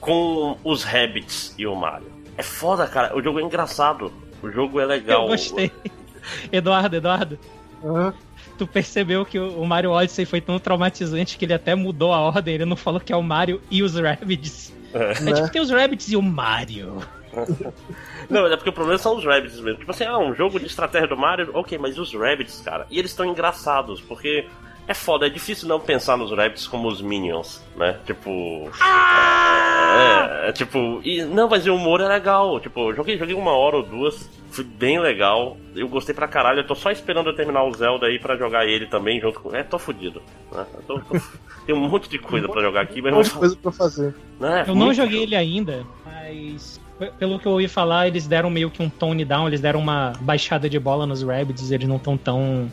com 0.00 0.56
os 0.64 0.82
Rabbits 0.82 1.54
e 1.58 1.66
o 1.66 1.74
Mario. 1.74 2.06
É 2.36 2.42
foda, 2.42 2.86
cara. 2.86 3.16
O 3.16 3.22
jogo 3.22 3.40
é 3.40 3.42
engraçado. 3.42 4.12
O 4.42 4.50
jogo 4.50 4.80
é 4.80 4.84
legal. 4.84 5.22
Eu 5.22 5.28
gostei. 5.28 5.72
Eduardo, 6.52 6.96
Eduardo. 6.96 7.38
Uhum. 7.82 8.12
Tu 8.56 8.66
percebeu 8.66 9.24
que 9.24 9.38
o 9.38 9.64
Mario 9.64 9.90
Odyssey 9.90 10.24
foi 10.24 10.40
tão 10.40 10.58
traumatizante 10.58 11.36
que 11.36 11.44
ele 11.44 11.54
até 11.54 11.74
mudou 11.74 12.12
a 12.12 12.20
ordem. 12.20 12.54
Ele 12.54 12.64
não 12.64 12.76
falou 12.76 13.00
que 13.00 13.12
é 13.12 13.16
o 13.16 13.22
Mario 13.22 13.60
e 13.70 13.82
os 13.82 13.94
Rabbids. 13.94 14.72
É, 14.92 15.10
é 15.10 15.32
tipo, 15.32 15.50
tem 15.50 15.62
os 15.62 15.70
Rabbids 15.70 16.10
e 16.10 16.16
o 16.16 16.22
Mario. 16.22 17.02
Não, 18.28 18.46
é 18.46 18.56
porque 18.56 18.70
o 18.70 18.72
problema 18.72 18.98
são 18.98 19.16
os 19.16 19.24
Rabbids 19.24 19.60
mesmo. 19.60 19.78
Tipo 19.78 19.90
assim, 19.90 20.04
ah, 20.04 20.18
um 20.18 20.34
jogo 20.34 20.58
de 20.58 20.66
estratégia 20.66 21.08
do 21.08 21.16
Mario, 21.16 21.50
ok, 21.54 21.78
mas 21.78 21.98
os 21.98 22.12
Rabbids, 22.14 22.60
cara. 22.60 22.86
E 22.90 22.98
eles 22.98 23.10
estão 23.10 23.26
engraçados, 23.26 24.00
porque 24.00 24.46
é 24.88 24.94
foda, 24.94 25.26
é 25.26 25.28
difícil 25.30 25.68
não 25.68 25.78
pensar 25.78 26.16
nos 26.16 26.30
Rabbids 26.30 26.66
como 26.66 26.88
os 26.88 27.02
Minions, 27.02 27.62
né? 27.76 27.98
Tipo. 28.06 28.70
Ah! 28.80 30.44
É, 30.44 30.48
é, 30.48 30.52
tipo. 30.52 31.00
E, 31.04 31.22
não, 31.24 31.46
mas 31.46 31.66
o 31.66 31.74
humor 31.74 32.00
é 32.00 32.08
legal. 32.08 32.58
Tipo, 32.58 32.94
joguei, 32.94 33.18
joguei 33.18 33.34
uma 33.34 33.52
hora 33.52 33.76
ou 33.76 33.82
duas, 33.82 34.28
foi 34.50 34.64
bem 34.64 34.98
legal. 34.98 35.58
Eu 35.76 35.88
gostei 35.88 36.14
pra 36.14 36.26
caralho. 36.26 36.60
Eu 36.60 36.66
tô 36.66 36.74
só 36.74 36.90
esperando 36.90 37.28
eu 37.28 37.36
terminar 37.36 37.64
o 37.64 37.74
Zelda 37.74 38.06
aí 38.06 38.18
pra 38.18 38.36
jogar 38.36 38.66
ele 38.66 38.86
também 38.86 39.20
junto 39.20 39.40
com. 39.40 39.54
É, 39.54 39.62
tô 39.62 39.78
fudido. 39.78 40.22
Né? 40.50 40.64
Tô, 40.86 40.98
tô... 41.00 41.20
Tem 41.66 41.74
um 41.74 41.86
monte 41.86 42.08
de 42.08 42.18
coisa 42.18 42.48
pra 42.48 42.62
jogar 42.62 42.80
aqui, 42.80 43.02
mas. 43.02 43.12
Um 43.12 43.16
monte 43.16 43.30
de 43.30 43.38
coisa 43.38 43.56
pra 43.56 43.70
fazer. 43.70 44.14
É, 44.40 44.70
eu 44.70 44.74
não 44.74 44.94
joguei 44.94 45.22
ele 45.22 45.36
ainda, 45.36 45.84
mas 46.02 46.80
pelo 47.18 47.38
que 47.38 47.46
eu 47.46 47.52
ouvi 47.52 47.68
falar, 47.68 48.08
eles 48.08 48.26
deram 48.26 48.48
meio 48.50 48.70
que 48.70 48.82
um 48.82 48.88
tone 48.88 49.24
down, 49.24 49.46
eles 49.48 49.60
deram 49.60 49.80
uma 49.80 50.14
baixada 50.20 50.68
de 50.68 50.78
bola 50.78 51.06
nos 51.06 51.22
Rabbids, 51.22 51.70
eles 51.70 51.86
não 51.86 51.96
estão 51.96 52.16
tão 52.16 52.68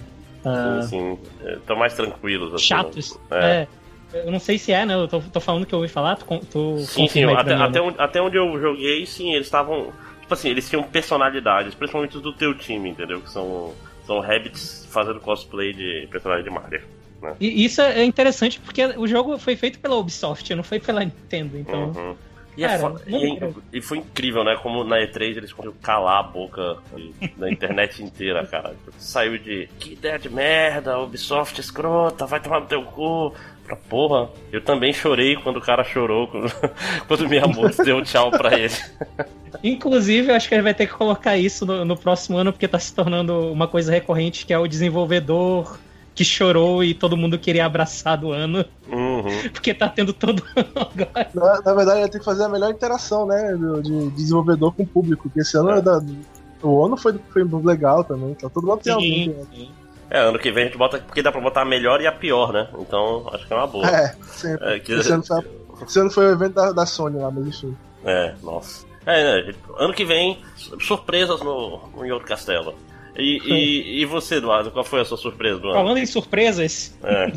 Uh, 0.45 0.83
sim, 0.83 1.17
Estão 1.43 1.75
é, 1.75 1.79
mais 1.79 1.93
tranquilos. 1.95 2.53
Assim, 2.53 2.63
chatos. 2.63 3.19
É. 3.31 3.45
é. 3.45 3.67
Eu 4.13 4.31
não 4.31 4.39
sei 4.39 4.57
se 4.57 4.71
é, 4.71 4.85
né? 4.85 4.93
Eu 4.93 5.07
tô, 5.07 5.19
tô 5.19 5.39
falando 5.39 5.65
que 5.65 5.73
eu 5.73 5.79
ouvi 5.79 5.89
falar. 5.89 6.15
Tu, 6.15 6.25
tu 6.51 6.77
sim, 6.79 7.07
sim. 7.07 7.23
Até, 7.25 7.55
mim, 7.55 7.61
até, 7.61 7.79
né? 7.79 7.81
onde, 7.81 7.99
até 7.99 8.21
onde 8.21 8.37
eu 8.37 8.59
joguei, 8.59 9.05
sim, 9.05 9.33
eles 9.33 9.47
estavam. 9.47 9.91
Tipo 10.21 10.33
assim, 10.33 10.49
eles 10.49 10.69
tinham 10.69 10.83
personalidades, 10.83 11.75
principalmente 11.75 12.17
do 12.19 12.33
teu 12.33 12.55
time, 12.55 12.89
entendeu? 12.89 13.21
Que 13.21 13.29
são, 13.29 13.73
são 14.05 14.19
Rabbits 14.19 14.87
fazendo 14.89 15.19
cosplay 15.19 15.73
de 15.73 16.07
personagem 16.09 16.43
de 16.43 16.49
Mario. 16.49 16.81
Né? 17.21 17.35
E 17.39 17.65
isso 17.65 17.81
é 17.81 18.03
interessante 18.03 18.59
porque 18.59 18.85
o 18.97 19.07
jogo 19.07 19.37
foi 19.37 19.55
feito 19.55 19.79
pela 19.79 19.95
Ubisoft, 19.95 20.53
não 20.55 20.63
foi 20.63 20.79
pela 20.79 21.01
Nintendo, 21.01 21.57
então. 21.57 21.91
Uhum. 21.91 22.15
E, 22.57 22.63
é 22.63 22.67
Cara, 22.67 22.95
é 23.05 23.11
e, 23.11 23.53
e, 23.73 23.81
foi 23.81 23.97
incrível, 23.97 24.43
né? 24.43 24.57
Como 24.61 24.83
na 24.83 24.97
E3 24.97 25.37
eles 25.37 25.51
conseguiram 25.51 25.81
calar 25.81 26.19
a 26.19 26.23
boca 26.23 26.77
da 27.37 27.49
internet 27.49 28.01
inteira, 28.01 28.45
cara. 28.45 28.75
Saiu 28.97 29.37
de 29.37 29.67
que 29.79 29.93
ideia 29.93 30.17
de 30.17 30.29
merda, 30.29 30.99
Ubisoft 30.99 31.59
escrota, 31.59 32.25
vai 32.25 32.39
tomar 32.39 32.61
no 32.61 32.67
teu 32.67 32.83
cu. 32.83 33.33
Pra 33.65 33.75
porra, 33.75 34.29
eu 34.51 34.61
também 34.61 34.93
chorei 34.93 35.35
quando 35.37 35.57
o 35.57 35.61
cara 35.61 35.83
chorou, 35.83 36.27
quando, 36.27 36.53
quando 37.07 37.27
minha 37.27 37.47
moça 37.47 37.83
deu 37.83 38.03
tchau 38.03 38.29
pra 38.29 38.57
ele. 38.57 38.75
Inclusive, 39.63 40.29
eu 40.29 40.35
acho 40.35 40.47
que 40.47 40.53
ele 40.53 40.61
vai 40.61 40.73
ter 40.73 40.85
que 40.85 40.93
colocar 40.93 41.35
isso 41.35 41.65
no, 41.65 41.83
no 41.83 41.97
próximo 41.97 42.37
ano, 42.37 42.53
porque 42.53 42.67
tá 42.67 42.77
se 42.77 42.93
tornando 42.93 43.51
uma 43.51 43.67
coisa 43.67 43.91
recorrente, 43.91 44.45
que 44.45 44.53
é 44.53 44.59
o 44.59 44.67
desenvolvedor 44.67 45.79
que 46.15 46.23
chorou 46.23 46.81
e 46.81 46.93
todo 46.93 47.17
mundo 47.17 47.37
queria 47.37 47.65
abraçar 47.65 48.17
do 48.17 48.31
ano. 48.31 48.65
Uhum. 48.87 49.49
Porque 49.51 49.73
tá 49.73 49.89
tendo 49.89 50.13
todo 50.13 50.41
agora. 50.55 51.29
Na, 51.33 51.61
na 51.61 51.73
verdade, 51.73 51.99
ia 51.99 52.09
ter 52.09 52.19
que 52.19 52.25
fazer 52.25 52.45
a 52.45 52.49
melhor 52.49 52.71
interação, 52.71 53.27
né? 53.27 53.53
De, 53.83 54.09
desenvolvedor 54.11 54.73
com 54.73 54.83
o 54.83 54.87
público. 54.87 55.23
Porque 55.23 55.41
esse 55.41 55.57
ano 55.57 55.71
é. 55.71 55.81
da, 55.81 56.01
o 56.63 56.85
ano 56.85 56.95
foi, 56.95 57.19
foi 57.31 57.43
legal 57.63 58.03
também. 58.05 58.33
Tá 58.33 58.49
todo 58.49 58.65
mundo 58.65 58.79
tem 58.81 58.93
alguém. 58.93 59.29
Né? 59.29 59.67
É, 60.09 60.19
ano 60.19 60.39
que 60.39 60.51
vem 60.51 60.63
a 60.63 60.67
gente 60.67 60.77
bota. 60.77 60.99
Porque 60.99 61.21
dá 61.21 61.31
pra 61.31 61.41
botar 61.41 61.61
a 61.61 61.65
melhor 61.65 61.99
e 61.99 62.07
a 62.07 62.11
pior, 62.11 62.53
né? 62.53 62.69
Então 62.79 63.27
acho 63.33 63.45
que 63.45 63.53
é 63.53 63.57
uma 63.57 63.67
boa. 63.67 63.85
É, 63.85 64.15
sempre. 64.23 64.75
É, 64.75 64.79
que... 64.79 64.93
esse, 64.93 65.11
ano 65.11 65.23
foi, 65.23 65.39
esse, 65.85 65.99
ano 65.99 66.11
foi, 66.11 66.25
o 66.27 66.31
evento 66.31 66.53
da, 66.53 66.71
da 66.71 66.85
Sony 66.85 67.17
lá, 67.17 67.29
mas 67.29 67.47
enfim. 67.47 67.75
É, 68.05 68.33
nossa. 68.41 68.85
É, 69.05 69.43
né, 69.43 69.53
ano 69.77 69.93
que 69.93 70.05
vem, 70.05 70.39
surpresas 70.79 71.41
no, 71.41 71.79
no 71.95 72.05
York 72.05 72.25
Castelo. 72.25 72.73
E, 73.17 73.39
e, 73.45 74.01
e, 74.01 74.05
você, 74.05 74.35
Eduardo, 74.35 74.71
qual 74.71 74.83
foi 74.83 75.01
a 75.01 75.05
sua 75.05 75.17
surpresa 75.17 75.59
do 75.59 75.67
ano? 75.67 75.75
Falando 75.75 75.97
em 75.97 76.05
surpresas. 76.05 76.95
É. 77.03 77.31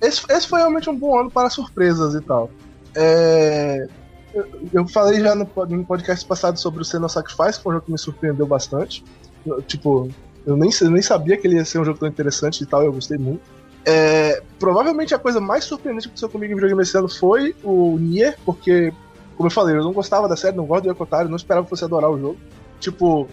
esse, 0.06 0.22
esse 0.30 0.48
foi 0.48 0.60
realmente 0.60 0.88
um 0.88 0.96
bom 0.96 1.18
ano 1.18 1.30
para 1.30 1.50
surpresas 1.50 2.14
e 2.14 2.20
tal. 2.20 2.50
É, 2.94 3.86
eu, 4.34 4.46
eu, 4.72 4.88
falei 4.88 5.20
já 5.20 5.34
no, 5.34 5.48
no, 5.68 5.84
podcast 5.84 6.24
passado 6.24 6.58
sobre 6.58 6.82
o 6.82 6.84
Senna 6.84 7.08
Sacrifice, 7.08 7.58
que 7.58 7.62
foi 7.62 7.72
um 7.72 7.74
jogo 7.76 7.86
que 7.86 7.92
me 7.92 7.98
surpreendeu 7.98 8.46
bastante. 8.46 9.04
Eu, 9.44 9.60
tipo, 9.62 10.08
eu 10.46 10.56
nem, 10.56 10.70
eu 10.80 10.90
nem 10.90 11.02
sabia 11.02 11.36
que 11.36 11.46
ele 11.46 11.56
ia 11.56 11.64
ser 11.64 11.78
um 11.78 11.84
jogo 11.84 11.98
tão 11.98 12.08
interessante 12.08 12.62
e 12.62 12.66
tal, 12.66 12.82
eu 12.82 12.92
gostei 12.92 13.18
muito. 13.18 13.42
É, 13.84 14.42
provavelmente 14.58 15.14
a 15.14 15.18
coisa 15.18 15.40
mais 15.40 15.64
surpreendente 15.64 16.04
que 16.04 16.08
aconteceu 16.10 16.28
comigo 16.28 16.52
em 16.52 16.54
videogame 16.54 16.82
esse 16.82 16.96
ano 16.96 17.08
foi 17.08 17.54
o 17.62 17.96
Nier, 17.98 18.36
porque, 18.44 18.92
como 19.36 19.46
eu 19.46 19.50
falei, 19.50 19.76
eu 19.76 19.82
não 19.82 19.92
gostava 19.92 20.28
da 20.28 20.36
série, 20.36 20.56
não 20.56 20.66
gosto 20.66 20.84
do 20.84 20.90
Yokotaro, 20.90 21.28
não 21.28 21.36
esperava 21.36 21.64
que 21.64 21.70
fosse 21.70 21.84
adorar 21.84 22.10
o 22.10 22.18
jogo. 22.18 22.36
Tipo, 22.78 23.28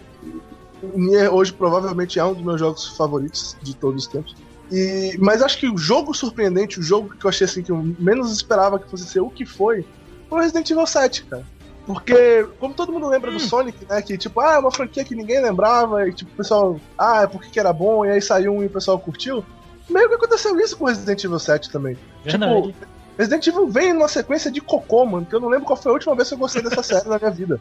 hoje 1.32 1.52
provavelmente 1.52 2.18
é 2.18 2.24
um 2.24 2.34
dos 2.34 2.42
meus 2.42 2.60
jogos 2.60 2.88
favoritos 2.96 3.56
de 3.62 3.74
todos 3.74 4.04
os 4.04 4.08
tempos. 4.08 4.34
E, 4.70 5.16
mas 5.18 5.42
acho 5.42 5.58
que 5.58 5.68
o 5.68 5.78
jogo 5.78 6.12
surpreendente, 6.12 6.78
o 6.78 6.82
jogo 6.82 7.10
que 7.10 7.24
eu 7.24 7.30
achei 7.30 7.46
assim 7.46 7.62
que 7.62 7.72
eu 7.72 7.94
menos 7.98 8.30
esperava 8.32 8.78
que 8.78 8.88
fosse 8.88 9.06
ser 9.06 9.20
o 9.20 9.30
que 9.30 9.46
foi, 9.46 9.84
foi 10.28 10.38
o 10.38 10.42
Resident 10.42 10.70
Evil 10.70 10.86
7, 10.86 11.24
cara. 11.24 11.44
Porque, 11.86 12.46
como 12.60 12.74
todo 12.74 12.92
mundo 12.92 13.08
lembra 13.08 13.30
hum. 13.30 13.34
do 13.34 13.40
Sonic, 13.40 13.86
né? 13.88 14.02
Que 14.02 14.18
tipo, 14.18 14.40
ah, 14.40 14.56
é 14.56 14.58
uma 14.58 14.70
franquia 14.70 15.02
que 15.04 15.14
ninguém 15.14 15.40
lembrava, 15.40 16.06
e 16.06 16.12
tipo, 16.12 16.30
o 16.30 16.36
pessoal, 16.36 16.78
ah, 16.98 17.22
é 17.22 17.26
porque 17.26 17.48
que 17.48 17.58
era 17.58 17.72
bom, 17.72 18.04
e 18.04 18.10
aí 18.10 18.20
saiu 18.20 18.52
um 18.52 18.62
e 18.62 18.66
o 18.66 18.70
pessoal 18.70 18.98
curtiu. 18.98 19.42
Meio 19.88 20.06
que 20.06 20.14
aconteceu 20.16 20.58
isso 20.60 20.76
com 20.76 20.84
Resident 20.84 21.24
Evil 21.24 21.38
7 21.38 21.70
também. 21.70 21.96
Verdade. 22.22 22.72
Tipo, 22.72 22.86
Resident 23.16 23.46
Evil 23.46 23.68
vem 23.68 23.94
numa 23.94 24.06
sequência 24.06 24.50
de 24.50 24.60
cocô, 24.60 25.06
mano, 25.06 25.24
que 25.24 25.34
eu 25.34 25.40
não 25.40 25.48
lembro 25.48 25.64
qual 25.64 25.78
foi 25.78 25.90
a 25.90 25.94
última 25.94 26.14
vez 26.14 26.28
que 26.28 26.34
eu 26.34 26.38
gostei 26.38 26.62
dessa 26.62 26.82
série 26.84 27.08
na 27.08 27.18
minha 27.18 27.30
vida. 27.30 27.58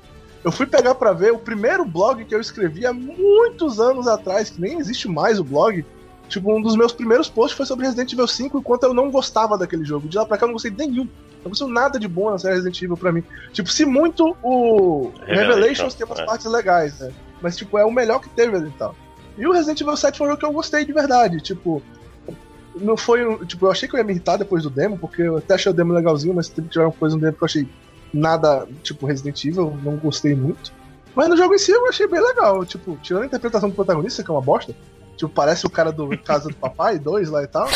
Eu 0.47 0.51
fui 0.53 0.65
pegar 0.65 0.95
para 0.95 1.11
ver 1.11 1.33
o 1.33 1.37
primeiro 1.37 1.83
blog 1.83 2.23
que 2.23 2.33
eu 2.33 2.39
escrevi 2.39 2.85
há 2.85 2.93
muitos 2.93 3.81
anos 3.81 4.07
atrás, 4.07 4.49
que 4.49 4.61
nem 4.61 4.79
existe 4.79 5.05
mais 5.05 5.41
o 5.41 5.43
blog. 5.43 5.85
Tipo, 6.29 6.57
um 6.57 6.61
dos 6.61 6.77
meus 6.77 6.93
primeiros 6.93 7.27
posts 7.27 7.57
foi 7.57 7.65
sobre 7.65 7.85
Resident 7.85 8.13
Evil 8.13 8.25
5, 8.25 8.57
enquanto 8.57 8.83
eu 8.83 8.93
não 8.93 9.11
gostava 9.11 9.57
daquele 9.57 9.83
jogo. 9.83 10.07
De 10.07 10.15
lá 10.15 10.25
pra 10.25 10.37
cá 10.37 10.45
eu 10.45 10.47
não 10.47 10.53
gostei 10.53 10.71
nenhum. 10.71 11.05
Não 11.43 11.49
gostei 11.49 11.67
nada 11.67 11.99
de 11.99 12.07
bom 12.07 12.31
na 12.31 12.39
série 12.39 12.53
Resident 12.53 12.81
Evil 12.81 12.95
pra 12.95 13.11
mim. 13.11 13.25
Tipo, 13.51 13.69
se 13.69 13.85
muito 13.85 14.37
o 14.41 15.11
Revelations 15.25 15.93
tem 15.95 16.07
umas 16.07 16.19
é. 16.19 16.25
partes 16.25 16.45
legais, 16.45 16.97
né? 16.97 17.11
Mas, 17.41 17.57
tipo, 17.57 17.77
é 17.77 17.83
o 17.83 17.91
melhor 17.91 18.21
que 18.21 18.29
teve 18.29 18.55
ali 18.55 18.69
e 18.69 18.77
tal. 18.79 18.95
E 19.37 19.45
o 19.45 19.51
Resident 19.51 19.81
Evil 19.81 19.97
7 19.97 20.17
foi 20.17 20.27
um 20.27 20.29
jogo 20.29 20.39
que 20.39 20.45
eu 20.45 20.53
gostei 20.53 20.85
de 20.85 20.93
verdade. 20.93 21.41
Tipo, 21.41 21.83
não 22.73 22.95
foi. 22.95 23.37
Tipo, 23.45 23.65
eu 23.65 23.71
achei 23.71 23.89
que 23.89 23.95
eu 23.95 23.97
ia 23.97 24.05
me 24.05 24.13
irritar 24.13 24.37
depois 24.37 24.63
do 24.63 24.69
demo, 24.69 24.97
porque 24.97 25.23
eu 25.23 25.39
até 25.39 25.55
achei 25.55 25.69
o 25.69 25.75
demo 25.75 25.91
legalzinho, 25.91 26.33
mas 26.33 26.47
teve 26.47 26.69
que 26.69 26.71
tirar 26.71 26.85
uma 26.85 26.93
coisa 26.93 27.17
no 27.17 27.21
demo 27.21 27.33
que 27.35 27.43
eu 27.43 27.47
achei 27.47 27.67
nada 28.13 28.67
tipo 28.83 29.05
Resident 29.05 29.43
Evil, 29.45 29.77
não 29.83 29.97
gostei 29.97 30.35
muito. 30.35 30.71
Mas 31.15 31.29
no 31.29 31.37
jogo 31.37 31.55
em 31.55 31.57
si 31.57 31.71
eu 31.71 31.87
achei 31.87 32.07
bem 32.07 32.21
legal, 32.21 32.63
tipo, 32.63 32.95
tirando 33.01 33.23
a 33.23 33.25
interpretação 33.25 33.69
do 33.69 33.75
protagonista, 33.75 34.23
que 34.23 34.29
é 34.29 34.33
uma 34.33 34.41
bosta. 34.41 34.75
Tipo, 35.15 35.33
parece 35.33 35.65
o 35.65 35.69
cara 35.69 35.91
do 35.91 36.15
Casa 36.19 36.47
do 36.47 36.55
Papai 36.55 36.99
2 36.99 37.29
lá 37.29 37.43
e 37.43 37.47
tal. 37.47 37.67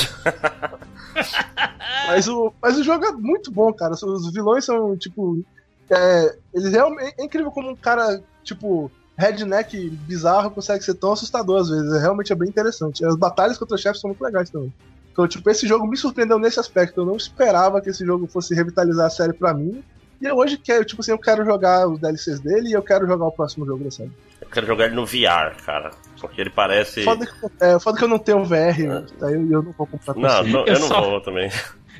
mas, 2.07 2.27
o, 2.27 2.53
mas 2.61 2.77
o 2.77 2.83
jogo 2.83 3.03
é 3.03 3.11
muito 3.11 3.51
bom, 3.51 3.73
cara. 3.73 3.93
Os 3.93 4.31
vilões 4.31 4.63
são, 4.63 4.95
tipo. 4.95 5.43
É, 5.89 6.35
eles 6.53 6.71
realmente. 6.71 7.15
É 7.17 7.23
incrível 7.23 7.51
como 7.51 7.71
um 7.71 7.75
cara, 7.75 8.21
tipo, 8.43 8.91
redneck 9.17 9.89
bizarro 9.89 10.51
consegue 10.51 10.83
ser 10.83 10.93
tão 10.93 11.11
assustador 11.11 11.61
às 11.61 11.69
vezes. 11.69 11.91
É, 11.93 11.99
realmente 11.99 12.31
é 12.31 12.35
bem 12.35 12.47
interessante. 12.47 13.03
As 13.03 13.15
batalhas 13.15 13.57
contra 13.57 13.75
chefes 13.75 14.01
são 14.01 14.09
muito 14.09 14.23
legais 14.23 14.51
também. 14.51 14.71
Então, 15.11 15.27
tipo, 15.27 15.49
esse 15.49 15.67
jogo 15.67 15.87
me 15.87 15.97
surpreendeu 15.97 16.37
nesse 16.37 16.59
aspecto. 16.59 17.01
Eu 17.01 17.05
não 17.05 17.17
esperava 17.17 17.81
que 17.81 17.89
esse 17.89 18.05
jogo 18.05 18.27
fosse 18.27 18.53
revitalizar 18.53 19.07
a 19.07 19.09
série 19.09 19.33
para 19.33 19.53
mim. 19.53 19.83
E 20.21 20.25
eu 20.25 20.35
hoje 20.35 20.57
quero, 20.57 20.85
tipo 20.85 21.01
assim, 21.01 21.11
eu 21.11 21.17
quero 21.17 21.43
jogar 21.43 21.87
os 21.87 21.99
DLCs 21.99 22.39
dele 22.39 22.69
e 22.69 22.73
eu 22.73 22.83
quero 22.83 23.07
jogar 23.07 23.25
o 23.25 23.31
próximo 23.31 23.65
jogo 23.65 23.83
da 23.83 23.89
série. 23.89 24.11
Eu 24.39 24.47
quero 24.47 24.67
jogar 24.67 24.85
ele 24.85 24.95
no 24.95 25.05
VR, 25.05 25.55
cara. 25.65 25.91
Porque 26.19 26.39
ele 26.39 26.51
parece. 26.51 27.03
Foda 27.03 27.25
que, 27.25 27.33
é, 27.59 27.79
foda 27.79 27.97
que 27.97 28.03
eu 28.03 28.07
não 28.07 28.19
tenho 28.19 28.45
VR, 28.45 28.55
é. 28.55 29.03
daí 29.19 29.33
eu, 29.33 29.51
eu 29.51 29.63
não 29.63 29.71
vou 29.71 29.87
comprar 29.87 30.15
Não, 30.15 30.43
não 30.43 30.59
eu, 30.61 30.75
eu, 30.75 30.79
não 30.79 30.87
só, 30.87 31.01
vou 31.01 31.21
também. 31.21 31.49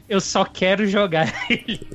Eu 0.08 0.22
só 0.22 0.46
quero 0.46 0.86
jogar 0.86 1.34
ele. 1.50 1.88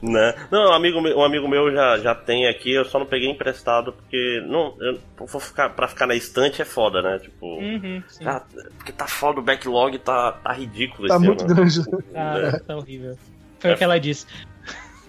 né? 0.00 0.34
Não, 0.48 0.70
um 0.70 0.72
amigo, 0.72 1.00
meu, 1.00 1.18
um 1.18 1.24
amigo 1.24 1.48
meu 1.48 1.72
já, 1.72 1.98
já 1.98 2.14
tem 2.14 2.46
aqui, 2.46 2.72
eu 2.72 2.84
só 2.84 3.00
não 3.00 3.06
peguei 3.06 3.28
emprestado, 3.28 3.92
porque 3.92 4.40
não, 4.46 4.76
eu, 4.80 5.00
vou 5.18 5.40
ficar, 5.40 5.70
pra 5.70 5.88
ficar 5.88 6.06
na 6.06 6.14
estante 6.14 6.62
é 6.62 6.64
foda, 6.64 7.02
né? 7.02 7.18
Tipo. 7.18 7.58
Uhum, 7.58 8.00
tá, 8.22 8.44
porque 8.76 8.92
tá 8.92 9.08
foda, 9.08 9.40
o 9.40 9.42
backlog 9.42 9.98
tá, 9.98 10.30
tá 10.32 10.52
ridículo 10.52 11.08
Tá 11.08 11.18
muito 11.18 11.44
ano. 11.44 11.54
grande. 11.54 11.80
Ah, 12.14 12.38
é. 12.38 12.58
tá 12.60 12.76
horrível. 12.76 13.18
Foi 13.58 13.70
é. 13.70 13.74
o 13.74 13.76
que 13.76 13.84
ela 13.84 13.98
disse. 13.98 14.26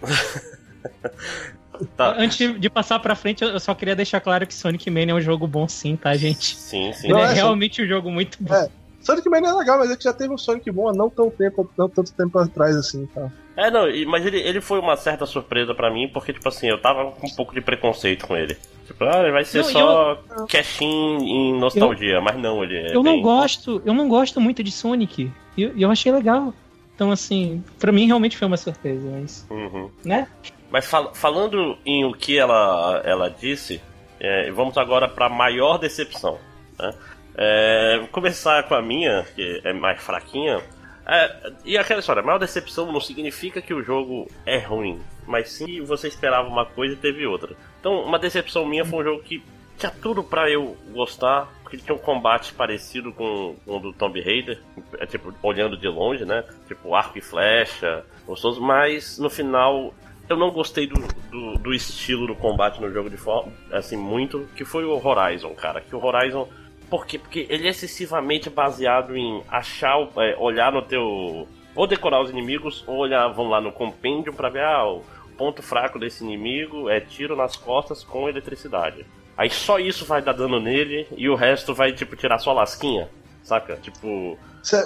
Tá. 1.98 2.16
Antes 2.18 2.60
de 2.60 2.70
passar 2.70 3.00
pra 3.00 3.16
frente, 3.16 3.44
eu 3.44 3.60
só 3.60 3.74
queria 3.74 3.96
deixar 3.96 4.20
claro 4.22 4.46
que 4.46 4.54
Sonic 4.54 4.90
Mania 4.90 5.14
é 5.14 5.16
um 5.16 5.22
jogo 5.22 5.48
bom 5.48 5.68
sim, 5.68 5.96
tá, 5.96 6.16
gente? 6.16 6.56
Sim, 6.56 6.94
sim. 6.94 7.10
Ele 7.10 7.20
é, 7.20 7.24
é 7.24 7.34
realmente 7.34 7.82
um 7.82 7.88
jogo 7.88 8.12
muito 8.12 8.38
bom. 8.40 8.54
É. 8.54 8.70
Sonic 9.02 9.28
Mania 9.28 9.50
é 9.50 9.54
legal, 9.54 9.80
mas 9.80 9.90
é 9.90 9.96
que 9.96 10.04
já 10.04 10.14
teve 10.14 10.32
um 10.34 10.38
Sonic 10.38 10.70
bom 10.70 10.90
há 10.90 10.94
não 10.94 11.10
tão 11.10 11.30
tempo, 11.30 11.70
não 11.76 11.90
tanto 11.90 12.14
tempo 12.14 12.38
atrás, 12.38 12.76
assim, 12.76 13.08
tá? 13.08 13.32
É, 13.58 13.70
não, 13.70 13.86
mas 14.08 14.26
ele, 14.26 14.40
ele 14.40 14.62
foi 14.62 14.80
uma 14.80 14.96
certa 14.96 15.26
surpresa 15.26 15.74
para 15.74 15.92
mim, 15.92 16.08
porque, 16.08 16.32
tipo 16.32 16.48
assim, 16.48 16.68
eu 16.68 16.80
tava 16.80 17.12
com 17.12 17.28
um 17.28 17.36
pouco 17.36 17.54
de 17.54 17.62
preconceito 17.62 18.28
com 18.28 18.38
ele. 18.38 18.56
Tipo, 18.86 19.04
ah, 19.04 19.22
ele 19.22 19.32
vai 19.32 19.44
ser 19.44 19.64
não, 19.64 19.66
só 19.66 20.20
eu... 20.38 20.46
cashin 20.46 21.18
em 21.18 21.60
nostalgia, 21.60 22.16
eu... 22.16 22.22
mas 22.22 22.38
não, 22.38 22.64
ele 22.64 22.78
é 22.78 22.96
Eu 22.96 23.04
bem... 23.04 23.16
não 23.16 23.22
gosto, 23.22 23.82
eu 23.86 23.94
não 23.94 24.08
gosto 24.08 24.40
muito 24.40 24.64
de 24.64 24.72
Sonic. 24.72 25.32
E 25.58 25.64
eu, 25.64 25.74
eu 25.78 25.92
achei 25.92 26.12
legal. 26.12 26.54
Então, 27.02 27.12
assim, 27.12 27.64
para 27.80 27.92
mim 27.92 28.06
realmente 28.06 28.38
foi 28.38 28.48
uma 28.48 28.58
surpresa, 28.58 29.10
mas. 29.10 29.48
Uhum. 29.50 29.90
Né? 30.06 30.28
Mas 30.70 30.86
fal 30.86 31.12
falando 31.16 31.76
em 31.84 32.06
o 32.06 32.14
que 32.14 32.38
ela, 32.38 33.02
ela 33.04 33.28
disse, 33.28 33.82
é, 34.20 34.52
vamos 34.52 34.78
agora 34.78 35.08
para 35.08 35.28
maior 35.28 35.80
decepção. 35.80 36.38
Né? 36.78 36.94
É, 37.36 37.98
vou 37.98 38.08
começar 38.10 38.62
com 38.68 38.76
a 38.76 38.84
minha, 38.84 39.26
que 39.36 39.62
é 39.64 39.74
mais 39.74 40.00
fraquinha. 40.00 40.62
É, 41.08 41.54
e 41.66 41.76
aquela 41.76 42.02
história, 42.02 42.22
maior 42.22 42.38
decepção 42.38 42.92
não 42.92 43.02
significa 43.02 43.64
que 43.64 43.74
o 43.74 43.84
jogo 43.84 44.28
é 44.46 44.60
ruim, 44.60 45.02
mas 45.26 45.50
sim 45.50 45.82
você 45.82 46.08
esperava 46.08 46.48
uma 46.48 46.68
coisa 46.68 46.94
e 46.94 46.98
teve 46.98 47.26
outra. 47.26 47.56
Então, 47.80 48.04
uma 48.04 48.20
decepção 48.20 48.64
minha 48.64 48.86
foi 48.86 49.00
um 49.00 49.04
jogo 49.04 49.24
que 49.24 49.44
tinha 49.76 49.92
tudo 49.92 50.24
para 50.24 50.52
eu 50.52 50.78
gostar, 50.94 51.50
porque 51.72 51.78
tinha 51.78 51.96
um 51.96 52.00
combate 52.00 52.54
parecido 52.54 53.14
com, 53.14 53.56
com 53.66 53.78
o 53.78 53.80
do 53.80 53.94
Tomb 53.94 54.20
Raider, 54.20 54.60
é, 55.00 55.06
tipo, 55.06 55.34
olhando 55.42 55.78
de 55.78 55.88
longe, 55.88 56.26
né? 56.26 56.44
Tipo, 56.68 56.94
arco 56.94 57.18
e 57.18 57.22
flecha, 57.22 58.04
gostoso, 58.28 58.60
mas 58.60 59.18
no 59.18 59.30
final 59.30 59.94
eu 60.28 60.36
não 60.36 60.52
gostei 60.52 60.86
do, 60.86 60.96
do, 61.30 61.58
do, 61.58 61.74
estilo 61.74 62.28
do 62.28 62.36
combate 62.36 62.82
no 62.82 62.92
jogo 62.92 63.10
de 63.10 63.16
forma, 63.16 63.54
assim, 63.72 63.96
muito, 63.96 64.50
que 64.54 64.66
foi 64.66 64.84
o 64.84 64.94
Horizon, 64.96 65.54
cara. 65.54 65.80
Que 65.80 65.96
o 65.96 66.04
Horizon. 66.04 66.48
Por 66.90 67.06
quê? 67.06 67.18
Porque 67.18 67.48
ele 67.50 67.66
é 67.66 67.70
excessivamente 67.70 68.50
baseado 68.50 69.16
em 69.16 69.42
achar, 69.48 69.98
é, 70.18 70.36
olhar 70.38 70.74
no 70.74 70.82
teu. 70.82 71.48
Ou 71.74 71.88
decorar 71.88 72.22
os 72.22 72.30
inimigos, 72.30 72.84
ou 72.86 72.98
olhar, 72.98 73.30
vão 73.30 73.48
lá 73.48 73.62
no 73.62 73.72
compêndio 73.72 74.34
pra 74.34 74.50
ver, 74.50 74.66
ah, 74.66 74.86
o 74.86 75.04
ponto 75.38 75.64
fraco 75.64 75.98
desse 75.98 76.22
inimigo 76.22 76.90
é 76.90 77.00
tiro 77.00 77.34
nas 77.34 77.56
costas 77.56 78.04
com 78.04 78.28
eletricidade. 78.28 79.06
Aí 79.38 79.50
só 79.50 79.80
isso 79.80 80.06
vai 80.06 80.22
dar 80.22 80.34
dano 80.34 80.60
nele 80.60 81.08
e 81.16 81.30
o 81.30 81.36
resto 81.36 81.74
vai, 81.74 81.94
tipo, 81.94 82.16
tirar 82.16 82.40
sua 82.40 82.54
lasquinha, 82.54 83.10
saca? 83.44 83.78
Tipo. 83.78 84.38
Cê, 84.62 84.86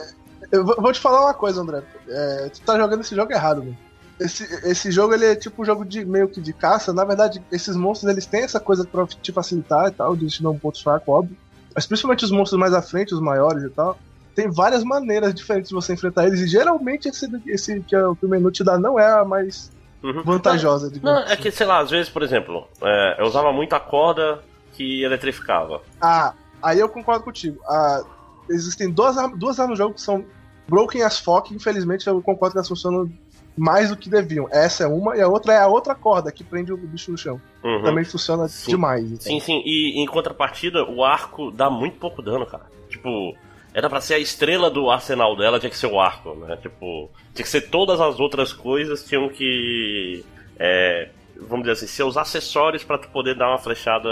eu 0.51 0.65
vou 0.65 0.91
te 0.91 0.99
falar 0.99 1.21
uma 1.21 1.33
coisa, 1.33 1.61
André. 1.61 1.83
É, 2.07 2.49
tu 2.49 2.61
tá 2.61 2.77
jogando 2.77 3.01
esse 3.01 3.15
jogo 3.15 3.31
errado, 3.31 3.63
mano 3.63 3.85
esse, 4.19 4.43
esse 4.67 4.91
jogo 4.91 5.13
ele 5.13 5.25
é 5.25 5.35
tipo 5.35 5.61
um 5.61 5.65
jogo 5.65 5.83
de 5.83 6.05
meio 6.05 6.27
que 6.27 6.39
de 6.39 6.53
caça. 6.53 6.93
Na 6.93 7.03
verdade, 7.03 7.41
esses 7.51 7.75
monstros 7.75 8.11
eles 8.11 8.25
têm 8.25 8.43
essa 8.43 8.59
coisa 8.59 8.85
pra 8.85 9.05
te 9.05 9.31
facilitar 9.31 9.87
e 9.87 9.91
tal, 9.91 10.15
de 10.15 10.27
te 10.27 10.41
dar 10.41 10.49
um 10.49 10.59
ponto 10.59 10.81
fraco, 10.81 11.11
óbvio. 11.11 11.35
Mas 11.73 11.85
principalmente 11.85 12.23
os 12.23 12.31
monstros 12.31 12.59
mais 12.59 12.73
à 12.73 12.81
frente, 12.81 13.13
os 13.13 13.19
maiores 13.19 13.63
e 13.63 13.69
tal, 13.69 13.97
tem 14.33 14.49
várias 14.49 14.83
maneiras 14.83 15.33
diferentes 15.33 15.69
de 15.69 15.75
você 15.75 15.93
enfrentar 15.93 16.25
eles. 16.25 16.39
E 16.39 16.47
geralmente 16.47 17.09
esse, 17.09 17.29
esse 17.45 17.81
que 17.81 17.95
é 17.95 18.05
o 18.05 18.15
que 18.15 18.25
o 18.25 18.29
menu 18.29 18.51
te 18.51 18.63
dá 18.63 18.77
não 18.77 18.97
é 18.97 19.11
a 19.11 19.25
mais 19.25 19.71
uhum. 20.05 20.23
vantajosa. 20.23 20.91
Não, 21.01 21.13
não, 21.13 21.21
é 21.27 21.35
que, 21.35 21.51
sei 21.51 21.65
lá, 21.65 21.79
às 21.79 21.89
vezes, 21.89 22.09
por 22.09 22.23
exemplo, 22.23 22.67
é, 22.81 23.15
eu 23.19 23.25
usava 23.25 23.51
muito 23.51 23.73
a 23.73 23.79
corda 23.79 24.41
que 24.73 25.03
eletrificava. 25.03 25.81
Ah, 26.01 26.33
aí 26.61 26.79
eu 26.79 26.89
concordo 26.89 27.23
contigo. 27.23 27.59
Ah, 27.67 28.03
existem 28.49 28.91
duas, 28.91 29.15
duas 29.35 29.59
armas 29.59 29.77
no 29.77 29.83
jogo 29.83 29.95
que 29.95 30.01
são 30.01 30.25
broken 30.67 31.01
as 31.01 31.19
fuck. 31.19 31.53
Infelizmente, 31.53 32.07
eu 32.07 32.21
concordo 32.21 32.53
que 32.53 32.57
elas 32.57 32.67
funcionam 32.67 33.09
mais 33.57 33.89
do 33.89 33.97
que 33.97 34.09
deviam. 34.09 34.47
Essa 34.51 34.83
é 34.83 34.87
uma, 34.87 35.15
e 35.15 35.21
a 35.21 35.27
outra 35.27 35.53
é 35.53 35.57
a 35.59 35.67
outra 35.67 35.95
corda 35.95 36.31
que 36.31 36.43
prende 36.43 36.73
o 36.73 36.77
bicho 36.77 37.11
no 37.11 37.17
chão. 37.17 37.39
Uhum. 37.63 37.83
Também 37.83 38.03
funciona 38.03 38.47
sim. 38.47 38.71
demais. 38.71 39.05
Então. 39.05 39.19
Sim, 39.21 39.39
sim. 39.39 39.61
E 39.65 40.01
em 40.01 40.05
contrapartida, 40.05 40.83
o 40.83 41.03
arco 41.03 41.51
dá 41.51 41.69
muito 41.69 41.97
pouco 41.97 42.21
dano, 42.21 42.45
cara. 42.45 42.65
Tipo, 42.89 43.35
era 43.75 43.89
para 43.89 43.99
ser 43.99 44.13
a 44.13 44.19
estrela 44.19 44.71
do 44.71 44.89
arsenal 44.89 45.35
dela, 45.35 45.59
tinha 45.59 45.69
que 45.69 45.77
ser 45.77 45.87
o 45.87 45.99
arco, 45.99 46.33
né? 46.35 46.55
Tipo, 46.61 47.11
tinha 47.33 47.43
que 47.43 47.49
ser 47.49 47.69
todas 47.69 47.99
as 47.99 48.21
outras 48.21 48.53
coisas, 48.53 49.03
tinham 49.03 49.27
que. 49.27 50.23
É, 50.57 51.09
vamos 51.35 51.65
dizer 51.65 51.73
assim, 51.73 51.85
ser 51.85 52.03
os 52.03 52.15
acessórios 52.15 52.85
para 52.85 52.97
tu 52.97 53.09
poder 53.09 53.35
dar 53.35 53.49
uma 53.49 53.57
flechada. 53.57 54.09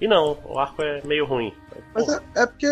E 0.00 0.06
não, 0.06 0.38
o 0.44 0.56
arco 0.56 0.84
é 0.84 1.02
meio 1.04 1.26
ruim. 1.26 1.52
Mas 1.92 2.08
é, 2.08 2.20
é, 2.36 2.46
porque 2.46 2.68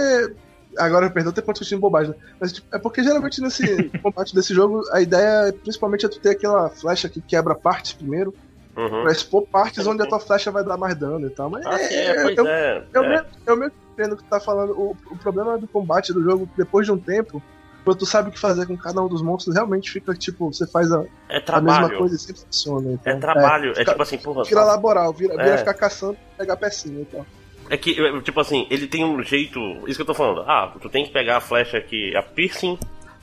Agora, 0.76 1.10
perdão, 1.10 1.32
ter 1.32 1.42
discutindo 1.42 1.80
bobagem, 1.80 2.10
né? 2.10 2.16
Mas 2.40 2.52
tipo, 2.52 2.74
é 2.74 2.78
porque 2.78 3.02
geralmente 3.02 3.40
nesse 3.40 3.88
combate 4.02 4.34
desse 4.34 4.54
jogo, 4.54 4.82
a 4.92 5.00
ideia 5.00 5.52
principalmente 5.52 6.06
é 6.06 6.08
tu 6.08 6.20
ter 6.20 6.30
aquela 6.30 6.68
flecha 6.70 7.08
que 7.08 7.20
quebra 7.20 7.54
partes 7.54 7.92
primeiro. 7.92 8.32
Uhum. 8.76 9.02
Pra 9.02 9.12
expor 9.12 9.46
partes 9.46 9.86
onde 9.86 10.02
a 10.02 10.06
tua 10.06 10.18
flecha 10.18 10.50
vai 10.50 10.64
dar 10.64 10.76
mais 10.76 10.94
dano 10.96 11.26
e 11.26 11.30
tal. 11.30 11.48
Mas 11.48 11.64
ah, 11.64 11.80
é, 11.80 12.06
é, 12.06 12.22
pois 12.22 12.36
eu, 12.36 12.46
é, 12.46 12.84
eu, 12.92 13.04
é. 13.04 13.26
Eu, 13.46 13.56
mesmo 13.56 13.74
entendo 13.92 14.16
que 14.16 14.24
tu 14.24 14.28
tá 14.28 14.40
falando. 14.40 14.72
O, 14.72 14.96
o 15.10 15.16
problema 15.16 15.56
do 15.56 15.68
combate 15.68 16.12
do 16.12 16.22
jogo, 16.22 16.48
depois 16.56 16.84
de 16.86 16.92
um 16.92 16.98
tempo, 16.98 17.42
quando 17.84 17.98
tu 17.98 18.06
sabe 18.06 18.30
o 18.30 18.32
que 18.32 18.38
fazer 18.38 18.66
com 18.66 18.76
cada 18.76 19.00
um 19.02 19.08
dos 19.08 19.22
monstros, 19.22 19.54
realmente 19.54 19.90
fica 19.90 20.14
tipo, 20.14 20.52
você 20.52 20.66
faz 20.66 20.90
a, 20.90 21.04
é 21.28 21.42
a 21.46 21.60
mesma 21.60 21.90
coisa 21.90 22.16
e 22.16 22.18
sempre 22.18 22.42
funciona. 22.42 22.92
Então, 22.92 23.12
é 23.12 23.16
trabalho, 23.16 23.70
é, 23.70 23.74
fica, 23.74 23.82
é 23.82 23.92
tipo 23.92 24.02
assim, 24.02 24.18
porra. 24.18 24.44
Vira 24.44 24.64
laboral, 24.64 25.12
vira, 25.12 25.36
vira 25.36 25.54
é. 25.54 25.58
ficar 25.58 25.74
caçando 25.74 26.16
pegar 26.36 26.56
pecinha 26.56 27.02
e 27.02 27.04
tal. 27.04 27.26
É 27.70 27.76
que, 27.76 27.94
tipo 28.22 28.40
assim, 28.40 28.66
ele 28.70 28.86
tem 28.86 29.04
um 29.04 29.22
jeito. 29.22 29.58
Isso 29.86 29.96
que 29.96 30.02
eu 30.02 30.06
tô 30.06 30.14
falando. 30.14 30.40
Ah, 30.42 30.72
tu 30.80 30.88
tem 30.88 31.04
que 31.04 31.12
pegar 31.12 31.38
a 31.38 31.40
flecha 31.40 31.78
aqui, 31.78 32.14
a 32.16 32.22
piercing, 32.22 32.78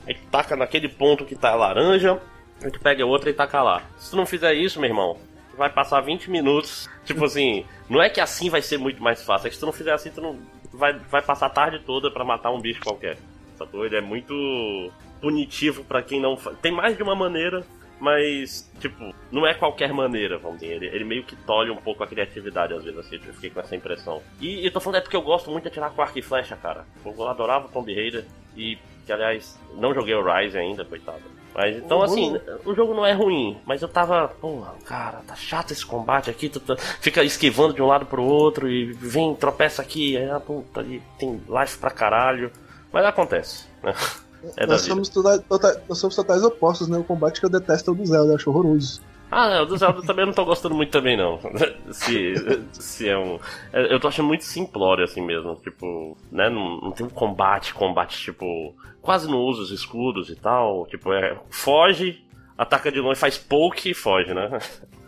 aí 0.06 0.14
tu 0.14 0.22
taca 0.30 0.56
naquele 0.56 0.88
ponto 0.88 1.24
que 1.24 1.36
tá 1.36 1.54
laranja, 1.54 2.20
aí 2.62 2.70
tu 2.70 2.80
pega 2.80 3.04
outra 3.04 3.30
e 3.30 3.34
taca 3.34 3.62
lá. 3.62 3.82
Se 3.98 4.10
tu 4.10 4.16
não 4.16 4.26
fizer 4.26 4.54
isso, 4.54 4.80
meu 4.80 4.88
irmão, 4.88 5.16
vai 5.56 5.70
passar 5.70 6.00
20 6.00 6.30
minutos. 6.30 6.88
Tipo 7.04 7.24
assim, 7.24 7.64
não 7.88 8.02
é 8.02 8.08
que 8.08 8.20
assim 8.20 8.48
vai 8.48 8.62
ser 8.62 8.78
muito 8.78 9.02
mais 9.02 9.22
fácil, 9.22 9.46
é 9.46 9.50
que 9.50 9.56
se 9.56 9.60
tu 9.60 9.66
não 9.66 9.72
fizer 9.72 9.92
assim, 9.92 10.10
tu 10.10 10.20
não. 10.20 10.38
Vai, 10.72 10.94
vai 10.94 11.20
passar 11.20 11.46
a 11.46 11.50
tarde 11.50 11.80
toda 11.80 12.10
para 12.10 12.24
matar 12.24 12.50
um 12.50 12.60
bicho 12.60 12.80
qualquer. 12.80 13.18
Sacou? 13.56 13.84
Ele 13.84 13.96
é 13.96 14.00
muito 14.00 14.90
punitivo 15.20 15.84
para 15.84 16.02
quem 16.02 16.20
não. 16.20 16.36
Tem 16.60 16.72
mais 16.72 16.96
de 16.96 17.02
uma 17.02 17.14
maneira 17.14 17.64
mas, 18.02 18.68
tipo, 18.80 19.14
não 19.30 19.46
é 19.46 19.54
qualquer 19.54 19.92
maneira, 19.92 20.36
vamos 20.36 20.58
dizer. 20.58 20.74
Ele, 20.74 20.86
ele 20.86 21.04
meio 21.04 21.22
que 21.22 21.36
tolhe 21.36 21.70
um 21.70 21.76
pouco 21.76 22.02
a 22.02 22.06
criatividade, 22.08 22.74
às 22.74 22.82
vezes, 22.82 22.98
assim, 22.98 23.14
eu 23.14 23.32
fiquei 23.32 23.48
com 23.48 23.60
essa 23.60 23.76
impressão. 23.76 24.20
E 24.40 24.66
eu 24.66 24.72
tô 24.72 24.80
falando 24.80 24.96
é 24.96 25.00
porque 25.00 25.14
eu 25.14 25.22
gosto 25.22 25.52
muito 25.52 25.62
de 25.62 25.68
atirar 25.68 25.92
com 25.92 26.02
arco 26.02 26.18
e 26.18 26.22
flecha, 26.22 26.56
cara. 26.56 26.84
Eu 27.04 27.28
adorava 27.28 27.68
Tomb 27.68 27.94
Raider 27.94 28.24
e, 28.56 28.76
que 29.06 29.12
aliás, 29.12 29.56
não 29.76 29.94
joguei 29.94 30.16
o 30.16 30.20
Rise 30.20 30.58
ainda, 30.58 30.84
coitado. 30.84 31.22
Mas 31.54 31.76
então, 31.76 31.98
uhum. 31.98 32.04
assim, 32.04 32.40
o 32.64 32.74
jogo 32.74 32.94
não 32.94 33.04
é 33.04 33.12
ruim, 33.12 33.58
mas 33.66 33.82
eu 33.82 33.88
tava, 33.88 34.28
porra, 34.28 34.74
cara, 34.84 35.20
tá 35.26 35.34
chato 35.36 35.70
esse 35.70 35.84
combate 35.84 36.30
aqui, 36.30 36.48
tu, 36.48 36.58
tu 36.58 36.76
fica 37.00 37.22
esquivando 37.22 37.74
de 37.74 37.82
um 37.82 37.86
lado 37.86 38.06
pro 38.06 38.22
outro 38.22 38.70
e 38.70 38.92
vem, 38.92 39.34
tropeça 39.34 39.82
aqui, 39.82 40.16
aí, 40.16 40.30
ah, 40.30 40.40
puta, 40.40 40.80
ali 40.80 41.02
tem 41.18 41.42
life 41.48 41.78
pra 41.78 41.90
caralho. 41.90 42.50
Mas 42.92 43.04
acontece, 43.04 43.66
né? 43.82 43.94
É 44.56 44.66
nós, 44.66 44.80
somos 44.80 45.08
toda, 45.08 45.38
toda, 45.38 45.80
nós 45.88 45.98
somos 45.98 46.16
totais 46.16 46.42
opostos, 46.42 46.88
né? 46.88 46.98
O 46.98 47.04
combate 47.04 47.38
que 47.38 47.46
eu 47.46 47.50
detesto 47.50 47.90
é 47.90 47.94
o 47.94 47.96
do 47.96 48.04
Zelda, 48.04 48.32
eu 48.32 48.34
acho 48.34 48.50
horroroso. 48.50 49.00
Ah, 49.34 49.62
o 49.62 49.64
do 49.64 49.78
Zelda 49.78 50.02
também 50.02 50.26
não 50.26 50.32
tô 50.32 50.44
gostando 50.44 50.74
muito 50.74 50.90
também, 50.90 51.16
não. 51.16 51.40
se, 51.90 52.34
se 52.72 53.08
é 53.08 53.16
um. 53.16 53.38
É, 53.72 53.92
eu 53.92 53.98
tô 53.98 54.08
achando 54.08 54.26
muito 54.26 54.44
simplório 54.44 55.02
assim 55.02 55.22
mesmo. 55.22 55.54
Tipo, 55.56 56.16
né? 56.30 56.50
Não, 56.50 56.78
não 56.82 56.92
tem 56.92 57.06
um 57.06 57.10
combate, 57.10 57.72
combate, 57.72 58.20
tipo. 58.20 58.74
Quase 59.00 59.28
não 59.28 59.38
usa 59.38 59.62
os 59.62 59.70
escudos 59.70 60.28
e 60.28 60.36
tal. 60.36 60.86
Tipo, 60.86 61.14
é. 61.14 61.36
Foge, 61.48 62.22
ataca 62.58 62.92
de 62.92 63.00
longe, 63.00 63.18
faz 63.18 63.38
poke 63.38 63.90
e 63.90 63.94
foge, 63.94 64.34
né? 64.34 64.50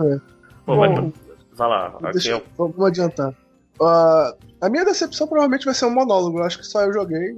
É. 0.01 0.19
Pô, 0.65 0.75
Bom, 0.75 0.79
vai, 0.79 1.13
vai 1.53 1.69
lá. 1.69 1.99
Deixa, 2.11 2.31
eu... 2.31 2.43
Vamos 2.57 2.81
adiantar. 2.81 3.35
Uh, 3.79 4.35
a 4.59 4.71
minha 4.71 4.87
decepção 4.87 5.27
provavelmente 5.27 5.67
vai 5.67 5.75
ser 5.75 5.85
um 5.85 5.95
monólogo. 5.95 6.39
Eu 6.39 6.45
acho 6.45 6.59
que 6.59 6.65
só 6.65 6.81
eu 6.81 6.93
joguei. 6.95 7.37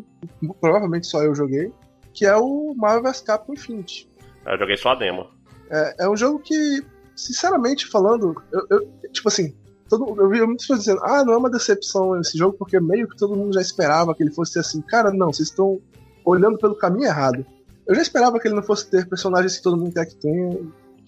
Provavelmente 0.60 1.08
só 1.08 1.20
eu 1.24 1.34
joguei 1.34 1.72
que 2.16 2.24
é 2.24 2.34
o 2.34 2.74
Marvel 2.74 3.02
vs 3.02 3.20
Capcom 3.20 3.52
Infinity. 3.52 4.08
Eu 4.46 4.58
joguei 4.58 4.76
só 4.78 4.90
a 4.90 4.94
demo. 4.94 5.28
É, 5.70 6.04
é 6.04 6.08
um 6.08 6.16
jogo 6.16 6.38
que, 6.38 6.84
sinceramente 7.14 7.86
falando, 7.86 8.40
eu, 8.52 8.66
eu, 8.70 8.88
tipo 9.12 9.28
assim, 9.28 9.54
Todo, 9.88 10.20
eu 10.20 10.28
vi 10.28 10.44
muitas 10.44 10.66
pessoas 10.66 10.80
dizendo, 10.80 11.00
ah, 11.04 11.24
não 11.24 11.34
é 11.34 11.36
uma 11.36 11.50
decepção 11.50 12.20
esse 12.20 12.36
jogo, 12.36 12.56
porque 12.58 12.80
meio 12.80 13.08
que 13.08 13.16
todo 13.16 13.36
mundo 13.36 13.54
já 13.54 13.60
esperava 13.60 14.14
que 14.14 14.22
ele 14.22 14.32
fosse 14.32 14.58
assim. 14.58 14.80
Cara, 14.80 15.12
não, 15.12 15.32
vocês 15.32 15.48
estão 15.48 15.80
olhando 16.24 16.58
pelo 16.58 16.74
caminho 16.74 17.06
errado. 17.06 17.46
Eu 17.86 17.94
já 17.94 18.02
esperava 18.02 18.38
que 18.40 18.48
ele 18.48 18.56
não 18.56 18.64
fosse 18.64 18.90
ter 18.90 19.08
personagens 19.08 19.56
que 19.56 19.62
todo 19.62 19.76
mundo 19.76 19.92
quer 19.92 20.06
que 20.06 20.16
tenha. 20.16 20.58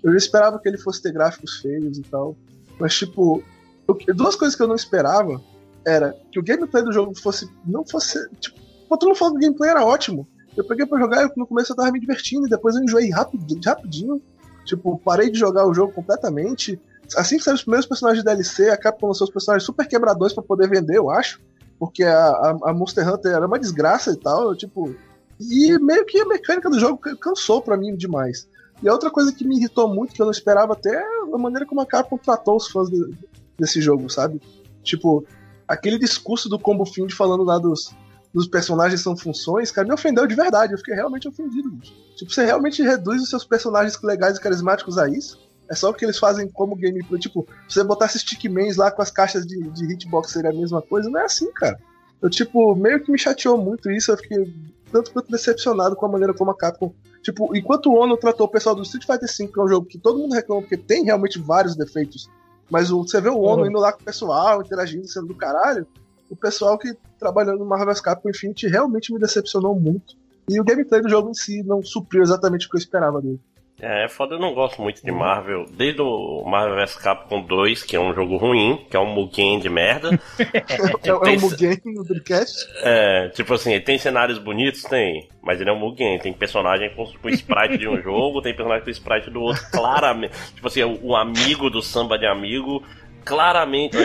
Eu 0.03 0.13
já 0.13 0.17
esperava 0.17 0.61
que 0.61 0.69
ele 0.69 0.79
fosse 0.79 1.03
ter 1.03 1.13
gráficos 1.13 1.57
feios 1.57 1.99
e 1.99 2.03
tal. 2.03 2.37
Mas, 2.79 2.97
tipo, 2.97 3.43
eu, 3.89 4.15
duas 4.15 4.37
coisas 4.37 4.55
que 4.55 4.63
eu 4.63 4.69
não 4.69 4.77
esperava 4.77 5.43
era 5.85 6.15
que 6.31 6.39
o 6.39 6.43
gameplay 6.43 6.85
do 6.85 6.93
jogo 6.93 7.19
fosse. 7.19 7.51
não 7.67 7.85
fosse. 7.85 8.17
Tipo, 8.39 8.57
todo 8.91 9.07
mundo 9.07 9.19
falando 9.19 9.33
que 9.35 9.39
o 9.39 9.43
gameplay 9.49 9.71
era 9.71 9.85
ótimo. 9.85 10.29
Eu 10.57 10.65
peguei 10.65 10.87
pra 10.87 11.01
jogar 11.01 11.25
e 11.25 11.33
no 11.37 11.47
começo 11.49 11.73
eu 11.73 11.77
tava 11.77 11.91
me 11.91 11.99
divertindo, 11.99 12.47
e 12.47 12.51
depois 12.51 12.77
eu 12.77 12.83
enjoei 12.83 13.11
rapidinho, 13.11 13.61
rapidinho. 13.65 14.23
Tipo, 14.69 14.99
parei 15.03 15.31
de 15.31 15.39
jogar 15.39 15.67
o 15.67 15.73
jogo 15.73 15.95
completamente. 15.95 16.79
Assim 17.17 17.39
que 17.39 17.43
saíram 17.43 17.57
os 17.57 17.63
primeiros 17.63 17.87
personagens 17.87 18.23
de 18.23 18.27
DLC, 18.27 18.69
a 18.69 18.77
Capcom 18.77 19.07
lançou 19.07 19.27
os 19.27 19.33
personagens 19.33 19.65
super 19.65 19.89
quebradores 19.89 20.35
para 20.35 20.45
poder 20.45 20.69
vender, 20.69 20.99
eu 20.99 21.11
acho. 21.11 21.41
Porque 21.79 22.05
a, 22.05 22.29
a, 22.29 22.59
a, 22.65 22.75
Monster 22.75 23.09
Hunter 23.09 23.33
era 23.33 23.47
uma 23.47 23.59
desgraça 23.59 24.13
e 24.13 24.17
tal, 24.17 24.55
tipo. 24.55 24.95
E 25.41 25.79
meio 25.79 26.05
que 26.05 26.21
a 26.21 26.27
mecânica 26.27 26.69
do 26.69 26.79
jogo 26.79 26.99
cansou 27.17 27.63
para 27.63 27.79
mim 27.79 27.97
demais. 27.97 28.47
E 28.83 28.89
a 28.89 28.93
outra 28.93 29.11
coisa 29.11 29.33
que 29.33 29.47
me 29.47 29.57
irritou 29.57 29.89
muito, 29.89 30.13
que 30.13 30.21
eu 30.21 30.27
não 30.27 30.33
esperava 30.33 30.75
até, 30.75 30.95
é 30.95 31.05
a 31.33 31.39
maneira 31.39 31.65
como 31.65 31.81
a 31.81 31.87
Capcom 31.87 32.19
tratou 32.19 32.57
os 32.57 32.69
fãs 32.69 32.91
de, 32.91 33.15
desse 33.59 33.81
jogo, 33.81 34.11
sabe? 34.11 34.43
Tipo, 34.83 35.25
aquele 35.67 35.99
discurso 35.99 36.49
do 36.49 36.59
Combo 36.59 36.85
Find 36.85 37.11
falando 37.13 37.43
lá 37.43 37.59
dos, 37.59 37.95
dos 38.33 38.47
personagens 38.47 39.01
são 39.01 39.17
funções, 39.17 39.71
cara, 39.71 39.87
me 39.87 39.95
ofendeu 39.95 40.27
de 40.27 40.35
verdade. 40.35 40.73
Eu 40.73 40.79
fiquei 40.79 40.95
realmente 40.95 41.29
ofendido. 41.29 41.71
Tipo, 42.17 42.33
você 42.33 42.45
realmente 42.45 42.83
reduz 42.83 43.23
os 43.23 43.31
seus 43.31 43.45
personagens 43.45 44.01
legais 44.03 44.37
e 44.37 44.41
carismáticos 44.41 44.99
a 44.99 45.09
isso? 45.09 45.39
É 45.69 45.75
só 45.75 45.91
o 45.91 45.95
que 45.95 46.05
eles 46.05 46.19
fazem 46.19 46.49
como 46.49 46.77
gameplay. 46.77 47.21
Tipo, 47.21 47.47
se 47.69 47.75
você 47.75 47.85
botasse 47.85 48.19
stickmans 48.19 48.77
lá 48.77 48.91
com 48.91 49.03
as 49.03 49.11
caixas 49.11 49.47
de, 49.47 49.59
de 49.71 49.93
hitbox 49.93 50.33
seria 50.33 50.51
a 50.51 50.55
mesma 50.55 50.81
coisa. 50.81 51.11
Não 51.11 51.21
é 51.21 51.25
assim, 51.25 51.53
cara. 51.53 51.79
Eu, 52.21 52.31
tipo, 52.31 52.75
meio 52.75 53.03
que 53.03 53.13
me 53.13 53.19
chateou 53.19 53.59
muito 53.59 53.91
isso. 53.91 54.11
Eu 54.11 54.17
fiquei 54.17 54.53
tanto 54.91 55.13
quanto 55.13 55.31
decepcionado 55.31 55.95
com 55.95 56.07
a 56.07 56.09
maneira 56.09 56.35
como 56.35 56.51
a 56.51 56.57
Capcom. 56.57 56.93
Tipo, 57.23 57.55
enquanto 57.55 57.91
o 57.91 57.95
Ono 57.95 58.17
tratou 58.17 58.47
o 58.47 58.51
pessoal 58.51 58.75
do 58.75 58.83
Street 58.83 59.05
Fighter 59.05 59.29
V, 59.29 59.53
que 59.53 59.61
é 59.61 59.63
um 59.63 59.69
jogo 59.69 59.87
que 59.87 59.99
todo 59.99 60.19
mundo 60.19 60.35
reclama 60.35 60.63
porque 60.63 60.77
tem 60.77 61.05
realmente 61.05 61.39
vários 61.39 61.77
defeitos, 61.77 62.31
mas 62.71 62.91
o, 62.91 63.03
você 63.03 63.21
vê 63.21 63.29
o 63.29 63.41
Ono 63.41 63.63
uhum. 63.63 63.69
indo 63.69 63.79
lá 63.79 63.93
com 63.93 64.01
o 64.01 64.05
pessoal, 64.05 64.63
interagindo, 64.63 65.07
sendo 65.07 65.27
do 65.27 65.35
caralho, 65.35 65.87
o 66.29 66.37
pessoal 66.37 66.79
que 66.79 66.95
trabalhando 67.19 67.59
no 67.59 67.67
Marvel 67.67 67.95
Capcom 68.03 68.31
Infinity 68.31 68.69
realmente 68.69 69.13
me 69.13 69.19
decepcionou 69.19 69.79
muito. 69.79 70.17
E 70.49 70.61
o 70.61 70.65
gameplay 70.65 71.03
do 71.03 71.09
jogo 71.09 71.31
em 71.31 71.35
si 71.35 71.63
não 71.63 71.83
supriu 71.83 72.23
exatamente 72.23 72.67
o 72.67 72.71
que 72.71 72.77
eu 72.77 72.81
esperava 72.81 73.21
dele. 73.21 73.41
É, 73.81 74.05
é 74.05 74.09
foda, 74.09 74.35
eu 74.35 74.41
não 74.41 74.55
gosto 74.55 74.83
muito 74.83 75.05
de 75.05 75.11
Marvel. 75.13 75.65
Desde 75.71 76.01
o 76.01 76.45
Marvel 76.45 76.77
vs 76.77 76.97
Capcom 76.97 77.43
2, 77.43 77.83
que 77.85 77.95
é 77.95 78.01
um 78.01 78.13
jogo 78.13 78.37
ruim, 78.37 78.85
que 78.91 78.97
é 78.97 79.01
um 79.01 79.07
Mugen 79.07 79.61
de 79.61 79.69
merda. 79.69 80.19
é, 80.39 81.09
é 81.09 81.15
um 81.15 81.41
Mugen 81.41 81.81
no 81.85 82.03
Dreamcast? 82.03 82.67
É, 82.83 83.29
tipo 83.29 83.55
assim, 83.55 83.79
tem 83.81 83.99
cenários 83.99 84.39
bonitos? 84.39 84.83
Tem. 84.83 85.29
Mas 85.43 85.61
ele 85.61 85.71
é 85.71 85.73
um 85.73 85.79
Mugen. 85.79 86.19
Tem 86.19 86.33
personagem 86.33 86.93
com, 86.95 87.07
com 87.07 87.29
sprite 87.29 87.79
de 87.79 87.89
um 87.89 88.01
jogo, 88.03 88.43
tem 88.43 88.55
personagem 88.55 88.85
com 88.85 88.91
sprite 88.91 89.31
do 89.31 89.43
outro. 89.43 89.63
Claramente. 89.71 90.35
tipo 90.55 90.67
assim, 90.67 90.83
o, 90.83 90.99
o 91.09 91.17
amigo 91.17 91.71
do 91.71 91.81
samba 91.81 92.19
de 92.19 92.27
amigo 92.27 92.83
claramente, 93.25 93.97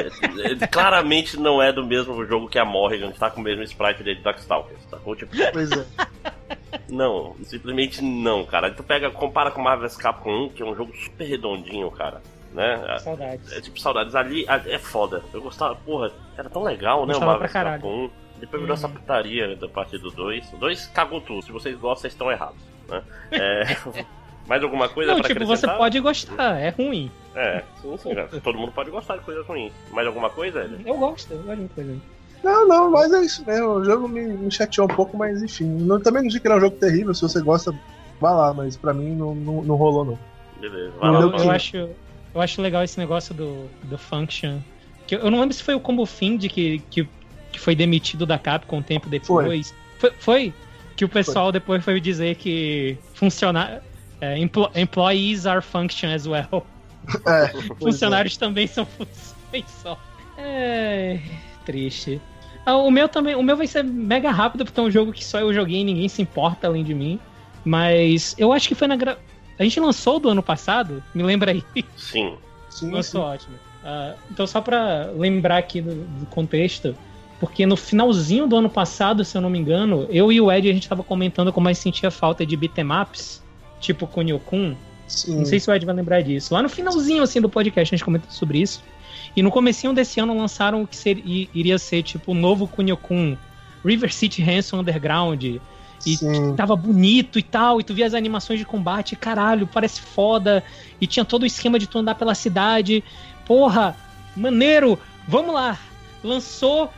claramente 0.72 1.38
não 1.38 1.62
é 1.62 1.72
do 1.72 1.86
mesmo 1.86 2.26
jogo 2.26 2.48
que 2.48 2.60
a 2.60 2.66
Morrigan, 2.66 3.12
que 3.12 3.20
tá 3.20 3.30
com 3.30 3.42
o 3.42 3.44
mesmo 3.44 3.64
sprite 3.64 4.04
de 4.04 4.16
Darkstalkers, 4.16 4.82
sacou? 4.90 5.16
Tipo, 5.16 5.36
pois 5.52 5.72
é. 5.72 5.86
Não, 6.90 7.36
simplesmente 7.44 8.04
não, 8.04 8.46
cara. 8.46 8.72
Tu 8.72 8.84
pega, 8.84 9.10
compara 9.10 9.52
com 9.52 9.62
Marvel 9.62 9.88
vs 9.88 9.98
Capcom 9.98 10.46
1, 10.46 10.50
que 10.50 10.62
é 10.62 10.66
um 10.66 10.76
jogo 10.76 10.96
super 10.96 11.26
redondinho, 11.26 11.90
cara. 11.92 12.22
Né? 12.54 13.00
Saudades. 13.00 13.52
É, 13.52 13.58
é 13.58 13.62
tipo 13.62 13.80
saudades. 13.80 14.16
Ali 14.16 14.46
é 14.48 14.78
foda. 14.78 15.24
Eu 15.34 15.42
gostava, 15.42 15.76
porra, 15.76 16.12
era 16.38 16.50
tão 16.50 16.64
legal, 16.64 17.06
né? 17.06 17.16
O 17.16 17.20
Marvel 17.20 17.48
vs 17.48 17.54
Capcom 17.54 18.06
1. 18.06 18.10
Depois 18.40 18.62
virou 18.62 18.74
essa 18.76 18.88
uhum. 18.88 18.94
putaria 18.94 19.56
da 19.56 19.68
parte 19.70 19.98
do 19.98 20.12
2. 20.12 20.54
O 20.54 20.58
2 20.58 20.88
cagou 20.88 21.22
tudo. 21.22 21.42
Se 21.42 21.52
vocês 21.52 21.76
gostam, 21.76 22.02
vocês 22.02 22.14
estão 22.14 22.32
errados. 22.32 22.62
Né? 22.88 23.02
É. 23.32 24.04
Mais 24.48 24.62
alguma 24.62 24.90
coisa 24.90 25.14
Não, 25.14 25.22
pra 25.22 25.30
tipo, 25.30 25.46
você 25.46 25.66
pode 25.66 26.00
gostar, 26.00 26.60
é 26.60 26.70
ruim. 26.70 27.10
É, 27.36 27.64
sim, 27.82 27.98
sim. 27.98 28.40
Todo 28.42 28.58
mundo 28.58 28.72
pode 28.72 28.92
gostar 28.92 29.18
de 29.18 29.24
coisas 29.24 29.46
ruins. 29.46 29.72
Mais 29.92 30.06
alguma 30.06 30.30
coisa? 30.30 30.70
Eu 30.86 30.98
gosto, 30.98 31.32
eu 31.32 31.42
gosto 31.44 31.62
de 31.62 31.70
coisa 31.70 31.98
Não, 32.44 32.68
não, 32.68 32.92
mas 32.92 33.12
é 33.14 33.22
isso 33.22 33.46
mesmo. 33.46 33.68
O 33.70 33.86
jogo 33.86 34.08
me, 34.08 34.22
me 34.22 34.52
chateou 34.52 34.86
um 34.86 34.94
pouco, 34.94 35.18
mas 35.18 35.42
enfim. 35.42 35.66
Não, 35.66 36.00
também 36.00 36.24
não 36.24 36.30
digo 36.30 36.42
que 36.42 36.48
era 36.48 36.58
um 36.58 36.62
jogo 36.62 36.76
terrível. 36.76 37.14
Se 37.14 37.22
você 37.22 37.42
gosta, 37.42 37.74
vá 38.20 38.32
lá, 38.32 38.54
mas 38.54 38.76
pra 38.76 38.94
mim 38.94 39.16
não, 39.16 39.34
não, 39.34 39.64
não 39.64 39.76
rolou, 39.76 40.04
não. 40.04 40.20
Beleza, 40.60 40.92
vai 41.00 41.12
lá, 41.12 41.22
eu, 41.22 41.32
eu, 41.32 41.52
acho, 41.52 41.78
eu 41.78 42.42
acho 42.42 42.62
legal 42.62 42.84
esse 42.84 43.00
negócio 43.00 43.34
do, 43.34 43.68
do 43.84 43.98
Function. 43.98 44.60
Que 45.08 45.16
eu 45.16 45.32
não 45.32 45.40
lembro 45.40 45.56
se 45.56 45.64
foi 45.64 45.74
o 45.74 45.80
Combo 45.80 46.06
Find 46.06 46.48
que, 46.48 46.80
que, 46.90 47.08
que 47.52 47.60
foi 47.60 47.76
demitido 47.76 48.26
da 48.26 48.38
Capcom 48.38 48.78
um 48.78 48.82
tempo 48.82 49.10
depois. 49.10 49.74
Foi? 50.00 50.12
Foi, 50.12 50.20
foi 50.20 50.54
que 50.96 51.06
o 51.06 51.10
pessoal 51.10 51.46
foi. 51.46 51.54
depois 51.54 51.84
foi 51.84 52.00
dizer 52.00 52.36
que 52.36 52.98
funcionar 53.14 53.82
é, 54.24 54.38
employees 54.76 55.46
are 55.46 55.62
function 55.62 56.14
as 56.14 56.26
well. 56.26 56.66
É, 57.28 57.48
Funcionários 57.80 58.38
é. 58.38 58.40
também 58.40 58.66
são 58.66 58.86
funções 58.86 59.66
só. 59.82 60.00
É. 60.38 61.20
Triste. 61.66 62.22
Ah, 62.66 62.78
o 62.78 62.90
meu 62.90 63.10
também. 63.10 63.36
O 63.36 63.44
meu 63.44 63.58
vai 63.58 63.68
ser 63.68 63.84
mega 63.84 64.32
rápido, 64.32 64.64
porque 64.64 64.80
é 64.80 64.84
um 64.84 64.90
jogo 64.90 65.12
que 65.12 65.26
só 65.26 65.38
eu 65.38 65.54
joguei 65.54 65.82
e 65.82 65.84
ninguém 65.84 66.08
se 66.08 66.22
importa 66.22 66.66
além 66.66 66.82
de 66.82 66.94
mim. 66.94 67.20
Mas 67.66 68.36
eu 68.38 68.54
acho 68.54 68.70
que 68.70 68.76
foi 68.76 68.88
na. 68.88 68.96
Gra... 68.96 69.18
A 69.60 69.64
gente 69.64 69.82
lançou 69.82 70.18
do 70.18 70.30
ano 70.30 70.42
passado? 70.42 71.04
Me 71.14 71.24
lembra 71.24 71.52
aí. 71.52 71.64
Sim. 71.98 72.38
sim 72.70 72.90
lançou 72.90 73.22
sim. 73.22 73.28
ótimo. 73.28 73.56
Uh, 73.84 74.18
então, 74.32 74.48
só 74.48 74.62
pra 74.62 75.12
lembrar 75.14 75.58
aqui 75.58 75.82
do, 75.82 75.94
do, 75.94 76.26
contexto, 76.28 76.96
porque 77.38 77.66
no 77.66 77.76
finalzinho 77.76 78.48
do 78.48 78.56
ano 78.56 78.70
passado, 78.70 79.26
se 79.26 79.38
eu 79.38 79.42
não 79.42 79.50
me 79.50 79.60
engano, 79.60 80.08
eu 80.10 80.32
e 80.32 80.40
o 80.40 80.50
Ed 80.50 80.70
a 80.70 80.74
gente 80.74 80.88
tava 80.88 81.04
comentando 81.04 81.52
como 81.52 81.68
a 81.68 81.74
gente 81.74 81.82
sentia 81.82 82.10
falta 82.10 82.46
de 82.46 82.56
beatemaps 82.56 83.43
tipo 83.84 84.08
Kunio-kun. 84.08 84.76
Não 85.28 85.46
sei 85.46 85.60
se 85.60 85.70
o 85.70 85.74
Ed 85.74 85.86
vai 85.86 85.94
lembrar 85.94 86.22
disso. 86.22 86.54
Lá 86.54 86.64
no 86.64 86.70
finalzinho 86.70 87.22
assim 87.22 87.40
do 87.40 87.50
podcast 87.50 87.94
a 87.94 87.98
gente 87.98 88.06
comentou 88.06 88.32
sobre 88.32 88.60
isso. 88.60 88.84
E 89.36 89.44
no 89.44 89.52
comecinho 89.52 89.94
desse 89.94 90.20
ano 90.20 90.36
lançaram 90.36 90.82
o 90.82 90.88
que 90.88 90.96
seria, 90.96 91.48
iria 91.54 91.78
ser 91.78 92.02
tipo 92.04 92.32
o 92.32 92.36
novo 92.36 92.68
Kunio-kun, 92.68 93.38
River 93.84 94.14
City 94.14 94.42
Ransom 94.42 94.80
Underground. 94.80 95.44
E 96.06 96.18
Sim. 96.18 96.56
tava 96.56 96.76
bonito 96.76 97.40
e 97.40 97.44
tal, 97.44 97.80
e 97.80 97.84
tu 97.84 97.94
via 97.94 98.06
as 98.06 98.14
animações 98.14 98.60
de 98.60 98.66
combate, 98.66 99.16
caralho, 99.16 99.66
parece 99.66 100.02
foda. 100.02 100.64
E 101.00 101.08
tinha 101.08 101.24
todo 101.24 101.44
o 101.44 101.46
esquema 101.46 101.80
de 101.80 101.88
tu 101.88 101.98
andar 101.98 102.16
pela 102.16 102.36
cidade. 102.36 103.04
Porra, 103.46 103.96
maneiro, 104.36 105.00
vamos 105.28 105.54
lá. 105.54 105.80
Lançou. 106.24 106.92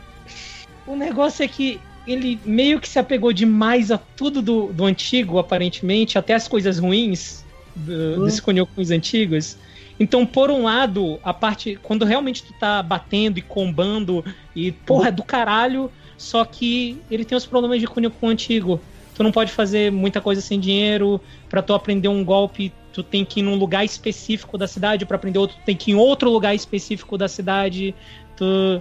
O 0.86 0.96
negócio 0.96 1.44
é 1.44 1.48
que 1.48 1.80
ele 2.06 2.38
meio 2.44 2.80
que 2.80 2.88
se 2.88 2.98
apegou 2.98 3.32
demais 3.32 3.90
a 3.90 3.98
tudo 3.98 4.40
do, 4.40 4.72
do 4.72 4.84
antigo, 4.84 5.38
aparentemente, 5.38 6.18
até 6.18 6.34
as 6.34 6.46
coisas 6.46 6.78
ruins 6.78 7.44
do, 7.74 7.92
hum. 7.92 8.24
desse 8.24 8.40
Konyokuns 8.40 8.90
antigos. 8.90 9.58
Então, 9.98 10.26
por 10.26 10.50
um 10.50 10.64
lado, 10.64 11.18
a 11.24 11.32
parte. 11.32 11.78
Quando 11.82 12.04
realmente 12.04 12.42
tu 12.42 12.52
tá 12.54 12.82
batendo 12.82 13.38
e 13.38 13.42
combando 13.42 14.24
e, 14.54 14.72
porra, 14.72 15.08
é 15.08 15.12
do 15.12 15.22
caralho, 15.22 15.90
só 16.18 16.44
que 16.44 16.98
ele 17.10 17.24
tem 17.24 17.36
os 17.36 17.46
problemas 17.46 17.80
de 17.80 17.86
Kunio-kun 17.86 18.28
antigo. 18.28 18.80
Tu 19.14 19.22
não 19.22 19.32
pode 19.32 19.50
fazer 19.50 19.90
muita 19.90 20.20
coisa 20.20 20.40
sem 20.40 20.60
dinheiro. 20.60 21.20
para 21.48 21.62
tu 21.62 21.72
aprender 21.72 22.08
um 22.08 22.22
golpe, 22.22 22.72
tu 22.92 23.02
tem 23.02 23.24
que 23.24 23.40
ir 23.40 23.42
num 23.42 23.56
lugar 23.56 23.84
específico 23.84 24.58
da 24.58 24.68
cidade. 24.68 25.06
para 25.06 25.16
aprender 25.16 25.38
outro, 25.38 25.56
tu 25.56 25.64
tem 25.64 25.74
que 25.74 25.90
ir 25.90 25.94
em 25.94 25.96
outro 25.96 26.30
lugar 26.30 26.54
específico 26.54 27.16
da 27.16 27.26
cidade. 27.26 27.94
Tu. 28.36 28.80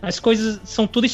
As 0.00 0.20
coisas 0.20 0.60
são 0.64 0.86
tudo 0.86 1.06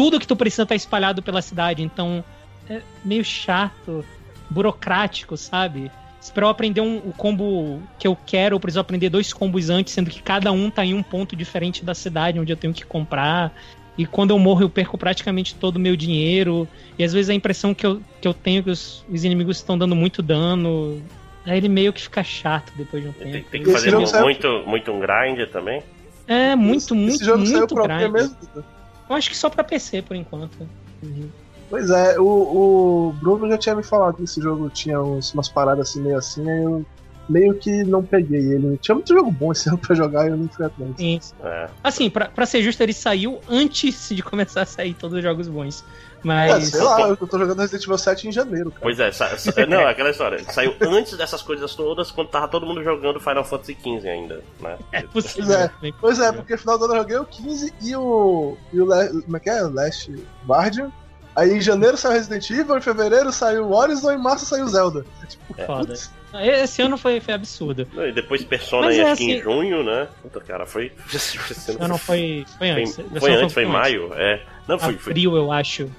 tudo 0.00 0.18
que 0.18 0.26
tu 0.26 0.34
precisa 0.34 0.64
tá 0.64 0.74
espalhado 0.74 1.20
pela 1.20 1.42
cidade. 1.42 1.82
Então 1.82 2.24
é 2.70 2.80
meio 3.04 3.22
chato, 3.22 4.02
burocrático, 4.48 5.36
sabe? 5.36 5.92
Se 6.18 6.32
pra 6.32 6.46
eu 6.46 6.48
aprender 6.48 6.80
um, 6.80 6.96
o 6.96 7.12
combo 7.12 7.82
que 7.98 8.06
eu 8.06 8.16
quero, 8.16 8.56
eu 8.56 8.60
preciso 8.60 8.80
aprender 8.80 9.10
dois 9.10 9.30
combos 9.30 9.68
antes, 9.68 9.92
sendo 9.92 10.08
que 10.08 10.22
cada 10.22 10.50
um 10.52 10.70
tá 10.70 10.86
em 10.86 10.94
um 10.94 11.02
ponto 11.02 11.36
diferente 11.36 11.84
da 11.84 11.94
cidade 11.94 12.40
onde 12.40 12.50
eu 12.50 12.56
tenho 12.56 12.72
que 12.72 12.82
comprar. 12.82 13.52
E 13.98 14.06
quando 14.06 14.30
eu 14.30 14.38
morro, 14.38 14.62
eu 14.62 14.70
perco 14.70 14.96
praticamente 14.96 15.54
todo 15.54 15.76
o 15.76 15.78
meu 15.78 15.94
dinheiro. 15.94 16.66
E 16.98 17.04
às 17.04 17.12
vezes 17.12 17.28
a 17.28 17.34
impressão 17.34 17.74
que 17.74 17.84
eu, 17.84 18.00
que 18.22 18.26
eu 18.26 18.32
tenho 18.32 18.60
é 18.60 18.62
que 18.62 18.70
os, 18.70 19.04
os 19.06 19.22
inimigos 19.22 19.58
estão 19.58 19.76
dando 19.76 19.94
muito 19.94 20.22
dano. 20.22 21.02
Aí 21.44 21.58
ele 21.58 21.68
meio 21.68 21.92
que 21.92 22.00
fica 22.00 22.24
chato 22.24 22.72
depois 22.74 23.02
de 23.02 23.10
um 23.10 23.12
tempo. 23.12 23.32
Tem, 23.32 23.42
tem 23.42 23.62
que 23.64 23.70
fazer 23.70 23.94
muito, 23.94 24.62
muito 24.66 24.90
um 24.92 24.98
grind 24.98 25.46
também? 25.52 25.82
É, 26.26 26.56
muito, 26.56 26.94
muito, 26.94 27.16
esse 27.16 27.24
jogo 27.26 27.44
muito 27.44 27.74
grind. 27.74 28.12
Mesmo? 28.12 28.79
Eu 29.10 29.16
acho 29.16 29.28
que 29.28 29.36
só 29.36 29.50
pra 29.50 29.64
PC 29.64 30.02
por 30.02 30.16
enquanto. 30.16 30.68
Uhum. 31.02 31.28
Pois 31.68 31.90
é, 31.90 32.18
o, 32.18 32.24
o 32.24 33.12
Bruno 33.20 33.48
já 33.50 33.58
tinha 33.58 33.74
me 33.74 33.82
falado 33.82 34.16
que 34.16 34.22
esse 34.22 34.40
jogo 34.40 34.70
tinha 34.70 35.00
uns, 35.00 35.34
umas 35.34 35.48
paradas 35.48 35.90
assim 35.90 36.00
meio 36.00 36.16
assim, 36.16 36.48
aí 36.48 36.62
eu 36.62 36.86
meio 37.30 37.54
que 37.54 37.84
não 37.84 38.02
peguei 38.02 38.40
ele. 38.40 38.76
Tinha 38.78 38.94
muito 38.94 39.14
jogo 39.14 39.30
bom 39.30 39.52
esse 39.52 39.68
ano 39.70 39.78
pra 39.78 39.94
jogar 39.94 40.26
e 40.26 40.30
eu 40.30 40.36
não 40.36 40.48
fui 40.48 40.66
atrás. 40.66 40.90
Sim. 40.96 41.20
É. 41.42 41.68
Assim, 41.82 42.10
pra, 42.10 42.28
pra 42.28 42.44
ser 42.44 42.62
justo, 42.62 42.82
ele 42.82 42.92
saiu 42.92 43.40
antes 43.48 44.08
de 44.10 44.22
começar 44.22 44.62
a 44.62 44.66
sair 44.66 44.94
todos 44.94 45.16
os 45.16 45.22
jogos 45.22 45.48
bons. 45.48 45.84
Mas. 46.22 46.68
É, 46.68 46.78
sei 46.78 46.82
lá, 46.82 47.08
eu 47.08 47.16
tô 47.16 47.38
jogando 47.38 47.60
Resident 47.60 47.84
Evil 47.84 47.96
7 47.96 48.28
em 48.28 48.32
janeiro, 48.32 48.70
cara. 48.70 48.82
Pois 48.82 49.00
é, 49.00 49.10
sa, 49.10 49.38
sa, 49.38 49.66
não, 49.66 49.80
é 49.80 49.90
aquela 49.90 50.10
história. 50.10 50.38
Saiu 50.52 50.74
antes 50.82 51.16
dessas 51.16 51.40
coisas 51.40 51.74
todas, 51.74 52.10
quando 52.10 52.28
tava 52.28 52.46
todo 52.48 52.66
mundo 52.66 52.82
jogando 52.82 53.18
Final 53.18 53.44
Fantasy 53.44 53.74
XV 53.80 54.08
ainda, 54.08 54.42
né? 54.60 54.76
É 54.92 55.02
possível. 55.02 55.46
Pois 55.46 55.58
é, 55.58 55.92
pois 56.00 56.20
é 56.20 56.32
porque 56.32 56.52
no 56.52 56.58
final 56.58 56.78
do 56.78 56.84
ano 56.84 56.94
eu 56.94 56.98
joguei 56.98 57.16
o 57.16 57.24
15 57.24 57.74
e 57.80 57.96
o. 57.96 58.56
E 58.72 58.80
o 58.80 58.86
como 58.86 59.36
é 59.36 59.40
que 59.40 59.48
é? 59.48 59.62
Last 59.62 60.12
Guardian. 60.46 60.92
Aí 61.34 61.56
em 61.56 61.60
janeiro 61.60 61.96
saiu 61.96 62.14
Resident 62.14 62.50
Evil, 62.50 62.76
em 62.76 62.80
fevereiro 62.80 63.32
saiu 63.32 63.66
o 63.66 63.72
Horizon 63.72 64.12
e 64.12 64.14
em 64.16 64.18
março 64.18 64.44
saiu 64.44 64.66
Zelda. 64.68 65.04
Tipo, 65.26 65.54
é. 65.56 65.64
Foda. 65.64 65.94
Esse 66.34 66.82
ano 66.82 66.96
foi, 66.96 67.20
foi 67.20 67.34
absurdo. 67.34 67.86
E 67.96 68.12
depois 68.12 68.44
Persona 68.44 68.86
Mas 68.86 68.98
é 68.98 69.02
acho 69.02 69.12
assim... 69.12 69.32
em 69.32 69.42
junho, 69.42 69.82
né? 69.82 70.08
Puta, 70.22 70.40
cara, 70.40 70.66
foi. 70.66 70.92
Esse 71.12 71.38
ano 71.78 71.98
foi, 71.98 72.44
foi 72.58 72.70
antes. 72.70 72.94
Foi, 72.96 73.20
foi 73.20 73.32
antes, 73.32 73.52
foi, 73.52 73.64
foi 73.64 73.72
maio, 73.72 74.12
é. 74.14 74.42
Não, 74.68 74.78
foi. 74.78 74.94
Abril, 74.94 75.36
eu 75.36 75.50
acho. 75.50 75.90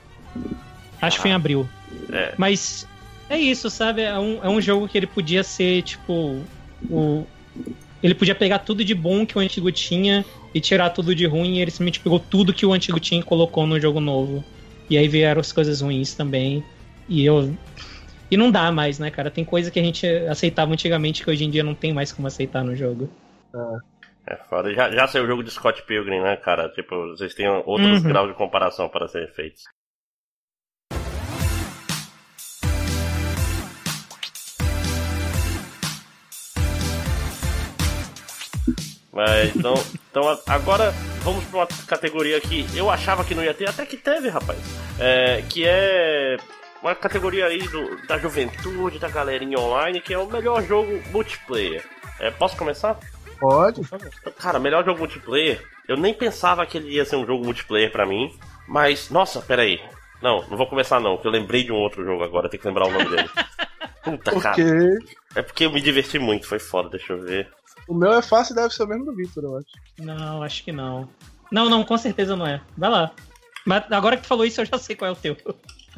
Acho 1.02 1.18
que 1.18 1.22
foi 1.22 1.32
em 1.32 1.34
abril. 1.34 1.68
É. 2.12 2.34
Mas 2.38 2.88
é 3.30 3.38
isso, 3.38 3.70
sabe? 3.70 4.04
É 4.04 4.18
um, 4.18 4.40
é 4.44 4.50
um 4.50 4.62
jogo 4.62 4.88
que 4.88 4.98
ele 4.98 5.08
podia 5.08 5.44
ser, 5.44 5.82
tipo. 5.82 6.42
O, 6.90 7.26
ele 8.02 8.16
podia 8.16 8.34
pegar 8.34 8.60
tudo 8.60 8.84
de 8.84 8.96
bom 8.96 9.26
que 9.26 9.38
o 9.38 9.42
antigo 9.42 9.72
tinha 9.72 10.26
e 10.54 10.60
tirar 10.60 10.90
tudo 10.90 11.14
de 11.14 11.26
ruim, 11.26 11.58
e 11.58 11.62
ele 11.62 11.72
simplesmente 11.72 12.00
pegou 12.00 12.20
tudo 12.20 12.54
que 12.54 12.66
o 12.66 12.74
antigo 12.74 13.00
tinha 13.00 13.22
e 13.22 13.24
colocou 13.24 13.66
no 13.66 13.80
jogo 13.80 14.00
novo. 14.00 14.44
E 14.90 14.98
aí 14.98 15.08
vieram 15.08 15.40
as 15.40 15.52
coisas 15.52 15.82
ruins 15.82 16.14
também. 16.14 16.64
E 17.08 17.26
eu. 17.26 17.56
E 18.32 18.38
não 18.38 18.50
dá 18.50 18.72
mais, 18.72 18.98
né, 18.98 19.12
cara? 19.12 19.30
Tem 19.30 19.44
coisa 19.44 19.70
que 19.70 19.78
a 19.78 19.84
gente 19.84 20.08
aceitava 20.08 20.72
antigamente 20.72 21.22
que 21.22 21.30
hoje 21.30 21.44
em 21.44 21.50
dia 21.50 21.66
não 21.66 21.76
tem 21.76 21.94
mais 21.94 22.14
como 22.14 22.30
aceitar 22.30 22.64
no 22.64 22.74
jogo. 22.74 23.10
É, 24.26 24.34
é 24.34 24.38
foda. 24.38 24.74
Já, 24.74 24.90
já 24.90 25.06
saiu 25.06 25.26
o 25.26 25.28
jogo 25.28 25.44
de 25.44 25.52
Scott 25.52 25.84
Pilgrim, 25.84 26.22
né, 26.22 26.38
cara? 26.38 26.70
Tipo, 26.70 27.10
vocês 27.10 27.34
têm 27.34 27.50
outros 27.50 28.02
uhum. 28.02 28.08
graus 28.08 28.30
de 28.30 28.38
comparação 28.38 28.88
para 28.88 29.10
serem 29.10 29.28
feitos. 29.28 29.64
Mas 39.12 39.54
então, 39.54 39.74
então 40.10 40.40
agora 40.48 40.92
vamos 41.22 41.44
para 41.44 41.58
uma 41.58 41.68
categoria 41.86 42.40
que 42.40 42.66
eu 42.74 42.90
achava 42.90 43.26
que 43.26 43.36
não 43.36 43.44
ia 43.44 43.54
ter, 43.54 43.68
até 43.68 43.86
que 43.86 43.98
teve, 43.98 44.30
rapaz. 44.30 44.58
É, 44.98 45.44
que 45.50 45.68
é 45.68 46.38
uma 46.82 46.96
categoria 46.96 47.46
aí 47.46 47.60
do, 47.68 48.06
da 48.08 48.18
juventude, 48.18 49.00
da 49.00 49.10
galerinha 49.10 49.60
online, 49.60 50.02
que 50.02 50.14
é 50.14 50.18
o 50.18 50.30
melhor 50.30 50.64
jogo 50.64 51.02
multiplayer. 51.12 51.86
É, 52.20 52.32
posso 52.32 52.58
começar? 52.58 52.98
Pode. 53.40 53.82
Cara, 54.38 54.60
melhor 54.60 54.86
jogo 54.86 55.00
multiplayer. 55.00 55.64
Eu 55.88 55.98
nem 55.98 56.14
pensava 56.14 56.66
que 56.66 56.78
ele 56.78 56.92
ia 56.92 57.06
ser 57.06 57.16
um 57.16 57.26
jogo 57.26 57.44
multiplayer 57.44 57.92
para 57.92 58.06
mim, 58.06 58.32
mas 58.68 59.10
nossa, 59.10 59.42
peraí. 59.42 59.82
Não, 60.22 60.48
não 60.48 60.56
vou 60.56 60.68
começar 60.68 61.00
não, 61.00 61.18
que 61.18 61.26
eu 61.26 61.32
lembrei 61.32 61.64
de 61.64 61.72
um 61.72 61.78
outro 61.78 62.06
jogo 62.06 62.24
agora, 62.24 62.48
tem 62.48 62.60
que 62.60 62.68
lembrar 62.68 62.88
o 62.88 62.92
nome 62.92 63.10
dele. 63.10 63.30
Puta, 64.04 64.40
cara. 64.40 64.56
É 65.36 65.42
porque 65.42 65.66
eu 65.66 65.72
me 65.72 65.82
diverti 65.82 66.20
muito, 66.20 66.48
foi 66.48 66.60
foda, 66.60 66.90
deixa 66.90 67.14
eu 67.14 67.22
ver. 67.22 67.52
O 67.88 67.94
meu 67.94 68.14
é 68.14 68.22
fácil 68.22 68.54
e 68.54 68.56
deve 68.56 68.74
ser 68.74 68.84
o 68.84 68.88
mesmo 68.88 69.06
do 69.06 69.16
Victor, 69.16 69.44
eu 69.44 69.58
acho. 69.58 69.68
Não, 70.00 70.44
acho 70.44 70.64
que 70.64 70.72
não. 70.72 71.10
Não, 71.52 71.70
não, 71.70 71.84
com 71.84 71.98
certeza 71.98 72.36
não 72.36 72.46
é. 72.48 72.62
Vai 72.78 72.90
lá. 72.90 73.12
Mas 73.66 73.84
agora 73.92 74.16
que 74.16 74.24
tu 74.24 74.28
falou 74.28 74.46
isso, 74.46 74.62
eu 74.62 74.66
já 74.66 74.78
sei 74.78 74.96
qual 74.96 75.10
é 75.10 75.12
o 75.12 75.16
teu. 75.16 75.36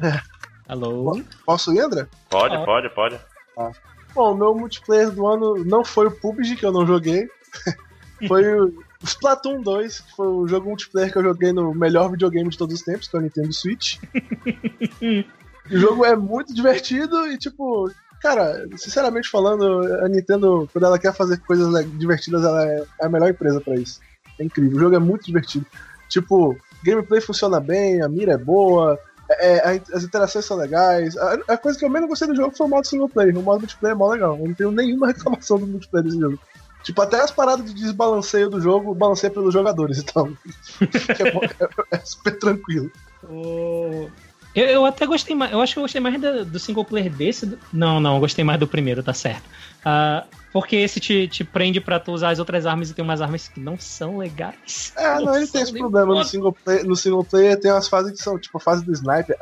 É. 0.00 0.20
Alô? 0.68 1.20
Posso 1.44 1.72
ir, 1.72 1.80
André? 1.80 2.06
Pode, 2.30 2.56
ah. 2.56 2.64
pode, 2.64 2.88
pode. 2.90 3.20
Ah. 3.58 3.70
Bom, 4.14 4.32
o 4.32 4.36
meu 4.36 4.54
multiplayer 4.54 5.10
do 5.10 5.26
ano 5.26 5.64
não 5.64 5.84
foi 5.84 6.06
o 6.06 6.10
PUBG, 6.10 6.56
que 6.56 6.66
eu 6.66 6.72
não 6.72 6.86
joguei. 6.86 7.28
foi 8.28 8.60
o 8.60 8.72
Splatoon 9.02 9.60
2, 9.60 10.00
que 10.00 10.16
foi 10.16 10.26
o 10.26 10.48
jogo 10.48 10.68
multiplayer 10.68 11.12
que 11.12 11.18
eu 11.18 11.24
joguei 11.24 11.52
no 11.52 11.74
melhor 11.74 12.10
videogame 12.10 12.48
de 12.48 12.58
todos 12.58 12.76
os 12.76 12.82
tempos, 12.82 13.08
que 13.08 13.16
é 13.16 13.18
o 13.18 13.22
Nintendo 13.22 13.52
Switch. 13.52 13.98
o 15.70 15.76
jogo 15.76 16.04
é 16.04 16.16
muito 16.16 16.54
divertido 16.54 17.26
e, 17.26 17.36
tipo, 17.36 17.90
Cara, 18.24 18.66
sinceramente 18.78 19.28
falando, 19.28 19.82
a 20.02 20.08
Nintendo, 20.08 20.66
quando 20.72 20.86
ela 20.86 20.98
quer 20.98 21.12
fazer 21.12 21.38
coisas 21.40 21.68
divertidas, 21.98 22.42
ela 22.42 22.66
é 22.66 22.82
a 23.02 23.06
melhor 23.06 23.28
empresa 23.28 23.60
para 23.60 23.74
isso. 23.74 24.00
É 24.40 24.44
incrível. 24.44 24.78
O 24.78 24.80
jogo 24.80 24.96
é 24.96 24.98
muito 24.98 25.26
divertido. 25.26 25.66
Tipo, 26.08 26.56
gameplay 26.82 27.20
funciona 27.20 27.60
bem, 27.60 28.00
a 28.00 28.08
mira 28.08 28.32
é 28.32 28.38
boa, 28.38 28.98
é, 29.38 29.76
é 29.76 29.82
as 29.92 30.04
interações 30.04 30.44
são 30.44 30.56
legais. 30.56 31.16
A, 31.16 31.38
a, 31.48 31.56
coisa 31.56 31.78
que 31.78 31.84
eu 31.84 31.90
menos 31.90 32.08
gostei 32.08 32.28
do 32.28 32.36
jogo 32.36 32.56
foi 32.56 32.66
o 32.66 32.68
modo 32.70 32.86
single 32.86 33.08
player. 33.08 33.36
O 33.36 33.42
modo 33.42 33.60
multiplayer 33.60 33.94
é 33.94 33.98
mó 33.98 34.08
legal. 34.10 34.38
Eu 34.38 34.46
não 34.46 34.54
tenho 34.54 34.70
nenhuma 34.70 35.08
reclamação 35.12 35.58
do 35.58 35.66
multiplayer 35.66 36.04
desse 36.04 36.20
jogo. 36.20 36.38
Tipo, 36.82 37.00
até 37.00 37.20
as 37.20 37.30
paradas 37.30 37.64
de 37.64 37.74
desbalanceio 37.74 38.50
do 38.50 38.60
jogo, 38.60 38.94
balancei 38.94 39.30
pelos 39.30 39.54
jogadores, 39.54 39.98
então. 39.98 40.36
é, 40.82 41.64
é, 41.64 41.68
é, 41.92 42.00
super 42.04 42.38
tranquilo. 42.38 42.90
O... 43.22 44.10
Eu, 44.54 44.66
eu 44.66 44.86
até 44.86 45.04
gostei 45.06 45.34
mais. 45.34 45.52
Eu 45.52 45.60
acho 45.60 45.72
que 45.72 45.78
eu 45.78 45.82
gostei 45.82 46.00
mais 46.00 46.20
do, 46.20 46.44
do 46.44 46.58
single 46.58 46.84
player 46.84 47.12
desse. 47.12 47.46
Do... 47.46 47.58
Não, 47.72 47.98
não, 47.98 48.14
eu 48.14 48.20
gostei 48.20 48.44
mais 48.44 48.60
do 48.60 48.66
primeiro, 48.66 49.02
tá 49.02 49.12
certo. 49.12 49.44
Uh, 49.80 50.26
porque 50.52 50.76
esse 50.76 51.00
te, 51.00 51.26
te 51.26 51.42
prende 51.42 51.80
pra 51.80 51.98
tu 51.98 52.12
usar 52.12 52.30
as 52.30 52.38
outras 52.38 52.64
armas 52.64 52.90
e 52.90 52.94
tem 52.94 53.04
umas 53.04 53.20
armas 53.20 53.48
que 53.48 53.58
não 53.58 53.78
são 53.78 54.18
legais. 54.18 54.92
É, 54.96 55.18
não, 55.20 55.36
ele 55.36 55.48
tem 55.48 55.62
esse 55.62 55.72
problema. 55.72 56.14
No 56.14 56.24
single, 56.24 56.52
player, 56.52 56.86
no 56.86 56.94
single 56.94 57.24
player 57.24 57.58
tem 57.58 57.72
umas 57.72 57.88
fases 57.88 58.12
que 58.12 58.18
são, 58.18 58.38
tipo, 58.38 58.56
a 58.56 58.60
fase 58.60 58.84
do 58.84 58.92
sniper. 58.92 59.36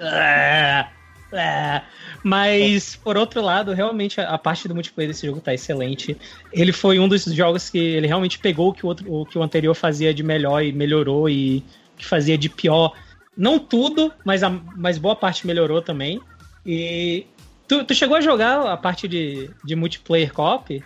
Ah, 0.00 0.88
ah, 1.32 1.82
mas, 2.22 2.96
por 2.96 3.16
outro 3.16 3.40
lado, 3.40 3.72
realmente 3.72 4.20
a, 4.20 4.30
a, 4.30 4.38
parte 4.38 4.68
do 4.68 4.74
multiplayer 4.74 5.10
desse 5.10 5.26
jogo 5.26 5.40
tá 5.40 5.52
excelente. 5.52 6.16
Ele 6.52 6.72
foi 6.72 6.98
um 6.98 7.08
dos 7.08 7.24
jogos 7.24 7.68
que 7.68 7.78
ele 7.78 8.06
realmente 8.06 8.38
pegou 8.38 8.68
o 8.68 8.72
que 8.72 8.84
o, 8.84 8.88
outro, 8.88 9.12
o, 9.12 9.26
que 9.26 9.38
o 9.38 9.42
anterior 9.42 9.74
fazia 9.74 10.14
de 10.14 10.22
melhor 10.22 10.62
e 10.62 10.72
melhorou 10.72 11.28
e 11.28 11.64
que 11.96 12.06
fazia 12.06 12.36
de 12.38 12.48
pior 12.48 12.92
não 13.36 13.58
tudo, 13.58 14.12
mas, 14.24 14.42
a, 14.42 14.50
mas 14.50 14.98
boa 14.98 15.14
parte 15.14 15.46
melhorou 15.46 15.82
também. 15.82 16.20
E 16.64 17.26
tu, 17.68 17.84
tu 17.84 17.94
chegou 17.94 18.16
a 18.16 18.20
jogar 18.20 18.66
a 18.66 18.76
parte 18.76 19.06
de, 19.06 19.50
de 19.64 19.76
multiplayer 19.76 20.32
co-op? 20.32 20.82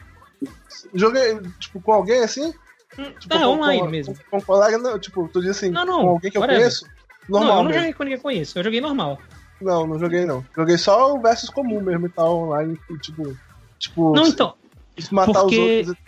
Joguei, 0.95 1.39
tipo, 1.59 1.81
com 1.81 1.93
alguém 1.93 2.23
assim? 2.23 2.53
Hum, 2.99 3.13
tipo, 3.19 3.35
não, 3.35 3.53
online 3.53 3.81
com, 3.81 3.89
mesmo. 3.89 4.15
Com, 4.15 4.41
com 4.41 4.47
colega, 4.47 4.79
não, 4.79 4.99
tipo, 4.99 5.29
tu 5.33 5.41
diz 5.41 5.51
assim, 5.51 5.71
não, 5.71 5.85
não, 5.85 6.01
com 6.01 6.09
alguém 6.09 6.31
que 6.31 6.39
eu 6.39 6.43
conheço? 6.43 6.87
Normal 7.29 7.49
não, 7.49 7.57
eu 7.57 7.63
não 7.63 7.65
mesmo. 7.65 7.81
joguei 7.81 7.93
com 7.93 8.05
ninguém 8.05 8.19
com 8.19 8.31
isso, 8.31 8.59
eu 8.59 8.65
joguei 8.65 8.81
normal. 8.81 9.19
Não, 9.61 9.87
não 9.87 9.99
joguei 9.99 10.25
não. 10.25 10.45
Joguei 10.57 10.79
só 10.79 11.15
o 11.15 11.21
versus 11.21 11.51
comum 11.51 11.81
mesmo 11.81 12.07
e 12.07 12.11
tal, 12.11 12.39
online, 12.39 12.79
tipo. 13.01 13.37
Tipo. 13.79 14.15
Não, 14.15 14.27
então. 14.27 14.55
Matar 15.11 15.43
porque... 15.43 15.83
os 15.83 15.89
outros. 15.89 16.05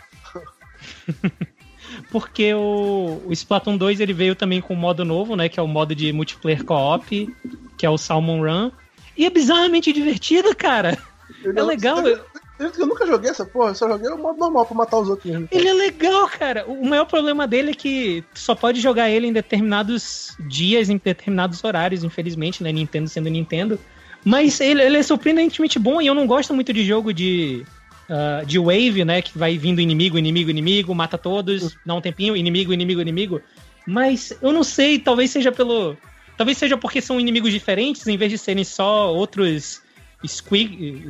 porque 2.11 2.53
o, 2.53 3.21
o 3.25 3.31
Splatoon 3.31 3.77
2 3.77 3.99
ele 3.99 4.13
veio 4.13 4.35
também 4.35 4.61
com 4.61 4.73
um 4.73 4.77
modo 4.77 5.03
novo, 5.03 5.35
né? 5.35 5.49
Que 5.49 5.59
é 5.59 5.63
o 5.63 5.67
modo 5.67 5.95
de 5.95 6.11
multiplayer 6.13 6.63
co-op, 6.63 7.35
que 7.77 7.85
é 7.85 7.89
o 7.89 7.97
Salmon 7.97 8.41
Run. 8.41 8.71
E 9.17 9.25
é 9.25 9.29
bizarramente 9.29 9.93
divertido, 9.93 10.55
cara. 10.55 10.97
é 11.45 11.61
legal. 11.61 12.05
Eu, 12.59 12.71
eu 12.77 12.85
nunca 12.85 13.05
joguei 13.05 13.29
essa 13.29 13.45
porra, 13.45 13.71
eu 13.71 13.75
só 13.75 13.87
joguei 13.87 14.09
o 14.09 14.17
modo 14.17 14.37
normal 14.39 14.65
pra 14.65 14.75
matar 14.75 14.99
os 14.99 15.09
outros 15.09 15.31
mesmo. 15.31 15.47
Ele 15.51 15.67
é 15.67 15.73
legal, 15.73 16.27
cara. 16.27 16.65
O 16.67 16.85
maior 16.85 17.05
problema 17.05 17.47
dele 17.47 17.71
é 17.71 17.73
que 17.73 18.23
tu 18.33 18.39
só 18.39 18.55
pode 18.55 18.79
jogar 18.79 19.09
ele 19.09 19.27
em 19.27 19.33
determinados 19.33 20.35
dias, 20.39 20.89
em 20.89 20.97
determinados 21.03 21.63
horários, 21.63 22.03
infelizmente, 22.03 22.63
né? 22.63 22.71
Nintendo 22.71 23.09
sendo 23.09 23.29
Nintendo. 23.29 23.79
Mas 24.23 24.61
ele, 24.61 24.81
ele 24.81 24.97
é 24.97 25.03
surpreendentemente 25.03 25.77
bom 25.77 26.01
e 26.01 26.07
eu 26.07 26.15
não 26.15 26.25
gosto 26.25 26.53
muito 26.53 26.71
de 26.71 26.85
jogo 26.85 27.13
de 27.13 27.65
uh, 28.13 28.45
de 28.45 28.59
wave, 28.59 29.03
né? 29.03 29.21
Que 29.21 29.37
vai 29.37 29.57
vindo 29.57 29.81
inimigo, 29.81 30.17
inimigo, 30.17 30.49
inimigo, 30.49 30.93
mata 30.93 31.17
todos, 31.17 31.75
dá 31.85 31.95
um 31.95 32.01
tempinho, 32.01 32.37
inimigo, 32.37 32.71
inimigo, 32.71 33.01
inimigo. 33.01 33.41
Mas 33.87 34.37
eu 34.41 34.51
não 34.53 34.63
sei, 34.63 34.99
talvez 34.99 35.31
seja 35.31 35.51
pelo. 35.51 35.97
Talvez 36.37 36.57
seja 36.57 36.77
porque 36.77 37.01
são 37.01 37.19
inimigos 37.19 37.51
diferentes, 37.51 38.07
em 38.07 38.17
vez 38.17 38.31
de 38.31 38.37
serem 38.37 38.63
só 38.63 39.13
outros 39.13 39.81
squig. 40.25 41.07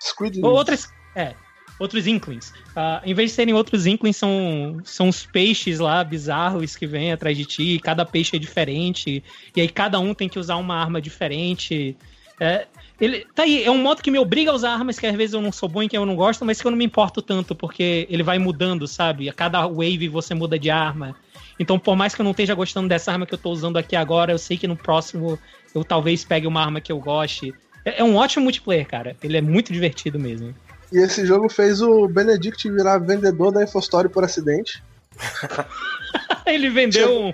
Squid. 0.00 0.40
Outros. 0.42 0.88
É. 1.14 1.34
Outros 1.78 2.06
Inklings. 2.06 2.50
Uh, 2.76 3.00
em 3.04 3.14
vez 3.14 3.30
de 3.30 3.36
serem 3.36 3.54
outros 3.54 3.86
Inklings, 3.86 4.18
são, 4.18 4.80
são 4.84 5.08
os 5.08 5.24
peixes 5.24 5.78
lá 5.78 6.04
bizarros 6.04 6.76
que 6.76 6.86
vêm 6.86 7.10
atrás 7.10 7.36
de 7.38 7.46
ti. 7.46 7.80
Cada 7.82 8.04
peixe 8.04 8.36
é 8.36 8.38
diferente. 8.38 9.24
E 9.56 9.60
aí 9.62 9.68
cada 9.68 9.98
um 9.98 10.12
tem 10.12 10.28
que 10.28 10.38
usar 10.38 10.56
uma 10.56 10.76
arma 10.76 11.00
diferente. 11.00 11.96
É, 12.38 12.66
ele, 13.00 13.26
tá 13.34 13.44
aí, 13.44 13.64
é 13.64 13.70
um 13.70 13.78
modo 13.78 14.02
que 14.02 14.10
me 14.10 14.18
obriga 14.18 14.50
a 14.50 14.54
usar 14.54 14.72
armas 14.72 14.98
que 14.98 15.06
às 15.06 15.16
vezes 15.16 15.34
eu 15.34 15.40
não 15.40 15.50
sou 15.50 15.68
bom 15.68 15.82
e 15.82 15.88
que 15.88 15.96
eu 15.96 16.04
não 16.04 16.14
gosto, 16.14 16.44
mas 16.44 16.60
que 16.60 16.66
eu 16.66 16.70
não 16.70 16.78
me 16.78 16.84
importo 16.84 17.22
tanto, 17.22 17.54
porque 17.54 18.06
ele 18.10 18.22
vai 18.22 18.38
mudando, 18.38 18.86
sabe? 18.86 19.28
A 19.28 19.32
cada 19.32 19.66
wave 19.66 20.08
você 20.08 20.34
muda 20.34 20.58
de 20.58 20.70
arma. 20.70 21.16
Então, 21.58 21.78
por 21.78 21.96
mais 21.96 22.14
que 22.14 22.20
eu 22.20 22.24
não 22.24 22.30
esteja 22.30 22.54
gostando 22.54 22.88
dessa 22.88 23.12
arma 23.12 23.26
que 23.26 23.34
eu 23.34 23.38
tô 23.38 23.50
usando 23.50 23.76
aqui 23.76 23.96
agora, 23.96 24.32
eu 24.32 24.38
sei 24.38 24.56
que 24.56 24.68
no 24.68 24.76
próximo 24.76 25.38
eu 25.74 25.84
talvez 25.84 26.24
pegue 26.24 26.46
uma 26.46 26.60
arma 26.62 26.80
que 26.80 26.92
eu 26.92 26.98
goste. 26.98 27.54
É, 27.84 28.00
é 28.00 28.04
um 28.04 28.16
ótimo 28.16 28.44
multiplayer, 28.44 28.86
cara. 28.86 29.16
Ele 29.22 29.36
é 29.36 29.42
muito 29.42 29.72
divertido 29.72 30.18
mesmo. 30.18 30.54
E 30.92 30.98
esse 30.98 31.24
jogo 31.24 31.48
fez 31.48 31.80
o 31.80 32.08
Benedict 32.08 32.68
virar 32.70 32.98
vendedor 32.98 33.52
da 33.52 33.62
Infostory 33.62 34.08
por 34.08 34.24
acidente. 34.24 34.82
ele 36.46 36.70
vendeu 36.70 37.08
chegou... 37.08 37.28
um 37.28 37.32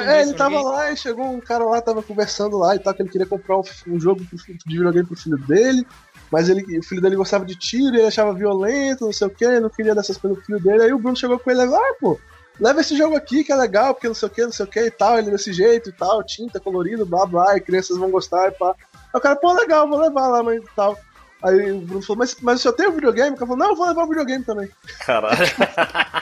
É, 0.00 0.22
ele 0.22 0.34
tava 0.34 0.60
lá 0.60 0.92
e 0.92 0.96
chegou 0.96 1.26
um 1.26 1.40
cara 1.40 1.64
lá, 1.64 1.80
tava 1.80 2.02
conversando 2.02 2.58
lá 2.58 2.74
e 2.74 2.78
tal, 2.78 2.94
que 2.94 3.02
ele 3.02 3.10
queria 3.10 3.26
comprar 3.26 3.58
um, 3.58 3.62
um 3.86 4.00
jogo 4.00 4.22
de 4.22 4.56
videogame 4.66 5.06
pro 5.06 5.16
filho 5.16 5.38
dele. 5.38 5.86
Mas 6.30 6.48
ele, 6.48 6.78
o 6.78 6.82
filho 6.82 7.00
dele 7.00 7.16
gostava 7.16 7.44
de 7.44 7.56
tiro, 7.56 7.96
ele 7.96 8.06
achava 8.06 8.34
violento, 8.34 9.06
não 9.06 9.12
sei 9.12 9.26
o 9.26 9.30
que, 9.30 9.60
não 9.60 9.70
queria 9.70 9.94
dessas 9.94 10.18
coisas 10.18 10.38
pro 10.38 10.46
filho 10.46 10.60
dele. 10.60 10.82
Aí 10.82 10.92
o 10.92 10.98
Bruno 10.98 11.16
chegou 11.16 11.38
com 11.38 11.50
ele 11.50 11.62
e 11.62 11.64
falou: 11.64 11.80
Ah, 11.80 11.94
pô, 11.98 12.20
leva 12.60 12.80
esse 12.80 12.96
jogo 12.96 13.16
aqui 13.16 13.42
que 13.42 13.52
é 13.52 13.56
legal, 13.56 13.94
porque 13.94 14.08
não 14.08 14.14
sei 14.14 14.28
o 14.28 14.30
que, 14.30 14.44
não 14.44 14.52
sei 14.52 14.66
o 14.66 14.68
que 14.68 14.80
e 14.80 14.90
tal, 14.90 15.18
ele 15.18 15.30
desse 15.30 15.52
jeito 15.52 15.88
e 15.88 15.92
tal, 15.92 16.22
tinta, 16.22 16.60
colorido, 16.60 17.06
blá 17.06 17.24
blá, 17.24 17.56
e 17.56 17.60
crianças 17.60 17.96
vão 17.96 18.10
gostar 18.10 18.48
e 18.48 18.50
pá. 18.52 18.74
Aí 18.94 19.18
o 19.18 19.20
cara, 19.20 19.36
pô, 19.36 19.52
legal, 19.54 19.88
vou 19.88 19.98
levar 19.98 20.28
lá, 20.28 20.42
mas 20.42 20.62
e 20.62 20.66
tal. 20.76 20.98
Aí 21.42 21.72
o 21.72 21.80
Bruno 21.80 22.02
falou, 22.02 22.18
mas, 22.18 22.36
mas 22.40 22.58
o 22.58 22.62
senhor 22.62 22.74
tem 22.74 22.88
um 22.88 22.94
videogame? 22.94 23.30
O 23.30 23.38
cara 23.38 23.46
falou, 23.46 23.56
não, 23.56 23.70
eu 23.70 23.76
vou 23.76 23.86
levar 23.86 24.04
o 24.04 24.08
videogame 24.08 24.44
também. 24.44 24.68
Caralho. 25.00 25.46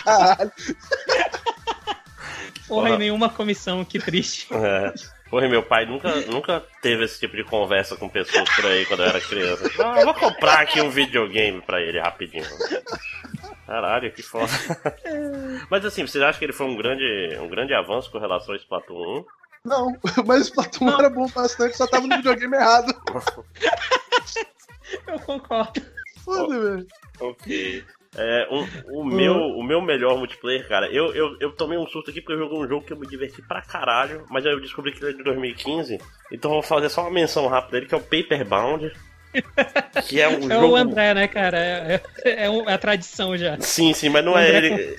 Caralho. 0.04 0.52
Porra, 2.68 2.90
em 2.90 2.98
nenhuma 2.98 3.28
comissão, 3.28 3.84
que 3.84 3.98
triste. 3.98 4.48
É. 4.56 4.92
Porra, 5.30 5.48
meu 5.48 5.62
pai 5.62 5.84
nunca, 5.84 6.14
nunca 6.26 6.62
teve 6.80 7.04
esse 7.04 7.18
tipo 7.18 7.36
de 7.36 7.42
conversa 7.42 7.96
com 7.96 8.08
pessoas 8.08 8.48
por 8.54 8.64
aí 8.64 8.86
quando 8.86 9.00
eu 9.00 9.06
era 9.06 9.20
criança. 9.20 9.68
Não, 9.76 9.96
eu 9.96 10.04
vou 10.04 10.14
comprar 10.14 10.60
aqui 10.60 10.80
um 10.80 10.88
videogame 10.88 11.60
pra 11.62 11.80
ele 11.80 11.98
rapidinho. 11.98 12.44
Caralho, 13.66 14.12
que 14.12 14.22
foda. 14.22 14.52
Mas 15.68 15.84
assim, 15.84 16.06
vocês 16.06 16.22
acham 16.22 16.38
que 16.38 16.44
ele 16.44 16.52
foi 16.52 16.66
um 16.66 16.76
grande, 16.76 17.36
um 17.40 17.48
grande 17.48 17.74
avanço 17.74 18.08
com 18.10 18.18
relação 18.18 18.54
ao 18.54 18.60
Splatoon 18.60 19.18
1? 19.18 19.24
Não, 19.64 19.98
mas 20.24 20.42
o 20.42 20.44
Splatoon 20.44 20.84
não. 20.84 20.98
era 21.00 21.10
bom 21.10 21.26
bastante, 21.26 21.76
só 21.76 21.88
tava 21.88 22.06
no 22.06 22.16
videogame 22.16 22.54
errado. 22.54 22.94
eu 25.06 25.18
concordo. 25.20 25.82
Foda, 26.24 26.60
velho. 26.60 26.86
Ok. 27.20 27.84
É, 28.18 28.48
um, 28.50 29.00
o, 29.00 29.04
meu, 29.04 29.34
o 29.34 29.62
meu 29.62 29.82
melhor 29.82 30.16
multiplayer, 30.16 30.66
cara, 30.66 30.90
eu, 30.90 31.14
eu, 31.14 31.36
eu 31.38 31.52
tomei 31.52 31.76
um 31.76 31.86
susto 31.86 32.10
aqui 32.10 32.22
porque 32.22 32.32
eu 32.32 32.38
joguei 32.38 32.58
um 32.58 32.68
jogo 32.68 32.86
que 32.86 32.92
eu 32.92 32.96
me 32.96 33.06
diverti 33.06 33.42
pra 33.42 33.60
caralho, 33.60 34.24
mas 34.30 34.46
aí 34.46 34.52
eu 34.52 34.60
descobri 34.60 34.92
que 34.92 35.04
ele 35.04 35.12
é 35.12 35.16
de 35.16 35.22
2015, 35.22 35.98
então 36.32 36.50
vou 36.50 36.62
fazer 36.62 36.88
só 36.88 37.02
uma 37.02 37.10
menção 37.10 37.46
rápida 37.46 37.72
dele, 37.72 37.86
que 37.86 37.94
é 37.94 37.98
o 37.98 38.00
Paperbound. 38.00 38.90
Que 40.08 40.18
é 40.18 40.28
um 40.28 40.50
é 40.50 40.54
jogo... 40.54 40.68
o 40.68 40.76
André, 40.76 41.12
né, 41.12 41.28
cara? 41.28 41.58
É, 41.58 42.00
é, 42.24 42.46
é, 42.46 42.72
a 42.72 42.78
tradição 42.78 43.36
já. 43.36 43.60
Sim, 43.60 43.92
sim, 43.92 44.08
mas 44.08 44.24
não 44.24 44.38
é 44.38 44.48
ele. 44.48 44.96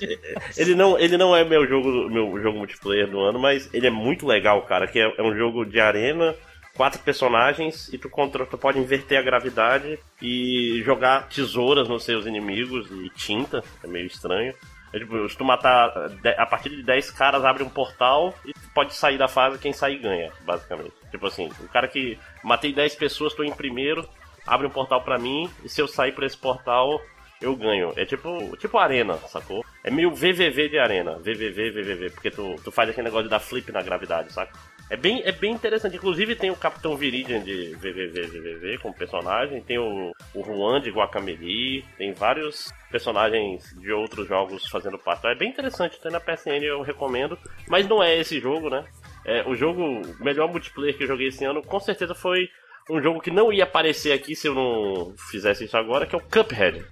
Ele 0.56 0.74
não, 0.76 0.96
ele 0.96 1.16
não 1.16 1.34
é 1.34 1.42
meu 1.44 1.66
jogo, 1.66 2.08
meu 2.08 2.40
jogo 2.40 2.58
multiplayer 2.58 3.08
do 3.08 3.18
ano, 3.18 3.36
mas 3.36 3.68
ele 3.74 3.88
é 3.88 3.90
muito 3.90 4.24
legal, 4.26 4.62
cara. 4.62 4.86
Que 4.86 5.00
é, 5.00 5.12
é 5.18 5.22
um 5.22 5.36
jogo 5.36 5.64
de 5.64 5.80
arena 5.80 6.36
quatro 6.78 7.00
personagens 7.00 7.92
e 7.92 7.98
tu, 7.98 8.08
contra, 8.08 8.46
tu 8.46 8.56
pode 8.56 8.78
inverter 8.78 9.18
a 9.18 9.22
gravidade 9.22 9.98
e 10.22 10.80
jogar 10.84 11.28
tesouras 11.28 11.88
nos 11.88 12.04
seus 12.04 12.24
inimigos 12.24 12.88
e 12.88 13.10
tinta, 13.10 13.64
é 13.82 13.86
meio 13.88 14.06
estranho. 14.06 14.54
É, 14.92 15.00
tipo, 15.00 15.28
se 15.28 15.36
tu 15.36 15.44
matar 15.44 15.92
a 16.38 16.46
partir 16.46 16.70
de 16.70 16.84
10 16.84 17.10
caras, 17.10 17.44
abre 17.44 17.64
um 17.64 17.68
portal 17.68 18.32
e 18.46 18.52
tu 18.52 18.70
pode 18.72 18.94
sair 18.94 19.18
da 19.18 19.26
fase, 19.26 19.58
quem 19.58 19.72
sair 19.72 19.98
ganha, 19.98 20.32
basicamente. 20.46 20.94
Tipo 21.10 21.26
assim, 21.26 21.50
o 21.60 21.68
cara 21.68 21.88
que 21.88 22.16
matei 22.44 22.72
10 22.72 22.94
pessoas, 22.94 23.34
tô 23.34 23.42
em 23.42 23.52
primeiro, 23.52 24.08
abre 24.46 24.66
um 24.66 24.70
portal 24.70 25.02
para 25.02 25.18
mim, 25.18 25.50
e 25.64 25.68
se 25.68 25.82
eu 25.82 25.88
sair 25.88 26.12
por 26.12 26.22
esse 26.22 26.36
portal, 26.36 27.02
eu 27.40 27.56
ganho. 27.56 27.92
É 27.96 28.04
tipo, 28.04 28.56
tipo 28.56 28.78
arena, 28.78 29.14
sacou? 29.28 29.64
É 29.82 29.90
meio 29.90 30.12
VVV 30.12 30.68
de 30.68 30.78
arena. 30.78 31.18
VVV, 31.18 31.70
VVV, 31.70 32.10
porque 32.10 32.30
tu, 32.30 32.54
tu 32.62 32.70
faz 32.70 32.88
aquele 32.88 33.06
negócio 33.06 33.24
de 33.24 33.30
dar 33.30 33.40
flip 33.40 33.70
na 33.72 33.82
gravidade, 33.82 34.32
saca? 34.32 34.52
É 34.90 34.96
bem, 34.96 35.22
é 35.24 35.32
bem 35.32 35.52
interessante. 35.52 35.96
Inclusive 35.96 36.34
tem 36.34 36.50
o 36.50 36.56
Capitão 36.56 36.96
Viridian 36.96 37.40
de 37.40 37.74
VVV, 37.74 38.22
VVV 38.22 38.78
como 38.78 38.94
personagem. 38.94 39.60
Tem 39.62 39.78
o, 39.78 40.12
o 40.34 40.42
Juan 40.42 40.80
de 40.80 40.90
Guacameli. 40.90 41.84
Tem 41.96 42.12
vários 42.12 42.72
personagens 42.90 43.74
de 43.78 43.92
outros 43.92 44.26
jogos 44.26 44.66
fazendo 44.68 44.98
parte. 44.98 45.20
Então 45.20 45.30
é 45.30 45.34
bem 45.34 45.50
interessante. 45.50 46.00
Tem 46.00 46.10
na 46.10 46.20
PSN, 46.20 46.62
eu 46.62 46.82
recomendo. 46.82 47.38
Mas 47.68 47.86
não 47.86 48.02
é 48.02 48.16
esse 48.16 48.40
jogo, 48.40 48.70
né? 48.70 48.84
É, 49.24 49.46
o 49.46 49.54
jogo, 49.54 49.82
melhor 50.20 50.48
multiplayer 50.48 50.96
que 50.96 51.04
eu 51.04 51.08
joguei 51.08 51.28
esse 51.28 51.44
ano, 51.44 51.62
com 51.62 51.78
certeza 51.78 52.14
foi 52.14 52.48
um 52.90 53.02
jogo 53.02 53.20
que 53.20 53.30
não 53.30 53.52
ia 53.52 53.64
aparecer 53.64 54.12
aqui 54.12 54.34
se 54.34 54.48
eu 54.48 54.54
não 54.54 55.14
fizesse 55.30 55.64
isso 55.64 55.76
agora, 55.76 56.06
que 56.06 56.14
é 56.14 56.18
o 56.18 56.22
Cuphead. 56.22 56.86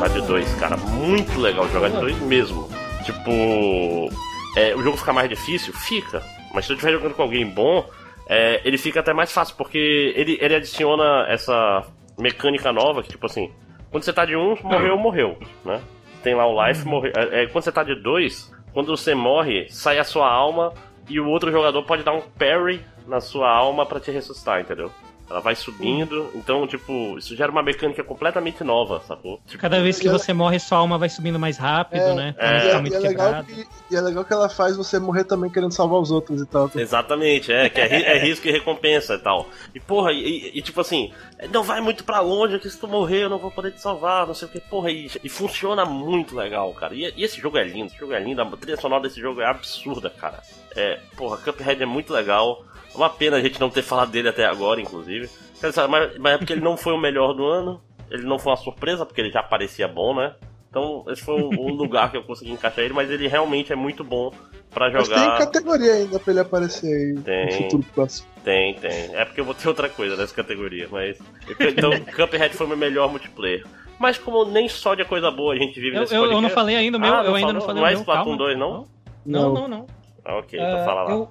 Jogar 0.00 0.08
de 0.08 0.20
dois, 0.22 0.54
cara. 0.54 0.76
Muito 0.78 1.38
legal 1.38 1.68
jogar 1.68 1.90
de 1.90 1.98
dois 1.98 2.18
mesmo. 2.22 2.68
Tipo, 3.04 4.10
é, 4.56 4.74
o 4.74 4.82
jogo 4.82 4.96
fica 4.96 5.12
mais 5.12 5.28
difícil? 5.28 5.74
Fica. 5.74 6.22
Mas 6.54 6.64
se 6.64 6.72
eu 6.72 6.74
estiver 6.74 6.92
jogando 6.92 7.14
com 7.14 7.22
alguém 7.22 7.46
bom, 7.46 7.86
é, 8.26 8.62
ele 8.64 8.78
fica 8.78 9.00
até 9.00 9.12
mais 9.12 9.30
fácil, 9.30 9.56
porque 9.56 10.14
ele, 10.16 10.38
ele 10.40 10.54
adiciona 10.54 11.26
essa 11.28 11.84
mecânica 12.18 12.72
nova 12.72 13.02
que, 13.02 13.10
tipo 13.10 13.26
assim, 13.26 13.52
quando 13.90 14.04
você 14.04 14.12
tá 14.12 14.24
de 14.24 14.34
um, 14.34 14.56
morreu, 14.62 14.96
morreu, 14.96 15.38
né? 15.64 15.82
Tem 16.22 16.34
lá 16.34 16.46
o 16.46 16.66
life, 16.66 16.86
morreu. 16.86 17.12
É, 17.14 17.42
é, 17.42 17.46
quando 17.46 17.64
você 17.64 17.72
tá 17.72 17.82
de 17.82 17.94
dois, 17.94 18.50
quando 18.72 18.96
você 18.96 19.14
morre, 19.14 19.66
sai 19.68 19.98
a 19.98 20.04
sua 20.04 20.30
alma 20.30 20.72
e 21.08 21.20
o 21.20 21.28
outro 21.28 21.52
jogador 21.52 21.82
pode 21.82 22.02
dar 22.02 22.12
um 22.12 22.22
parry 22.22 22.82
na 23.06 23.20
sua 23.20 23.50
alma 23.50 23.84
para 23.84 24.00
te 24.00 24.10
ressuscitar, 24.10 24.60
entendeu? 24.60 24.90
Ela 25.30 25.40
vai 25.40 25.54
subindo, 25.54 26.28
então, 26.34 26.66
tipo, 26.66 27.16
isso 27.16 27.36
gera 27.36 27.52
uma 27.52 27.62
mecânica 27.62 28.02
completamente 28.02 28.64
nova, 28.64 29.00
sacou? 29.06 29.40
Tipo, 29.46 29.60
Cada 29.60 29.80
vez 29.80 29.96
que 29.96 30.08
você 30.08 30.32
morre, 30.32 30.58
sua 30.58 30.78
alma 30.78 30.98
vai 30.98 31.08
subindo 31.08 31.38
mais 31.38 31.56
rápido, 31.56 32.02
é, 32.02 32.14
né? 32.16 32.34
É, 32.36 32.48
e, 32.50 32.70
é, 32.70 32.82
e, 32.82 32.94
é 32.94 32.98
legal 32.98 33.44
que, 33.44 33.68
e 33.92 33.96
é 33.96 34.00
legal 34.00 34.24
que 34.24 34.32
ela 34.32 34.48
faz 34.48 34.76
você 34.76 34.98
morrer 34.98 35.22
também 35.22 35.48
querendo 35.48 35.70
salvar 35.72 36.00
os 36.00 36.10
outros 36.10 36.42
e 36.42 36.46
tal. 36.46 36.68
Exatamente, 36.74 37.52
é, 37.52 37.68
que 37.68 37.80
é, 37.80 38.16
é 38.16 38.18
risco 38.18 38.48
e 38.48 38.50
recompensa 38.50 39.14
e 39.14 39.18
tal. 39.18 39.48
E 39.72 39.78
porra, 39.78 40.10
e, 40.12 40.50
e, 40.52 40.60
tipo 40.62 40.80
assim, 40.80 41.12
não 41.52 41.62
vai 41.62 41.80
muito 41.80 42.02
pra 42.02 42.18
longe, 42.18 42.58
que 42.58 42.68
se 42.68 42.80
tu 42.80 42.88
morrer 42.88 43.22
eu 43.22 43.30
não 43.30 43.38
vou 43.38 43.52
poder 43.52 43.70
te 43.70 43.80
salvar, 43.80 44.26
não 44.26 44.34
sei 44.34 44.48
o 44.48 44.50
que, 44.50 44.58
porra, 44.58 44.90
e, 44.90 45.08
e 45.22 45.28
funciona 45.28 45.84
muito 45.84 46.34
legal, 46.34 46.74
cara. 46.74 46.92
E, 46.92 47.12
e, 47.16 47.22
esse 47.22 47.40
jogo 47.40 47.56
é 47.56 47.62
lindo, 47.62 47.86
esse 47.86 47.98
jogo 47.98 48.12
é 48.12 48.18
lindo, 48.18 48.42
a 48.42 48.56
trilha 48.56 48.76
sonora 48.76 49.04
desse 49.04 49.20
jogo 49.20 49.40
é 49.40 49.46
absurda, 49.46 50.10
cara. 50.10 50.42
É, 50.74 50.98
porra, 51.16 51.36
Cuphead 51.36 51.80
é 51.80 51.86
muito 51.86 52.12
legal. 52.12 52.64
Uma 53.00 53.08
pena 53.08 53.38
a 53.38 53.40
gente 53.40 53.58
não 53.58 53.70
ter 53.70 53.80
falado 53.80 54.10
dele 54.10 54.28
até 54.28 54.44
agora, 54.44 54.78
inclusive. 54.78 55.30
Mas, 55.62 56.18
mas 56.18 56.34
é 56.34 56.36
porque 56.36 56.52
ele 56.52 56.60
não 56.60 56.76
foi 56.76 56.92
o 56.92 56.98
melhor 56.98 57.32
do 57.32 57.46
ano. 57.46 57.80
Ele 58.10 58.24
não 58.24 58.38
foi 58.38 58.52
uma 58.52 58.58
surpresa, 58.58 59.06
porque 59.06 59.22
ele 59.22 59.30
já 59.30 59.42
parecia 59.42 59.88
bom, 59.88 60.14
né? 60.14 60.34
Então, 60.68 61.04
esse 61.08 61.22
foi 61.22 61.34
um, 61.34 61.48
um 61.48 61.72
lugar 61.72 62.10
que 62.10 62.18
eu 62.18 62.22
consegui 62.22 62.52
encaixar 62.52 62.84
ele, 62.84 62.92
mas 62.92 63.10
ele 63.10 63.26
realmente 63.26 63.72
é 63.72 63.76
muito 63.76 64.04
bom 64.04 64.30
para 64.70 64.90
jogar. 64.90 65.16
Mas 65.16 65.38
tem 65.38 65.46
categoria 65.46 65.94
ainda 65.94 66.20
pra 66.20 66.30
ele 66.30 66.40
aparecer 66.40 66.86
aí 66.86 67.22
tem, 67.22 67.46
no 67.46 67.52
futuro 67.52 67.86
próximo. 67.94 68.28
Tem, 68.44 68.74
tem. 68.74 69.16
É 69.16 69.24
porque 69.24 69.40
eu 69.40 69.46
vou 69.46 69.54
ter 69.54 69.66
outra 69.66 69.88
coisa 69.88 70.14
nessa 70.14 70.34
categoria, 70.34 70.86
mas. 70.90 71.18
Então, 71.58 71.90
Cuphead 72.14 72.54
foi 72.54 72.66
o 72.66 72.68
meu 72.68 72.78
melhor 72.78 73.10
multiplayer. 73.10 73.64
Mas 73.98 74.18
como 74.18 74.44
nem 74.44 74.68
só 74.68 74.94
de 74.94 75.06
coisa 75.06 75.30
boa 75.30 75.54
a 75.54 75.56
gente 75.56 75.80
vive 75.80 75.96
eu, 75.96 76.00
nesse 76.02 76.14
eu, 76.14 76.24
eu 76.26 76.40
não 76.40 76.50
falei 76.50 76.76
ainda 76.76 76.98
o 76.98 77.00
meu, 77.00 77.14
ah, 77.14 77.24
eu 77.24 77.34
ainda 77.34 77.48
falou? 77.48 77.52
não 77.54 77.60
falei 77.60 77.74
não 77.74 77.82
o 77.82 77.86
meu. 77.86 77.92
Não 77.92 77.98
é 77.98 78.00
Splatoon 78.00 78.36
2, 78.36 78.58
não? 78.58 78.86
Não, 79.24 79.52
não, 79.54 79.68
não. 79.68 79.86
Ah, 80.24 80.36
ok, 80.36 80.58
então 80.58 80.82
uh, 80.82 80.84
fala 80.84 81.02
lá. 81.02 81.10
Eu, 81.12 81.28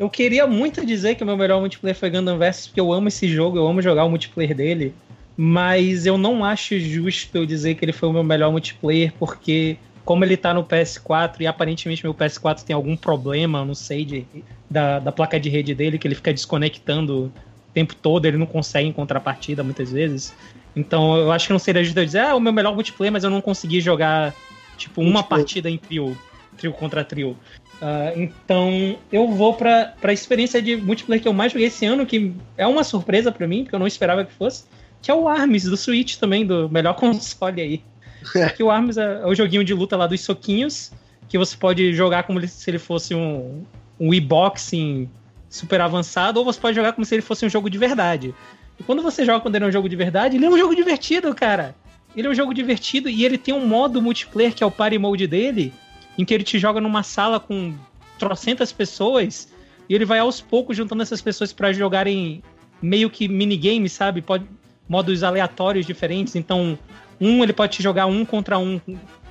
eu 0.00 0.08
queria 0.08 0.46
muito 0.46 0.84
dizer 0.86 1.14
que 1.14 1.22
o 1.22 1.26
meu 1.26 1.36
melhor 1.36 1.60
multiplayer 1.60 1.94
foi 1.94 2.08
Gundam 2.08 2.38
Versus, 2.38 2.68
porque 2.68 2.80
eu 2.80 2.90
amo 2.90 3.08
esse 3.08 3.28
jogo, 3.28 3.58
eu 3.58 3.68
amo 3.68 3.82
jogar 3.82 4.06
o 4.06 4.08
multiplayer 4.08 4.56
dele. 4.56 4.94
Mas 5.36 6.06
eu 6.06 6.16
não 6.16 6.42
acho 6.42 6.80
justo 6.80 7.36
eu 7.36 7.44
dizer 7.44 7.74
que 7.74 7.84
ele 7.84 7.92
foi 7.92 8.08
o 8.08 8.12
meu 8.12 8.24
melhor 8.24 8.50
multiplayer, 8.50 9.12
porque 9.18 9.76
como 10.02 10.24
ele 10.24 10.38
tá 10.38 10.54
no 10.54 10.64
PS4 10.64 11.40
e 11.40 11.46
aparentemente 11.46 12.02
meu 12.02 12.14
PS4 12.14 12.62
tem 12.62 12.74
algum 12.74 12.96
problema, 12.96 13.62
não 13.62 13.74
sei, 13.74 14.06
de, 14.06 14.26
da, 14.70 15.00
da 15.00 15.12
placa 15.12 15.38
de 15.38 15.50
rede 15.50 15.74
dele, 15.74 15.98
que 15.98 16.08
ele 16.08 16.14
fica 16.14 16.32
desconectando 16.32 17.24
o 17.24 17.32
tempo 17.74 17.94
todo, 17.94 18.24
ele 18.24 18.38
não 18.38 18.46
consegue 18.46 18.88
encontrar 18.88 19.20
partida 19.20 19.62
muitas 19.62 19.92
vezes. 19.92 20.34
Então 20.74 21.14
eu 21.18 21.30
acho 21.30 21.46
que 21.46 21.52
não 21.52 21.58
seria 21.58 21.84
justo 21.84 21.98
eu 21.98 22.06
dizer, 22.06 22.20
ah, 22.20 22.34
o 22.34 22.40
meu 22.40 22.54
melhor 22.54 22.74
multiplayer, 22.74 23.12
mas 23.12 23.22
eu 23.22 23.28
não 23.28 23.42
consegui 23.42 23.82
jogar, 23.82 24.34
tipo, 24.78 25.02
uma 25.02 25.22
partida 25.22 25.68
em 25.68 25.76
trio, 25.76 26.16
trio 26.56 26.72
contra 26.72 27.04
trio. 27.04 27.36
Uh, 27.80 28.20
então, 28.20 28.98
eu 29.10 29.26
vou 29.28 29.54
para 29.54 29.94
a 30.02 30.12
experiência 30.12 30.60
de 30.60 30.76
multiplayer 30.76 31.22
que 31.22 31.28
eu 31.28 31.32
mais 31.32 31.52
joguei 31.52 31.68
esse 31.68 31.86
ano, 31.86 32.04
que 32.04 32.32
é 32.56 32.66
uma 32.66 32.84
surpresa 32.84 33.32
para 33.32 33.46
mim, 33.46 33.62
porque 33.62 33.74
eu 33.74 33.78
não 33.78 33.86
esperava 33.86 34.24
que 34.24 34.32
fosse, 34.32 34.64
que 35.00 35.10
é 35.10 35.14
o 35.14 35.26
Arms 35.26 35.64
do 35.64 35.76
Switch 35.76 36.16
também, 36.16 36.46
do 36.46 36.68
melhor 36.68 36.94
console 37.00 37.60
aí. 37.60 37.82
É. 38.36 38.50
que 38.50 38.62
o 38.62 38.70
Arms 38.70 38.98
é, 38.98 39.22
é, 39.22 39.26
o 39.26 39.34
joguinho 39.34 39.64
de 39.64 39.72
luta 39.72 39.96
lá 39.96 40.06
dos 40.06 40.20
soquinhos, 40.20 40.92
que 41.26 41.38
você 41.38 41.56
pode 41.56 41.94
jogar 41.94 42.24
como 42.24 42.46
se 42.46 42.70
ele 42.70 42.78
fosse 42.78 43.14
um, 43.14 43.64
um 43.98 44.10
Wii 44.10 44.20
Boxing 44.20 45.08
super 45.48 45.80
avançado, 45.80 46.38
ou 46.38 46.44
você 46.44 46.60
pode 46.60 46.76
jogar 46.76 46.92
como 46.92 47.04
se 47.04 47.14
ele 47.14 47.22
fosse 47.22 47.46
um 47.46 47.48
jogo 47.48 47.70
de 47.70 47.78
verdade. 47.78 48.34
E 48.78 48.82
quando 48.82 49.02
você 49.02 49.24
joga 49.24 49.40
quando 49.40 49.56
ele 49.56 49.64
é 49.64 49.68
um 49.68 49.72
jogo 49.72 49.88
de 49.88 49.96
verdade, 49.96 50.36
ele 50.36 50.44
é 50.44 50.50
um 50.50 50.58
jogo 50.58 50.74
divertido, 50.74 51.34
cara. 51.34 51.74
Ele 52.14 52.26
é 52.26 52.30
um 52.30 52.34
jogo 52.34 52.52
divertido 52.52 53.08
e 53.08 53.24
ele 53.24 53.38
tem 53.38 53.54
um 53.54 53.66
modo 53.66 54.02
multiplayer 54.02 54.54
que 54.54 54.62
é 54.62 54.66
o 54.66 54.70
Party 54.70 54.98
Mode 54.98 55.26
dele, 55.26 55.72
em 56.20 56.24
que 56.24 56.34
ele 56.34 56.44
te 56.44 56.58
joga 56.58 56.80
numa 56.80 57.02
sala 57.02 57.40
com 57.40 57.74
trocentas 58.18 58.72
pessoas 58.72 59.52
e 59.88 59.94
ele 59.94 60.04
vai 60.04 60.18
aos 60.18 60.40
poucos 60.40 60.76
juntando 60.76 61.02
essas 61.02 61.22
pessoas 61.22 61.52
para 61.52 61.72
jogarem 61.72 62.42
meio 62.82 63.08
que 63.08 63.26
minigames, 63.26 63.92
sabe? 63.92 64.20
Pode, 64.20 64.44
modos 64.86 65.22
aleatórios 65.22 65.86
diferentes. 65.86 66.36
Então, 66.36 66.78
um 67.20 67.42
ele 67.42 67.54
pode 67.54 67.76
te 67.76 67.82
jogar 67.82 68.06
um 68.06 68.24
contra 68.24 68.58
um 68.58 68.78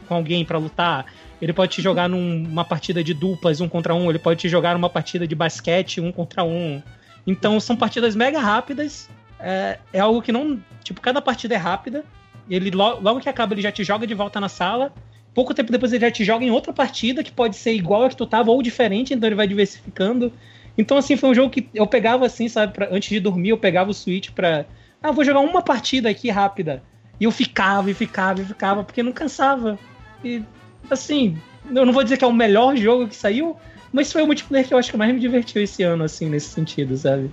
com 0.08 0.16
alguém 0.16 0.44
para 0.44 0.58
lutar. 0.58 1.06
Ele 1.40 1.54
pode 1.54 1.74
te 1.74 1.82
jogar 1.82 2.10
numa 2.10 2.66
partida 2.66 3.04
de 3.04 3.14
duplas, 3.14 3.62
um 3.62 3.70
contra 3.70 3.94
um. 3.94 4.10
Ele 4.10 4.20
pode 4.20 4.40
te 4.40 4.50
jogar 4.50 4.74
numa 4.74 4.90
partida 4.90 5.28
de 5.28 5.36
basquete, 5.36 6.02
um 6.02 6.12
contra 6.12 6.44
um. 6.44 6.82
Então, 7.28 7.60
são 7.60 7.76
partidas 7.76 8.16
mega 8.16 8.40
rápidas 8.40 9.08
é, 9.40 9.78
é 9.94 10.00
algo 10.00 10.22
que 10.22 10.32
não. 10.32 10.60
Tipo, 10.84 11.00
cada 11.00 11.22
partida 11.22 11.54
é 11.54 11.58
rápida. 11.58 12.04
Ele 12.50 12.72
logo, 12.72 13.02
logo 13.02 13.20
que 13.20 13.30
acaba, 13.30 13.54
ele 13.54 13.62
já 13.62 13.72
te 13.72 13.84
joga 13.84 14.06
de 14.06 14.14
volta 14.14 14.40
na 14.40 14.50
sala. 14.50 14.92
Pouco 15.34 15.54
tempo 15.54 15.72
depois 15.72 15.94
ele 15.94 16.02
já 16.02 16.12
te 16.12 16.24
joga 16.24 16.44
em 16.44 16.52
outra 16.52 16.74
partida 16.74 17.24
que 17.24 17.32
pode 17.32 17.56
ser 17.56 17.74
igual 17.74 18.04
a 18.04 18.10
que 18.10 18.16
tu 18.16 18.26
tava 18.26 18.52
ou 18.52 18.62
diferente, 18.62 19.14
então 19.14 19.28
ele 19.28 19.36
vai 19.36 19.48
diversificando. 19.48 20.34
Então, 20.78 20.98
assim, 20.98 21.18
foi 21.18 21.30
um 21.30 21.36
jogo 21.36 21.50
que 21.50 21.70
eu 21.74 21.86
pegava 21.86 22.26
assim, 22.26 22.48
sabe, 22.48 22.74
pra, 22.74 22.88
antes 22.92 23.10
de 23.10 23.20
dormir, 23.20 23.50
eu 23.50 23.58
pegava 23.58 23.92
o 23.92 23.94
Switch 23.94 24.32
pra. 24.32 24.66
Ah, 25.02 25.12
vou 25.12 25.24
jogar 25.24 25.40
uma 25.40 25.62
partida 25.62 26.10
aqui 26.10 26.30
rápida. 26.30 26.84
E 27.20 27.26
eu 27.26 27.32
ficava 27.32 27.92
e 27.92 27.94
ficava 27.94 28.42
e 28.42 28.46
ficava, 28.46 28.84
porque 28.84 29.04
não 29.04 29.12
cansava. 29.12 29.78
E, 30.24 30.42
assim, 30.90 31.38
eu 31.74 31.86
não 31.86 31.94
vou 31.94 32.04
dizer 32.04 32.18
que 32.18 32.24
é 32.24 32.28
o 32.28 32.34
melhor 32.34 32.76
jogo 32.76 33.08
que 33.08 33.16
saiu, 33.16 33.56
mas 33.92 34.12
foi 34.12 34.22
o 34.22 34.26
multiplayer 34.26 34.68
que 34.68 34.74
eu 34.74 34.78
acho 34.78 34.92
que 34.92 34.98
mais 34.98 35.14
me 35.14 35.20
divertiu 35.20 35.62
esse 35.62 35.84
ano, 35.84 36.04
assim, 36.04 36.30
nesse 36.30 36.50
sentido, 36.50 36.96
sabe? 36.98 37.30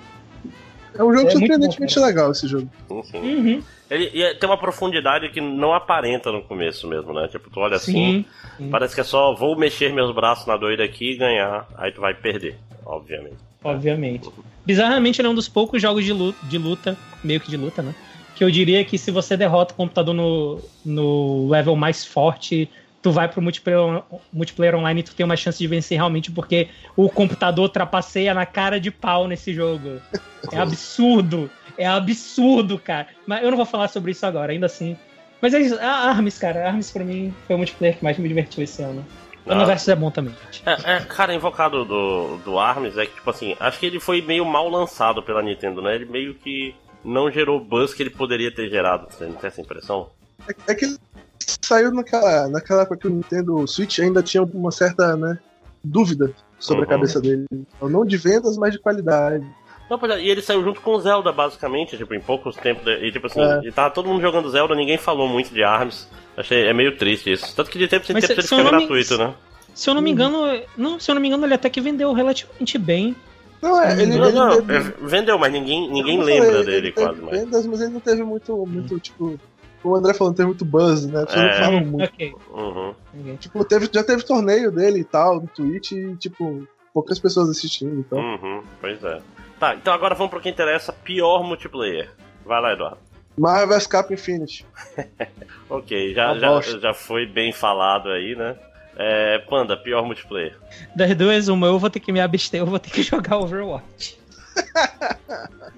É 0.98 1.04
um 1.04 1.14
jogo 1.14 1.28
é 1.28 1.30
surpreendentemente 1.30 1.94
bom, 1.94 2.06
legal 2.06 2.32
esse 2.32 2.46
jogo. 2.46 2.68
Uhum. 2.88 3.62
Ele 3.90 4.34
tem 4.34 4.48
uma 4.48 4.58
profundidade 4.58 5.28
que 5.30 5.40
não 5.40 5.72
aparenta 5.72 6.32
no 6.32 6.42
começo 6.42 6.88
mesmo, 6.88 7.12
né? 7.12 7.28
Tipo, 7.28 7.48
tu 7.50 7.60
olha 7.60 7.78
sim, 7.78 7.92
assim, 7.92 8.24
sim. 8.56 8.70
parece 8.70 8.94
que 8.94 9.00
é 9.00 9.04
só 9.04 9.34
vou 9.34 9.56
mexer 9.56 9.92
meus 9.92 10.14
braços 10.14 10.46
na 10.46 10.56
doida 10.56 10.82
aqui 10.82 11.12
e 11.12 11.16
ganhar, 11.16 11.68
aí 11.76 11.92
tu 11.92 12.00
vai 12.00 12.14
perder, 12.14 12.58
obviamente. 12.84 13.36
Obviamente. 13.62 14.28
Bizarramente, 14.64 15.20
ele 15.20 15.28
é 15.28 15.30
um 15.30 15.34
dos 15.34 15.48
poucos 15.48 15.80
jogos 15.80 16.04
de 16.04 16.12
luta, 16.12 16.38
de 16.46 16.58
luta, 16.58 16.96
meio 17.22 17.40
que 17.40 17.50
de 17.50 17.56
luta, 17.56 17.82
né? 17.82 17.94
Que 18.34 18.42
eu 18.42 18.50
diria 18.50 18.84
que 18.84 18.98
se 18.98 19.10
você 19.10 19.36
derrota 19.36 19.72
o 19.72 19.76
computador 19.76 20.14
no, 20.14 20.60
no 20.84 21.48
level 21.48 21.74
mais 21.76 22.04
forte, 22.04 22.68
tu 23.06 23.12
vai 23.12 23.28
pro 23.28 23.40
multiplayer, 23.40 24.02
multiplayer 24.32 24.74
online 24.74 24.98
e 24.98 25.02
tu 25.04 25.14
tem 25.14 25.22
uma 25.22 25.36
chance 25.36 25.56
de 25.56 25.68
vencer 25.68 25.96
realmente 25.96 26.28
porque 26.32 26.68
o 26.96 27.08
computador 27.08 27.68
trapaceia 27.68 28.34
na 28.34 28.44
cara 28.44 28.80
de 28.80 28.90
pau 28.90 29.28
nesse 29.28 29.54
jogo. 29.54 30.00
É 30.50 30.58
absurdo. 30.58 31.48
É 31.78 31.86
absurdo, 31.86 32.76
cara. 32.80 33.06
Mas 33.24 33.44
eu 33.44 33.50
não 33.52 33.56
vou 33.56 33.64
falar 33.64 33.86
sobre 33.86 34.10
isso 34.10 34.26
agora, 34.26 34.50
ainda 34.50 34.66
assim. 34.66 34.96
Mas 35.40 35.54
é 35.54 35.60
isso. 35.60 35.78
A 35.78 36.08
Arms, 36.08 36.36
cara. 36.36 36.64
A 36.64 36.66
Arms 36.66 36.90
pra 36.90 37.04
mim 37.04 37.32
foi 37.46 37.54
o 37.54 37.58
multiplayer 37.58 37.96
que 37.96 38.02
mais 38.02 38.18
me 38.18 38.26
divertiu 38.26 38.64
esse 38.64 38.82
ano. 38.82 39.06
O 39.46 39.52
ah. 39.52 39.64
Versus 39.64 39.86
é 39.86 39.94
bom 39.94 40.10
também. 40.10 40.34
É, 40.64 40.96
é, 40.96 41.00
cara, 41.02 41.32
invocado 41.32 41.84
do, 41.84 42.38
do 42.38 42.58
Arms 42.58 42.98
é 42.98 43.06
que, 43.06 43.14
tipo 43.14 43.30
assim, 43.30 43.54
acho 43.60 43.78
que 43.78 43.86
ele 43.86 44.00
foi 44.00 44.20
meio 44.20 44.44
mal 44.44 44.68
lançado 44.68 45.22
pela 45.22 45.44
Nintendo, 45.44 45.80
né? 45.80 45.94
Ele 45.94 46.06
meio 46.06 46.34
que 46.34 46.74
não 47.04 47.30
gerou 47.30 47.60
o 47.60 47.64
buzz 47.64 47.94
que 47.94 48.02
ele 48.02 48.10
poderia 48.10 48.52
ter 48.52 48.68
gerado. 48.68 49.06
Você 49.08 49.26
não 49.26 49.34
tem 49.34 49.46
essa 49.46 49.60
impressão? 49.60 50.10
É, 50.48 50.72
é 50.72 50.74
que 50.74 50.86
ele 50.86 50.98
saiu 51.46 51.92
naquela, 51.92 52.48
naquela 52.48 52.82
época 52.82 52.96
que 52.96 53.06
o 53.06 53.10
Nintendo 53.10 53.66
Switch 53.66 53.98
ainda 53.98 54.22
tinha 54.22 54.42
uma 54.42 54.70
certa 54.70 55.16
né, 55.16 55.38
dúvida 55.82 56.32
sobre 56.58 56.84
uhum. 56.84 56.88
a 56.88 56.90
cabeça 56.90 57.20
dele. 57.20 57.46
Então, 57.52 57.88
não 57.88 58.04
de 58.04 58.16
vendas, 58.16 58.56
mas 58.56 58.72
de 58.72 58.78
qualidade. 58.78 59.46
Não, 59.88 59.98
é, 60.10 60.20
e 60.20 60.28
ele 60.28 60.42
saiu 60.42 60.64
junto 60.64 60.80
com 60.80 60.92
o 60.92 61.00
Zelda, 61.00 61.30
basicamente, 61.30 61.96
tipo, 61.96 62.12
em 62.14 62.20
poucos 62.20 62.56
tempos. 62.56 62.84
E 62.86 63.12
tipo 63.12 63.26
assim, 63.28 63.40
é. 63.40 63.60
e 63.64 63.72
tava 63.72 63.94
todo 63.94 64.08
mundo 64.08 64.20
jogando 64.20 64.50
Zelda, 64.50 64.74
ninguém 64.74 64.98
falou 64.98 65.28
muito 65.28 65.54
de 65.54 65.62
ARMS. 65.62 66.08
Achei 66.36 66.66
é 66.66 66.72
meio 66.72 66.96
triste 66.96 67.32
isso. 67.32 67.54
Tanto 67.54 67.70
que 67.70 67.78
de 67.78 67.88
tempo 67.88 68.04
em 68.04 68.14
tempo 68.14 68.32
ele 68.32 68.42
fica 68.42 68.62
gratuito, 68.62 69.16
né? 69.16 69.34
Se 69.74 69.88
eu 69.88 69.94
não 69.94 70.02
me 70.02 70.10
engano, 70.10 70.60
não, 70.76 70.98
se 70.98 71.10
eu 71.10 71.14
não 71.14 71.22
me 71.22 71.28
engano, 71.28 71.46
ele 71.46 71.54
até 71.54 71.70
que 71.70 71.80
vendeu 71.80 72.12
relativamente 72.12 72.78
bem. 72.78 73.14
Não, 73.62 73.80
é, 73.80 73.92
ele, 73.92 74.16
não, 74.16 74.26
ele 74.26 74.38
não, 74.38 74.62
teve... 74.62 74.94
vendeu, 75.02 75.38
mas 75.38 75.52
ninguém, 75.52 75.90
ninguém 75.90 76.22
lembra 76.22 76.50
falei, 76.50 76.64
dele 76.64 76.92
quase 76.92 77.20
mais. 77.20 77.38
Vendas, 77.38 77.66
mas 77.66 77.80
ele 77.80 77.92
não 77.92 78.00
teve 78.00 78.22
muito, 78.22 78.66
muito 78.66 78.98
tipo, 78.98 79.38
o 79.88 79.96
André 79.96 80.14
falou, 80.14 80.30
não 80.30 80.36
teve 80.36 80.46
muito 80.46 80.64
buzz, 80.64 81.06
né? 81.06 81.20
As 81.20 81.26
pessoas 81.26 81.44
é. 81.44 81.48
não 81.48 81.64
falam 81.64 81.84
muito. 81.84 82.14
Okay. 82.14 82.34
Uhum. 82.52 83.36
Tipo, 83.36 83.64
teve, 83.64 83.88
já 83.92 84.02
teve 84.02 84.22
torneio 84.22 84.70
dele 84.70 85.00
e 85.00 85.04
tal, 85.04 85.40
no 85.40 85.46
Twitch, 85.48 85.92
e, 85.92 86.16
tipo, 86.16 86.66
poucas 86.92 87.18
pessoas 87.18 87.50
assistindo, 87.50 87.98
então. 87.98 88.18
Uhum, 88.18 88.62
pois 88.80 89.02
é. 89.04 89.20
Tá, 89.58 89.74
então 89.74 89.92
agora 89.92 90.14
vamos 90.14 90.30
pro 90.30 90.40
que 90.40 90.48
interessa, 90.48 90.92
pior 90.92 91.42
multiplayer. 91.42 92.10
Vai 92.44 92.60
lá, 92.60 92.72
Eduardo. 92.72 92.98
Marvel 93.38 93.68
vs 93.68 93.86
Cap 93.86 94.12
Infinity. 94.12 94.66
ok, 95.68 96.14
já, 96.14 96.38
já, 96.38 96.60
já 96.60 96.94
foi 96.94 97.26
bem 97.26 97.52
falado 97.52 98.08
aí, 98.08 98.34
né? 98.34 98.56
É, 98.96 99.38
Panda, 99.40 99.76
pior 99.76 100.04
multiplayer. 100.06 100.56
Das 100.94 101.14
duas, 101.14 101.48
uma, 101.48 101.66
eu 101.66 101.78
vou 101.78 101.90
ter 101.90 102.00
que 102.00 102.10
me 102.10 102.20
abster, 102.20 102.60
eu 102.60 102.66
vou 102.66 102.78
ter 102.78 102.90
que 102.90 103.02
jogar 103.04 103.36
Overwatch. 103.36 104.15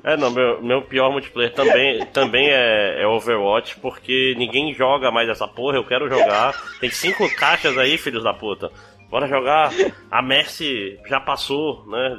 É, 0.05 0.16
não, 0.16 0.31
meu, 0.31 0.62
meu 0.62 0.83
pior 0.83 1.11
multiplayer 1.11 1.53
também, 1.53 2.07
também 2.07 2.49
é, 2.49 3.03
é, 3.03 3.07
Overwatch, 3.07 3.79
porque 3.81 4.35
ninguém 4.39 4.72
joga 4.72 5.11
mais 5.11 5.29
essa 5.29 5.47
porra, 5.47 5.76
eu 5.76 5.85
quero 5.85 6.09
jogar. 6.09 6.55
Tem 6.81 6.91
cinco 6.91 7.29
caixas 7.37 7.76
aí, 7.76 7.99
filhos 7.99 8.24
da 8.24 8.33
puta. 8.33 8.70
Bora 9.11 9.26
jogar. 9.26 9.70
A 10.11 10.22
Mercy 10.22 10.99
já 11.07 11.18
passou, 11.20 11.85
né? 11.87 12.16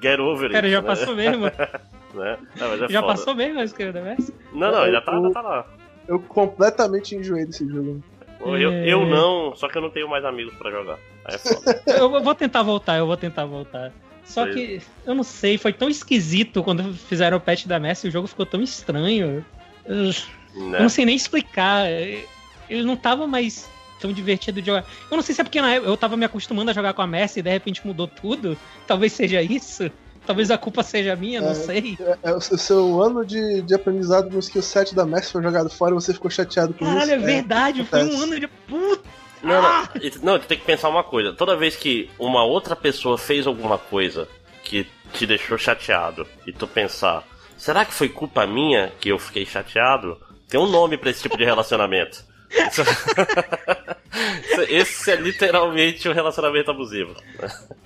Get 0.00 0.20
over 0.20 0.44
it. 0.44 0.52
Cara, 0.52 0.70
já 0.70 0.80
né? 0.80 0.86
passou 0.86 1.14
mesmo. 1.14 1.44
né? 2.14 2.38
não, 2.56 2.72
é 2.72 2.88
já 2.88 3.00
foda. 3.00 3.12
passou 3.12 3.34
mesmo 3.34 3.60
a 3.60 3.64
esquerda 3.64 4.00
da 4.00 4.06
Mercy? 4.06 4.34
Não, 4.52 4.70
não, 4.70 4.90
já 4.90 5.00
tá, 5.00 5.20
já 5.20 5.30
tá 5.30 5.40
lá. 5.42 5.66
Eu 6.06 6.20
completamente 6.20 7.14
enjoei 7.14 7.44
desse 7.44 7.68
jogo. 7.68 8.02
Eu, 8.40 8.72
eu 8.72 9.06
não, 9.06 9.54
só 9.56 9.68
que 9.68 9.76
eu 9.76 9.82
não 9.82 9.90
tenho 9.90 10.08
mais 10.08 10.24
amigos 10.24 10.54
pra 10.54 10.70
jogar. 10.70 10.98
Aí 11.24 11.34
é 11.34 11.38
foda. 11.38 11.82
eu 11.86 12.22
vou 12.22 12.34
tentar 12.34 12.62
voltar, 12.62 12.96
eu 12.96 13.06
vou 13.06 13.16
tentar 13.16 13.44
voltar. 13.44 13.92
Só 14.28 14.46
que, 14.46 14.80
eu 15.06 15.14
não 15.14 15.24
sei, 15.24 15.56
foi 15.56 15.72
tão 15.72 15.88
esquisito 15.88 16.62
quando 16.62 16.92
fizeram 16.92 17.38
o 17.38 17.40
patch 17.40 17.66
da 17.66 17.80
Messi, 17.80 18.08
o 18.08 18.10
jogo 18.10 18.28
ficou 18.28 18.44
tão 18.44 18.62
estranho. 18.62 19.44
Eu, 19.86 20.04
né? 20.04 20.12
eu 20.54 20.82
não 20.82 20.88
sei 20.90 21.06
nem 21.06 21.16
explicar. 21.16 21.88
Ele 21.88 22.82
não 22.82 22.94
tava 22.94 23.26
mais 23.26 23.68
tão 23.98 24.12
divertido 24.12 24.60
de 24.60 24.66
jogar. 24.66 24.84
Eu 25.10 25.16
não 25.16 25.22
sei 25.22 25.34
se 25.34 25.40
é 25.40 25.44
porque 25.44 25.60
na 25.60 25.74
época 25.74 25.90
eu 25.90 25.96
tava 25.96 26.16
me 26.16 26.26
acostumando 26.26 26.70
a 26.70 26.74
jogar 26.74 26.92
com 26.92 27.00
a 27.00 27.06
Messi 27.06 27.40
e 27.40 27.42
de 27.42 27.50
repente 27.50 27.86
mudou 27.86 28.06
tudo. 28.06 28.56
Talvez 28.86 29.14
seja 29.14 29.42
isso. 29.42 29.90
Talvez 30.26 30.50
a 30.50 30.58
culpa 30.58 30.82
seja 30.82 31.16
minha, 31.16 31.40
não 31.40 31.52
é, 31.52 31.54
sei. 31.54 31.96
É, 31.98 32.18
é, 32.24 32.34
o 32.34 32.40
seu 32.40 33.02
ano 33.02 33.24
de, 33.24 33.62
de 33.62 33.74
aprendizado 33.74 34.30
no 34.30 34.38
skill 34.40 34.60
set 34.60 34.94
da 34.94 35.06
Messi 35.06 35.32
foi 35.32 35.42
jogado 35.42 35.70
fora 35.70 35.92
e 35.92 35.94
você 35.94 36.12
ficou 36.12 36.30
chateado 36.30 36.74
com 36.74 36.84
Caralho, 36.84 36.98
isso. 36.98 37.08
Caralho, 37.08 37.22
é 37.22 37.34
verdade, 37.34 37.84
foi 37.84 38.04
um 38.04 38.20
ano 38.20 38.38
de. 38.38 38.46
Puta! 38.46 39.08
Não, 39.42 39.62
não, 39.62 39.68
ah! 39.68 39.88
não, 40.22 40.38
tu 40.38 40.46
tem 40.46 40.58
que 40.58 40.64
pensar 40.64 40.88
uma 40.88 41.04
coisa. 41.04 41.32
Toda 41.32 41.56
vez 41.56 41.76
que 41.76 42.10
uma 42.18 42.44
outra 42.44 42.74
pessoa 42.74 43.16
fez 43.16 43.46
alguma 43.46 43.78
coisa 43.78 44.28
que 44.64 44.86
te 45.12 45.26
deixou 45.26 45.56
chateado 45.56 46.26
e 46.46 46.52
tu 46.52 46.66
pensar, 46.66 47.22
será 47.56 47.84
que 47.84 47.94
foi 47.94 48.08
culpa 48.08 48.46
minha 48.46 48.92
que 49.00 49.10
eu 49.10 49.18
fiquei 49.18 49.46
chateado? 49.46 50.18
Tem 50.48 50.58
um 50.58 50.66
nome 50.66 50.96
para 50.96 51.10
esse 51.10 51.22
tipo 51.22 51.36
de 51.36 51.44
relacionamento. 51.44 52.24
esse 54.68 55.10
é 55.10 55.16
literalmente 55.16 56.08
um 56.08 56.12
relacionamento 56.12 56.70
abusivo. 56.70 57.14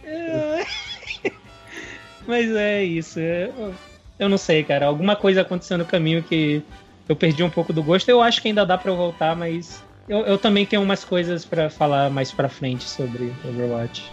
Mas 2.26 2.54
é 2.54 2.84
isso. 2.84 3.18
Eu 4.18 4.28
não 4.28 4.38
sei, 4.38 4.62
cara. 4.62 4.86
Alguma 4.86 5.16
coisa 5.16 5.40
aconteceu 5.40 5.76
no 5.76 5.84
caminho 5.84 6.22
que 6.22 6.62
eu 7.08 7.16
perdi 7.16 7.42
um 7.42 7.50
pouco 7.50 7.72
do 7.72 7.82
gosto. 7.82 8.08
Eu 8.08 8.22
acho 8.22 8.40
que 8.40 8.48
ainda 8.48 8.64
dá 8.64 8.78
para 8.78 8.92
voltar, 8.92 9.34
mas 9.34 9.82
eu, 10.12 10.20
eu 10.26 10.38
também 10.38 10.66
tenho 10.66 10.82
umas 10.82 11.04
coisas 11.04 11.44
para 11.44 11.70
falar 11.70 12.10
mais 12.10 12.30
pra 12.30 12.48
frente 12.48 12.88
sobre 12.88 13.32
Overwatch. 13.44 14.12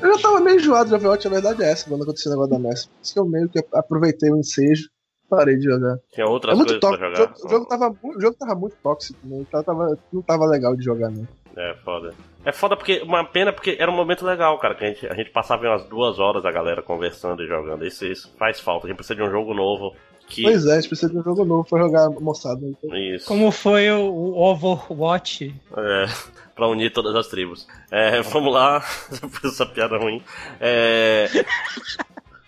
Eu 0.00 0.12
já 0.14 0.22
tava 0.22 0.40
meio 0.40 0.56
enjoado 0.56 0.88
de 0.88 0.94
Overwatch, 0.94 1.26
a 1.26 1.30
verdade 1.30 1.62
é 1.62 1.72
essa, 1.72 1.88
quando 1.88 2.02
aconteceu 2.02 2.30
o 2.30 2.34
negócio 2.34 2.52
da 2.52 2.68
Messi. 2.68 2.88
Por 2.88 3.02
isso 3.02 3.12
que 3.12 3.18
eu 3.18 3.26
meio 3.26 3.48
que 3.48 3.64
aproveitei 3.72 4.30
o 4.30 4.36
ensejo 4.36 4.88
parei 5.28 5.56
de 5.56 5.64
jogar. 5.64 5.98
Tinha 6.12 6.26
outras 6.26 6.58
é 6.58 6.62
coisas 6.62 6.78
pra 6.78 6.96
jogar. 6.96 7.12
O 7.12 7.16
jogo, 7.16 7.34
o 7.44 7.48
jogo, 7.48 7.66
tava, 7.66 7.96
o 8.02 8.20
jogo 8.20 8.36
tava 8.36 8.54
muito 8.54 8.76
tóxico, 8.82 9.18
né? 9.24 9.38
Então 9.40 9.62
tava, 9.62 9.98
não 10.12 10.22
tava 10.22 10.46
legal 10.46 10.76
de 10.76 10.84
jogar, 10.84 11.10
não. 11.10 11.26
É, 11.56 11.74
foda. 11.84 12.12
É 12.44 12.52
foda 12.52 12.76
porque, 12.76 13.00
uma 13.02 13.24
pena 13.24 13.52
porque 13.52 13.76
era 13.78 13.90
um 13.90 13.94
momento 13.94 14.24
legal, 14.24 14.58
cara, 14.58 14.74
que 14.74 14.84
a 14.84 14.88
gente, 14.88 15.06
a 15.06 15.14
gente 15.14 15.30
passava 15.30 15.66
umas 15.66 15.84
duas 15.84 16.18
horas 16.18 16.44
a 16.44 16.50
galera 16.50 16.82
conversando 16.82 17.42
e 17.42 17.46
jogando. 17.46 17.86
Isso, 17.86 18.04
isso 18.04 18.32
faz 18.36 18.60
falta. 18.60 18.86
A 18.86 18.88
gente 18.88 18.96
precisa 18.96 19.16
de 19.16 19.22
um 19.22 19.30
jogo 19.30 19.54
novo 19.54 19.94
que... 20.28 20.42
Pois 20.42 20.66
é, 20.66 20.72
a 20.72 20.74
gente 20.76 20.88
precisa 20.88 21.10
de 21.10 21.18
um 21.18 21.22
jogo 21.22 21.44
novo 21.44 21.68
pra 21.68 21.78
jogar 21.78 22.10
moçada. 22.10 22.60
Então. 22.66 22.96
Isso. 22.96 23.26
Como 23.26 23.50
foi 23.50 23.90
o 23.90 24.36
Overwatch? 24.36 25.54
É, 25.76 26.06
pra 26.54 26.68
unir 26.68 26.92
todas 26.92 27.14
as 27.14 27.28
tribos. 27.28 27.66
É, 27.90 28.22
vamos 28.22 28.52
lá, 28.52 28.84
essa 29.44 29.66
piada 29.66 29.98
ruim. 29.98 30.22
É 30.60 31.28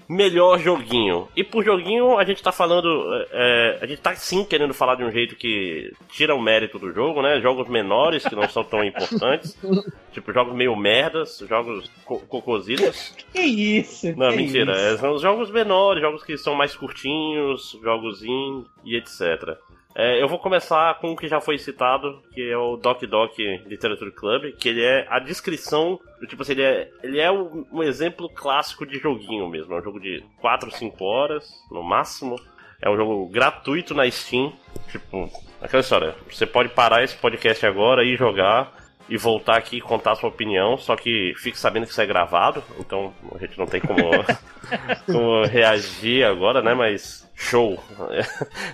melhor 0.08 0.58
joguinho. 0.58 1.28
E 1.36 1.42
por 1.42 1.64
joguinho, 1.64 2.18
a 2.18 2.24
gente 2.24 2.42
tá 2.42 2.52
falando. 2.52 2.88
É, 3.30 3.78
a 3.80 3.86
gente 3.86 4.00
tá 4.00 4.14
sim 4.14 4.44
querendo 4.44 4.74
falar 4.74 4.96
de 4.96 5.04
um 5.04 5.10
jeito 5.10 5.36
que 5.36 5.92
tira 6.08 6.34
o 6.34 6.40
mérito 6.40 6.78
do 6.78 6.92
jogo, 6.92 7.22
né? 7.22 7.40
Jogos 7.40 7.68
menores 7.68 8.24
que 8.24 8.34
não 8.34 8.48
são 8.48 8.64
tão 8.64 8.84
importantes. 8.84 9.58
tipo, 10.12 10.32
jogos 10.32 10.54
meio 10.54 10.74
merdas, 10.76 11.42
jogos 11.48 11.90
co 12.04 12.20
cocositos. 12.20 13.14
Que 13.32 13.40
isso? 13.40 14.14
Não, 14.16 14.30
que 14.30 14.36
mentira. 14.36 14.72
Isso? 14.72 14.94
É, 14.94 14.98
são 14.98 15.18
jogos 15.18 15.50
menores, 15.50 16.02
jogos 16.02 16.22
que 16.22 16.36
são 16.36 16.54
mais 16.54 16.74
curtinhos, 16.74 17.78
jogos 17.82 18.22
in 18.22 18.64
e 18.84 18.96
etc. 18.96 19.58
É, 19.98 20.22
eu 20.22 20.28
vou 20.28 20.38
começar 20.38 20.98
com 21.00 21.12
o 21.12 21.16
que 21.16 21.26
já 21.26 21.40
foi 21.40 21.56
citado, 21.56 22.22
que 22.34 22.50
é 22.50 22.56
o 22.56 22.76
Doc 22.76 23.02
Doc 23.04 23.38
Literature 23.38 24.12
Club, 24.12 24.52
que 24.58 24.68
ele 24.68 24.84
é 24.84 25.06
a 25.08 25.18
descrição, 25.18 25.98
tipo 26.28 26.42
assim, 26.42 26.52
ele 26.52 26.62
é, 26.62 26.90
ele 27.02 27.18
é 27.18 27.32
um, 27.32 27.82
exemplo 27.82 28.28
clássico 28.28 28.84
de 28.84 28.98
joguinho 28.98 29.48
mesmo. 29.48 29.72
É 29.72 29.78
um 29.78 29.82
jogo 29.82 29.98
de 29.98 30.22
4, 30.38 30.70
5 30.70 31.02
horas, 31.02 31.50
no 31.70 31.82
máximo. 31.82 32.36
É 32.82 32.90
um 32.90 32.96
jogo 32.96 33.26
gratuito 33.30 33.94
na 33.94 34.08
Steam. 34.10 34.52
Tipo, 34.92 35.30
aquela 35.62 35.80
história, 35.80 36.14
você 36.30 36.44
pode 36.44 36.68
parar 36.68 37.02
esse 37.02 37.16
podcast 37.16 37.64
agora 37.64 38.04
e 38.04 38.16
jogar 38.16 38.85
e 39.08 39.16
voltar 39.16 39.56
aqui 39.56 39.76
e 39.76 39.80
contar 39.80 40.12
a 40.12 40.14
sua 40.16 40.28
opinião, 40.28 40.76
só 40.76 40.96
que 40.96 41.32
fique 41.36 41.58
sabendo 41.58 41.86
que 41.86 41.92
isso 41.92 42.00
é 42.00 42.06
gravado, 42.06 42.62
então 42.78 43.14
a 43.34 43.38
gente 43.38 43.58
não 43.58 43.66
tem 43.66 43.80
como, 43.80 44.00
como 45.06 45.44
reagir 45.44 46.24
agora, 46.24 46.60
né? 46.60 46.74
Mas 46.74 47.28
show. 47.34 47.78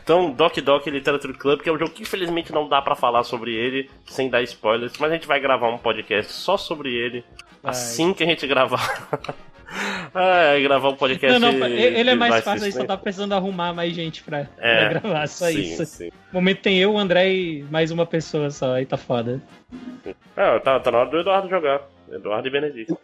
então, 0.02 0.30
Doc 0.30 0.56
Doc 0.58 0.86
Literature 0.86 1.34
Club, 1.34 1.60
que 1.60 1.68
é 1.68 1.72
um 1.72 1.78
jogo 1.78 1.92
que 1.92 2.02
infelizmente 2.02 2.52
não 2.52 2.68
dá 2.68 2.80
para 2.80 2.94
falar 2.94 3.24
sobre 3.24 3.54
ele 3.54 3.90
sem 4.06 4.30
dar 4.30 4.42
spoilers, 4.42 4.94
mas 4.98 5.10
a 5.10 5.14
gente 5.14 5.26
vai 5.26 5.40
gravar 5.40 5.68
um 5.68 5.78
podcast 5.78 6.32
só 6.32 6.56
sobre 6.56 6.94
ele 6.94 7.24
assim 7.62 8.12
que 8.12 8.24
a 8.24 8.26
gente 8.26 8.46
gravar. 8.46 9.38
Ah, 10.14 10.58
gravar 10.60 10.90
um 10.90 10.96
podcast. 10.96 11.38
Não, 11.38 11.52
não, 11.52 11.66
ele 11.66 12.10
é 12.10 12.14
mais 12.14 12.44
fácil, 12.44 12.66
aí 12.66 12.72
só 12.72 12.84
tá 12.84 12.96
precisando 12.96 13.32
arrumar 13.32 13.72
mais 13.72 13.94
gente 13.94 14.22
pra, 14.22 14.46
é, 14.58 14.88
pra 14.88 15.00
gravar, 15.00 15.26
só 15.26 15.46
sim, 15.46 15.60
isso. 15.60 15.86
Sim. 15.86 16.10
No 16.32 16.40
momento 16.40 16.60
tem 16.60 16.78
eu, 16.78 16.92
o 16.92 16.98
André 16.98 17.32
e 17.32 17.62
mais 17.64 17.90
uma 17.90 18.04
pessoa 18.04 18.50
só, 18.50 18.74
aí 18.74 18.84
tá 18.84 18.96
foda. 18.96 19.42
É, 20.36 20.58
tá, 20.58 20.78
tá 20.78 20.90
na 20.90 20.98
hora 20.98 21.10
do 21.10 21.18
Eduardo 21.18 21.48
jogar. 21.48 21.80
Eduardo 22.10 22.46
e 22.46 22.50
Benedito. 22.50 22.98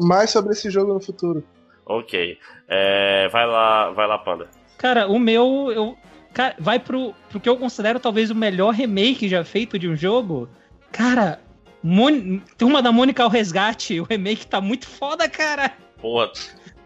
Mais 0.00 0.30
sobre 0.30 0.52
esse 0.52 0.70
jogo 0.70 0.92
no 0.92 1.00
futuro. 1.00 1.42
Ok. 1.86 2.38
É, 2.68 3.28
vai 3.28 3.46
lá, 3.46 3.90
vai 3.90 4.06
lá, 4.06 4.18
Panda. 4.18 4.48
Cara, 4.76 5.08
o 5.08 5.18
meu. 5.18 5.70
Eu, 5.74 5.96
cara, 6.32 6.54
vai 6.58 6.78
pro, 6.78 7.14
pro 7.28 7.40
que 7.40 7.48
eu 7.48 7.56
considero 7.56 7.98
talvez 7.98 8.30
o 8.30 8.34
melhor 8.34 8.74
remake 8.74 9.28
já 9.28 9.44
feito 9.44 9.78
de 9.78 9.88
um 9.88 9.96
jogo. 9.96 10.48
Cara, 10.90 11.40
Mon 11.82 12.38
Turma 12.58 12.82
da 12.82 12.92
Mônica 12.92 13.22
ao 13.22 13.28
Resgate, 13.28 13.98
o 13.98 14.04
remake 14.04 14.46
tá 14.46 14.60
muito 14.60 14.86
foda, 14.86 15.28
cara. 15.28 15.72
Porra, 16.02 16.30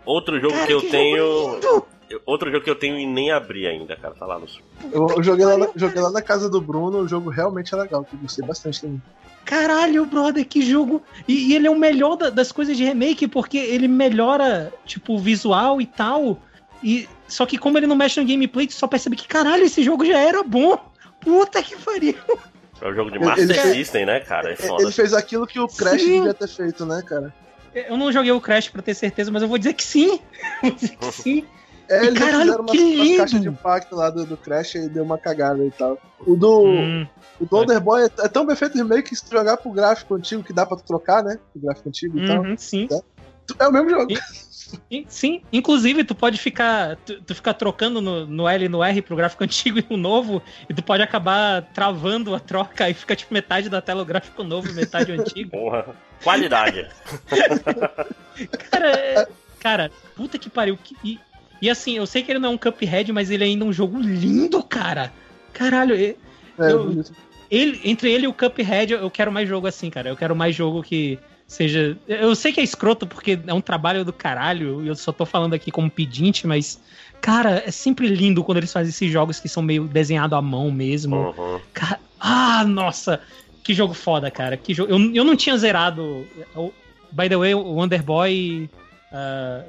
outro 0.05 0.39
jogo 0.39 0.53
cara, 0.53 0.67
que 0.67 0.73
eu 0.73 0.81
que 0.83 0.91
tenho. 0.91 1.61
Outro 2.25 2.53
jogo 2.53 2.63
que 2.63 2.71
eu 2.71 2.77
tenho 2.77 2.97
e 2.99 3.07
nem 3.07 3.33
abri 3.33 3.67
ainda, 3.67 3.97
cara. 3.97 4.15
Tá 4.15 4.27
lá 4.27 4.39
no. 4.39 4.47
Eu, 4.93 5.09
eu 5.17 5.23
joguei, 5.23 5.45
lá 5.45 5.57
na, 5.57 5.69
joguei 5.75 6.01
lá 6.01 6.11
na 6.11 6.23
casa 6.23 6.49
do 6.49 6.61
Bruno, 6.61 6.99
o 6.99 7.09
jogo 7.09 7.31
realmente 7.31 7.75
é 7.75 7.77
legal, 7.77 8.05
que 8.05 8.15
eu 8.15 8.21
gostei 8.21 8.47
bastante 8.47 8.83
também. 8.83 9.03
Caralho, 9.45 10.05
brother, 10.07 10.47
que 10.47 10.61
jogo. 10.61 11.03
E, 11.27 11.49
e 11.49 11.55
ele 11.55 11.67
é 11.67 11.71
o 11.71 11.79
melhor 11.79 12.17
da, 12.17 12.31
das 12.31 12.53
coisas 12.53 12.77
de 12.77 12.85
remake, 12.85 13.27
porque 13.27 13.57
ele 13.57 13.89
melhora, 13.89 14.73
tipo, 14.85 15.15
o 15.15 15.19
visual 15.19 15.81
e 15.81 15.87
tal. 15.87 16.39
E, 16.83 17.09
só 17.27 17.47
que 17.47 17.57
como 17.57 17.79
ele 17.79 17.87
não 17.87 17.97
mexe 17.97 18.21
no 18.21 18.27
gameplay, 18.27 18.67
tu 18.67 18.75
só 18.75 18.87
percebe 18.87 19.17
que, 19.17 19.27
caralho, 19.27 19.65
esse 19.65 19.83
jogo 19.83 20.05
já 20.05 20.19
era 20.19 20.43
bom. 20.43 20.79
Puta 21.21 21.63
que 21.63 21.77
pariu. 21.77 22.15
É 22.81 22.89
um 22.89 22.95
jogo 22.95 23.11
de 23.11 23.19
Master 23.19 23.51
ele 23.51 23.75
System, 23.75 24.07
né, 24.07 24.21
cara? 24.21 24.53
É 24.53 24.57
foda. 24.57 24.83
Ele 24.83 24.93
fez 24.93 25.15
aquilo 25.15 25.47
que 25.47 25.59
o 25.59 25.67
Crash 25.67 26.03
Sim. 26.03 26.19
devia 26.19 26.35
ter 26.35 26.49
feito, 26.49 26.85
né, 26.85 27.03
cara? 27.05 27.35
Eu 27.89 27.97
não 27.97 28.11
joguei 28.11 28.33
o 28.33 28.41
Crash 28.41 28.71
pra 28.71 28.81
ter 28.81 28.95
certeza, 28.95 29.31
mas 29.31 29.43
eu 29.43 29.49
vou 29.49 29.59
dizer 29.59 29.75
que 29.75 29.85
sim. 29.85 30.19
vou 30.63 30.73
dizer 30.73 30.97
que 30.97 31.13
sim. 31.13 31.47
É, 31.89 32.05
eles 32.05 32.19
caralho, 32.19 32.61
umas, 32.61 32.77
umas 32.77 33.17
caixas 33.17 33.41
de 33.41 33.49
impacto 33.49 33.95
lá 33.95 34.11
do, 34.11 34.27
do 34.27 34.37
Crash 34.37 34.75
e 34.75 34.89
deu 34.89 35.05
uma 35.05 35.17
cagada 35.17 35.65
e 35.65 35.71
tal. 35.71 35.97
O 36.27 36.35
do. 36.35 36.65
Hum, 36.65 37.07
o 37.39 37.47
do 37.47 37.61
Underboy 37.61 38.03
é, 38.03 38.07
é, 38.25 38.29
tão 38.29 38.45
bem 38.45 38.57
feito 38.57 38.77
remake 38.77 39.11
que 39.11 39.15
se 39.15 39.25
tu 39.25 39.31
jogar 39.31 39.57
pro 39.57 39.71
gráfico 39.71 40.17
antigo, 40.17 40.43
que 40.43 40.53
dá 40.53 40.67
pra 40.67 40.77
tu 40.77 40.85
trocar, 40.85 41.23
né? 41.23 41.39
O 41.55 41.61
gráfico 41.61 41.89
antigo 41.89 42.19
e 42.19 42.23
uhum, 42.23 42.27
tal. 42.27 42.59
Sim. 42.59 42.89
É, 42.91 43.65
é 43.65 43.69
o 43.69 43.73
mesmo 43.73 43.91
jogo. 43.91 44.13
E, 44.13 44.19
sim, 45.09 45.43
inclusive 45.53 46.05
tu 46.05 46.15
pode 46.15 46.39
ficar. 46.39 46.97
Tu, 46.97 47.21
tu 47.23 47.35
ficar 47.35 47.55
trocando 47.55 48.01
no, 48.01 48.27
no, 48.27 48.49
L 48.49 48.65
e 48.65 48.69
no 48.69 48.83
R 48.83 49.03
pro 49.03 49.17
gráfico 49.17 49.43
antigo 49.45 49.79
e 49.79 49.87
no 49.89 49.97
novo, 49.97 50.43
e 50.69 50.75
tu 50.75 50.83
pode 50.83 51.03
acabar 51.03 51.63
travando 51.75 52.35
a 52.35 52.41
troca 52.41 52.89
e 52.89 52.95
fica 52.95 53.17
tipo 53.17 53.33
metade 53.33 53.69
da 53.69 53.81
tela 53.81 54.03
o 54.03 54.05
gráfico 54.07 54.43
novo 54.43 54.69
e 54.69 54.73
metade 54.73 55.13
o 55.13 55.21
antigo. 55.21 55.51
Porra. 55.51 55.95
Qualidade. 56.23 56.89
cara, 58.71 58.91
é, 58.91 59.29
cara, 59.61 59.91
puta 60.15 60.39
que 60.39 60.49
pariu. 60.49 60.79
E, 61.05 61.19
e 61.61 61.71
assim, 61.71 61.97
eu 61.97 62.07
sei 62.07 62.23
que 62.23 62.33
ele 62.33 62.39
não 62.39 62.51
é 62.51 62.53
um 62.53 62.59
Cuphead, 62.59 63.13
mas 63.13 63.31
ele 63.31 63.45
é 63.45 63.47
ainda 63.47 63.65
um 63.65 63.73
jogo 63.73 63.99
lindo, 64.01 64.63
cara. 64.63 65.13
Caralho, 65.53 65.95
é, 65.95 66.15
eu, 66.59 67.05
ele, 67.51 67.81
entre 67.85 68.11
ele 68.11 68.25
e 68.25 68.29
o 68.29 68.33
Cuphead, 68.33 68.93
eu 68.93 69.11
quero 69.11 69.33
mais 69.33 69.49
jogo 69.49 69.67
assim, 69.67 69.91
cara. 69.91 70.09
Eu 70.09 70.17
quero 70.17 70.35
mais 70.35 70.55
jogo 70.55 70.83
que 70.83 71.19
seja. 71.47 71.97
Eu 72.07 72.35
sei 72.35 72.53
que 72.53 72.61
é 72.61 72.65
escroto 72.65 73.07
porque 73.07 73.39
é 73.47 73.55
um 73.55 73.61
trabalho 73.61 74.05
do 74.05 74.13
caralho, 74.13 74.85
e 74.85 74.89
eu 74.89 74.95
só 74.95 75.13
tô 75.13 75.25
falando 75.25 75.55
aqui 75.55 75.71
como 75.71 75.91
pedinte, 75.91 76.47
mas. 76.47 76.81
Cara, 77.21 77.63
é 77.67 77.71
sempre 77.71 78.09
lindo 78.09 78.45
quando 78.45 78.59
eles 78.59 78.73
fazem 78.73 78.91
esses 78.91 79.11
jogos 79.11 79.41
que 79.41 79.49
são 79.49 79.63
meio 79.63 79.85
desenhado 79.85 80.35
à 80.35 80.43
mão 80.43 80.71
mesmo. 80.71 81.17
Uhum. 81.17 81.61
Cara, 81.73 81.99
ah, 82.21 82.65
nossa! 82.65 83.21
Que 83.65 83.73
jogo 83.73 83.95
foda, 83.95 84.31
cara. 84.31 84.57
Que 84.57 84.75
jogo... 84.75 84.93
eu, 84.93 85.15
eu 85.15 85.25
não 85.25 85.35
tinha 85.35 85.57
zerado. 85.57 86.27
by 87.11 87.29
the 87.29 87.37
way, 87.37 87.55
o 87.55 87.63
Wonder 87.63 88.03
Boy. 88.03 88.69
Uh... 89.11 89.65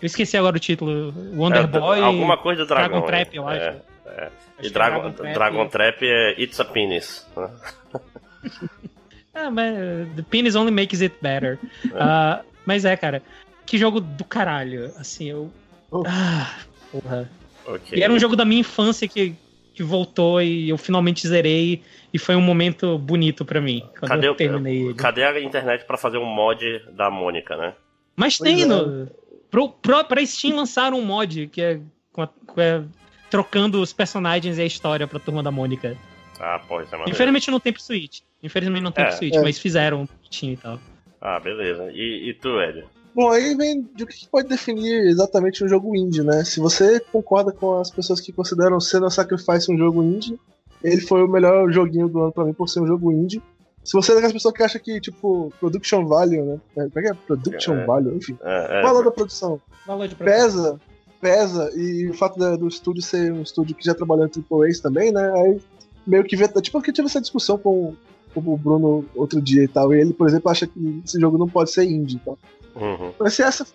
Eu 0.00 0.06
esqueci 0.06 0.36
agora 0.36 0.56
o 0.56 0.60
título. 0.60 1.12
Wonder 1.34 1.68
é. 1.70 2.02
Alguma 2.02 2.38
coisa 2.38 2.64
do 2.64 2.68
Dragon. 2.68 2.88
Dragon 2.88 3.06
Trap, 3.06 3.34
eu 3.34 3.48
acho. 3.48 3.60
É, 3.60 3.82
é. 4.06 4.28
E 4.62 4.66
é 4.68 4.70
Dragon, 4.70 5.00
Dragon, 5.00 5.12
Trap, 5.12 5.34
Dragon 5.34 5.68
Trap 5.68 6.02
é 6.02 6.42
It's 6.42 6.60
a 6.60 6.64
Penis. 6.64 7.26
ah, 9.34 9.50
mas 9.50 9.74
the 10.16 10.22
penis 10.22 10.54
only 10.54 10.72
makes 10.72 11.00
it 11.00 11.14
better. 11.20 11.58
É. 11.92 12.42
Uh, 12.42 12.44
mas 12.66 12.84
é, 12.84 12.96
cara. 12.96 13.22
Que 13.66 13.78
jogo 13.78 14.00
do 14.00 14.24
caralho. 14.24 14.92
Assim, 14.96 15.30
eu. 15.30 15.50
Oh. 15.90 16.02
Ah, 16.06 16.58
porra. 16.90 17.30
Okay. 17.66 17.98
E 17.98 18.02
era 18.02 18.12
um 18.12 18.18
jogo 18.18 18.34
da 18.34 18.44
minha 18.44 18.60
infância 18.60 19.06
que, 19.06 19.34
que 19.74 19.82
voltou 19.82 20.42
e 20.42 20.68
eu 20.68 20.78
finalmente 20.78 21.26
zerei. 21.26 21.82
E 22.12 22.18
foi 22.18 22.34
um 22.34 22.40
momento 22.40 22.98
bonito 22.98 23.44
para 23.44 23.60
mim. 23.60 23.84
Quando 23.98 24.08
cadê 24.08 24.28
eu 24.28 24.34
terminei 24.34 24.82
ele. 24.82 24.94
Cadê 24.94 25.22
a 25.22 25.40
internet 25.40 25.84
para 25.84 25.96
fazer 25.96 26.18
um 26.18 26.26
mod 26.26 26.64
da 26.92 27.08
Mônica, 27.08 27.56
né? 27.56 27.74
Mas 28.16 28.36
pois 28.36 28.50
tem, 28.50 28.62
é. 28.62 28.66
no, 28.66 29.08
pro, 29.50 29.68
pro, 29.68 30.04
pra 30.04 30.26
Steam 30.26 30.56
lançaram 30.56 30.98
um 30.98 31.04
mod 31.04 31.46
que 31.46 31.62
é, 31.62 31.80
com 32.12 32.22
a, 32.22 32.26
com 32.26 32.60
a, 32.60 32.84
trocando 33.30 33.80
os 33.80 33.92
personagens 33.92 34.58
e 34.58 34.62
a 34.62 34.66
história 34.66 35.06
pra 35.06 35.20
turma 35.20 35.42
da 35.42 35.52
Mônica. 35.52 35.96
Ah, 36.40 36.58
pô, 36.66 36.80
isso 36.80 36.88
é 36.94 36.98
maneiro. 36.98 37.10
Infelizmente 37.10 37.50
não 37.50 37.60
tem 37.60 37.72
pro 37.72 37.82
Switch. 37.82 38.20
Infelizmente 38.42 38.82
não 38.82 38.90
tem 38.90 39.04
é, 39.04 39.08
pro 39.08 39.16
Switch, 39.16 39.34
é. 39.34 39.42
mas 39.42 39.58
fizeram 39.58 40.02
um 40.02 40.08
e 40.46 40.56
tal. 40.56 40.80
Ah, 41.20 41.38
beleza. 41.38 41.90
E, 41.92 42.30
e 42.30 42.34
tu, 42.34 42.58
Hélio? 42.58 42.88
Bom, 43.14 43.30
aí 43.30 43.54
vem 43.56 43.82
de 43.94 44.04
o 44.04 44.06
que 44.06 44.28
pode 44.28 44.48
definir 44.48 45.06
exatamente 45.06 45.62
um 45.64 45.68
jogo 45.68 45.94
indie, 45.94 46.22
né? 46.22 46.44
Se 46.44 46.60
você 46.60 47.00
concorda 47.00 47.52
com 47.52 47.78
as 47.78 47.90
pessoas 47.90 48.20
que 48.20 48.32
consideram 48.32 48.80
Senna 48.80 49.10
Sacrifice 49.10 49.70
um 49.70 49.76
jogo 49.76 50.02
indie, 50.02 50.38
ele 50.82 51.00
foi 51.00 51.22
o 51.22 51.28
melhor 51.28 51.70
joguinho 51.70 52.08
do 52.08 52.22
ano 52.22 52.32
pra 52.32 52.44
mim 52.44 52.54
por 52.54 52.68
ser 52.68 52.80
um 52.80 52.86
jogo 52.86 53.12
indie. 53.12 53.42
Se 53.82 53.94
você 53.94 54.12
é 54.12 54.14
daquelas 54.14 54.32
pessoas 54.32 54.54
que 54.54 54.62
acha 54.62 54.78
que, 54.78 55.00
tipo, 55.00 55.52
production 55.58 56.06
value, 56.06 56.44
né? 56.44 56.60
É, 56.76 56.88
como 56.88 56.98
é 56.98 57.02
que 57.02 57.08
é? 57.08 57.14
Production 57.14 57.74
é, 57.74 57.84
value, 57.84 58.16
enfim. 58.16 58.38
É, 58.42 58.78
é, 58.78 58.82
valor 58.82 59.04
da 59.04 59.10
produção. 59.10 59.60
Valor 59.86 60.06
de 60.06 60.14
produção. 60.14 60.40
Pesa, 60.40 60.80
pesa, 61.20 61.70
e 61.74 62.08
o 62.08 62.14
fato 62.14 62.38
do 62.56 62.68
estúdio 62.68 63.02
ser 63.02 63.32
um 63.32 63.42
estúdio 63.42 63.74
que 63.74 63.84
já 63.84 63.94
trabalhou 63.94 64.26
em 64.26 64.30
AAA 64.30 64.70
também, 64.82 65.10
né? 65.12 65.32
Aí 65.34 65.60
meio 66.06 66.24
que 66.24 66.36
vê. 66.36 66.48
Tipo, 66.48 66.78
porque 66.78 66.92
tive 66.92 67.06
essa 67.06 67.20
discussão 67.20 67.58
com, 67.58 67.94
com, 68.34 68.40
o 68.40 68.56
Bruno 68.56 69.04
outro 69.14 69.40
dia 69.40 69.64
e 69.64 69.68
tal. 69.68 69.94
E 69.94 70.00
ele, 70.00 70.12
por 70.12 70.28
exemplo, 70.28 70.50
acha 70.50 70.66
que 70.66 71.02
esse 71.04 71.20
jogo 71.20 71.38
não 71.38 71.48
pode 71.48 71.70
ser 71.70 71.84
indie 71.84 72.16
e 72.16 72.20
tal. 72.20 72.38
Uhum. 72.76 73.12
Mas, 73.18 73.34
se 73.34 73.42
essa, 73.42 73.66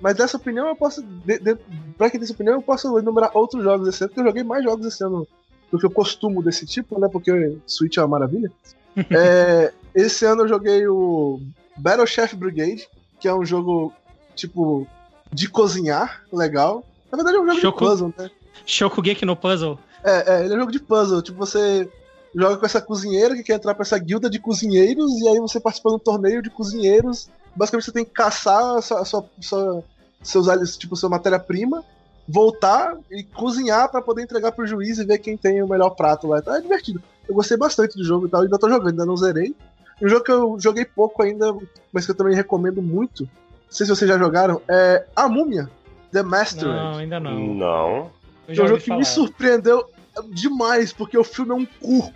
mas 0.00 0.18
essa 0.18 0.36
opinião 0.36 0.68
eu 0.68 0.76
posso. 0.76 1.02
De, 1.02 1.38
de, 1.38 1.56
pra 1.96 2.10
quem 2.10 2.20
tem 2.20 2.24
essa 2.24 2.32
opinião, 2.32 2.56
eu 2.56 2.62
posso 2.62 2.98
enumerar 2.98 3.30
outros 3.34 3.62
jogos 3.62 3.86
desse 3.86 4.04
ano, 4.04 4.10
porque 4.10 4.20
eu 4.20 4.26
joguei 4.26 4.42
mais 4.42 4.64
jogos 4.64 4.86
esse 4.86 5.02
ano 5.04 5.26
do 5.70 5.78
que 5.78 5.86
eu 5.86 5.90
costumo 5.90 6.42
desse 6.42 6.66
tipo, 6.66 7.00
né? 7.00 7.08
Porque 7.10 7.56
Switch 7.66 7.96
é 7.96 8.02
uma 8.02 8.08
maravilha. 8.08 8.50
é, 9.10 9.72
esse 9.94 10.24
ano 10.24 10.42
eu 10.42 10.48
joguei 10.48 10.86
o 10.86 11.40
Battle 11.76 12.06
Chef 12.06 12.36
Brigade, 12.36 12.86
que 13.18 13.26
é 13.26 13.34
um 13.34 13.44
jogo 13.44 13.92
tipo 14.34 14.86
de 15.32 15.48
cozinhar, 15.48 16.22
legal. 16.32 16.84
Na 17.10 17.16
verdade 17.16 17.36
é 17.36 17.40
um 17.40 17.46
jogo 17.46 17.60
Shoku, 17.60 17.78
de 17.78 17.90
puzzle, 17.90 18.14
né? 18.18 18.30
Shokugeki 18.66 19.24
no 19.24 19.34
puzzle. 19.34 19.78
É, 20.04 20.34
é, 20.34 20.44
ele 20.44 20.54
é 20.54 20.56
um 20.56 20.60
jogo 20.60 20.72
de 20.72 20.80
puzzle. 20.80 21.22
Tipo, 21.22 21.38
você 21.38 21.88
joga 22.34 22.56
com 22.56 22.66
essa 22.66 22.80
cozinheira 22.80 23.34
que 23.34 23.42
quer 23.42 23.54
entrar 23.54 23.74
pra 23.74 23.82
essa 23.82 23.98
guilda 23.98 24.28
de 24.28 24.38
cozinheiros, 24.38 25.10
e 25.20 25.28
aí 25.28 25.38
você 25.38 25.60
participa 25.60 25.90
de 25.90 25.96
um 25.96 25.98
torneio 25.98 26.42
de 26.42 26.50
cozinheiros. 26.50 27.28
Basicamente 27.54 27.84
você 27.84 27.92
tem 27.92 28.04
que 28.04 28.12
caçar 28.12 28.76
a 28.76 28.82
sua, 28.82 29.00
a 29.00 29.04
sua, 29.04 29.24
sua 29.40 29.84
seus 30.22 30.76
tipo, 30.76 30.96
sua 30.96 31.10
matéria-prima 31.10 31.84
voltar 32.26 32.96
e 33.10 33.22
cozinhar 33.24 33.90
para 33.90 34.00
poder 34.00 34.22
entregar 34.22 34.52
pro 34.52 34.66
juiz 34.66 34.98
e 34.98 35.04
ver 35.04 35.18
quem 35.18 35.36
tem 35.36 35.62
o 35.62 35.68
melhor 35.68 35.90
prato 35.90 36.28
lá. 36.28 36.38
Então 36.38 36.54
é 36.54 36.60
divertido. 36.60 37.02
Eu 37.28 37.34
gostei 37.34 37.56
bastante 37.56 37.96
do 37.96 38.04
jogo 38.04 38.26
e 38.26 38.30
tal, 38.30 38.42
ainda 38.42 38.58
tô 38.58 38.68
jogando, 38.68 38.88
ainda 38.88 39.06
não 39.06 39.16
zerei. 39.16 39.54
Um 40.00 40.08
jogo 40.08 40.24
que 40.24 40.32
eu 40.32 40.56
joguei 40.58 40.84
pouco 40.84 41.22
ainda, 41.22 41.54
mas 41.92 42.04
que 42.04 42.12
eu 42.12 42.16
também 42.16 42.34
recomendo 42.34 42.82
muito. 42.82 43.24
Não 43.24 43.70
sei 43.70 43.86
se 43.86 43.94
vocês 43.94 44.08
já 44.08 44.18
jogaram, 44.18 44.60
é 44.68 45.04
A 45.14 45.28
Múmia, 45.28 45.68
The 46.10 46.22
Master. 46.22 46.68
Não, 46.68 46.98
ainda 46.98 47.20
não. 47.20 47.54
Não. 47.54 48.10
É 48.48 48.52
um 48.52 48.54
jogo 48.54 48.76
que 48.78 48.86
falar. 48.86 48.98
me 48.98 49.04
surpreendeu 49.04 49.88
demais, 50.30 50.92
porque 50.92 51.16
o 51.16 51.24
filme 51.24 51.52
é 51.52 51.54
um 51.54 51.66
cu. 51.66 52.12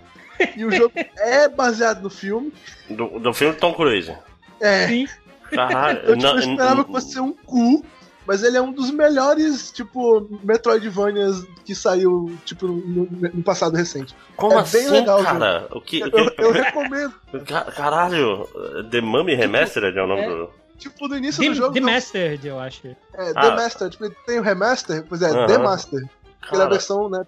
E 0.57 0.65
o 0.65 0.71
jogo 0.71 0.93
é 1.17 1.49
baseado 1.49 2.03
no 2.03 2.11
filme. 2.11 2.53
Do, 2.91 3.19
do 3.19 3.33
filme 3.33 3.55
Tom 3.55 3.75
Cruise. 3.75 4.15
É. 4.61 4.87
Sim. 4.87 5.09
Caralho, 5.51 6.01
eu 6.07 6.19
tipo, 6.19 6.39
esperava 6.39 6.85
que 6.85 6.93
fosse 6.93 7.21
um 7.21 7.33
cu, 7.33 7.85
mas 8.27 8.43
ele 8.43 8.57
é 8.57 8.61
um 8.61 8.73
dos 8.73 8.91
melhores, 8.91 9.71
tipo, 9.71 10.29
Metroidvanias 10.43 11.45
que 11.65 11.75
saiu, 11.75 12.37
tipo, 12.45 12.67
no, 12.67 13.09
no 13.11 13.43
passado 13.43 13.77
recente. 13.77 14.15
Como 14.37 14.55
é 14.55 14.59
assim, 14.59 14.79
bem 14.79 14.89
legal, 14.89 15.23
cara? 15.23 15.69
O 15.71 15.81
que, 15.81 16.03
o 16.03 16.11
que... 16.11 16.21
Eu, 16.21 16.47
eu, 16.47 16.53
recomendo. 16.53 17.15
Caralho, 17.75 18.49
The 18.91 19.01
Mummy 19.01 19.35
Remastered 19.35 19.97
é 19.97 20.03
o 20.03 20.07
nome 20.07 20.23
é, 20.23 20.29
do... 20.29 20.51
Tipo, 20.77 21.09
no 21.09 21.17
início 21.17 21.43
The, 21.43 21.49
do 21.49 21.55
jogo... 21.55 21.75
The 21.75 21.81
Mastered, 21.81 22.47
eu 22.47 22.59
acho. 22.59 22.89
É, 22.89 22.97
ah. 23.35 23.43
The 23.43 23.57
Master. 23.57 23.91
Tipo, 23.91 24.11
tem 24.27 24.39
o 24.39 24.43
Remaster, 24.43 25.05
pois 25.09 25.23
é, 25.23 25.31
uh 25.31 25.35
-huh. 25.35 25.47
The 25.47 25.59
Master. 25.59 26.03
Aquela 26.43 26.69
versão, 26.69 27.09
né, 27.09 27.27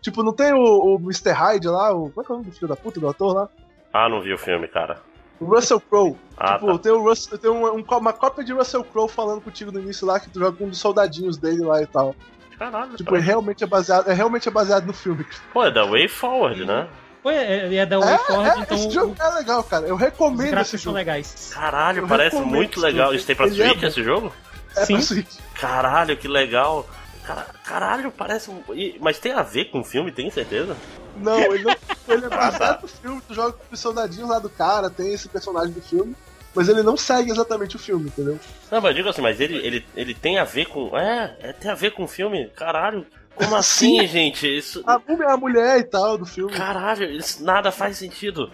Tipo, 0.00 0.22
não 0.22 0.32
tem 0.32 0.52
o, 0.52 0.58
o 0.58 0.96
Mr. 0.96 1.30
Hyde 1.32 1.68
lá, 1.68 1.92
o. 1.92 2.10
Como 2.10 2.22
é 2.22 2.24
que 2.24 2.32
é 2.32 2.34
o 2.34 2.38
nome 2.38 2.50
do 2.50 2.54
filho 2.54 2.68
da 2.68 2.76
puta 2.76 2.98
do 3.00 3.08
ator 3.08 3.34
lá? 3.34 3.48
Ah, 3.92 4.08
não 4.08 4.20
vi 4.20 4.32
o 4.32 4.38
filme, 4.38 4.66
cara. 4.68 4.98
O 5.40 5.44
Russell 5.46 5.80
Crowe. 5.80 6.16
Ah, 6.36 6.54
tipo, 6.54 6.72
tá. 6.72 6.78
tem, 6.78 6.92
o 6.92 7.02
Russell, 7.02 7.38
tem 7.38 7.50
uma, 7.50 7.72
um- 7.72 7.82
uma 7.98 8.12
cópia 8.12 8.44
de 8.44 8.52
Russell 8.52 8.84
Crowe 8.84 9.08
falando 9.08 9.40
contigo 9.40 9.72
no 9.72 9.80
início 9.80 10.06
lá, 10.06 10.20
que 10.20 10.28
tu 10.30 10.38
joga 10.38 10.56
com 10.56 10.64
um 10.64 10.68
dos 10.68 10.78
soldadinhos 10.78 11.36
dele 11.38 11.62
lá 11.64 11.80
e 11.82 11.86
tal. 11.86 12.14
Caralho, 12.58 12.94
Tipo, 12.96 13.16
é 13.16 13.20
realmente 13.20 13.64
é 13.64 13.66
baseado, 13.66 14.08
é 14.08 14.12
realmente 14.12 14.46
é 14.46 14.50
baseado 14.50 14.84
no 14.86 14.92
filme. 14.92 15.24
Pô, 15.52 15.64
é 15.64 15.70
da 15.70 15.84
Way 15.86 16.08
Forward, 16.08 16.64
né? 16.66 16.86
Pô, 17.22 17.30
é, 17.30 17.74
é 17.74 17.86
da 17.86 17.98
Way 17.98 18.18
Forward, 18.18 18.48
É, 18.50 18.62
então 18.62 18.76
esse 18.76 18.90
jogo 18.90 19.16
é 19.18 19.28
legal, 19.34 19.64
cara. 19.64 19.86
Eu 19.86 19.96
recomendo 19.96 20.40
esse 20.42 20.50
gráficos 20.50 20.80
são 20.82 20.90
jogo. 20.90 20.96
legais. 20.96 21.50
Caralho, 21.54 22.02
Eu 22.02 22.06
parece 22.08 22.36
muito 22.36 22.78
legal. 22.80 23.06
jogo. 23.06 23.16
Isso 23.16 23.26
tem 23.26 23.34
pra 23.36 23.46
Ele 23.46 23.62
é 23.62 23.66
Switch 23.68 23.82
esse 23.82 24.02
jogo? 24.04 24.30
É 24.76 24.84
Sim. 24.84 24.92
pra 24.94 25.02
Switch. 25.02 25.36
Caralho, 25.54 26.16
que 26.18 26.28
legal. 26.28 26.86
Cara- 27.24 27.46
Caralho, 27.64 28.10
parece 28.10 28.50
um. 28.50 28.62
Mas 29.00 29.18
tem 29.18 29.32
a 29.32 29.42
ver 29.42 29.66
com 29.66 29.80
o 29.80 29.84
filme, 29.84 30.10
tem 30.10 30.30
certeza? 30.30 30.76
Não, 31.16 31.38
ele, 31.38 31.64
não, 31.64 31.76
ele 32.08 32.24
é 32.26 32.28
baseado 32.28 32.82
no 32.82 32.88
filme. 32.88 33.22
Tu 33.26 33.34
joga 33.34 33.52
com 33.52 33.64
os 33.74 33.80
soldadinhos 33.80 34.28
lá 34.28 34.38
do 34.38 34.48
cara, 34.48 34.88
tem 34.90 35.12
esse 35.12 35.28
personagem 35.28 35.72
do 35.72 35.82
filme. 35.82 36.14
Mas 36.54 36.68
ele 36.68 36.82
não 36.82 36.96
segue 36.96 37.30
exatamente 37.30 37.76
o 37.76 37.78
filme, 37.78 38.08
entendeu? 38.08 38.38
Não, 38.70 38.80
mas 38.80 38.90
eu 38.90 38.94
digo 38.96 39.08
assim, 39.08 39.22
mas 39.22 39.40
ele, 39.40 39.56
ele, 39.64 39.86
ele 39.94 40.14
tem 40.14 40.38
a 40.38 40.44
ver 40.44 40.66
com. 40.66 40.96
É, 40.98 41.36
é, 41.40 41.52
tem 41.52 41.70
a 41.70 41.74
ver 41.74 41.92
com 41.92 42.04
o 42.04 42.08
filme? 42.08 42.48
Caralho. 42.56 43.06
Como 43.36 43.54
assim, 43.56 44.04
gente? 44.06 44.46
Isso. 44.58 44.82
A 44.86 45.00
é 45.08 45.30
a 45.30 45.36
mulher 45.36 45.78
e 45.78 45.84
tal 45.84 46.18
do 46.18 46.26
filme. 46.26 46.52
Caralho, 46.52 47.04
isso 47.10 47.44
nada 47.44 47.70
faz 47.70 47.98
sentido. 47.98 48.50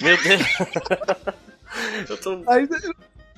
Meu 0.00 0.16
Deus. 0.22 0.42
eu 2.08 2.16
tô. 2.18 2.42
Aí 2.46 2.68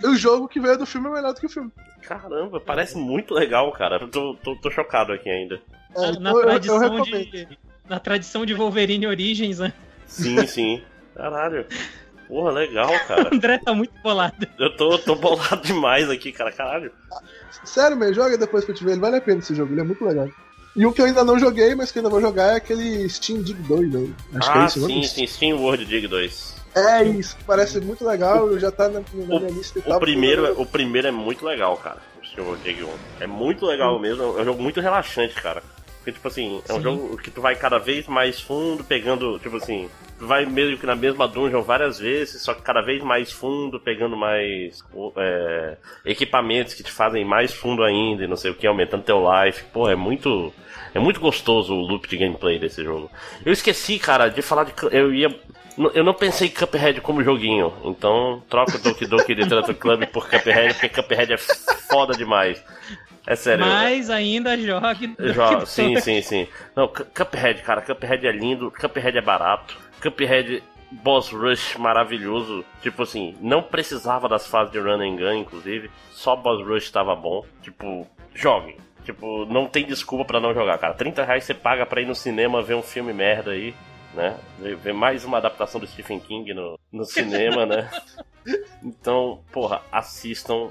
o 0.06 0.16
jogo 0.16 0.48
que 0.48 0.60
veio 0.60 0.78
do 0.78 0.86
filme 0.86 1.08
é 1.08 1.12
melhor 1.12 1.32
do 1.34 1.40
que 1.40 1.46
o 1.46 1.50
filme. 1.50 1.70
Caramba, 2.02 2.60
parece 2.60 2.96
muito 2.96 3.32
legal, 3.34 3.70
cara. 3.72 3.96
Eu 4.00 4.08
tô, 4.08 4.34
tô, 4.42 4.56
tô 4.56 4.70
chocado 4.70 5.12
aqui 5.12 5.28
ainda. 5.28 5.60
É, 5.96 6.12
Na, 6.18 6.30
eu- 6.30 6.36
eu 6.38 6.42
tradição 6.42 6.78
recomendo. 6.78 7.30
de, 7.30 7.48
na 7.88 7.98
tradição 8.00 8.46
de 8.46 8.54
Wolverine 8.54 9.06
Origins, 9.06 9.58
né? 9.58 9.72
Sim, 10.06 10.44
sim. 10.46 10.82
Caralho. 11.14 11.66
Porra, 12.28 12.50
legal, 12.52 12.90
O 12.94 13.06
cara. 13.06 13.28
André 13.34 13.58
tá 13.58 13.74
muito 13.74 13.92
bolado. 14.02 14.46
Eu 14.58 14.74
tô, 14.76 14.98
tô 14.98 15.14
bolado 15.14 15.60
demais 15.62 16.08
aqui, 16.08 16.32
cara. 16.32 16.50
Caralho. 16.50 16.90
Sério 17.64 17.96
mesmo, 17.96 18.14
joga 18.14 18.38
depois 18.38 18.64
pra 18.64 18.74
te 18.74 18.82
ver. 18.84 18.92
Ele 18.92 19.00
vale 19.00 19.16
a 19.16 19.20
pena 19.20 19.40
esse 19.40 19.54
jogo, 19.54 19.72
ele 19.72 19.80
é 19.82 19.84
muito 19.84 20.04
legal. 20.04 20.28
E 20.74 20.86
um 20.86 20.92
que 20.92 21.02
eu 21.02 21.04
ainda 21.04 21.22
não 21.22 21.38
joguei, 21.38 21.74
mas 21.74 21.92
que 21.92 21.98
ainda 21.98 22.08
vou 22.08 22.20
jogar 22.20 22.54
é 22.54 22.56
aquele 22.56 23.06
Steam 23.08 23.42
Dig 23.42 23.60
2, 23.64 23.92
né? 23.92 24.14
Acho 24.36 24.50
que 24.52 24.58
é 24.58 24.60
ah, 24.62 24.64
isso, 24.64 24.78
o 24.78 24.82
nome? 24.88 25.04
sim, 25.06 25.08
sim. 25.08 25.26
Steam 25.26 25.58
World 25.60 25.84
Dig 25.84 26.06
2. 26.08 26.61
É 26.74 27.02
isso, 27.04 27.36
parece 27.46 27.80
muito 27.80 28.06
legal, 28.06 28.58
já 28.58 28.70
tá 28.70 28.88
na, 28.88 29.00
na 29.00 29.40
minha 29.40 29.50
lista 29.50 29.78
e 29.78 29.82
tal. 29.82 29.96
O 29.98 30.00
primeiro, 30.00 30.46
é- 30.46 30.52
o 30.52 30.64
primeiro 30.64 31.08
é 31.08 31.10
muito 31.10 31.44
legal, 31.44 31.76
cara. 31.76 31.98
O 32.38 32.42
World 32.42 32.62
Dig 32.62 32.82
1. 32.82 32.88
É 33.20 33.26
muito 33.26 33.66
legal 33.66 33.98
mesmo. 33.98 34.22
É 34.38 34.40
um 34.40 34.44
jogo 34.44 34.62
muito 34.62 34.80
relaxante, 34.80 35.34
cara. 35.34 35.62
Porque, 35.98 36.12
tipo 36.12 36.26
assim, 36.26 36.62
é 36.68 36.72
um 36.72 36.76
Sim. 36.76 36.82
jogo 36.82 37.16
que 37.18 37.30
tu 37.30 37.40
vai 37.40 37.54
cada 37.54 37.78
vez 37.78 38.08
mais 38.08 38.40
fundo, 38.40 38.82
pegando, 38.82 39.38
tipo 39.38 39.56
assim, 39.56 39.88
tu 40.18 40.26
vai 40.26 40.44
meio 40.46 40.76
que 40.76 40.84
na 40.86 40.96
mesma 40.96 41.28
dungeon 41.28 41.62
várias 41.62 41.98
vezes, 41.98 42.42
só 42.42 42.54
que 42.54 42.62
cada 42.62 42.80
vez 42.80 43.02
mais 43.04 43.30
fundo, 43.30 43.78
pegando 43.78 44.16
mais 44.16 44.82
é, 45.16 45.76
equipamentos 46.04 46.74
que 46.74 46.82
te 46.82 46.90
fazem 46.90 47.24
mais 47.24 47.52
fundo 47.54 47.84
ainda 47.84 48.24
e 48.24 48.26
não 48.26 48.36
sei 48.36 48.50
o 48.50 48.54
que, 48.54 48.66
aumentando 48.66 49.04
teu 49.04 49.22
life. 49.44 49.62
Pô, 49.72 49.88
é 49.88 49.94
muito. 49.94 50.52
É 50.94 50.98
muito 50.98 51.20
gostoso 51.20 51.74
o 51.74 51.80
loop 51.80 52.06
de 52.08 52.16
gameplay 52.16 52.58
desse 52.58 52.82
jogo. 52.84 53.10
Eu 53.44 53.52
esqueci, 53.52 53.98
cara, 53.98 54.28
de 54.28 54.42
falar 54.42 54.64
de. 54.64 54.72
Eu 54.90 55.12
ia. 55.14 55.34
Eu 55.94 56.04
não 56.04 56.12
pensei 56.12 56.48
em 56.48 56.50
Cuphead 56.50 57.00
como 57.00 57.24
joguinho, 57.24 57.72
então 57.82 58.42
troca 58.50 58.76
Doki 58.78 59.06
Doki 59.06 59.32
Literature 59.32 59.74
Club 59.74 60.04
por 60.08 60.28
Cuphead, 60.28 60.74
porque 60.74 60.88
Cuphead 60.90 61.32
é 61.32 61.38
foda 61.38 62.12
demais. 62.14 62.62
É 63.26 63.34
sério. 63.34 63.64
Mas 63.64 64.10
ainda 64.10 64.54
jogue. 64.58 65.14
Já, 65.18 65.64
sim, 65.64 65.98
sim, 65.98 66.20
sim. 66.20 66.46
Não, 66.76 66.88
Cu- 66.88 67.06
Cuphead, 67.06 67.62
cara, 67.62 67.80
Cuphead 67.80 68.26
é 68.26 68.32
lindo, 68.32 68.70
Cuphead 68.70 69.16
é 69.16 69.22
barato, 69.22 69.78
Cuphead 70.02 70.62
boss 70.90 71.30
rush 71.30 71.76
maravilhoso. 71.78 72.62
Tipo 72.82 73.04
assim, 73.04 73.34
não 73.40 73.62
precisava 73.62 74.28
das 74.28 74.46
fases 74.46 74.72
de 74.72 74.78
run 74.78 75.00
and 75.00 75.16
gun, 75.16 75.34
inclusive, 75.36 75.90
só 76.10 76.36
boss 76.36 76.62
rush 76.66 76.90
tava 76.90 77.16
bom. 77.16 77.46
Tipo, 77.62 78.06
jogue. 78.34 78.76
Tipo, 79.04 79.44
não 79.46 79.66
tem 79.66 79.86
desculpa 79.86 80.24
pra 80.24 80.40
não 80.40 80.54
jogar, 80.54 80.78
cara. 80.78 80.94
30 80.94 81.24
reais 81.24 81.44
você 81.44 81.54
paga 81.54 81.84
pra 81.86 82.00
ir 82.00 82.06
no 82.06 82.14
cinema 82.14 82.62
ver 82.62 82.74
um 82.74 82.82
filme 82.82 83.12
merda 83.12 83.50
aí, 83.52 83.74
né? 84.14 84.36
Ver- 84.58 84.92
mais 84.94 85.24
uma 85.24 85.38
adaptação 85.38 85.80
do 85.80 85.86
Stephen 85.86 86.20
King 86.20 86.52
no, 86.54 86.78
no 86.92 87.04
cinema, 87.04 87.66
né? 87.66 87.90
Então, 88.82 89.38
porra, 89.52 89.80
assistam. 89.92 90.70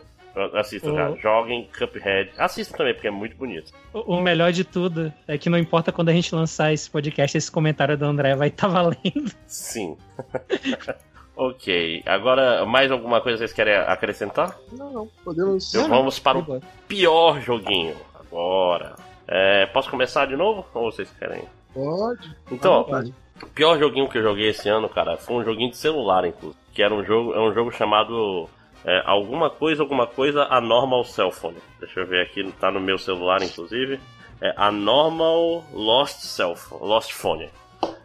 Assistam, 0.54 0.94
cara. 0.94 1.16
Joguem 1.18 1.70
Cuphead. 1.78 2.32
Assistam 2.38 2.78
também, 2.78 2.94
porque 2.94 3.08
é 3.08 3.12
muito 3.12 3.36
bonito. 3.38 3.72
O 3.94 4.16
o 4.16 4.22
melhor 4.22 4.52
de 4.52 4.64
tudo 4.66 5.12
é 5.28 5.38
que 5.38 5.50
não 5.50 5.58
importa 5.58 5.92
quando 5.92 6.10
a 6.10 6.14
gente 6.14 6.36
lançar 6.36 6.74
esse 6.74 6.90
podcast, 6.90 7.38
esse 7.38 7.50
comentário 7.52 7.98
do 7.98 8.04
André 8.06 8.36
vai 8.36 8.50
estar 8.50 8.68
valendo. 8.68 9.32
Sim. 9.48 9.98
ok. 11.36 12.04
Agora, 12.06 12.66
mais 12.66 12.92
alguma 12.92 13.22
coisa 13.22 13.38
que 13.38 13.40
vocês 13.48 13.54
querem 13.54 13.74
acrescentar? 13.74 14.58
Não, 14.72 14.92
não, 14.92 15.08
podemos. 15.24 15.74
Então 15.74 15.90
vamos 15.90 16.20
para 16.20 16.38
o 16.38 16.62
pior 16.88 17.42
joguinho. 17.42 17.96
Agora. 18.32 18.96
É, 19.28 19.66
posso 19.68 19.90
começar 19.90 20.26
de 20.26 20.36
novo? 20.36 20.66
Ou 20.74 20.92
vocês 20.92 21.12
querem? 21.20 21.44
Pode. 21.74 22.36
Então, 22.52 22.86
ó, 22.90 23.02
o 23.44 23.50
pior 23.50 23.78
joguinho 23.78 24.10
que 24.10 24.18
eu 24.18 24.24
joguei 24.24 24.50
esse 24.50 24.70
ano, 24.70 24.90
cara, 24.90 25.18
foi 25.18 25.36
um 25.36 25.44
joguinho 25.44 25.70
de 25.70 25.78
celular, 25.78 26.26
inclusive. 26.26 26.60
Que 26.74 26.82
era 26.82 26.94
um 26.94 27.04
jogo, 27.04 27.34
é 27.34 27.40
um 27.40 27.54
jogo 27.54 27.72
chamado 27.72 28.50
é, 28.86 29.02
alguma 29.06 29.50
coisa, 29.50 29.84
alguma 29.84 30.08
coisa 30.08 30.44
Anormal 30.46 31.04
Cell 31.04 31.32
Phone. 31.32 31.58
Deixa 31.80 32.00
eu 32.00 32.08
ver 32.08 32.22
aqui, 32.22 32.50
tá 32.60 32.72
no 32.72 32.80
meu 32.80 32.98
celular, 32.98 33.42
inclusive. 33.44 34.00
É 34.42 34.54
Anormal 34.58 35.64
Lost 35.74 36.20
Cell 36.20 36.56
Lost 36.80 37.12
Phone. 37.12 37.50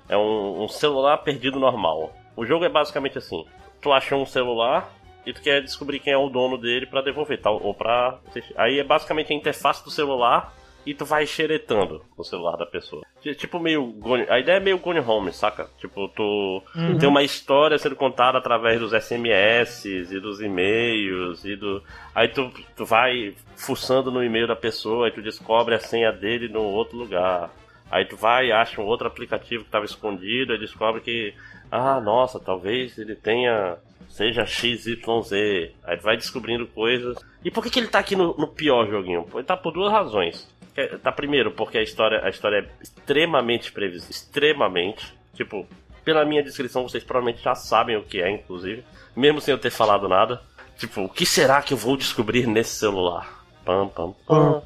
É 0.08 0.16
um, 0.16 0.64
um 0.64 0.68
celular 0.68 1.18
perdido 1.18 1.58
normal. 1.58 2.12
O 2.36 2.44
jogo 2.44 2.64
é 2.64 2.68
basicamente 2.68 3.18
assim: 3.18 3.44
tu 3.80 3.92
achou 3.92 4.20
um 4.20 4.26
celular 4.26 4.92
e 5.26 5.32
tu 5.32 5.42
quer 5.42 5.60
descobrir 5.62 5.98
quem 5.98 6.12
é 6.12 6.16
o 6.16 6.28
dono 6.28 6.56
dele 6.56 6.86
pra 6.86 7.02
devolver, 7.02 7.40
tal, 7.40 7.60
ou 7.62 7.74
pra. 7.74 8.18
Aí 8.56 8.78
é 8.78 8.84
basicamente 8.84 9.32
a 9.32 9.36
interface 9.36 9.84
do 9.84 9.90
celular 9.90 10.54
e 10.86 10.94
tu 10.94 11.04
vai 11.04 11.26
xeretando 11.26 12.00
o 12.16 12.22
celular 12.22 12.56
da 12.56 12.64
pessoa. 12.64 13.02
Ti- 13.20 13.34
Tipo 13.34 13.58
meio. 13.58 13.92
A 14.28 14.38
ideia 14.38 14.58
é 14.58 14.60
meio 14.60 14.78
Gone 14.78 15.00
Home, 15.00 15.32
saca? 15.32 15.68
Tipo, 15.78 16.08
tu 16.10 16.62
Uhum. 16.76 16.96
tem 16.96 17.08
uma 17.08 17.24
história 17.24 17.76
sendo 17.76 17.96
contada 17.96 18.38
através 18.38 18.78
dos 18.78 18.92
SMS 18.92 19.84
e 19.84 20.20
dos 20.20 20.40
e-mails 20.40 21.44
e 21.44 21.56
do. 21.56 21.82
Aí 22.14 22.28
tu, 22.28 22.52
tu 22.76 22.84
vai 22.84 23.34
fuçando 23.56 24.12
no 24.12 24.22
e-mail 24.22 24.46
da 24.46 24.54
pessoa 24.54 25.08
e 25.08 25.10
tu 25.10 25.20
descobre 25.20 25.74
a 25.74 25.80
senha 25.80 26.12
dele 26.12 26.48
no 26.48 26.62
outro 26.62 26.96
lugar. 26.96 27.50
Aí 27.90 28.04
tu 28.04 28.16
vai 28.16 28.52
acha 28.52 28.80
um 28.80 28.84
outro 28.84 29.06
aplicativo 29.08 29.62
que 29.64 29.68
estava 29.68 29.84
escondido 29.84 30.54
e 30.54 30.58
descobre 30.58 31.00
que. 31.00 31.34
Ah, 31.68 32.00
nossa, 32.00 32.38
talvez 32.38 32.96
ele 32.96 33.16
tenha. 33.16 33.76
Seja 34.08 34.46
XYZ. 34.46 35.32
Aí 35.84 35.96
vai 36.02 36.16
descobrindo 36.16 36.66
coisas. 36.66 37.16
E 37.44 37.50
por 37.50 37.62
que, 37.62 37.70
que 37.70 37.78
ele 37.78 37.88
tá 37.88 37.98
aqui 37.98 38.16
no, 38.16 38.34
no 38.36 38.48
pior 38.48 38.88
joguinho? 38.88 39.26
Ele 39.34 39.42
tá 39.44 39.56
por 39.56 39.72
duas 39.72 39.92
razões. 39.92 40.48
É, 40.76 40.96
Tá 40.98 41.10
primeiro, 41.12 41.50
porque 41.50 41.78
a 41.78 41.82
história, 41.82 42.20
a 42.24 42.28
história 42.28 42.58
é 42.58 42.82
extremamente 42.82 43.72
previsível. 43.72 44.10
Extremamente. 44.10 45.14
Tipo, 45.34 45.66
pela 46.04 46.24
minha 46.24 46.42
descrição, 46.42 46.82
vocês 46.88 47.04
provavelmente 47.04 47.42
já 47.42 47.54
sabem 47.54 47.96
o 47.96 48.02
que 48.02 48.20
é, 48.20 48.30
inclusive. 48.30 48.84
Mesmo 49.14 49.40
sem 49.40 49.52
eu 49.52 49.58
ter 49.58 49.70
falado 49.70 50.08
nada. 50.08 50.40
Tipo, 50.78 51.04
o 51.04 51.08
que 51.08 51.24
será 51.24 51.62
que 51.62 51.72
eu 51.72 51.78
vou 51.78 51.96
descobrir 51.96 52.46
nesse 52.46 52.76
celular? 52.76 53.44
Pam, 53.64 53.88
pam. 53.88 54.14
Pam. 54.26 54.62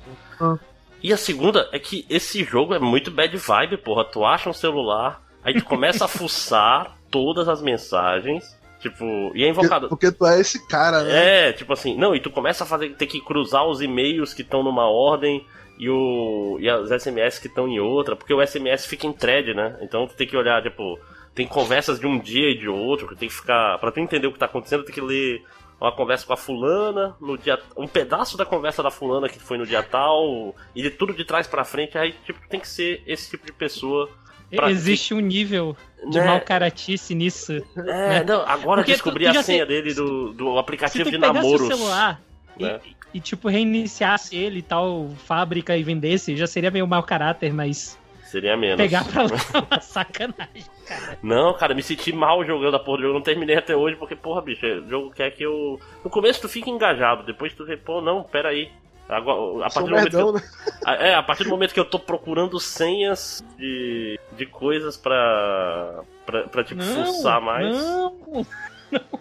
E 1.03 1.13
a 1.13 1.17
segunda 1.17 1.69
é 1.73 1.79
que 1.79 2.05
esse 2.11 2.45
jogo 2.45 2.75
é 2.75 2.79
muito 2.79 3.11
bad 3.11 3.35
vibe, 3.37 3.79
porra. 3.79 4.05
Tu 4.05 4.25
acha 4.25 4.51
um 4.51 4.53
celular, 4.53 5.23
aí 5.43 5.55
tu 5.55 5.65
começa 5.65 6.05
a 6.05 6.09
fuçar 6.09 6.97
todas 7.11 7.49
as 7.49 7.63
mensagens. 7.63 8.59
Tipo, 8.81 9.05
e 9.05 9.45
é 9.45 9.49
Porque, 9.49 9.49
invocado. 9.49 9.89
porque 9.89 10.11
tu 10.11 10.27
é 10.27 10.41
esse 10.41 10.67
cara, 10.67 11.05
né? 11.05 11.49
É, 11.49 11.53
tipo 11.53 11.73
assim, 11.73 11.97
não, 11.97 12.15
e 12.15 12.21
tu 12.21 12.31
começa 12.31 12.65
a 12.65 12.67
fazer, 12.67 12.95
ter 12.97 13.07
que 13.07 13.21
cruzar 13.21 13.67
os 13.67 13.83
e-mails 13.83 14.33
que 14.33 14.41
estão 14.41 14.63
numa 14.63 14.89
ordem 14.89 15.47
e, 15.79 15.89
o, 15.89 16.57
e 16.59 16.69
as 16.69 16.91
SMS 16.91 17.39
que 17.39 17.47
estão 17.47 17.69
em 17.69 17.79
outra, 17.79 18.17
porque 18.17 18.33
o 18.33 18.45
SMS 18.45 18.87
fica 18.87 19.07
em 19.07 19.13
thread, 19.13 19.53
né? 19.53 19.79
Então 19.83 20.07
tu 20.07 20.15
tem 20.15 20.27
que 20.27 20.37
olhar, 20.37 20.63
tipo, 20.63 20.99
tem 21.35 21.47
conversas 21.47 22.01
de 22.01 22.07
um 22.07 22.19
dia 22.19 22.51
e 22.51 22.59
de 22.59 22.69
outro, 22.69 23.07
que 23.07 23.17
tem 23.17 23.29
que 23.29 23.35
ficar. 23.35 23.79
Pra 23.79 23.93
tu 23.93 24.01
entender 24.01 24.27
o 24.27 24.33
que 24.33 24.39
tá 24.39 24.47
acontecendo, 24.47 24.83
tem 24.83 24.95
que 24.95 25.01
ler 25.01 25.43
uma 25.81 25.93
conversa 25.93 26.27
com 26.27 26.33
a 26.33 26.37
fulana, 26.37 27.15
no 27.21 27.37
dia. 27.39 27.59
Um 27.77 27.87
pedaço 27.87 28.37
da 28.37 28.45
conversa 28.45 28.83
da 28.83 28.91
fulana 28.91 29.29
que 29.29 29.39
foi 29.39 29.57
no 29.59 29.67
dia 29.67 29.83
tal, 29.83 30.55
e 30.75 30.83
de 30.83 30.91
tudo 30.91 31.15
de 31.15 31.25
trás 31.25 31.47
pra 31.47 31.65
frente, 31.65 31.97
aí, 31.97 32.15
tipo, 32.25 32.41
tem 32.49 32.61
que 32.61 32.69
ser 32.69 33.03
esse 33.07 33.31
tipo 33.31 33.47
de 33.47 33.53
pessoa. 33.53 34.09
Pra- 34.57 34.71
Existe 34.71 35.15
um 35.15 35.21
nível 35.21 35.77
de 36.11 36.19
Né? 36.19 36.25
mal 36.25 36.41
caratice 36.41 37.15
nisso. 37.15 37.63
É, 37.87 38.25
não, 38.25 38.43
agora 38.47 38.81
Porque 38.81 38.93
descobri 38.93 39.27
tu- 39.27 39.33
tu 39.33 39.39
a 39.39 39.43
senha 39.43 39.67
tem- 39.67 39.77
dele 39.83 39.95
do, 39.95 40.33
do 40.33 40.53
Se 40.55 40.59
aplicativo 40.59 41.05
tu 41.05 41.11
de 41.11 41.19
pegasse 41.19 41.35
namoros. 41.35 41.61
o 41.69 41.77
celular 41.77 42.21
e, 42.59 42.63
né? 42.65 42.81
e, 43.15 43.21
tipo, 43.21 43.49
reiniciasse 43.49 44.37
ele 44.37 44.61
e 44.61 44.63
tal, 44.63 45.11
fábrica 45.27 45.77
e 45.77 45.83
vendesse, 45.83 46.37
já 46.37 46.47
seria 46.47 46.71
meio 46.71 46.87
mau 46.87 47.03
caráter, 47.03 47.53
mas 47.53 47.99
Seria 48.25 48.57
menos. 48.57 48.77
pegar 48.77 49.05
pra 49.05 49.23
lá 49.25 49.31
é 49.55 49.59
uma 49.59 49.81
sacanagem, 49.83 50.65
cara. 50.87 51.19
Não, 51.23 51.53
cara, 51.55 51.75
me 51.75 51.83
senti 51.83 52.13
mal 52.13 52.45
jogando 52.45 52.77
a 52.77 52.79
porra 52.79 52.99
do 52.99 53.03
jogo, 53.03 53.15
não 53.15 53.23
terminei 53.23 53.57
até 53.57 53.75
hoje, 53.77 53.97
porque, 53.97 54.15
porra, 54.17 54.41
bicho, 54.41 54.65
o 54.65 54.89
jogo 54.89 55.11
quer 55.11 55.31
que 55.33 55.43
eu. 55.43 55.79
No 56.05 56.09
começo 56.11 56.41
tu 56.41 56.49
fica 56.49 56.71
engajado, 56.71 57.25
depois 57.25 57.53
tu 57.55 57.65
vê, 57.67 57.77
pô, 57.77 58.01
não, 58.01 58.23
pera 58.23 58.51
aí. 58.51 58.71
Agora, 59.11 59.67
a 59.67 59.71
partir 59.71 59.89
do 59.89 59.95
merdão, 59.95 60.27
momento 60.27 60.45
eu, 60.45 60.87
né? 60.87 60.99
É, 61.09 61.15
a 61.15 61.23
partir 61.23 61.45
do 61.45 61.51
momento 61.51 61.75
que 61.75 61.81
eu 61.81 61.85
tô 61.85 61.99
procurando 61.99 62.59
senhas 62.61 63.45
de, 63.59 64.19
de 64.37 64.47
coisas 64.47 64.97
pra, 64.97 66.03
pra, 66.25 66.49
pra 66.49 66.65
tipo, 66.65 66.83
não, 66.83 67.07
fuçar 67.07 67.41
mais. 67.41 67.77
Não, 67.77 68.17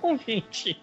não, 0.02 0.18
gente. 0.28 0.80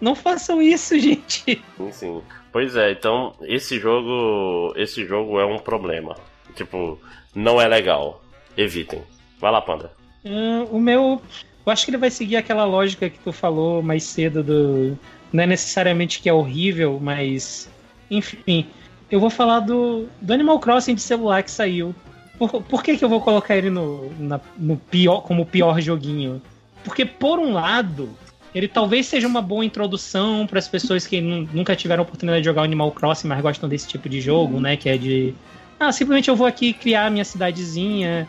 Não 0.00 0.14
façam 0.14 0.60
isso, 0.60 0.98
gente. 1.00 1.62
Sim, 1.76 1.92
sim. 1.92 2.22
Pois 2.52 2.76
é, 2.76 2.90
então 2.92 3.34
esse 3.42 3.78
jogo. 3.78 4.72
Esse 4.76 5.06
jogo 5.06 5.40
é 5.40 5.44
um 5.44 5.58
problema. 5.58 6.16
Tipo, 6.54 6.98
não 7.34 7.60
é 7.60 7.68
legal. 7.68 8.22
Evitem. 8.56 9.02
Vai 9.38 9.52
lá, 9.52 9.60
Panda. 9.60 9.92
Uh, 10.24 10.64
o 10.74 10.80
meu. 10.80 11.20
Eu 11.64 11.72
acho 11.72 11.84
que 11.84 11.90
ele 11.90 11.98
vai 11.98 12.10
seguir 12.10 12.36
aquela 12.36 12.64
lógica 12.64 13.10
que 13.10 13.18
tu 13.18 13.32
falou 13.32 13.82
mais 13.82 14.04
cedo 14.04 14.42
do. 14.42 14.98
Não 15.32 15.42
é 15.42 15.46
necessariamente 15.46 16.20
que 16.20 16.28
é 16.28 16.32
horrível, 16.32 16.98
mas. 17.00 17.70
Enfim. 18.10 18.66
Eu 19.10 19.20
vou 19.20 19.30
falar 19.30 19.60
do, 19.60 20.06
do 20.20 20.32
Animal 20.32 20.58
Crossing 20.58 20.94
de 20.94 21.00
celular 21.00 21.42
que 21.42 21.50
saiu. 21.50 21.94
Por, 22.38 22.62
por 22.62 22.82
que, 22.82 22.96
que 22.96 23.04
eu 23.04 23.08
vou 23.08 23.20
colocar 23.20 23.56
ele 23.56 23.70
no, 23.70 24.10
na, 24.18 24.40
no 24.58 24.76
pior, 24.76 25.20
como 25.22 25.42
o 25.42 25.46
pior 25.46 25.80
joguinho? 25.80 26.42
Porque, 26.84 27.04
por 27.04 27.38
um 27.38 27.52
lado, 27.52 28.10
ele 28.54 28.68
talvez 28.68 29.06
seja 29.06 29.26
uma 29.26 29.40
boa 29.40 29.64
introdução 29.64 30.46
para 30.46 30.58
as 30.58 30.68
pessoas 30.68 31.06
que 31.06 31.20
nunca 31.20 31.76
tiveram 31.76 32.02
a 32.02 32.04
oportunidade 32.04 32.42
de 32.42 32.46
jogar 32.46 32.62
Animal 32.62 32.90
Crossing, 32.92 33.28
mas 33.28 33.40
gostam 33.40 33.68
desse 33.68 33.88
tipo 33.88 34.08
de 34.08 34.20
jogo, 34.20 34.60
né? 34.60 34.76
Que 34.76 34.88
é 34.88 34.98
de. 34.98 35.34
Ah, 35.78 35.92
simplesmente 35.92 36.28
eu 36.28 36.36
vou 36.36 36.46
aqui 36.46 36.72
criar 36.72 37.10
minha 37.10 37.24
cidadezinha 37.24 38.26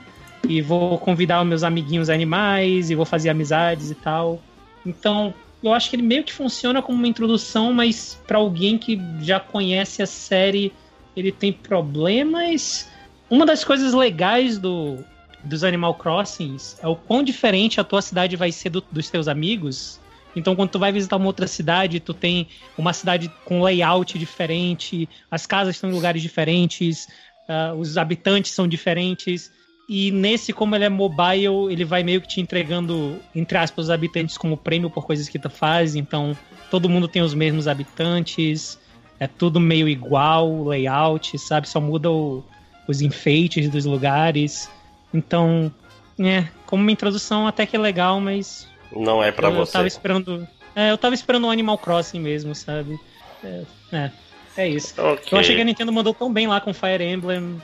e 0.47 0.61
vou 0.61 0.97
convidar 0.97 1.41
os 1.41 1.47
meus 1.47 1.63
amiguinhos 1.63 2.09
animais 2.09 2.89
e 2.89 2.95
vou 2.95 3.05
fazer 3.05 3.29
amizades 3.29 3.89
e 3.91 3.95
tal. 3.95 4.41
Então, 4.85 5.33
eu 5.63 5.73
acho 5.73 5.89
que 5.89 5.95
ele 5.95 6.03
meio 6.03 6.23
que 6.23 6.33
funciona 6.33 6.81
como 6.81 6.97
uma 6.97 7.07
introdução, 7.07 7.73
mas 7.73 8.19
para 8.27 8.37
alguém 8.37 8.77
que 8.77 8.99
já 9.21 9.39
conhece 9.39 10.01
a 10.01 10.05
série, 10.05 10.71
ele 11.15 11.31
tem 11.31 11.51
problemas. 11.51 12.89
Uma 13.29 13.45
das 13.45 13.63
coisas 13.63 13.93
legais 13.93 14.57
do, 14.57 15.03
dos 15.43 15.63
Animal 15.63 15.95
Crossings 15.95 16.77
é 16.81 16.87
o 16.87 16.95
quão 16.95 17.23
diferente 17.23 17.79
a 17.79 17.83
tua 17.83 18.01
cidade 18.01 18.35
vai 18.35 18.51
ser 18.51 18.69
do, 18.69 18.83
dos 18.91 19.09
teus 19.09 19.27
amigos 19.27 19.99
então, 20.37 20.55
quando 20.55 20.69
tu 20.69 20.77
vai 20.77 20.91
visitar 20.91 21.17
uma 21.17 21.25
outra 21.25 21.47
cidade, 21.47 21.99
tu 21.99 22.13
tem 22.13 22.47
uma 22.77 22.93
cidade 22.93 23.31
com 23.43 23.63
layout 23.63 24.19
diferente, 24.19 25.09
as 25.31 25.47
casas 25.47 25.75
estão 25.75 25.89
em 25.89 25.93
lugares 25.93 26.21
diferentes, 26.21 27.07
uh, 27.49 27.75
os 27.75 27.97
habitantes 27.97 28.51
são 28.51 28.67
diferentes. 28.67 29.51
E 29.87 30.11
nesse, 30.11 30.51
como 30.51 30.75
ele 30.75 30.83
é 30.83 30.89
mobile, 30.89 31.71
ele 31.71 31.85
vai 31.85 32.03
meio 32.03 32.19
que 32.19 32.27
te 32.27 32.41
entregando, 32.41 33.19
entre 33.33 33.57
aspas, 33.57 33.85
os 33.85 33.89
habitantes 33.89 34.37
como 34.37 34.57
prêmio 34.57 34.89
por 34.89 35.05
coisas 35.05 35.29
que 35.29 35.39
tu 35.39 35.49
faz. 35.49 35.95
Então, 35.95 36.37
todo 36.69 36.89
mundo 36.89 37.07
tem 37.07 37.21
os 37.21 37.33
mesmos 37.33 37.69
habitantes, 37.69 38.77
é 39.17 39.27
tudo 39.27 39.59
meio 39.59 39.87
igual, 39.87 40.65
layout, 40.65 41.39
sabe? 41.39 41.69
Só 41.69 41.79
muda 41.79 42.11
o, 42.11 42.43
os 42.85 43.01
enfeites 43.01 43.69
dos 43.69 43.85
lugares. 43.85 44.69
Então, 45.13 45.71
é, 46.19 46.45
como 46.65 46.81
uma 46.81 46.91
introdução 46.91 47.47
até 47.47 47.65
que 47.65 47.77
é 47.77 47.79
legal, 47.79 48.19
mas 48.19 48.67
não 48.93 49.23
é 49.23 49.31
para 49.31 49.49
você. 49.49 49.69
Eu 49.69 49.73
tava 49.73 49.87
esperando. 49.87 50.47
É, 50.75 50.91
eu 50.91 50.97
tava 50.97 51.15
esperando 51.15 51.45
o 51.47 51.49
Animal 51.49 51.77
Crossing 51.77 52.19
mesmo, 52.19 52.53
sabe? 52.53 52.99
É, 53.43 53.63
é, 53.91 54.11
é 54.57 54.67
isso. 54.67 55.01
Okay. 55.01 55.29
Eu 55.31 55.37
achei 55.39 55.55
que 55.55 55.61
a 55.61 55.65
Nintendo 55.65 55.93
mandou 55.93 56.13
tão 56.13 56.31
bem 56.31 56.47
lá 56.47 56.59
com 56.59 56.73
Fire 56.73 57.03
Emblem. 57.03 57.61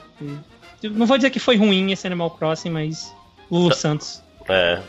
Não 0.90 1.06
vou 1.06 1.16
dizer 1.16 1.30
que 1.30 1.40
foi 1.40 1.56
ruim 1.56 1.92
esse 1.92 2.06
Animal 2.06 2.30
Crossing, 2.30 2.70
mas. 2.70 3.14
Lulu 3.50 3.70
tá. 3.70 3.74
Santos. 3.76 4.22
É. 4.48 4.80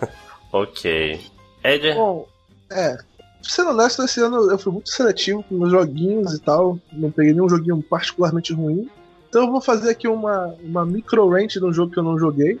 ok. 0.52 1.20
Ed? 1.64 1.94
Bom, 1.94 2.26
é. 2.70 2.98
Sendo 3.42 3.70
honesto, 3.70 4.02
esse 4.02 4.20
ano 4.20 4.50
eu 4.50 4.58
fui 4.58 4.72
muito 4.72 4.88
seletivo 4.88 5.42
com 5.42 5.56
meus 5.56 5.70
joguinhos 5.70 6.32
e 6.34 6.40
tal. 6.40 6.78
Não 6.92 7.10
peguei 7.10 7.32
nenhum 7.32 7.48
joguinho 7.48 7.82
particularmente 7.82 8.52
ruim. 8.52 8.88
Então 9.28 9.44
eu 9.44 9.50
vou 9.50 9.60
fazer 9.60 9.90
aqui 9.90 10.06
uma, 10.06 10.54
uma 10.62 10.84
micro 10.84 11.28
range 11.28 11.58
de 11.58 11.64
um 11.64 11.72
jogo 11.72 11.92
que 11.92 11.98
eu 11.98 12.02
não 12.02 12.18
joguei. 12.18 12.58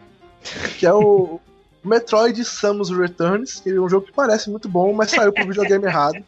Que 0.78 0.86
é 0.86 0.92
o 0.92 1.40
Metroid 1.84 2.44
Samus 2.44 2.90
Returns, 2.90 3.60
que 3.60 3.70
é 3.70 3.80
um 3.80 3.88
jogo 3.88 4.06
que 4.06 4.12
parece 4.12 4.50
muito 4.50 4.68
bom, 4.68 4.92
mas 4.92 5.10
saiu 5.10 5.32
pro 5.32 5.46
videogame 5.46 5.84
errado. 5.84 6.22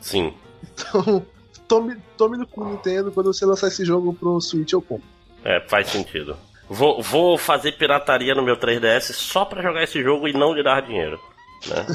Sim. 0.00 0.34
Então, 0.62 1.24
tome, 1.68 1.96
tome 2.16 2.36
no 2.36 2.46
cu 2.46 2.64
Nintendo, 2.64 3.12
quando 3.12 3.32
você 3.32 3.46
lançar 3.46 3.68
esse 3.68 3.84
jogo 3.84 4.12
pro 4.12 4.40
Switch 4.40 4.72
eu 4.72 4.82
compro. 4.82 5.11
É, 5.44 5.60
faz 5.60 5.88
sentido. 5.88 6.36
Vou, 6.68 7.02
vou 7.02 7.36
fazer 7.36 7.72
pirataria 7.72 8.34
no 8.34 8.42
meu 8.42 8.56
3DS 8.56 9.12
só 9.12 9.44
pra 9.44 9.62
jogar 9.62 9.82
esse 9.82 10.02
jogo 10.02 10.26
e 10.28 10.32
não 10.32 10.54
lhe 10.54 10.62
dar 10.62 10.80
dinheiro. 10.82 11.20
Né? 11.66 11.86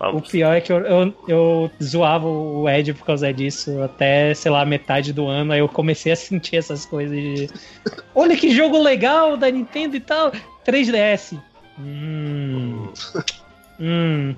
o 0.12 0.20
pior 0.20 0.54
é 0.54 0.60
que 0.60 0.72
eu, 0.72 0.78
eu, 0.78 1.14
eu, 1.26 1.70
zoava 1.82 2.26
o 2.26 2.68
Ed 2.68 2.94
por 2.94 3.04
causa 3.04 3.32
disso 3.32 3.82
até, 3.82 4.32
sei 4.34 4.50
lá, 4.50 4.64
metade 4.64 5.12
do 5.12 5.26
ano. 5.26 5.52
Aí 5.52 5.58
eu 5.58 5.68
comecei 5.68 6.12
a 6.12 6.16
sentir 6.16 6.56
essas 6.56 6.86
coisas 6.86 7.16
de. 7.16 7.50
Olha 8.14 8.36
que 8.36 8.54
jogo 8.54 8.80
legal 8.80 9.36
da 9.36 9.50
Nintendo 9.50 9.96
e 9.96 10.00
tal. 10.00 10.32
3DS. 10.66 11.38
Hum. 11.78 12.88
hum. 13.80 14.34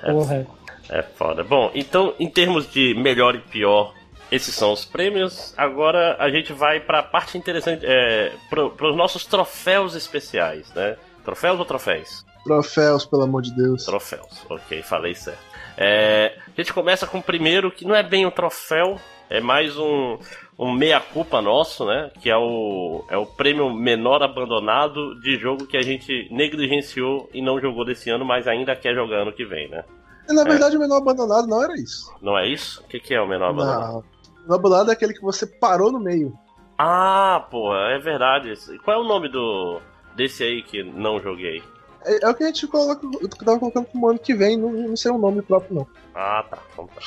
Porra. 0.00 0.46
É, 0.88 0.98
é 0.98 1.02
foda. 1.02 1.42
Bom, 1.42 1.70
então, 1.74 2.14
em 2.20 2.28
termos 2.28 2.70
de 2.70 2.94
melhor 2.94 3.34
e 3.34 3.40
pior, 3.40 3.92
esses 4.30 4.54
são 4.54 4.72
os 4.72 4.84
prêmios. 4.84 5.54
Agora 5.56 6.16
a 6.18 6.30
gente 6.30 6.52
vai 6.52 6.80
para 6.80 7.00
a 7.00 7.02
parte 7.02 7.38
interessante, 7.38 7.84
é, 7.84 8.32
para 8.48 8.88
os 8.88 8.96
nossos 8.96 9.24
troféus 9.24 9.94
especiais, 9.94 10.72
né? 10.74 10.96
Troféus 11.24 11.58
ou 11.58 11.64
troféus? 11.64 12.24
Troféus, 12.44 13.04
pelo 13.04 13.22
amor 13.22 13.42
de 13.42 13.54
Deus. 13.54 13.84
Troféus, 13.84 14.44
ok, 14.48 14.82
falei 14.82 15.14
certo. 15.14 15.48
É, 15.76 16.36
a 16.46 16.60
gente 16.60 16.72
começa 16.72 17.06
com 17.06 17.18
o 17.18 17.22
primeiro, 17.22 17.70
que 17.70 17.84
não 17.84 17.94
é 17.94 18.02
bem 18.02 18.26
um 18.26 18.30
troféu, 18.30 18.98
é 19.30 19.40
mais 19.40 19.76
um, 19.76 20.18
um 20.58 20.72
meia-culpa 20.72 21.40
nosso, 21.40 21.84
né? 21.84 22.10
Que 22.20 22.30
é 22.30 22.36
o, 22.36 23.04
é 23.10 23.16
o 23.16 23.26
prêmio 23.26 23.72
menor 23.72 24.22
abandonado 24.22 25.20
de 25.20 25.36
jogo 25.36 25.66
que 25.66 25.76
a 25.76 25.82
gente 25.82 26.28
negligenciou 26.30 27.28
e 27.32 27.40
não 27.40 27.60
jogou 27.60 27.84
desse 27.84 28.10
ano, 28.10 28.24
mas 28.24 28.48
ainda 28.48 28.74
quer 28.74 28.94
jogar 28.94 29.22
ano 29.22 29.32
que 29.32 29.44
vem, 29.44 29.68
né? 29.68 29.84
Na 30.28 30.44
verdade, 30.44 30.74
é. 30.74 30.78
o 30.78 30.80
menor 30.80 30.96
abandonado 30.96 31.46
não 31.46 31.62
era 31.62 31.74
isso. 31.74 32.12
Não 32.20 32.38
é 32.38 32.46
isso? 32.46 32.82
O 32.82 32.88
que, 32.88 33.00
que 33.00 33.14
é 33.14 33.20
o 33.20 33.26
menor 33.26 33.50
abandonado? 33.50 33.92
Não. 33.92 34.17
O 34.48 34.50
menor 34.50 34.54
abandonado 34.54 34.90
é 34.90 34.92
aquele 34.94 35.12
que 35.12 35.20
você 35.20 35.46
parou 35.46 35.92
no 35.92 36.00
meio. 36.00 36.32
Ah, 36.78 37.46
pô, 37.50 37.76
é 37.76 37.98
verdade. 37.98 38.54
Qual 38.82 38.96
é 38.96 39.00
o 39.00 39.06
nome 39.06 39.28
do 39.28 39.78
desse 40.16 40.42
aí 40.42 40.62
que 40.62 40.82
não 40.82 41.20
joguei? 41.20 41.62
É, 42.02 42.24
é 42.24 42.28
o 42.30 42.34
que 42.34 42.44
a 42.44 42.46
gente 42.46 42.66
coloca, 42.66 43.06
eu 43.20 43.28
tava 43.28 43.58
colocando 43.58 43.86
pro 43.86 44.08
ano 44.08 44.18
que 44.18 44.34
vem, 44.34 44.56
não, 44.56 44.72
não 44.72 44.96
sei 44.96 45.10
o 45.10 45.18
nome 45.18 45.42
próprio, 45.42 45.74
não. 45.74 45.86
Ah, 46.14 46.44
tá. 46.48 46.58
Então 46.72 46.86
tá. 46.86 47.02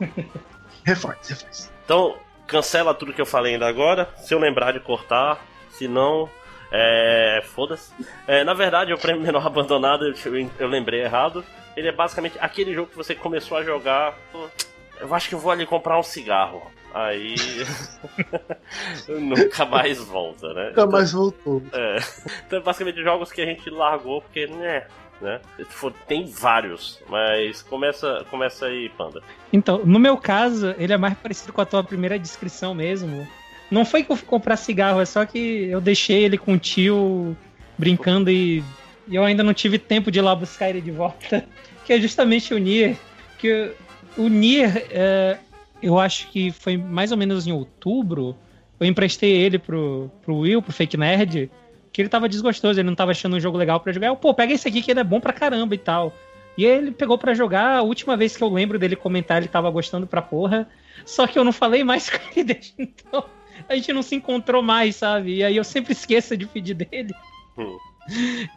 reforce, 0.84 1.32
reforce. 1.32 1.70
Então, 1.84 2.16
cancela 2.46 2.92
tudo 2.92 3.12
que 3.12 3.20
eu 3.20 3.26
falei 3.26 3.54
ainda 3.54 3.68
agora. 3.68 4.08
Se 4.16 4.34
eu 4.34 4.40
lembrar 4.40 4.72
de 4.72 4.80
cortar, 4.80 5.46
se 5.70 5.86
não, 5.86 6.28
é. 6.72 7.40
Foda-se. 7.44 7.92
É, 8.26 8.42
na 8.42 8.54
verdade, 8.54 8.92
o 8.92 8.98
prêmio 8.98 9.22
menor 9.22 9.46
abandonado, 9.46 10.06
eu, 10.06 10.50
eu, 10.58 10.68
lembrei 10.68 11.02
errado. 11.02 11.44
Ele 11.76 11.86
é 11.86 11.92
basicamente 11.92 12.36
aquele 12.40 12.74
jogo 12.74 12.90
que 12.90 12.96
você 12.96 13.14
começou 13.14 13.56
a 13.56 13.62
jogar. 13.62 14.14
Eu 15.00 15.14
acho 15.14 15.28
que 15.28 15.34
eu 15.34 15.38
vou 15.38 15.50
ali 15.50 15.66
comprar 15.66 15.98
um 15.98 16.02
cigarro. 16.02 16.62
Aí. 16.94 17.34
nunca 19.08 19.64
mais 19.64 19.98
volta, 19.98 20.52
né? 20.52 20.68
Nunca 20.68 20.86
mais 20.86 21.12
voltou. 21.12 21.62
É. 21.72 21.96
Então, 22.46 22.60
basicamente, 22.60 23.02
jogos 23.02 23.32
que 23.32 23.40
a 23.40 23.46
gente 23.46 23.68
largou 23.70 24.20
porque, 24.20 24.46
né? 24.46 24.84
né? 25.22 25.40
Tem 26.06 26.26
vários, 26.26 27.00
mas 27.08 27.62
começa, 27.62 28.26
começa 28.30 28.66
aí, 28.66 28.90
Panda. 28.90 29.22
Então, 29.52 29.80
no 29.84 29.98
meu 29.98 30.16
caso, 30.16 30.74
ele 30.78 30.92
é 30.92 30.96
mais 30.98 31.14
parecido 31.14 31.52
com 31.52 31.60
a 31.60 31.66
tua 31.66 31.82
primeira 31.82 32.18
descrição 32.18 32.74
mesmo. 32.74 33.26
Não 33.70 33.86
foi 33.86 34.02
que 34.02 34.12
eu 34.12 34.16
fui 34.16 34.26
comprar 34.26 34.56
cigarro, 34.56 35.00
é 35.00 35.06
só 35.06 35.24
que 35.24 35.68
eu 35.70 35.80
deixei 35.80 36.24
ele 36.24 36.36
com 36.36 36.54
o 36.54 36.58
tio 36.58 37.34
brincando 37.78 38.30
e 38.30 38.62
eu 39.10 39.24
ainda 39.24 39.42
não 39.42 39.54
tive 39.54 39.78
tempo 39.78 40.10
de 40.10 40.18
ir 40.18 40.22
lá 40.22 40.34
buscar 40.34 40.68
ele 40.68 40.80
de 40.80 40.90
volta. 40.90 41.44
Que 41.84 41.94
é 41.94 42.00
justamente 42.00 42.54
o 42.54 42.58
Nier. 42.58 42.96
Que 43.38 43.72
o 44.16 44.28
Nier, 44.28 44.86
é, 44.90 45.38
eu 45.82 45.98
acho 45.98 46.28
que 46.28 46.50
foi 46.50 46.76
mais 46.76 47.12
ou 47.12 47.18
menos 47.18 47.46
em 47.46 47.52
outubro. 47.52 48.36
Eu 48.78 48.86
emprestei 48.86 49.32
ele 49.32 49.58
pro, 49.58 50.10
pro 50.22 50.38
Will, 50.38 50.62
pro 50.62 50.72
Fake 50.72 50.96
Nerd 50.96 51.50
que 51.92 52.00
ele 52.00 52.08
tava 52.08 52.28
desgostoso, 52.28 52.80
ele 52.80 52.88
não 52.88 52.94
tava 52.94 53.10
achando 53.10 53.36
um 53.36 53.40
jogo 53.40 53.58
legal 53.58 53.78
para 53.78 53.92
jogar. 53.92 54.06
Eu, 54.06 54.16
pô, 54.16 54.32
pega 54.32 54.54
esse 54.54 54.66
aqui 54.66 54.80
que 54.80 54.90
ele 54.90 55.00
é 55.00 55.04
bom 55.04 55.20
pra 55.20 55.32
caramba 55.32 55.74
e 55.74 55.78
tal. 55.78 56.12
E 56.56 56.64
ele 56.64 56.90
pegou 56.90 57.18
para 57.18 57.34
jogar, 57.34 57.78
a 57.78 57.82
última 57.82 58.16
vez 58.16 58.36
que 58.36 58.42
eu 58.42 58.48
lembro 58.48 58.78
dele 58.78 58.96
comentar, 58.96 59.38
ele 59.38 59.48
tava 59.48 59.70
gostando 59.70 60.06
pra 60.06 60.22
porra. 60.22 60.68
Só 61.04 61.26
que 61.26 61.38
eu 61.38 61.44
não 61.44 61.52
falei 61.52 61.84
mais 61.84 62.08
com 62.10 62.18
ele 62.34 62.44
desde 62.44 62.74
então. 62.78 63.24
A 63.68 63.74
gente 63.74 63.92
não 63.92 64.02
se 64.02 64.14
encontrou 64.14 64.62
mais, 64.62 64.96
sabe? 64.96 65.36
E 65.36 65.44
aí 65.44 65.56
eu 65.56 65.64
sempre 65.64 65.92
esqueço 65.92 66.36
de 66.36 66.46
pedir 66.46 66.74
dele. 66.74 67.14
Hum. 67.58 67.76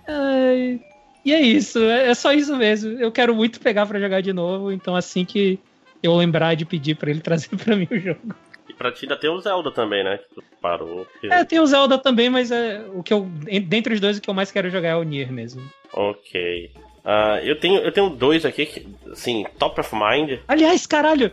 Ai, 0.08 0.80
e 1.26 1.34
é 1.34 1.42
isso, 1.42 1.80
é, 1.80 2.10
é 2.10 2.14
só 2.14 2.32
isso 2.32 2.56
mesmo. 2.56 2.92
Eu 3.00 3.12
quero 3.12 3.36
muito 3.36 3.60
pegar 3.60 3.86
para 3.86 4.00
jogar 4.00 4.22
de 4.22 4.32
novo, 4.32 4.72
então 4.72 4.96
assim 4.96 5.26
que 5.26 5.60
eu 6.02 6.16
lembrar 6.16 6.56
de 6.56 6.66
pedir 6.66 6.96
para 6.96 7.10
ele 7.10 7.20
trazer 7.22 7.50
para 7.58 7.76
mim 7.76 7.88
o 7.92 8.00
jogo 8.00 8.36
pra 8.78 8.92
ti 8.92 9.06
ainda 9.06 9.18
tem 9.18 9.30
o 9.30 9.40
Zelda 9.40 9.72
também, 9.72 10.04
né? 10.04 10.18
Que 10.18 10.36
tu 10.36 10.44
parou. 10.62 11.08
É, 11.24 11.44
tem 11.44 11.60
o 11.60 11.66
Zelda 11.66 11.98
também, 11.98 12.30
mas 12.30 12.52
é, 12.52 12.84
o 12.94 13.02
que 13.02 13.14
eu. 13.14 13.28
Dentre 13.68 13.94
os 13.94 14.00
dois, 14.00 14.18
o 14.18 14.22
que 14.22 14.30
eu 14.30 14.34
mais 14.34 14.52
quero 14.52 14.70
jogar 14.70 14.90
é 14.90 14.96
o 14.96 15.04
Nier 15.04 15.32
mesmo. 15.32 15.64
Ok. 15.94 16.72
Uh, 17.06 17.38
eu, 17.44 17.60
tenho, 17.60 17.80
eu 17.80 17.92
tenho 17.92 18.10
dois 18.10 18.46
aqui, 18.46 18.66
que, 18.66 18.88
assim, 19.12 19.46
top 19.60 19.80
of 19.80 19.96
mind. 19.96 20.40
Aliás, 20.48 20.88
caralho, 20.88 21.32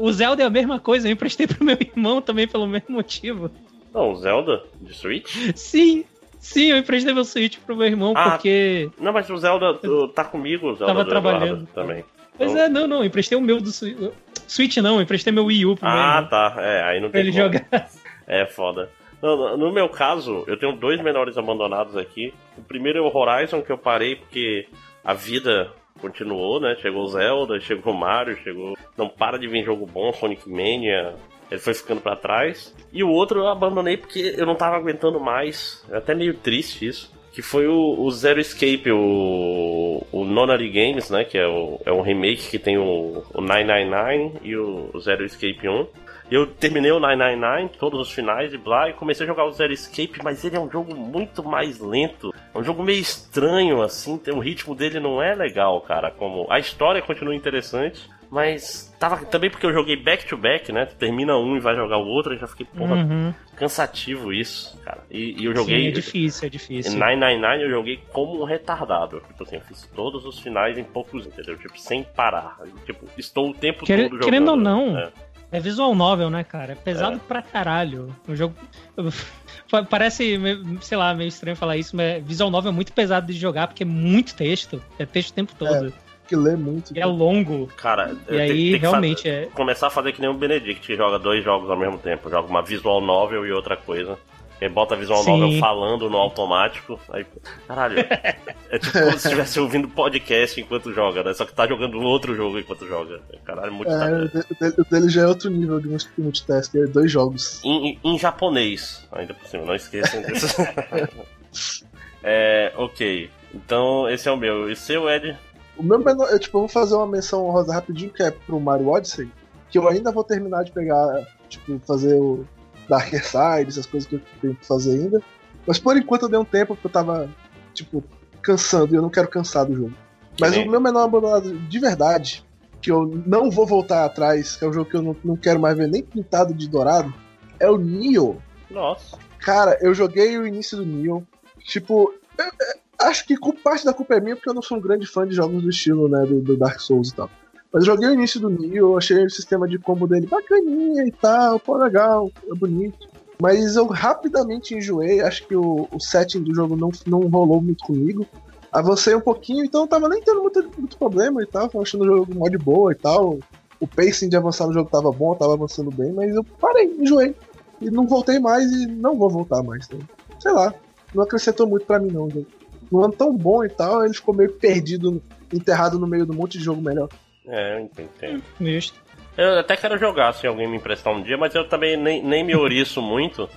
o 0.00 0.10
Zelda 0.12 0.42
é 0.42 0.46
a 0.46 0.50
mesma 0.50 0.80
coisa, 0.80 1.06
eu 1.08 1.12
emprestei 1.12 1.46
pro 1.46 1.64
meu 1.64 1.76
irmão 1.80 2.22
também 2.22 2.48
pelo 2.48 2.66
mesmo 2.66 2.94
motivo. 2.94 3.50
Não, 3.92 4.16
Zelda 4.16 4.64
de 4.80 4.94
Switch? 4.94 5.52
Sim, 5.54 6.04
sim, 6.44 6.70
eu 6.70 6.76
emprestei 6.76 7.12
meu 7.12 7.24
Switch 7.24 7.58
pro 7.58 7.76
meu 7.76 7.86
irmão 7.86 8.12
ah, 8.16 8.30
porque. 8.30 8.90
Não, 9.00 9.12
mas 9.12 9.28
o 9.30 9.36
Zelda 9.36 9.78
tá 10.14 10.24
comigo, 10.24 10.68
o 10.68 10.74
Zelda 10.74 10.92
Tava 10.92 11.04
trabalhando 11.04 11.66
também. 11.74 12.04
Pois 12.36 12.50
então... 12.50 12.64
é, 12.64 12.68
não, 12.68 12.86
não, 12.86 13.04
emprestei 13.04 13.38
o 13.38 13.40
meu 13.40 13.60
do 13.60 13.70
Switch. 13.70 14.76
Não, 14.78 15.00
emprestei 15.00 15.32
meu 15.32 15.46
Wii 15.46 15.66
U 15.66 15.76
pro 15.76 15.88
ah, 15.88 15.92
meu 15.92 16.02
Ah, 16.02 16.22
tá, 16.22 16.54
é, 16.58 16.82
aí 16.82 17.00
não 17.00 17.10
tem 17.10 17.12
pra 17.12 17.20
ele 17.20 17.32
como. 17.32 17.42
jogar. 17.42 17.90
É 18.26 18.46
foda. 18.46 18.88
No, 19.20 19.54
no, 19.56 19.70
meu 19.70 19.86
caso, 19.86 20.44
eu 20.46 20.58
tenho 20.58 20.72
dois 20.72 20.98
menores 21.02 21.36
abandonados 21.36 21.94
aqui. 21.94 22.32
O 22.56 22.62
primeiro 22.62 22.98
é 22.98 23.02
o 23.02 23.14
Horizon, 23.14 23.60
que 23.60 23.70
eu 23.70 23.76
parei 23.76 24.16
porque 24.16 24.66
a 25.04 25.12
vida 25.12 25.70
continuou, 26.00 26.60
né? 26.60 26.76
Chegou 26.80 27.02
o 27.02 27.08
Zelda, 27.08 27.60
chegou 27.60 27.92
o 27.92 27.96
Mario, 27.96 28.36
chegou. 28.42 28.76
Não 28.96 29.08
para 29.08 29.38
de 29.38 29.46
vir 29.46 29.64
jogo 29.64 29.86
bom, 29.86 30.12
Sonic 30.12 30.48
Mania. 30.48 31.14
Ele 31.50 31.60
foi 31.60 31.74
ficando 31.74 32.00
para 32.00 32.16
trás. 32.16 32.74
E 32.92 33.02
o 33.02 33.10
outro 33.10 33.40
eu 33.40 33.48
abandonei 33.48 33.96
porque 33.96 34.34
eu 34.36 34.46
não 34.46 34.54
tava 34.54 34.76
aguentando 34.76 35.20
mais. 35.20 35.84
É 35.90 35.96
até 35.96 36.14
meio 36.14 36.34
triste 36.34 36.86
isso. 36.86 37.12
Que 37.32 37.42
foi 37.42 37.66
o, 37.66 38.00
o 38.00 38.10
Zero 38.12 38.40
Escape, 38.40 38.92
o, 38.92 40.06
o 40.12 40.24
Nonary 40.24 40.70
Games, 40.70 41.10
né? 41.10 41.24
Que 41.24 41.36
é, 41.36 41.46
o, 41.46 41.80
é 41.84 41.92
um 41.92 42.00
remake 42.00 42.48
que 42.48 42.60
tem 42.60 42.78
o, 42.78 43.24
o 43.34 43.40
999 43.40 44.38
e 44.42 44.56
o, 44.56 44.90
o 44.94 45.00
Zero 45.00 45.24
Escape 45.24 45.68
1. 45.68 45.86
Eu 46.30 46.46
terminei 46.46 46.90
o 46.90 46.98
999, 46.98 47.78
todos 47.78 48.00
os 48.00 48.10
finais 48.10 48.54
e 48.54 48.58
blá, 48.58 48.88
e 48.88 48.94
comecei 48.94 49.24
a 49.24 49.28
jogar 49.28 49.44
o 49.44 49.52
Zero 49.52 49.72
Escape, 49.72 50.22
mas 50.22 50.42
ele 50.44 50.56
é 50.56 50.60
um 50.60 50.70
jogo 50.70 50.94
muito 50.94 51.44
mais 51.44 51.78
lento. 51.80 52.32
É 52.54 52.58
um 52.58 52.64
jogo 52.64 52.82
meio 52.82 53.00
estranho, 53.00 53.82
assim, 53.82 54.16
tem, 54.16 54.34
o 54.34 54.38
ritmo 54.38 54.74
dele 54.74 54.98
não 55.00 55.22
é 55.22 55.34
legal, 55.34 55.80
cara. 55.82 56.10
Como 56.10 56.46
A 56.50 56.58
história 56.58 57.02
continua 57.02 57.34
interessante, 57.34 58.08
mas 58.34 58.92
tava 58.98 59.24
também 59.26 59.48
porque 59.48 59.64
eu 59.64 59.72
joguei 59.72 59.94
back 59.94 60.26
to 60.26 60.36
back, 60.36 60.72
né? 60.72 60.86
Tu 60.86 60.96
termina 60.96 61.36
um 61.38 61.56
e 61.56 61.60
vai 61.60 61.76
jogar 61.76 61.98
o 61.98 62.06
outro, 62.06 62.34
e 62.34 62.36
já 62.36 62.48
fiquei, 62.48 62.66
porra, 62.66 62.96
uhum. 62.96 63.32
cansativo 63.54 64.32
isso, 64.32 64.76
cara. 64.84 65.04
E, 65.08 65.40
e 65.40 65.44
eu 65.44 65.54
joguei. 65.54 65.82
Sim, 65.82 65.88
é 65.88 65.90
difícil, 65.92 66.46
é 66.46 66.50
difícil. 66.50 66.92
Em 66.94 66.96
999 66.96 67.62
eu 67.62 67.70
joguei 67.70 68.00
como 68.12 68.42
um 68.42 68.44
retardado. 68.44 69.22
Tipo 69.28 69.44
assim, 69.44 69.54
eu 69.54 69.62
fiz 69.62 69.88
todos 69.94 70.26
os 70.26 70.40
finais 70.40 70.76
em 70.76 70.82
poucos, 70.82 71.24
entendeu? 71.24 71.56
Tipo, 71.56 71.78
sem 71.78 72.02
parar. 72.02 72.58
Tipo, 72.84 73.06
estou 73.16 73.50
o 73.50 73.54
tempo 73.54 73.86
Quer, 73.86 73.98
todo 73.98 74.16
jogando. 74.16 74.24
Querendo 74.24 74.48
ou 74.48 74.56
não. 74.56 74.98
É. 74.98 75.12
É 75.52 75.60
visual 75.60 75.94
novel, 75.94 76.28
né, 76.28 76.42
cara? 76.42 76.72
É 76.72 76.74
pesado 76.74 77.14
é. 77.14 77.20
pra 77.28 77.40
caralho. 77.40 78.12
O 78.26 78.34
jogo. 78.34 78.56
Parece, 79.88 80.36
sei 80.80 80.98
lá, 80.98 81.14
meio 81.14 81.28
estranho 81.28 81.56
falar 81.56 81.76
isso, 81.76 81.94
mas 81.94 82.24
visual 82.24 82.50
novel 82.50 82.72
é 82.72 82.74
muito 82.74 82.92
pesado 82.92 83.32
de 83.32 83.38
jogar 83.38 83.68
porque 83.68 83.84
é 83.84 83.86
muito 83.86 84.34
texto. 84.34 84.82
É 84.98 85.06
texto 85.06 85.30
o 85.30 85.34
tempo 85.34 85.54
todo. 85.56 85.86
É, 85.86 86.03
que 86.26 86.36
lê 86.36 86.56
muito. 86.56 86.96
E 86.96 87.00
é 87.00 87.06
longo. 87.06 87.66
Cara, 87.76 88.14
e 88.28 88.40
aí 88.40 88.70
tem 88.72 88.80
realmente 88.80 89.22
fazer, 89.22 89.44
é. 89.44 89.46
Começar 89.46 89.86
a 89.88 89.90
fazer 89.90 90.12
que 90.12 90.20
nem 90.20 90.30
o 90.30 90.34
Benedict, 90.34 90.86
que 90.86 90.96
joga 90.96 91.18
dois 91.18 91.44
jogos 91.44 91.70
ao 91.70 91.76
mesmo 91.76 91.98
tempo. 91.98 92.30
Joga 92.30 92.48
uma 92.48 92.62
visual 92.62 93.00
novel 93.00 93.46
e 93.46 93.52
outra 93.52 93.76
coisa. 93.76 94.18
Ele 94.60 94.72
bota 94.72 94.94
a 94.94 94.96
visual 94.96 95.22
Sim. 95.22 95.38
novel 95.38 95.58
falando 95.58 96.08
no 96.08 96.16
automático. 96.16 96.98
Aí, 97.10 97.26
caralho. 97.66 97.98
é 98.70 98.78
tipo 98.78 98.98
como 98.98 99.10
se 99.10 99.16
estivesse 99.16 99.60
ouvindo 99.60 99.88
podcast 99.88 100.60
enquanto 100.60 100.92
joga, 100.92 101.22
né? 101.22 101.34
Só 101.34 101.44
que 101.44 101.52
tá 101.52 101.66
jogando 101.66 102.00
outro 102.00 102.34
jogo 102.34 102.58
enquanto 102.58 102.86
joga. 102.86 103.20
Caralho, 103.44 103.72
muito 103.72 103.90
é, 103.90 104.78
O 104.78 104.84
dele 104.84 105.08
já 105.08 105.22
é 105.22 105.26
outro 105.26 105.50
nível 105.50 105.80
de 105.80 105.88
multitasker, 106.16 106.84
é 106.84 106.86
dois 106.86 107.10
jogos. 107.10 107.62
Em, 107.64 107.88
em, 107.88 108.00
em, 108.04 108.18
japonês, 108.18 109.06
ainda 109.12 109.34
por 109.34 109.46
cima, 109.46 109.64
não 109.64 109.74
esqueçam 109.74 110.22
disso. 110.22 110.46
é, 112.22 112.72
ok. 112.76 113.30
Então, 113.52 114.08
esse 114.08 114.28
é 114.28 114.32
o 114.32 114.36
meu. 114.36 114.70
E 114.70 114.76
seu, 114.76 115.08
Ed? 115.08 115.36
O 115.76 115.82
meu 115.82 115.98
menor, 115.98 116.28
eu 116.30 116.38
tipo, 116.38 116.58
vou 116.58 116.68
fazer 116.68 116.94
uma 116.94 117.06
menção 117.06 117.46
honrosa 117.46 117.72
rapidinho, 117.72 118.12
que 118.12 118.22
é 118.22 118.30
pro 118.30 118.60
Mario 118.60 118.88
Odyssey, 118.88 119.30
que 119.70 119.78
eu 119.78 119.88
ainda 119.88 120.12
vou 120.12 120.22
terminar 120.22 120.64
de 120.64 120.72
pegar, 120.72 121.26
tipo, 121.48 121.80
fazer 121.80 122.14
o 122.14 122.44
Darker 122.88 123.24
Side, 123.24 123.68
essas 123.68 123.86
coisas 123.86 124.08
que 124.08 124.16
eu 124.16 124.20
tenho 124.40 124.54
que 124.54 124.66
fazer 124.66 124.92
ainda. 124.92 125.22
Mas 125.66 125.78
por 125.78 125.96
enquanto 125.96 126.22
eu 126.22 126.28
dei 126.28 126.38
um 126.38 126.44
tempo 126.44 126.74
porque 126.74 126.86
eu 126.86 126.92
tava, 126.92 127.28
tipo, 127.72 128.04
cansando 128.42 128.94
e 128.94 128.96
eu 128.96 129.02
não 129.02 129.10
quero 129.10 129.28
cansar 129.28 129.64
do 129.64 129.74
jogo. 129.74 129.94
Mas 130.38 130.56
o 130.56 130.66
meu 130.66 130.80
menor 130.80 131.04
abandonado 131.04 131.56
de 131.56 131.78
verdade, 131.78 132.44
que 132.80 132.90
eu 132.90 133.06
não 133.26 133.50
vou 133.50 133.66
voltar 133.66 134.04
atrás, 134.04 134.56
que 134.56 134.64
é 134.64 134.68
um 134.68 134.72
jogo 134.72 134.90
que 134.90 134.96
eu 134.96 135.02
não, 135.02 135.16
não 135.24 135.36
quero 135.36 135.60
mais 135.60 135.76
ver 135.76 135.88
nem 135.88 136.02
pintado 136.02 136.52
de 136.52 136.68
dourado, 136.68 137.12
é 137.58 137.70
o 137.70 137.78
Nioh. 137.78 138.36
Nossa. 138.70 139.16
Cara, 139.38 139.78
eu 139.80 139.94
joguei 139.94 140.36
o 140.38 140.46
início 140.46 140.76
do 140.76 140.84
Nioh. 140.84 141.22
Tipo, 141.60 142.12
eu, 142.38 142.44
eu, 142.44 142.83
acho 143.08 143.26
que 143.26 143.36
parte 143.62 143.84
da 143.84 143.92
culpa 143.92 144.14
é 144.14 144.20
minha 144.20 144.36
porque 144.36 144.48
eu 144.48 144.54
não 144.54 144.62
sou 144.62 144.78
um 144.78 144.80
grande 144.80 145.06
fã 145.06 145.26
de 145.26 145.34
jogos 145.34 145.62
do 145.62 145.70
estilo, 145.70 146.08
né, 146.08 146.24
do, 146.26 146.40
do 146.40 146.56
Dark 146.56 146.80
Souls 146.80 147.10
e 147.10 147.14
tal. 147.14 147.30
Mas 147.72 147.82
eu 147.82 147.92
joguei 147.92 148.08
o 148.08 148.14
início 148.14 148.38
do 148.38 148.48
Nioh, 148.48 148.96
achei 148.96 149.24
o 149.24 149.30
sistema 149.30 149.66
de 149.66 149.78
combo 149.78 150.06
dele 150.06 150.26
bacaninha 150.26 151.04
e 151.04 151.10
tal, 151.10 151.58
pô, 151.58 151.76
legal, 151.76 152.30
é 152.48 152.54
bonito. 152.54 153.08
Mas 153.40 153.74
eu 153.74 153.86
rapidamente 153.86 154.76
enjoei, 154.76 155.20
acho 155.20 155.46
que 155.46 155.56
o, 155.56 155.88
o 155.90 156.00
setting 156.00 156.42
do 156.42 156.54
jogo 156.54 156.76
não, 156.76 156.90
não 157.06 157.28
rolou 157.28 157.60
muito 157.60 157.84
comigo. 157.84 158.26
Avancei 158.70 159.14
um 159.14 159.20
pouquinho, 159.20 159.64
então 159.64 159.82
eu 159.82 159.86
tava 159.88 160.08
nem 160.08 160.22
tendo 160.22 160.40
muito, 160.42 160.70
muito 160.78 160.96
problema 160.96 161.42
e 161.42 161.46
tal, 161.46 161.68
achando 161.80 162.04
o 162.04 162.06
jogo 162.06 162.34
mó 162.34 162.48
de 162.48 162.58
boa 162.58 162.92
e 162.92 162.94
tal. 162.94 163.38
O 163.80 163.88
pacing 163.88 164.28
de 164.28 164.36
avançar 164.36 164.66
no 164.66 164.72
jogo 164.72 164.88
tava 164.88 165.10
bom, 165.10 165.34
tava 165.34 165.54
avançando 165.54 165.90
bem, 165.90 166.12
mas 166.12 166.34
eu 166.34 166.44
parei, 166.44 166.86
enjoei. 166.98 167.34
E 167.80 167.90
não 167.90 168.06
voltei 168.06 168.38
mais 168.38 168.70
e 168.70 168.86
não 168.86 169.16
vou 169.16 169.28
voltar 169.28 169.62
mais. 169.62 169.86
Então, 169.86 169.98
sei 170.38 170.52
lá, 170.52 170.72
não 171.12 171.24
acrescentou 171.24 171.66
muito 171.66 171.86
para 171.86 171.98
mim 171.98 172.10
não, 172.10 172.30
jogo. 172.30 172.46
Um 172.94 173.04
ano 173.04 173.12
tão 173.12 173.36
bom 173.36 173.64
e 173.64 173.68
tal, 173.68 174.04
ele 174.04 174.14
ficou 174.14 174.34
meio 174.34 174.52
perdido, 174.52 175.22
enterrado 175.52 175.98
no 175.98 176.06
meio 176.06 176.24
do 176.24 176.32
monte 176.32 176.58
de 176.58 176.64
jogo 176.64 176.80
melhor. 176.80 177.08
É, 177.46 177.80
eu 177.80 178.04
entendo. 178.04 178.42
Justo. 178.60 179.04
Eu 179.36 179.58
até 179.58 179.76
quero 179.76 179.98
jogar 179.98 180.32
se 180.32 180.46
alguém 180.46 180.68
me 180.68 180.76
emprestar 180.76 181.12
um 181.12 181.22
dia, 181.22 181.36
mas 181.36 181.54
eu 181.54 181.68
também 181.68 181.96
nem, 181.96 182.22
nem 182.22 182.44
me 182.44 182.54
oriço 182.54 183.02
muito. 183.02 183.48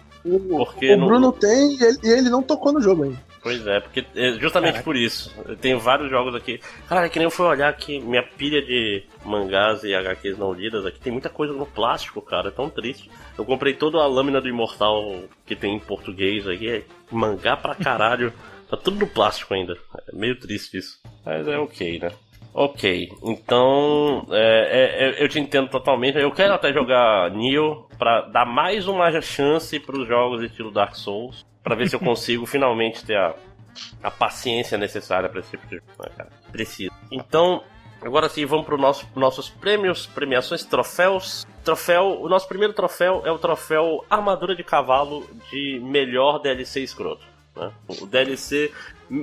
Porque 0.49 0.93
o 0.93 1.05
Bruno 1.05 1.31
tem 1.31 1.75
e 1.75 1.83
ele, 1.83 1.99
ele, 2.03 2.29
não 2.29 2.41
tocou 2.41 2.73
no 2.73 2.81
jogo 2.81 3.03
ainda. 3.03 3.27
Pois 3.41 3.65
é, 3.65 3.79
porque 3.79 4.03
é 4.15 4.31
justamente 4.33 4.73
Caraca. 4.73 4.83
por 4.83 4.95
isso. 4.95 5.33
Eu 5.45 5.55
tenho 5.55 5.79
vários 5.79 6.09
jogos 6.09 6.35
aqui. 6.35 6.59
Cara, 6.89 7.05
é 7.05 7.09
que 7.09 7.19
nem 7.19 7.25
eu 7.25 7.31
fui 7.31 7.45
olhar 7.45 7.69
aqui, 7.69 7.99
minha 7.99 8.23
pilha 8.23 8.61
de 8.61 9.03
mangás 9.23 9.83
e 9.83 9.93
HQs 9.93 10.37
não 10.37 10.51
lidas 10.51 10.85
aqui, 10.85 10.99
tem 10.99 11.13
muita 11.13 11.29
coisa 11.29 11.53
no 11.53 11.65
plástico, 11.65 12.21
cara, 12.21 12.49
é 12.49 12.51
tão 12.51 12.69
triste. 12.69 13.09
Eu 13.37 13.45
comprei 13.45 13.73
toda 13.73 13.99
a 13.99 14.07
lâmina 14.07 14.41
do 14.41 14.49
Imortal 14.49 15.21
que 15.45 15.55
tem 15.55 15.75
em 15.75 15.79
português 15.79 16.47
aqui, 16.47 16.69
é 16.69 16.83
mangá 17.11 17.55
pra 17.55 17.75
caralho. 17.75 18.33
tá 18.69 18.77
tudo 18.77 18.99
no 18.99 19.07
plástico 19.07 19.53
ainda. 19.53 19.77
É 20.11 20.15
meio 20.15 20.39
triste 20.39 20.77
isso. 20.77 20.99
Mas 21.25 21.47
é 21.47 21.57
ok, 21.57 21.99
né? 21.99 22.11
Ok, 22.59 23.11
então 23.21 24.25
é, 24.31 24.39
é, 24.39 25.09
é, 25.09 25.23
eu 25.23 25.29
te 25.29 25.39
entendo 25.39 25.69
totalmente. 25.69 26.17
Eu 26.17 26.31
quero 26.31 26.55
até 26.55 26.73
jogar 26.73 27.29
Neo 27.29 27.87
para 27.99 28.21
dar 28.21 28.45
mais 28.45 28.87
uma 28.87 29.21
chance 29.21 29.79
para 29.79 29.95
os 29.95 30.07
jogos 30.07 30.41
estilo 30.41 30.71
Dark 30.71 30.95
Souls, 30.95 31.45
para 31.63 31.75
ver 31.75 31.87
se 31.87 31.95
eu 31.95 31.99
consigo 32.01 32.47
finalmente 32.47 33.05
ter 33.05 33.15
a, 33.15 33.35
a 34.01 34.09
paciência 34.09 34.75
necessária 34.75 35.29
para 35.29 35.41
esse 35.41 35.51
tipo 35.51 35.67
de 35.67 35.75
jogo. 35.75 35.87
Né, 35.99 36.09
cara? 36.17 36.29
Preciso. 36.51 36.91
Então, 37.11 37.61
agora 38.01 38.27
sim, 38.27 38.43
vamos 38.43 38.65
para 38.65 38.73
os 38.73 38.81
nosso, 38.81 39.07
nossos 39.15 39.49
prêmios, 39.49 40.07
premiações, 40.07 40.63
troféus. 40.63 41.45
Troféu, 41.63 42.21
o 42.21 42.27
nosso 42.27 42.47
primeiro 42.47 42.73
troféu 42.73 43.21
é 43.23 43.31
o 43.31 43.37
troféu 43.37 44.03
Armadura 44.09 44.55
de 44.55 44.63
Cavalo 44.63 45.29
de 45.51 45.79
melhor 45.83 46.39
DLC 46.39 46.81
escroto. 46.81 47.36
Né? 47.57 47.71
O 47.87 48.05
DLC 48.05 48.71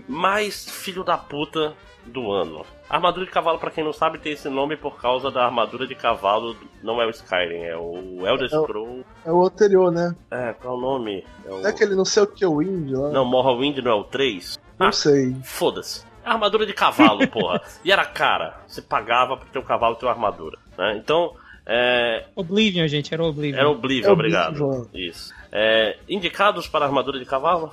mais 0.09 0.69
filho 0.69 1.05
da 1.05 1.17
puta 1.17 1.75
do 2.07 2.31
ano. 2.31 2.65
Armadura 2.89 3.25
de 3.25 3.33
cavalo, 3.33 3.59
para 3.59 3.71
quem 3.71 3.83
não 3.83 3.93
sabe, 3.93 4.19
tem 4.19 4.33
esse 4.33 4.49
nome 4.49 4.77
por 4.77 5.01
causa 5.01 5.31
da 5.31 5.45
armadura 5.45 5.87
de 5.87 5.95
cavalo. 5.95 6.57
Não 6.83 7.01
é 7.01 7.07
o 7.07 7.11
Skyrim, 7.11 7.63
é 7.63 7.77
o 7.77 8.27
Elder 8.27 8.49
Scrolls. 8.49 9.05
É, 9.25 9.31
é 9.31 9.33
o 9.33 9.45
anterior, 9.45 9.91
né? 9.91 10.15
É, 10.31 10.53
qual 10.53 10.75
é 10.75 10.77
o 10.77 10.81
nome? 10.81 11.25
É, 11.47 11.51
o... 11.51 11.67
é 11.67 11.71
aquele 11.71 11.95
não 11.95 12.05
sei 12.05 12.23
o 12.23 12.27
que, 12.27 12.45
o 12.45 12.59
Wind 12.59 12.91
lá. 12.91 13.11
Não, 13.11 13.25
Morrowind 13.25 13.79
não 13.79 13.91
é 13.91 13.95
o 13.95 14.05
3? 14.05 14.59
Não 14.79 14.89
ah, 14.89 14.93
sei. 14.93 15.35
Foda-se. 15.43 16.05
Armadura 16.25 16.67
de 16.67 16.73
cavalo, 16.73 17.27
porra. 17.29 17.63
E 17.85 17.91
era 17.91 18.05
cara. 18.05 18.61
Você 18.67 18.83
pagava 18.83 19.37
pro 19.37 19.49
teu 19.49 19.63
cavalo 19.63 19.97
ter 19.97 20.07
uma 20.07 20.13
armadura. 20.13 20.59
Né? 20.77 20.97
Então. 20.97 21.35
É... 21.67 22.27
Oblivion, 22.37 22.87
gente, 22.87 23.15
era 23.15 23.25
Oblivion. 23.25 23.59
Era 23.59 23.71
Oblivion, 23.71 24.11
é 24.11 24.13
obrigado. 24.13 24.63
Oblivion. 24.63 24.87
Isso. 24.93 25.33
É... 25.51 25.97
Indicados 26.07 26.69
para 26.69 26.85
armadura 26.85 27.19
de 27.19 27.25
cavalo? 27.25 27.73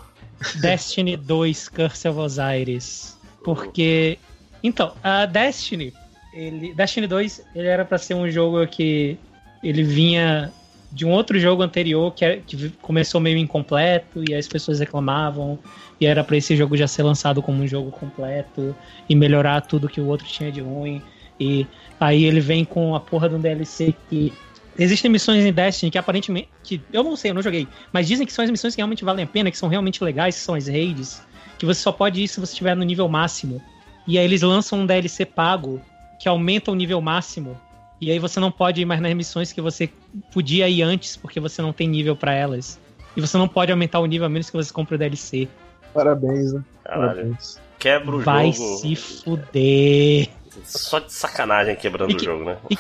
Destiny 0.61 1.17
2 1.17 1.69
Curse 1.69 2.07
of 2.07 2.19
Osiris. 2.19 3.17
Porque 3.43 4.17
então, 4.63 4.93
a 5.03 5.25
Destiny, 5.25 5.93
ele, 6.33 6.73
Destiny 6.73 7.07
2, 7.07 7.45
ele 7.55 7.67
era 7.67 7.83
para 7.83 7.97
ser 7.97 8.13
um 8.13 8.29
jogo 8.29 8.65
que 8.67 9.17
ele 9.63 9.83
vinha 9.83 10.51
de 10.91 11.05
um 11.05 11.11
outro 11.11 11.39
jogo 11.39 11.63
anterior 11.63 12.13
que, 12.13 12.25
era, 12.25 12.37
que 12.37 12.69
começou 12.81 13.21
meio 13.21 13.37
incompleto 13.37 14.23
e 14.29 14.35
as 14.35 14.47
pessoas 14.47 14.79
reclamavam 14.79 15.57
e 15.99 16.05
era 16.05 16.23
para 16.23 16.35
esse 16.35 16.55
jogo 16.55 16.75
já 16.75 16.87
ser 16.87 17.03
lançado 17.03 17.41
como 17.41 17.63
um 17.63 17.67
jogo 17.67 17.91
completo 17.91 18.75
e 19.07 19.15
melhorar 19.15 19.61
tudo 19.61 19.87
que 19.87 20.01
o 20.01 20.07
outro 20.07 20.27
tinha 20.27 20.51
de 20.51 20.59
ruim 20.59 21.01
e 21.39 21.65
aí 21.97 22.25
ele 22.25 22.41
vem 22.41 22.65
com 22.65 22.93
a 22.93 22.99
porra 22.99 23.29
de 23.29 23.35
um 23.35 23.39
DLC 23.39 23.95
que 24.09 24.33
existem 24.77 25.09
missões 25.11 25.43
em 25.45 25.51
Destiny 25.53 25.91
que 25.91 25.97
aparentemente 25.97 26.49
que 26.63 26.81
eu 26.91 27.03
não 27.03 27.15
sei, 27.15 27.31
eu 27.31 27.35
não 27.35 27.41
joguei, 27.41 27.67
mas 27.91 28.07
dizem 28.07 28.25
que 28.25 28.33
são 28.33 28.43
as 28.43 28.51
missões 28.51 28.73
que 28.75 28.79
realmente 28.81 29.03
valem 29.03 29.25
a 29.25 29.27
pena, 29.27 29.51
que 29.51 29.57
são 29.57 29.69
realmente 29.69 30.03
legais, 30.03 30.35
que 30.35 30.41
são 30.41 30.55
as 30.55 30.67
raids, 30.67 31.21
que 31.57 31.65
você 31.65 31.79
só 31.81 31.91
pode 31.91 32.21
ir 32.23 32.27
se 32.27 32.39
você 32.39 32.51
estiver 32.53 32.75
no 32.75 32.83
nível 32.83 33.07
máximo 33.07 33.61
e 34.07 34.17
aí 34.17 34.25
eles 34.25 34.41
lançam 34.41 34.79
um 34.79 34.85
DLC 34.85 35.25
pago 35.25 35.81
que 36.19 36.27
aumenta 36.29 36.71
o 36.71 36.75
nível 36.75 36.99
máximo. 37.01 37.59
E 37.99 38.09
aí 38.11 38.17
você 38.17 38.39
não 38.39 38.51
pode 38.51 38.81
ir 38.81 38.85
mais 38.85 38.99
nas 38.99 39.13
missões 39.13 39.53
que 39.53 39.61
você 39.61 39.89
podia 40.33 40.67
ir 40.67 40.81
antes, 40.81 41.15
porque 41.15 41.39
você 41.39 41.61
não 41.61 41.71
tem 41.71 41.87
nível 41.87 42.15
para 42.15 42.33
elas. 42.33 42.79
E 43.15 43.21
você 43.21 43.37
não 43.37 43.47
pode 43.47 43.71
aumentar 43.71 43.99
o 43.99 44.05
nível 44.07 44.25
a 44.25 44.29
menos 44.29 44.49
que 44.49 44.57
você 44.57 44.73
compre 44.73 44.95
o 44.95 44.97
DLC. 44.97 45.47
Parabéns, 45.93 46.53
né? 46.53 46.63
Caralho. 46.83 47.07
Parabéns. 47.15 47.59
Quebra 47.77 48.15
o 48.15 48.21
Vai 48.21 48.51
jogo. 48.53 48.77
se 48.79 48.95
fuder. 48.95 50.29
Só 50.65 50.99
de 50.99 51.13
sacanagem 51.13 51.75
quebrando 51.75 52.09
que- 52.09 52.21
o 52.21 52.25
jogo, 52.25 52.43
né? 52.45 52.57
E 52.71 52.77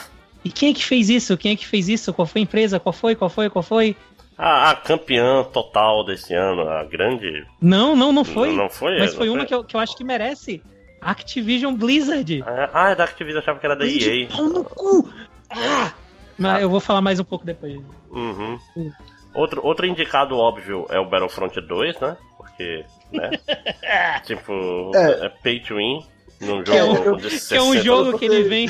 quem 0.49 0.71
é 0.71 0.73
que 0.73 0.83
fez 0.85 1.09
isso? 1.09 1.37
Quem 1.37 1.51
é 1.51 1.55
que 1.55 1.67
fez 1.67 1.87
isso? 1.87 2.13
Qual 2.13 2.25
foi 2.25 2.41
a 2.41 2.43
empresa? 2.43 2.79
Qual 2.79 2.93
foi? 2.93 3.15
Qual 3.15 3.29
foi? 3.29 3.49
Qual 3.49 3.61
foi? 3.63 3.95
A, 4.37 4.71
a 4.71 4.75
campeã 4.75 5.43
total 5.43 6.03
desse 6.03 6.33
ano, 6.33 6.67
a 6.67 6.83
grande. 6.83 7.45
Não, 7.61 7.95
não, 7.95 8.11
não 8.11 8.23
foi. 8.25 8.51
Não 8.55 8.69
foi? 8.69 8.97
Mas 8.97 9.11
Não 9.11 9.17
foi 9.19 9.29
uma 9.29 9.45
que 9.45 9.53
eu, 9.53 9.63
que 9.63 9.75
eu 9.75 9.79
acho 9.79 9.95
que 9.95 10.03
merece. 10.03 10.61
Activision 10.99 11.75
Blizzard. 11.75 12.43
Ah, 12.73 12.89
é 12.91 12.95
da 12.95 13.03
Activision, 13.03 13.41
achava 13.41 13.59
que 13.59 13.65
era 13.65 13.75
da 13.75 13.85
de 13.85 14.21
EA. 14.23 14.27
pau 14.29 14.45
no 14.47 14.63
cu. 14.63 15.09
Ah! 15.49 15.91
Mas 16.37 16.61
eu 16.61 16.69
vou 16.69 16.79
falar 16.79 17.01
mais 17.01 17.19
um 17.19 17.23
pouco 17.23 17.45
depois. 17.45 17.79
Uhum. 18.09 18.57
Outro, 19.33 19.65
outro 19.65 19.85
indicado 19.85 20.37
óbvio 20.37 20.85
é 20.89 20.99
o 20.99 21.05
Battlefront 21.09 21.59
2, 21.61 21.99
né? 21.99 22.17
Porque, 22.37 22.83
né? 23.11 23.29
tipo, 24.25 24.91
é. 24.95 25.25
É. 25.25 25.29
pay 25.29 25.59
to 25.59 25.75
win 25.75 26.03
num 26.39 26.63
Que 26.63 26.71
é 26.71 26.77
jogo 26.79 27.11
um- 27.11 27.17
de 27.17 27.27
Que 27.29 27.55
é 27.55 27.61
um 27.61 27.71
60 27.73 27.83
jogo 27.83 28.17
que 28.17 28.25
ele 28.25 28.43
vem. 28.43 28.69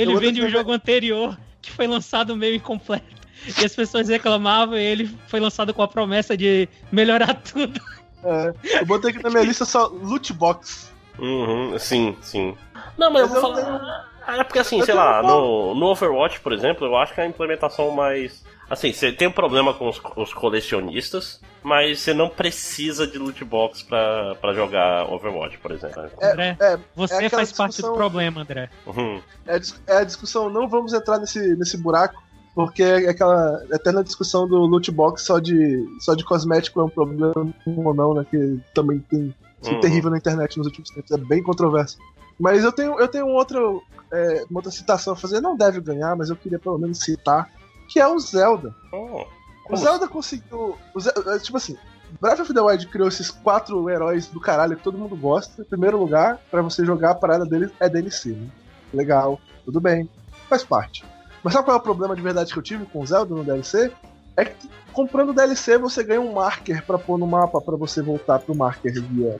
Ele 0.00 0.10
Eu 0.10 0.14
vou 0.14 0.20
vem 0.20 0.32
de 0.32 0.42
um 0.42 0.48
jogo 0.48 0.72
anterior 0.72 1.38
que 1.60 1.70
foi 1.70 1.86
lançado 1.86 2.36
meio 2.36 2.54
incompleto. 2.56 3.20
E 3.58 3.64
as 3.64 3.74
pessoas 3.74 4.08
reclamavam 4.08 4.76
e 4.76 4.82
ele 4.82 5.10
foi 5.26 5.40
lançado 5.40 5.72
com 5.72 5.82
a 5.82 5.88
promessa 5.88 6.36
de 6.36 6.68
melhorar 6.92 7.34
tudo. 7.42 7.80
É, 8.22 8.52
eu 8.80 8.86
botei 8.86 9.10
aqui 9.10 9.22
na 9.22 9.30
minha 9.30 9.42
lista 9.44 9.64
só 9.64 9.86
loot 9.86 10.32
box. 10.32 10.90
Uhum, 11.18 11.78
sim, 11.78 12.16
sim. 12.20 12.54
Não, 12.96 13.10
mas, 13.10 13.22
Mas 13.30 13.34
eu 13.34 13.40
vou 13.40 13.50
eu 13.50 13.62
falar. 13.62 14.10
Ah, 14.26 14.36
É 14.38 14.44
porque 14.44 14.58
assim, 14.58 14.78
eu 14.78 14.84
sei 14.84 14.94
tenho 14.94 15.04
lá, 15.04 15.22
no, 15.22 15.74
no 15.74 15.86
Overwatch, 15.86 16.40
por 16.40 16.52
exemplo, 16.52 16.86
eu 16.86 16.96
acho 16.96 17.14
que 17.14 17.20
a 17.20 17.26
implementação 17.26 17.90
mais. 17.90 18.44
Assim, 18.70 18.92
você 18.92 19.10
tem 19.10 19.26
um 19.26 19.32
problema 19.32 19.74
com 19.74 19.88
os, 19.88 20.00
os 20.16 20.32
colecionistas, 20.32 21.40
mas 21.62 21.98
você 22.00 22.14
não 22.14 22.28
precisa 22.28 23.04
de 23.04 23.18
loot 23.18 23.44
box 23.44 23.82
pra, 23.82 24.36
pra 24.36 24.54
jogar 24.54 25.12
Overwatch, 25.12 25.58
por 25.58 25.72
exemplo. 25.72 26.02
André, 26.22 26.56
É, 26.60 26.78
você 26.94 27.14
aquela 27.14 27.30
faz 27.30 27.52
parte 27.52 27.82
do 27.82 27.92
problema, 27.92 28.42
André. 28.42 28.70
Uhum. 28.86 29.20
é, 29.46 29.56
a 29.56 29.60
é 29.92 29.96
a 29.98 30.04
discussão, 30.04 30.48
não 30.48 30.68
vamos 30.68 30.92
entrar 30.92 31.18
nesse, 31.18 31.56
nesse 31.56 31.76
buraco, 31.76 32.22
porque 32.54 32.82
é 32.82 33.10
aquela 33.10 33.60
eterna 33.72 34.04
discussão 34.04 34.46
do 34.46 34.56
loot 34.58 34.88
box 34.92 35.24
só 35.24 35.40
de, 35.40 35.84
só 36.00 36.14
de 36.14 36.24
cosmético 36.24 36.80
é 36.80 36.84
um 36.84 36.88
problema 36.88 37.34
ou 37.66 37.94
não, 37.94 38.14
né? 38.14 38.24
Que 38.30 38.58
também 38.72 39.00
tem 39.10 39.34
sido 39.60 39.74
Uhum. 39.74 39.80
terrível 39.80 40.10
na 40.10 40.16
internet 40.18 40.56
nos 40.56 40.66
últimos 40.68 40.90
tempos, 40.90 41.10
é 41.10 41.18
bem 41.18 41.42
controverso. 41.42 41.98
Mas 42.38 42.64
eu 42.64 42.72
tenho, 42.72 42.98
eu 42.98 43.06
tenho 43.08 43.26
outro, 43.26 43.82
é, 44.12 44.44
uma 44.48 44.60
outra 44.60 44.70
citação 44.72 45.12
a 45.12 45.16
fazer, 45.16 45.40
não 45.40 45.56
deve 45.56 45.80
ganhar, 45.80 46.16
mas 46.16 46.30
eu 46.30 46.36
queria 46.36 46.58
pelo 46.58 46.78
menos 46.78 47.00
citar, 47.00 47.50
que 47.90 47.98
é 48.00 48.06
o 48.08 48.18
Zelda. 48.18 48.74
Oh, 48.92 49.24
O 49.68 49.76
Zelda 49.76 50.08
conseguiu. 50.08 50.76
o 50.94 51.00
Ze- 51.00 51.12
é, 51.26 51.38
tipo 51.38 51.56
assim, 51.56 51.76
Breath 52.20 52.40
of 52.40 52.52
the 52.54 52.60
Wild 52.60 52.86
criou 52.88 53.08
esses 53.08 53.30
quatro 53.30 53.88
heróis 53.90 54.26
do 54.26 54.40
caralho 54.40 54.76
que 54.76 54.82
todo 54.82 54.96
mundo 54.98 55.14
gosta. 55.16 55.60
Em 55.62 55.64
primeiro 55.64 55.98
lugar, 55.98 56.38
pra 56.50 56.62
você 56.62 56.84
jogar 56.84 57.10
a 57.10 57.14
parada 57.14 57.44
deles 57.44 57.70
é 57.78 57.88
DLC. 57.88 58.30
Né? 58.30 58.48
Legal, 58.94 59.38
tudo 59.64 59.80
bem, 59.80 60.08
faz 60.48 60.64
parte. 60.64 61.04
Mas 61.42 61.52
sabe 61.52 61.64
qual 61.66 61.76
é 61.76 61.80
o 61.80 61.82
problema 61.82 62.16
de 62.16 62.22
verdade 62.22 62.52
que 62.52 62.58
eu 62.58 62.62
tive 62.62 62.84
com 62.86 63.00
o 63.00 63.06
Zelda 63.06 63.34
no 63.34 63.44
DLC? 63.44 63.92
É 64.36 64.44
que 64.44 64.68
comprando 64.92 65.32
DLC 65.32 65.78
você 65.78 66.02
ganha 66.02 66.20
um 66.20 66.32
marker 66.32 66.84
pra 66.84 66.98
pôr 66.98 67.16
no 67.18 67.26
mapa 67.26 67.60
pra 67.60 67.76
você 67.76 68.02
voltar 68.02 68.38
pro 68.40 68.54
marker 68.56 68.92
via 69.02 69.38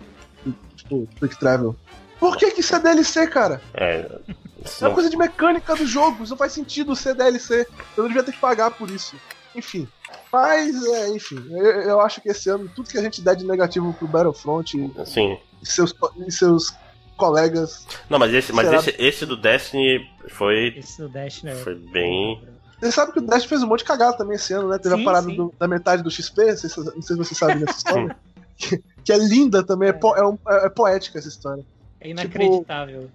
tipo, 0.76 1.06
Quick 1.18 1.38
Travel. 1.38 1.74
Por 2.20 2.36
que, 2.36 2.50
que 2.52 2.60
isso 2.60 2.76
é 2.76 2.78
DLC, 2.78 3.26
cara? 3.26 3.60
É. 3.74 4.06
isso 4.64 4.84
É 4.84 4.88
uma 4.88 4.94
coisa 4.94 5.08
de 5.10 5.16
mecânica 5.16 5.74
do 5.74 5.86
jogo, 5.86 6.22
isso 6.22 6.30
não 6.32 6.36
faz 6.38 6.52
sentido 6.52 6.94
ser 6.94 7.14
DLC. 7.14 7.66
Eu 7.96 8.02
não 8.04 8.08
devia 8.08 8.22
ter 8.22 8.32
que 8.32 8.38
pagar 8.38 8.70
por 8.70 8.88
isso. 8.90 9.16
Enfim. 9.56 9.88
Mas, 10.32 10.84
é, 10.84 11.08
enfim, 11.08 11.44
eu, 11.50 11.64
eu 11.82 12.00
acho 12.00 12.20
que 12.20 12.28
esse 12.28 12.48
ano, 12.48 12.70
tudo 12.76 12.88
que 12.88 12.98
a 12.98 13.02
gente 13.02 13.20
der 13.20 13.34
de 13.34 13.44
negativo 13.44 13.92
pro 13.94 14.06
Battlefront 14.06 14.76
e 14.78 15.06
Sim. 15.06 15.38
seus, 15.62 15.92
e 16.26 16.30
seus 16.30 16.72
colegas. 17.16 17.86
Não, 18.08 18.18
mas 18.18 18.32
esse, 18.32 18.52
mas 18.52 18.66
Será? 18.66 18.78
esse, 18.78 18.94
esse 18.98 19.26
do 19.26 19.36
Destiny 19.36 20.06
foi, 20.28 20.74
Esse 20.76 21.02
do 21.02 21.08
Dash, 21.08 21.42
né? 21.42 21.54
foi 21.56 21.74
bem. 21.74 22.42
Você 22.80 22.92
sabe 22.92 23.12
que 23.12 23.18
o 23.18 23.22
Dash 23.22 23.44
fez 23.44 23.62
um 23.62 23.66
monte 23.66 23.80
de 23.80 23.84
cagada 23.86 24.16
também 24.16 24.36
esse 24.36 24.52
ano, 24.54 24.68
né? 24.68 24.78
Teve 24.78 24.94
Sim, 24.96 25.02
a 25.02 25.04
parada 25.04 25.26
do- 25.28 25.52
da 25.58 25.68
metade 25.68 26.02
do 26.02 26.10
XP, 26.10 26.44
não 26.46 26.56
sei, 26.56 26.70
se- 26.70 26.78
não 26.80 27.02
sei 27.02 27.16
se 27.16 27.16
você 27.16 27.34
sabe 27.34 27.58
dessa 27.64 27.76
história. 27.78 28.16
que, 28.56 28.82
que 29.04 29.12
é 29.12 29.18
linda 29.18 29.62
também, 29.62 29.88
é, 29.88 29.92
po- 29.92 30.14
é 30.16 30.24
um- 30.26 30.38
é- 30.48 30.66
é 30.66 30.68
poética 30.70 31.18
essa 31.18 31.28
história. 31.28 31.64
É 32.00 32.08
inacreditável. 32.08 33.10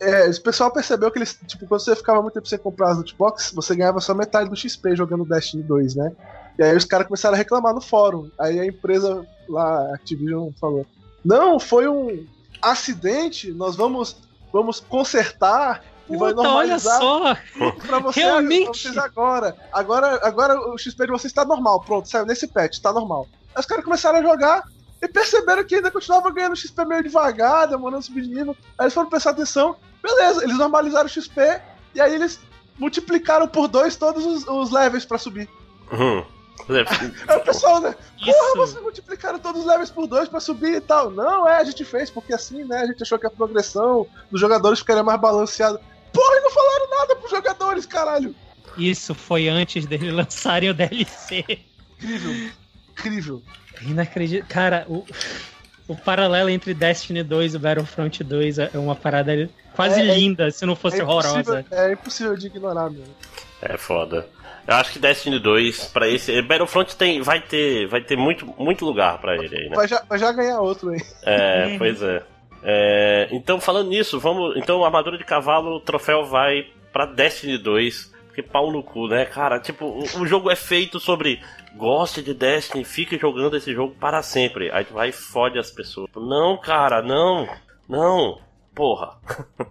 É, 0.00 0.30
o 0.30 0.42
pessoal 0.42 0.72
percebeu 0.72 1.10
que 1.10 1.18
eles, 1.18 1.38
tipo, 1.46 1.66
quando 1.66 1.80
você 1.80 1.96
ficava 1.96 2.22
muito 2.22 2.34
tempo 2.34 2.48
sem 2.48 2.58
comprar 2.58 2.90
as 2.90 2.96
lootbox, 2.96 3.52
você 3.52 3.74
ganhava 3.74 4.00
só 4.00 4.14
metade 4.14 4.48
do 4.48 4.56
XP 4.56 4.94
jogando 4.94 5.24
Destiny 5.24 5.62
2, 5.62 5.96
né? 5.96 6.12
E 6.58 6.62
aí 6.62 6.76
os 6.76 6.84
caras 6.84 7.06
começaram 7.06 7.34
a 7.34 7.38
reclamar 7.38 7.74
no 7.74 7.80
fórum. 7.80 8.30
Aí 8.38 8.58
a 8.58 8.66
empresa 8.66 9.26
lá, 9.48 9.90
a 9.90 9.94
Activision, 9.94 10.50
falou: 10.60 10.86
Não, 11.24 11.58
foi 11.58 11.88
um 11.88 12.26
acidente, 12.62 13.52
nós 13.52 13.76
vamos, 13.76 14.16
vamos 14.52 14.80
consertar 14.80 15.84
e 16.08 16.16
vai 16.16 16.32
Puta, 16.32 16.48
olha 16.48 16.48
normalizar 16.48 16.98
só! 16.98 17.36
pra, 17.86 17.98
você, 18.00 18.20
realmente. 18.20 18.64
pra 18.64 18.74
vocês 18.74 18.98
agora. 18.98 19.56
agora. 19.72 20.20
Agora 20.22 20.58
o 20.72 20.78
XP 20.78 21.06
de 21.06 21.12
vocês 21.12 21.32
tá 21.32 21.44
normal, 21.44 21.80
pronto, 21.82 22.08
saiu 22.08 22.24
nesse 22.24 22.46
patch, 22.46 22.78
tá 22.78 22.92
normal. 22.92 23.26
Aí 23.54 23.60
os 23.60 23.66
caras 23.66 23.84
começaram 23.84 24.18
a 24.18 24.22
jogar 24.22 24.62
e 25.00 25.08
perceberam 25.08 25.64
que 25.64 25.76
ainda 25.76 25.90
continuava 25.90 26.30
ganhando 26.30 26.56
XP 26.56 26.84
meio 26.84 27.02
devagar, 27.02 27.68
demorando 27.68 28.02
subir 28.02 28.22
de 28.22 28.28
nível. 28.28 28.56
Aí 28.76 28.84
eles 28.84 28.94
foram 28.94 29.08
prestar 29.08 29.30
atenção, 29.30 29.76
beleza, 30.02 30.42
eles 30.42 30.56
normalizaram 30.58 31.06
o 31.06 31.08
XP 31.08 31.60
e 31.94 32.00
aí 32.00 32.14
eles 32.14 32.40
multiplicaram 32.78 33.48
por 33.48 33.68
dois 33.68 33.96
todos 33.96 34.24
os, 34.24 34.46
os 34.46 34.70
levels 34.70 35.04
pra 35.04 35.18
subir. 35.18 35.48
Uhum. 35.92 36.24
Aí 37.28 37.36
o 37.38 37.40
pessoal, 37.40 37.80
né? 37.80 37.94
Porra, 38.18 38.30
Isso! 38.30 38.56
vocês 38.56 38.82
multiplicaram 38.82 39.38
todos 39.38 39.62
os 39.62 39.66
levels 39.66 39.90
por 39.90 40.06
dois 40.06 40.28
pra 40.28 40.40
subir 40.40 40.74
e 40.74 40.80
tal. 40.80 41.10
Não, 41.10 41.48
é, 41.48 41.56
a 41.56 41.64
gente 41.64 41.84
fez, 41.84 42.10
porque 42.10 42.34
assim, 42.34 42.64
né? 42.64 42.80
A 42.80 42.86
gente 42.86 43.02
achou 43.02 43.18
que 43.18 43.26
a 43.26 43.30
progressão 43.30 44.06
dos 44.30 44.40
jogadores 44.40 44.80
ficaria 44.80 45.02
mais 45.02 45.20
balanceada. 45.20 45.80
Porra, 46.12 46.36
e 46.36 46.40
não 46.40 46.50
falaram 46.50 46.90
nada 46.90 47.16
pros 47.16 47.30
jogadores, 47.30 47.86
caralho! 47.86 48.34
Isso 48.76 49.14
foi 49.14 49.48
antes 49.48 49.86
deles 49.86 50.12
lançarem 50.14 50.70
o 50.70 50.74
DLC. 50.74 51.44
Incrível. 51.96 52.50
Incrível. 52.98 53.42
Inacreditável. 53.82 54.46
Cara, 54.48 54.86
o, 54.88 55.04
o 55.86 55.96
paralelo 55.96 56.48
entre 56.50 56.74
Destiny 56.74 57.22
2 57.22 57.54
e 57.54 57.58
Battlefront 57.58 58.24
2 58.24 58.58
é 58.58 58.70
uma 58.74 58.94
parada 58.96 59.48
quase 59.74 60.00
É, 60.00 60.08
é- 60.08 60.14
linda, 60.14 60.50
se 60.50 60.66
não 60.66 60.74
fosse 60.76 61.00
é 61.00 61.04
horrorosa. 61.04 61.64
é 61.70 61.92
impossível 61.92 62.36
de 62.36 62.46
ignorar, 62.48 62.90
meu. 62.90 63.04
É 63.62 63.76
foda. 63.76 64.26
Eu 64.66 64.74
acho 64.74 64.92
que 64.92 64.98
Destiny 64.98 65.38
2, 65.38 65.86
pra 65.86 66.06
esse. 66.08 66.42
Battlefront 66.42 66.94
tem, 66.96 67.22
vai 67.22 67.40
ter, 67.40 67.86
vai 67.88 68.02
ter 68.02 68.16
muito, 68.16 68.44
muito 68.58 68.84
lugar 68.84 69.18
pra 69.18 69.34
ele 69.36 69.56
aí, 69.56 69.68
né? 69.70 69.74
Vai 69.76 69.88
já, 69.88 70.02
vai 70.06 70.18
já 70.18 70.30
ganhar 70.32 70.60
outro 70.60 70.90
aí. 70.90 71.00
É, 71.22 71.78
pois 71.78 72.02
é. 72.02 72.22
É, 72.62 73.28
Então, 73.30 73.60
falando 73.60 73.88
nisso, 73.88 74.18
vamos. 74.20 74.56
Então, 74.56 74.84
armadura 74.84 75.16
de 75.16 75.24
cavalo, 75.24 75.76
o 75.76 75.80
troféu 75.80 76.26
vai 76.26 76.66
pra 76.92 77.06
Destiny 77.06 77.56
2. 77.56 78.12
Porque 78.38 78.42
pau 78.42 78.70
no 78.70 78.84
cu, 78.84 79.08
né, 79.08 79.24
cara? 79.24 79.58
Tipo, 79.58 79.86
o, 79.86 80.20
o 80.20 80.26
jogo 80.26 80.50
é 80.50 80.54
feito 80.54 81.00
sobre. 81.00 81.40
Goste 81.74 82.22
de 82.22 82.32
Destiny, 82.32 82.84
fique 82.84 83.18
jogando 83.18 83.56
esse 83.56 83.72
jogo 83.72 83.94
para 83.98 84.22
sempre. 84.22 84.70
Aí 84.72 84.84
tu 84.84 84.94
vai 84.94 85.08
e 85.08 85.12
fode 85.12 85.58
as 85.58 85.70
pessoas. 85.70 86.08
Não, 86.14 86.56
cara, 86.56 87.02
não. 87.02 87.48
Não. 87.88 88.38
Porra. 88.74 89.18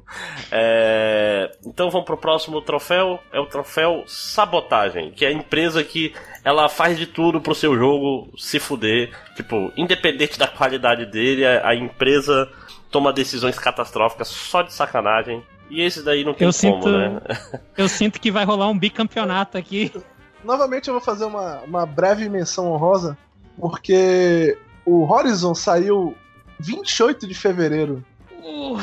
É, 0.49 1.51
Então 1.65 1.89
vamos 1.89 2.05
pro 2.05 2.17
próximo 2.17 2.61
troféu. 2.61 3.19
É 3.31 3.39
o 3.39 3.45
troféu 3.45 4.03
Sabotagem, 4.07 5.11
que 5.11 5.25
é 5.25 5.27
a 5.27 5.33
empresa 5.33 5.83
que 5.83 6.13
ela 6.43 6.69
faz 6.69 6.97
de 6.97 7.05
tudo 7.05 7.41
pro 7.41 7.53
seu 7.53 7.77
jogo 7.77 8.31
se 8.37 8.59
fuder. 8.59 9.11
Tipo, 9.35 9.71
independente 9.75 10.39
da 10.39 10.47
qualidade 10.47 11.05
dele, 11.05 11.45
a 11.45 11.75
empresa 11.75 12.49
toma 12.89 13.11
decisões 13.11 13.59
catastróficas 13.59 14.29
só 14.29 14.61
de 14.61 14.73
sacanagem. 14.73 15.43
E 15.69 15.81
esse 15.81 16.01
daí 16.03 16.23
não 16.23 16.33
tem 16.33 16.47
Eu 16.47 16.53
como, 16.53 16.81
sinto- 16.83 16.89
né? 16.91 17.19
Eu 17.77 17.87
sinto 17.89 18.19
que 18.21 18.31
vai 18.31 18.45
rolar 18.45 18.69
um 18.69 18.77
bicampeonato 18.77 19.57
aqui. 19.57 19.91
Novamente 20.43 20.87
eu 20.87 20.93
vou 20.93 21.01
fazer 21.01 21.25
uma, 21.25 21.59
uma 21.61 21.85
breve 21.85 22.29
menção 22.29 22.71
honrosa, 22.71 23.17
porque 23.59 24.57
o 24.85 25.03
Horizon 25.11 25.53
saiu 25.53 26.15
28 26.59 27.27
de 27.27 27.33
fevereiro. 27.33 28.03
Uh, 28.43 28.77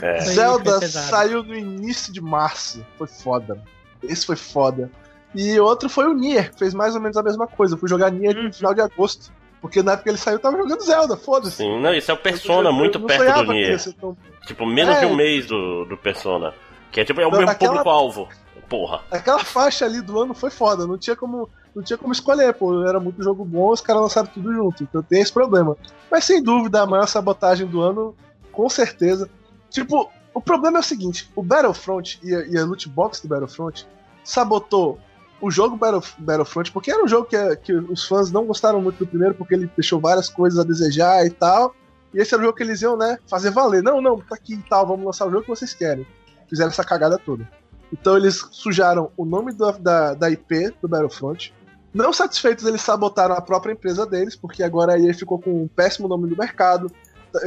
É. 0.00 0.20
Zelda 0.20 0.80
saiu 0.88 1.42
no 1.42 1.54
início 1.56 2.12
de 2.12 2.20
março. 2.20 2.84
Foi 2.96 3.08
foda. 3.08 3.60
Esse 4.02 4.24
foi 4.24 4.36
foda. 4.36 4.90
E 5.34 5.58
outro 5.58 5.88
foi 5.88 6.06
o 6.06 6.14
Nier, 6.14 6.52
que 6.52 6.58
fez 6.58 6.74
mais 6.74 6.94
ou 6.94 7.00
menos 7.00 7.16
a 7.16 7.22
mesma 7.22 7.46
coisa. 7.46 7.74
Eu 7.74 7.78
fui 7.78 7.88
jogar 7.88 8.10
Nier 8.10 8.36
Uhum. 8.36 8.44
no 8.44 8.52
final 8.52 8.72
de 8.74 8.80
agosto. 8.80 9.32
Porque 9.60 9.82
na 9.82 9.92
época 9.92 10.04
que 10.04 10.10
ele 10.10 10.16
saiu, 10.18 10.36
eu 10.36 10.40
tava 10.40 10.56
jogando 10.56 10.80
Zelda, 10.82 11.16
foda-se. 11.16 11.56
Sim, 11.56 11.80
não, 11.80 11.92
isso 11.94 12.10
é 12.10 12.14
o 12.14 12.16
Persona 12.16 12.68
eu- 12.68 12.72
eu 12.72 12.72
muito 12.72 12.98
perto 13.00 13.44
do 13.44 13.52
Nier. 13.52 13.78
ser 13.78 13.92
tão- 13.94 14.16
Tipo, 14.46 14.64
menos 14.66 14.96
É. 14.96 15.00
de 15.00 15.06
um 15.06 15.14
mês 15.14 15.46
do, 15.46 15.84
do 15.84 15.96
Persona. 15.96 16.54
Que 16.90 17.00
é 17.00 17.04
tipo, 17.04 17.20
é 17.20 17.26
o 17.26 17.30
mesmo 17.30 17.48
aquela- 17.50 17.72
público-alvo. 17.72 18.28
Porra. 18.68 19.00
Aquela 19.10 19.40
faixa 19.40 19.84
ali 19.84 20.00
do 20.00 20.20
ano 20.20 20.32
foi 20.32 20.48
foda, 20.48 20.86
não 20.86 20.96
tinha 20.96 21.16
como, 21.16 21.48
não 21.74 21.82
tinha 21.82 21.98
como 21.98 22.12
escolher, 22.12 22.54
pô. 22.54 22.84
Era 22.86 23.00
muito 23.00 23.20
jogo 23.22 23.44
bom, 23.44 23.70
os 23.70 23.80
caras 23.80 24.02
lançaram 24.02 24.28
tudo 24.28 24.52
junto, 24.52 24.82
então 24.84 25.02
tem 25.02 25.20
esse 25.20 25.32
problema. 25.32 25.76
Mas 26.10 26.24
sem 26.24 26.40
dúvida, 26.42 26.80
a 26.80 26.86
maior 26.86 27.06
sabotagem 27.06 27.66
do 27.66 27.80
ano, 27.80 28.14
com 28.52 28.68
certeza. 28.68 29.28
Tipo, 29.68 30.08
o 30.32 30.40
problema 30.40 30.78
é 30.78 30.80
o 30.80 30.84
seguinte: 30.84 31.28
o 31.34 31.42
Battlefront 31.42 32.20
e 32.22 32.32
a, 32.34 32.46
e 32.46 32.56
a 32.58 32.64
loot 32.64 32.88
box 32.88 33.20
do 33.20 33.28
Battlefront 33.28 33.86
sabotou 34.22 34.98
o 35.40 35.50
jogo 35.50 35.76
Battle, 35.76 36.02
Battlefront, 36.18 36.70
porque 36.72 36.90
era 36.90 37.02
um 37.02 37.08
jogo 37.08 37.26
que, 37.26 37.56
que 37.56 37.72
os 37.72 38.06
fãs 38.06 38.30
não 38.30 38.44
gostaram 38.44 38.80
muito 38.80 38.98
do 38.98 39.06
primeiro, 39.06 39.34
porque 39.34 39.54
ele 39.54 39.70
deixou 39.76 40.00
várias 40.00 40.28
coisas 40.28 40.58
a 40.58 40.64
desejar 40.64 41.24
e 41.24 41.30
tal. 41.30 41.74
E 42.12 42.18
esse 42.18 42.34
era 42.34 42.42
o 42.42 42.46
jogo 42.46 42.56
que 42.56 42.62
eles 42.62 42.82
iam, 42.82 42.96
né, 42.96 43.18
fazer 43.28 43.50
valer. 43.50 43.82
Não, 43.82 44.00
não, 44.00 44.18
tá 44.18 44.34
aqui 44.34 44.54
e 44.54 44.68
tal, 44.68 44.86
vamos 44.86 45.06
lançar 45.06 45.26
o 45.26 45.30
jogo 45.30 45.42
que 45.42 45.48
vocês 45.48 45.72
querem. 45.72 46.06
Fizeram 46.48 46.70
essa 46.70 46.84
cagada 46.84 47.18
toda. 47.18 47.48
Então 47.92 48.16
eles 48.16 48.46
sujaram 48.50 49.10
o 49.16 49.24
nome 49.24 49.52
do, 49.52 49.70
da, 49.72 50.14
da 50.14 50.30
IP 50.30 50.72
do 50.80 50.88
Battlefront. 50.88 51.52
Não 51.92 52.12
satisfeitos, 52.12 52.64
eles 52.64 52.82
sabotaram 52.82 53.34
a 53.34 53.40
própria 53.40 53.72
empresa 53.72 54.06
deles, 54.06 54.36
porque 54.36 54.62
agora 54.62 54.92
a 54.92 54.98
EA 54.98 55.12
ficou 55.12 55.40
com 55.40 55.64
um 55.64 55.68
péssimo 55.68 56.06
nome 56.06 56.28
no 56.30 56.36
mercado. 56.36 56.90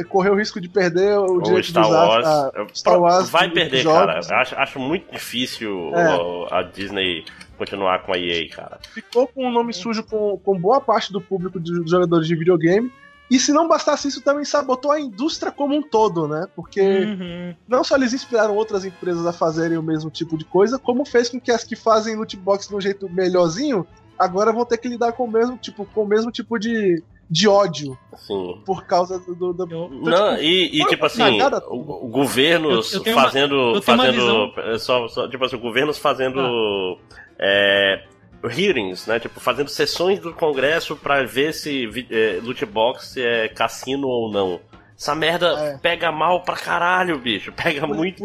Correu 0.08 0.32
o 0.32 0.36
risco 0.36 0.60
de 0.60 0.68
perder 0.68 1.18
o, 1.18 1.38
o 1.38 1.42
direito 1.42 1.68
Star 1.68 1.84
de 1.84 1.88
usar 1.90 2.06
Wars. 2.06 2.26
a 2.26 2.66
Star 2.74 3.00
Wars. 3.00 3.28
Vai 3.30 3.50
perder, 3.50 3.84
cara. 3.84 4.18
Acho, 4.18 4.54
acho 4.56 4.78
muito 4.78 5.10
difícil 5.12 5.92
é. 5.94 6.54
a 6.54 6.62
Disney 6.62 7.24
continuar 7.56 8.02
com 8.02 8.12
a 8.12 8.18
EA, 8.18 8.48
cara. 8.48 8.78
Ficou 8.92 9.26
com 9.26 9.46
um 9.46 9.52
nome 9.52 9.72
sujo 9.72 10.02
com, 10.02 10.38
com 10.38 10.58
boa 10.58 10.80
parte 10.80 11.12
do 11.12 11.20
público 11.20 11.60
dos 11.60 11.90
jogadores 11.90 12.26
de 12.26 12.34
videogame. 12.34 12.92
E 13.30 13.38
se 13.38 13.52
não 13.52 13.66
bastasse 13.66 14.06
isso, 14.06 14.20
também 14.20 14.44
sabotou 14.44 14.92
a 14.92 15.00
indústria 15.00 15.50
como 15.50 15.74
um 15.74 15.82
todo, 15.82 16.28
né? 16.28 16.46
Porque 16.54 16.80
uhum. 16.80 17.54
não 17.66 17.82
só 17.82 17.96
eles 17.96 18.12
inspiraram 18.12 18.54
outras 18.54 18.84
empresas 18.84 19.24
a 19.26 19.32
fazerem 19.32 19.78
o 19.78 19.82
mesmo 19.82 20.10
tipo 20.10 20.36
de 20.36 20.44
coisa, 20.44 20.78
como 20.78 21.06
fez 21.06 21.30
com 21.30 21.40
que 21.40 21.50
as 21.50 21.64
que 21.64 21.74
fazem 21.74 22.16
loot 22.16 22.36
box 22.36 22.68
de 22.68 22.76
um 22.76 22.80
jeito 22.80 23.08
melhorzinho 23.08 23.86
agora 24.18 24.52
vão 24.52 24.64
ter 24.64 24.78
que 24.78 24.88
lidar 24.88 25.12
com 25.12 25.24
o 25.24 25.30
mesmo 25.30 25.56
tipo, 25.56 25.84
com 25.86 26.02
o 26.02 26.08
mesmo 26.08 26.30
tipo 26.30 26.58
de, 26.58 27.02
de 27.30 27.48
ódio. 27.48 27.98
Sim. 28.16 28.62
Por 28.64 28.86
causa 28.86 29.18
do. 29.18 29.34
do, 29.34 29.52
do 29.52 29.64
então, 29.64 29.88
não, 29.90 30.30
tipo, 30.36 30.42
e, 30.42 30.80
e 30.80 30.86
tipo 30.86 31.06
assim, 31.06 31.40
o, 31.68 32.06
o 32.06 32.08
governos 32.08 32.92
eu, 32.92 33.02
eu 33.04 33.14
fazendo. 33.14 33.72
Uma, 33.72 33.82
fazendo 33.82 34.52
é, 34.58 34.78
só, 34.78 35.08
só, 35.08 35.28
tipo 35.28 35.44
assim, 35.44 35.56
governos 35.58 35.98
fazendo. 35.98 36.40
Ah. 36.40 37.14
É, 37.38 38.04
hearings, 38.44 39.06
né? 39.06 39.18
Tipo, 39.18 39.40
fazendo 39.40 39.68
sessões 39.68 40.20
do 40.20 40.32
Congresso 40.32 40.96
para 40.96 41.24
ver 41.24 41.52
se 41.54 41.88
é, 42.10 42.40
loot 42.42 42.64
box 42.66 43.16
é 43.16 43.48
cassino 43.48 44.06
ou 44.06 44.30
não. 44.30 44.60
Essa 44.96 45.14
merda 45.14 45.48
é. 45.58 45.78
pega 45.78 46.12
mal 46.12 46.42
pra 46.42 46.54
caralho, 46.54 47.18
bicho. 47.18 47.52
Pega 47.52 47.86
muito. 47.86 48.22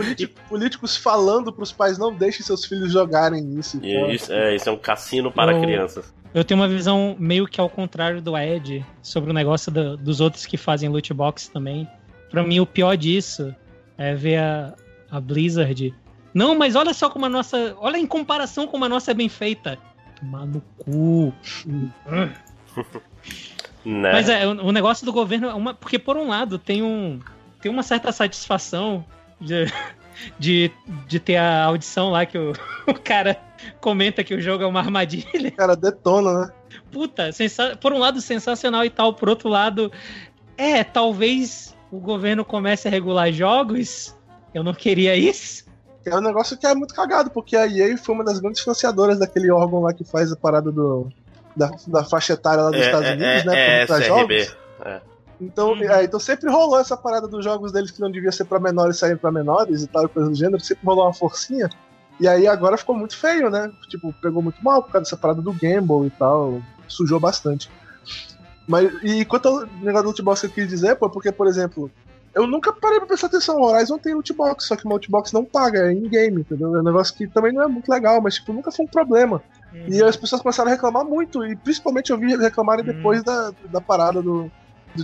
Políticos 0.48 0.96
falando 0.96 1.52
pros 1.52 1.72
pais 1.72 1.98
não 1.98 2.14
deixem 2.14 2.46
seus 2.46 2.64
filhos 2.66 2.92
jogarem 2.92 3.58
isso. 3.58 3.84
Isso, 3.84 4.32
é, 4.32 4.56
isso 4.56 4.70
é 4.70 4.72
um 4.72 4.78
cassino 4.78 5.32
para 5.32 5.54
eu, 5.54 5.62
crianças. 5.62 6.14
Eu 6.34 6.44
tenho 6.44 6.60
uma 6.60 6.68
visão 6.68 7.16
meio 7.18 7.48
que 7.48 7.60
ao 7.60 7.70
contrário 7.70 8.22
do 8.22 8.38
Ed 8.38 8.86
sobre 9.02 9.32
o 9.32 9.34
negócio 9.34 9.72
do, 9.72 9.98
dos 9.98 10.22
outros 10.22 10.46
que 10.46 10.58
fazem 10.58 10.90
loot 10.90 11.14
box 11.14 11.48
também. 11.48 11.88
Pra 12.30 12.44
mim, 12.44 12.60
o 12.60 12.66
pior 12.66 12.96
disso 12.96 13.56
é 13.98 14.14
ver 14.14 14.38
a, 14.38 14.76
a 15.10 15.20
Blizzard. 15.20 15.94
Não, 16.34 16.56
mas 16.56 16.76
olha 16.76 16.94
só 16.94 17.10
como 17.10 17.26
a 17.26 17.30
nossa. 17.30 17.76
Olha 17.80 17.98
em 17.98 18.06
comparação 18.06 18.68
como 18.68 18.86
a 18.86 18.90
nossa 18.90 19.12
é 19.12 19.14
bem 19.14 19.28
feita. 19.28 19.78
Tomar 20.20 20.46
no 20.46 20.62
cu. 20.78 21.34
Né? 23.86 24.12
Mas 24.12 24.28
é, 24.28 24.46
o, 24.46 24.72
negócio 24.74 25.06
do 25.06 25.14
governo 25.14 25.48
é 25.48 25.54
uma. 25.54 25.74
Porque, 25.74 25.98
por 25.98 26.18
um 26.18 26.28
lado, 26.28 26.60
tem 26.60 26.84
um. 26.84 27.20
Tem 27.62 27.72
uma 27.72 27.82
certa 27.82 28.12
satisfação 28.12 29.06
de, 29.40 29.66
de, 30.38 30.72
de 31.08 31.20
ter 31.20 31.38
a 31.38 31.64
audição 31.66 32.10
lá 32.10 32.26
que 32.26 32.38
o, 32.38 32.54
o 32.88 32.94
cara 32.94 33.38
comenta 33.80 34.24
que 34.24 34.34
o 34.34 34.42
jogo 34.42 34.64
é 34.64 34.68
uma 34.68 34.80
armadilha. 34.80 35.50
O 35.50 35.56
cara 35.56 35.76
detona, 35.76 36.42
né? 36.42 36.52
Puta, 36.92 37.32
sensa... 37.32 37.76
por 37.76 37.94
um 37.94 38.00
lado 38.00 38.22
sensacional 38.22 38.84
e 38.84 38.90
tal, 38.90 39.14
por 39.14 39.30
outro 39.30 39.50
lado, 39.50 39.92
é, 40.58 40.84
talvez 40.84 41.76
o 41.92 42.00
governo 42.00 42.44
comece 42.44 42.88
a 42.88 42.92
regular 42.92 43.32
jogos. 43.32 44.16
Eu 44.54 44.64
não 44.64 44.74
queria 44.74 45.16
isso. 45.16 45.66
É 46.06 46.16
um 46.16 46.22
negócio 46.22 46.58
que 46.58 46.66
é 46.66 46.74
muito 46.74 46.94
cagado, 46.94 47.30
porque 47.30 47.56
a 47.56 47.68
EA 47.68 47.98
foi 47.98 48.16
uma 48.16 48.24
das 48.24 48.40
grandes 48.40 48.62
financiadoras 48.62 49.20
daquele 49.20 49.52
órgão 49.52 49.82
lá 49.82 49.94
que 49.94 50.04
faz 50.04 50.32
a 50.32 50.36
parada 50.36 50.72
do, 50.72 51.08
da, 51.56 51.72
da 51.88 52.04
faixa 52.04 52.34
etária 52.34 52.64
lá 52.64 52.72
dos 52.72 52.80
é, 52.80 52.86
Estados 52.86 53.08
é, 53.08 53.14
Unidos, 53.14 53.46
né? 53.46 53.82
É, 53.82 53.86
pra 53.86 54.02
jogos. 54.02 54.58
É. 54.86 55.02
Então, 55.40 55.72
uhum. 55.72 55.90
é, 55.90 56.04
então 56.04 56.20
sempre 56.20 56.50
rolou 56.50 56.80
essa 56.80 56.98
parada 56.98 57.28
dos 57.28 57.44
jogos 57.44 57.72
deles 57.72 57.92
que 57.92 58.02
não 58.02 58.12
devia 58.12 58.32
ser 58.32 58.46
para 58.46 58.60
menores 58.60 58.98
saírem 58.98 59.18
para 59.18 59.32
menores 59.32 59.84
e 59.84 59.88
tal, 59.88 60.10
coisa 60.10 60.30
do 60.30 60.36
gênero, 60.36 60.60
sempre 60.60 60.86
rolou 60.86 61.06
uma 61.06 61.14
forcinha. 61.14 61.70
E 62.20 62.28
aí 62.28 62.46
agora 62.48 62.78
ficou 62.78 62.96
muito 62.96 63.16
feio, 63.16 63.50
né? 63.50 63.72
Tipo, 63.88 64.14
pegou 64.22 64.42
muito 64.42 64.62
mal 64.64 64.84
por 64.84 64.92
causa 64.92 65.06
dessa 65.06 65.18
parada 65.18 65.42
do 65.42 65.54
Gamble 65.54 66.08
e 66.08 66.10
tal, 66.10 66.62
sujou 66.88 67.20
bastante. 67.20 67.72
Mas, 68.68 68.92
e 69.02 69.24
quanto 69.26 69.48
ao 69.48 69.66
negócio 69.82 70.04
do 70.04 70.08
lootbox 70.08 70.42
que 70.42 70.48
eu 70.48 70.52
quis 70.52 70.68
dizer, 70.68 70.96
pô, 70.96 71.10
porque, 71.10 71.32
por 71.32 71.48
exemplo, 71.48 71.90
eu 72.36 72.46
nunca 72.46 72.72
parei 72.72 73.00
pra 73.00 73.08
prestar 73.08 73.28
atenção. 73.28 73.58
O 73.58 73.64
Horizon 73.64 73.98
tem 73.98 74.14
lootbox, 74.14 74.66
só 74.66 74.76
que 74.76 74.86
o 74.86 74.90
lootbox 74.90 75.32
não 75.32 75.44
paga, 75.44 75.88
é 75.88 75.94
in-game, 75.94 76.42
entendeu? 76.42 76.76
É 76.76 76.80
um 76.80 76.84
negócio 76.84 77.16
que 77.16 77.28
também 77.28 77.52
não 77.52 77.64
é 77.64 77.68
muito 77.68 77.90
legal, 77.90 78.22
mas, 78.22 78.36
tipo, 78.36 78.54
nunca 78.54 78.72
foi 78.72 78.86
um 78.86 78.88
problema. 78.88 79.42
Uhum. 79.74 79.86
E 79.88 80.04
as 80.04 80.16
pessoas 80.16 80.42
começaram 80.42 80.70
a 80.70 80.74
reclamar 80.74 81.04
muito, 81.04 81.44
e 81.46 81.56
principalmente 81.56 82.12
eu 82.12 82.18
vi 82.18 82.36
reclamarem 82.36 82.86
uhum. 82.86 82.94
depois 82.94 83.24
da, 83.24 83.52
da 83.72 83.82
parada 83.82 84.22
do. 84.22 84.52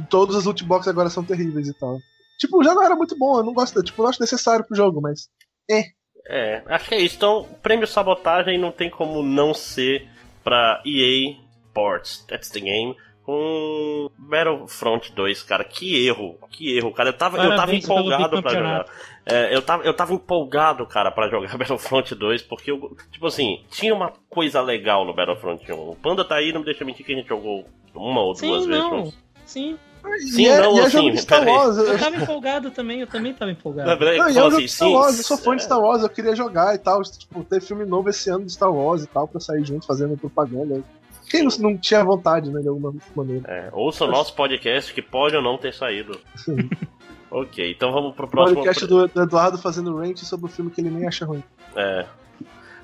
Todos 0.02 0.36
os 0.36 0.46
lootboxes 0.46 0.88
agora 0.88 1.10
são 1.10 1.24
terríveis 1.24 1.68
e 1.68 1.74
tal. 1.74 2.00
Tipo, 2.38 2.64
já 2.64 2.74
não 2.74 2.84
era 2.84 2.96
muito 2.96 3.18
bom, 3.18 3.40
eu 3.40 3.44
não 3.44 3.54
gosto, 3.54 3.82
tipo, 3.82 4.02
não 4.02 4.10
acho 4.10 4.22
necessário 4.22 4.66
pro 4.66 4.76
jogo, 4.76 5.02
mas. 5.02 5.30
É. 5.70 5.84
É, 6.28 6.64
acho 6.68 6.90
que 6.90 6.96
é 6.96 7.02
isso. 7.02 7.16
Então, 7.16 7.48
prêmio 7.62 7.88
sabotagem 7.88 8.58
não 8.58 8.72
tem 8.72 8.90
como 8.90 9.22
não 9.22 9.54
ser 9.54 10.08
pra 10.44 10.82
EA 10.86 11.38
Sports, 11.70 12.26
that's 12.28 12.50
the 12.50 12.60
game 12.60 12.96
com 13.26 14.12
Battlefront 14.18 15.12
2, 15.12 15.44
cara. 15.44 15.64
Que 15.64 16.06
erro, 16.06 16.38
que 16.52 16.78
erro, 16.78 16.94
cara. 16.94 17.10
Eu 17.10 17.18
tava, 17.18 17.44
eu 17.44 17.56
tava 17.56 17.76
empolgado 17.76 18.42
pra 18.42 18.54
jogar. 18.54 18.86
É, 19.26 19.56
eu, 19.56 19.62
tava, 19.64 19.84
eu 19.84 19.94
tava 19.96 20.14
empolgado, 20.14 20.86
cara, 20.86 21.10
para 21.10 21.28
jogar 21.28 21.50
Battlefront 21.58 22.14
2, 22.14 22.44
porque, 22.44 22.70
eu, 22.72 22.96
tipo 23.12 23.26
assim, 23.26 23.64
tinha 23.72 23.94
uma 23.94 24.14
coisa 24.30 24.62
legal 24.62 25.04
no 25.04 25.14
Battlefront 25.14 25.72
1. 25.72 25.76
O 25.76 25.96
Panda 25.96 26.24
tá 26.24 26.36
aí, 26.36 26.54
não 26.54 26.60
me 26.60 26.66
deixa 26.66 26.86
mentir 26.86 27.04
que 27.04 27.14
a 27.14 27.16
gente 27.16 27.28
jogou 27.28 27.66
uma 27.96 28.22
ou 28.22 28.36
Sim, 28.36 28.48
duas 28.48 28.68
não. 28.68 29.04
vezes. 29.04 29.25
Sim. 29.46 29.78
Sim, 30.20 30.48
é, 30.48 30.62
não, 30.62 30.78
assim, 30.84 31.10
Eu 31.10 31.98
tava 31.98 32.16
empolgado 32.16 32.70
também, 32.70 33.02
eu 33.02 33.08
também 33.08 33.34
tava 33.34 33.52
empolgado. 33.52 33.90
Não, 33.90 34.16
não, 34.16 34.30
eu, 34.30 34.48
assim, 34.48 34.68
Star 34.68 34.90
Wars, 34.90 35.18
eu 35.18 35.24
sou 35.24 35.38
fã 35.38 35.56
de 35.56 35.64
Star 35.64 35.80
Wars, 35.80 36.04
eu 36.04 36.10
queria 36.10 36.36
jogar 36.36 36.76
e 36.76 36.78
tal. 36.78 37.02
Tipo, 37.02 37.44
ter 37.44 37.62
filme 37.62 37.86
novo 37.86 38.10
esse 38.10 38.30
ano 38.30 38.46
de 38.46 38.52
Star 38.52 38.72
Wars 38.72 39.04
e 39.04 39.08
tal, 39.08 39.28
pra 39.28 39.40
sair 39.40 39.66
junto 39.66 39.86
fazendo 39.86 40.16
propaganda. 40.16 40.84
Quem 41.30 41.44
não, 41.44 41.50
não 41.58 41.78
tinha 41.78 42.04
vontade, 42.04 42.52
né, 42.52 42.62
de 42.62 42.68
alguma 42.68 42.94
maneira. 43.16 43.44
É, 43.48 43.70
ouça 43.74 44.06
o 44.06 44.08
nosso 44.08 44.36
podcast 44.36 44.94
que 44.94 45.02
pode 45.02 45.36
ou 45.36 45.42
não 45.42 45.58
ter 45.58 45.74
saído. 45.74 46.20
Sim. 46.36 46.70
ok, 47.32 47.72
então 47.72 47.92
vamos 47.92 48.16
pro 48.16 48.28
próximo. 48.28 48.60
O 48.60 48.64
podcast 48.64 48.86
do, 48.86 49.08
do 49.08 49.24
Eduardo 49.24 49.58
fazendo 49.58 49.98
rant 49.98 50.18
sobre 50.20 50.46
o 50.46 50.50
filme 50.50 50.70
que 50.70 50.82
ele 50.82 50.92
nem 50.92 51.08
acha 51.08 51.26
ruim. 51.26 51.44
É. 51.76 52.06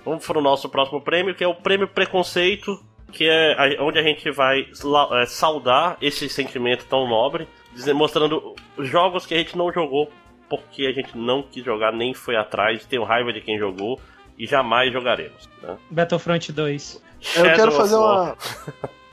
Vamos 0.04 0.26
pro 0.26 0.42
nosso 0.42 0.68
próximo 0.68 1.00
prêmio, 1.00 1.36
que 1.36 1.44
é 1.44 1.48
o 1.48 1.54
Prêmio 1.54 1.88
Preconceito, 1.88 2.80
que 3.12 3.28
é 3.30 3.78
onde 3.80 4.00
a 4.00 4.04
gente 4.04 4.32
vai 4.32 4.62
é, 4.62 5.26
saudar 5.26 5.98
esse 6.02 6.28
sentimento 6.30 6.86
tão 6.86 7.08
nobre, 7.08 7.48
mostrando 7.94 8.56
jogos 8.80 9.26
que 9.26 9.34
a 9.34 9.38
gente 9.38 9.58
não 9.58 9.72
jogou 9.72 10.10
porque 10.50 10.86
a 10.86 10.92
gente 10.92 11.18
não 11.18 11.42
quis 11.42 11.64
jogar, 11.64 11.94
nem 11.94 12.14
foi 12.14 12.36
atrás, 12.36 12.86
tem 12.86 13.02
raiva 13.02 13.32
de 13.32 13.40
quem 13.40 13.58
jogou 13.58 13.98
e 14.38 14.46
jamais 14.46 14.92
jogaremos. 14.92 15.50
Né? 15.62 15.78
Battlefront 15.90 16.52
2. 16.52 17.02
Eu 17.38 17.44
quero 17.44 17.72
fazer 17.72 17.96
uma. 17.96 18.36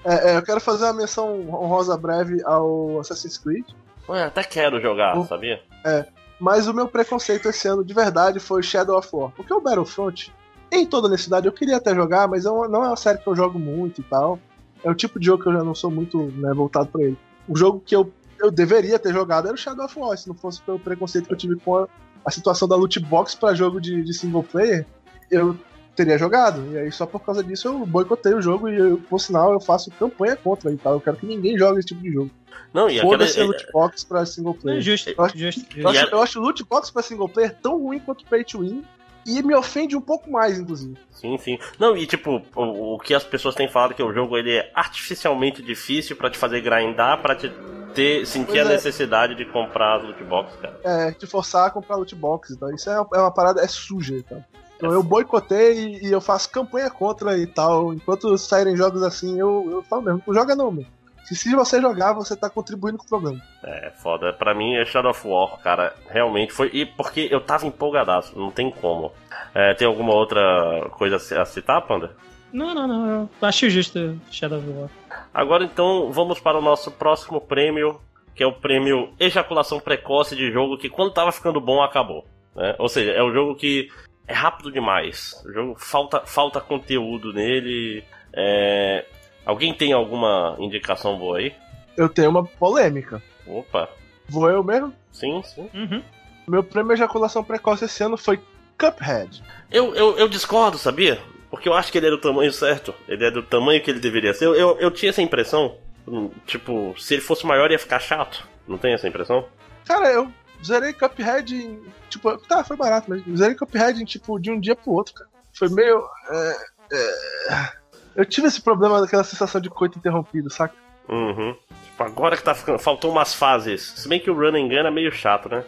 É, 0.04 0.30
é, 0.32 0.36
eu 0.36 0.42
quero 0.42 0.60
fazer 0.60 0.84
uma 0.84 0.94
menção 0.94 1.40
honrosa 1.50 1.96
breve 1.96 2.42
ao 2.44 2.98
Assassin's 2.98 3.36
Creed. 3.36 3.66
Ué, 4.08 4.24
até 4.24 4.42
quero 4.42 4.80
jogar, 4.80 5.18
o... 5.18 5.24
sabia? 5.26 5.60
É. 5.84 6.06
Mas 6.40 6.66
o 6.66 6.72
meu 6.72 6.88
preconceito 6.88 7.48
esse 7.48 7.68
ano 7.68 7.84
de 7.84 7.92
verdade 7.92 8.40
foi 8.40 8.62
Shadow 8.62 8.96
of 8.96 9.08
War. 9.12 9.30
Porque 9.32 9.52
o 9.52 9.60
Battlefront, 9.60 10.32
em 10.70 10.86
toda 10.86 11.08
necessidade, 11.08 11.46
eu 11.46 11.52
queria 11.52 11.76
até 11.76 11.94
jogar, 11.94 12.28
mas 12.28 12.44
não 12.44 12.64
é 12.64 12.88
uma 12.88 12.96
série 12.96 13.18
que 13.18 13.26
eu 13.26 13.36
jogo 13.36 13.58
muito 13.58 14.00
e 14.00 14.04
tal. 14.04 14.38
É 14.84 14.90
o 14.90 14.94
tipo 14.94 15.18
de 15.18 15.26
jogo 15.26 15.42
que 15.42 15.48
eu 15.48 15.52
já 15.52 15.64
não 15.64 15.74
sou 15.74 15.90
muito 15.90 16.24
né, 16.36 16.52
voltado 16.54 16.88
para 16.88 17.02
ele. 17.02 17.18
O 17.48 17.56
jogo 17.56 17.82
que 17.84 17.96
eu, 17.96 18.12
eu 18.38 18.50
deveria 18.50 18.98
ter 18.98 19.12
jogado 19.12 19.46
era 19.46 19.54
o 19.54 19.58
Shadow 19.58 19.86
of 19.86 19.98
War, 19.98 20.16
se 20.16 20.28
não 20.28 20.34
fosse 20.34 20.60
pelo 20.62 20.78
preconceito 20.78 21.26
que 21.26 21.32
eu 21.32 21.38
tive 21.38 21.56
com 21.56 21.76
a, 21.76 21.88
a 22.24 22.30
situação 22.30 22.68
da 22.68 22.76
loot 22.76 23.00
box 23.00 23.34
para 23.34 23.54
jogo 23.54 23.80
de, 23.80 24.02
de 24.02 24.12
single 24.14 24.42
player. 24.42 24.86
Eu 25.30 25.56
teria 25.96 26.16
jogado. 26.16 26.64
E 26.72 26.78
aí, 26.78 26.92
só 26.92 27.06
por 27.06 27.20
causa 27.20 27.42
disso, 27.42 27.66
eu 27.68 27.84
boicotei 27.84 28.32
o 28.34 28.40
jogo 28.40 28.68
e, 28.68 28.76
eu, 28.76 28.98
por 29.08 29.18
sinal, 29.18 29.52
eu 29.52 29.60
faço 29.60 29.90
campanha 29.92 30.36
contra 30.36 30.70
e 30.70 30.76
tal. 30.76 30.94
Eu 30.94 31.00
quero 31.00 31.16
que 31.16 31.26
ninguém 31.26 31.58
jogue 31.58 31.80
esse 31.80 31.88
tipo 31.88 32.00
de 32.00 32.12
jogo. 32.12 32.30
Não, 32.72 32.88
e 32.88 33.00
Foda-se 33.00 33.32
aquela... 33.32 33.46
loot 33.48 33.66
box 33.72 34.04
pra 34.04 34.26
single 34.26 34.54
player. 34.54 34.80
Justo, 34.80 35.10
eu 35.10 35.24
acho, 35.24 35.38
justo, 35.38 35.66
Eu, 35.76 35.88
acho, 35.88 36.06
eu 36.06 36.22
acho 36.22 36.40
loot 36.40 36.64
box 36.64 36.90
pra 36.90 37.02
single 37.02 37.28
player 37.28 37.54
tão 37.60 37.78
ruim 37.78 37.98
quanto 37.98 38.24
pay 38.26 38.44
to 38.44 38.60
win. 38.60 38.84
E 39.26 39.42
me 39.42 39.54
ofende 39.54 39.96
um 39.96 40.00
pouco 40.00 40.30
mais, 40.30 40.58
inclusive. 40.58 40.96
Sim, 41.12 41.36
sim. 41.38 41.58
Não, 41.78 41.96
e 41.96 42.06
tipo, 42.06 42.42
o, 42.54 42.94
o 42.94 42.98
que 42.98 43.14
as 43.14 43.24
pessoas 43.24 43.54
têm 43.54 43.68
falado 43.68 43.94
que 43.94 44.02
o 44.02 44.12
jogo 44.12 44.36
ele 44.36 44.56
é 44.56 44.70
artificialmente 44.74 45.62
difícil 45.62 46.16
para 46.16 46.30
te 46.30 46.38
fazer 46.38 46.60
grindar, 46.60 47.20
para 47.20 47.34
te 47.34 47.52
ter, 47.94 48.26
sentir 48.26 48.52
pois 48.52 48.66
a 48.66 48.70
é. 48.70 48.72
necessidade 48.74 49.34
de 49.34 49.44
comprar 49.44 49.96
as 49.96 50.04
loot 50.04 50.24
box, 50.24 50.56
cara. 50.60 50.80
É, 50.84 51.12
te 51.12 51.26
forçar 51.26 51.66
a 51.66 51.70
comprar 51.70 51.96
loot 51.96 52.14
box. 52.14 52.52
Então, 52.52 52.72
isso 52.74 52.88
é 52.88 53.00
uma, 53.00 53.08
é 53.14 53.18
uma 53.18 53.32
parada, 53.32 53.60
é 53.60 53.66
suja, 53.66 54.14
então. 54.14 54.44
Então 54.78 54.92
eu 54.92 55.02
boicotei 55.02 55.98
e, 56.00 56.12
eu 56.12 56.20
faço 56.20 56.48
campanha 56.50 56.88
contra 56.88 57.36
e 57.36 57.46
tal. 57.48 57.92
Enquanto 57.92 58.38
saírem 58.38 58.76
jogos 58.76 59.02
assim, 59.02 59.38
eu, 59.38 59.66
eu 59.68 59.82
falo 59.82 60.02
mesmo, 60.02 60.22
não 60.24 60.34
joga 60.34 60.54
não, 60.54 60.70
mano. 60.70 60.86
Se 61.34 61.54
você 61.54 61.80
jogar, 61.80 62.12
você 62.12 62.36
tá 62.36 62.48
contribuindo 62.48 62.98
com 62.98 63.04
o 63.04 63.08
problema. 63.08 63.40
É, 63.62 63.90
foda. 63.90 64.32
Pra 64.32 64.54
mim 64.54 64.76
é 64.76 64.84
Shadow 64.84 65.10
of 65.10 65.26
War, 65.26 65.58
cara. 65.58 65.94
Realmente 66.08 66.52
foi. 66.52 66.70
E 66.72 66.86
porque 66.86 67.28
eu 67.30 67.40
tava 67.40 67.66
empolgadaço, 67.66 68.38
não 68.38 68.50
tem 68.50 68.70
como. 68.70 69.12
É, 69.54 69.74
tem 69.74 69.86
alguma 69.86 70.14
outra 70.14 70.88
coisa 70.92 71.16
a 71.16 71.44
citar, 71.44 71.82
Panda? 71.82 72.16
Não, 72.52 72.74
não, 72.74 72.86
não. 72.86 73.08
Eu 73.10 73.30
acho 73.42 73.68
justo 73.68 74.20
Shadow 74.30 74.58
of 74.58 74.68
War. 74.70 74.90
Agora 75.32 75.64
então 75.64 76.10
vamos 76.10 76.40
para 76.40 76.58
o 76.58 76.62
nosso 76.62 76.90
próximo 76.90 77.40
prêmio, 77.40 78.00
que 78.34 78.42
é 78.42 78.46
o 78.46 78.52
prêmio 78.52 79.12
Ejaculação 79.18 79.80
Precoce 79.80 80.34
de 80.34 80.50
jogo, 80.50 80.78
que 80.78 80.88
quando 80.88 81.12
tava 81.12 81.32
ficando 81.32 81.60
bom 81.60 81.82
acabou. 81.82 82.24
Né? 82.54 82.74
Ou 82.78 82.88
seja, 82.88 83.12
é 83.12 83.22
um 83.22 83.32
jogo 83.32 83.54
que 83.54 83.88
é 84.26 84.34
rápido 84.34 84.70
demais. 84.70 85.42
O 85.46 85.52
jogo 85.52 85.74
falta, 85.78 86.20
falta 86.26 86.60
conteúdo 86.60 87.32
nele. 87.32 88.04
É... 88.32 89.04
Alguém 89.48 89.72
tem 89.72 89.94
alguma 89.94 90.56
indicação 90.58 91.18
boa 91.18 91.38
aí? 91.38 91.54
Eu 91.96 92.06
tenho 92.06 92.28
uma 92.28 92.44
polêmica. 92.44 93.22
Opa. 93.46 93.88
Vou 94.28 94.46
eu 94.50 94.62
mesmo? 94.62 94.92
Sim, 95.10 95.42
sim. 95.42 95.70
Uhum. 95.72 96.02
Meu 96.46 96.62
prêmio 96.62 96.92
ejaculação 96.92 97.42
precoce 97.42 97.86
esse 97.86 98.04
ano 98.04 98.18
foi 98.18 98.38
Cuphead. 98.78 99.42
Eu, 99.70 99.94
eu, 99.94 100.18
eu 100.18 100.28
discordo, 100.28 100.76
sabia? 100.76 101.18
Porque 101.50 101.66
eu 101.66 101.72
acho 101.72 101.90
que 101.90 101.96
ele 101.96 102.08
é 102.08 102.10
do 102.10 102.20
tamanho 102.20 102.52
certo. 102.52 102.94
Ele 103.08 103.24
é 103.24 103.30
do 103.30 103.42
tamanho 103.42 103.82
que 103.82 103.90
ele 103.90 104.00
deveria 104.00 104.34
ser. 104.34 104.44
Eu, 104.44 104.54
eu, 104.54 104.78
eu 104.80 104.90
tinha 104.90 105.08
essa 105.08 105.22
impressão. 105.22 105.78
Hum, 106.06 106.30
tipo, 106.44 106.94
se 106.98 107.14
ele 107.14 107.22
fosse 107.22 107.46
maior 107.46 107.70
ia 107.70 107.78
ficar 107.78 108.00
chato. 108.00 108.46
Não 108.66 108.76
tem 108.76 108.92
essa 108.92 109.08
impressão? 109.08 109.48
Cara, 109.86 110.12
eu 110.12 110.30
zerei 110.62 110.92
Cuphead 110.92 111.56
em. 111.56 111.82
Tipo, 112.10 112.36
tá, 112.36 112.62
foi 112.62 112.76
barato, 112.76 113.08
mas 113.08 113.22
zerei 113.34 113.54
Cuphead 113.54 114.02
em, 114.02 114.04
tipo, 114.04 114.38
de 114.38 114.50
um 114.50 114.60
dia 114.60 114.76
pro 114.76 114.92
outro, 114.92 115.14
cara. 115.14 115.30
Foi 115.54 115.70
meio. 115.70 116.06
É, 116.30 116.56
é... 116.92 117.77
Eu 118.18 118.26
tive 118.26 118.48
esse 118.48 118.60
problema 118.60 119.00
daquela 119.00 119.22
sensação 119.22 119.60
de 119.60 119.70
coito 119.70 119.96
interrompido, 119.96 120.50
saca? 120.50 120.74
Uhum. 121.08 121.54
Tipo, 121.84 122.02
agora 122.02 122.36
que 122.36 122.42
tá 122.42 122.52
ficando. 122.52 122.76
Faltou 122.76 123.12
umas 123.12 123.32
fases. 123.32 123.92
Se 123.94 124.08
bem 124.08 124.18
que 124.18 124.28
o 124.28 124.34
Run 124.34 124.56
and 124.56 124.68
Gun 124.68 124.88
é 124.88 124.90
meio 124.90 125.12
chato, 125.12 125.48
né? 125.48 125.64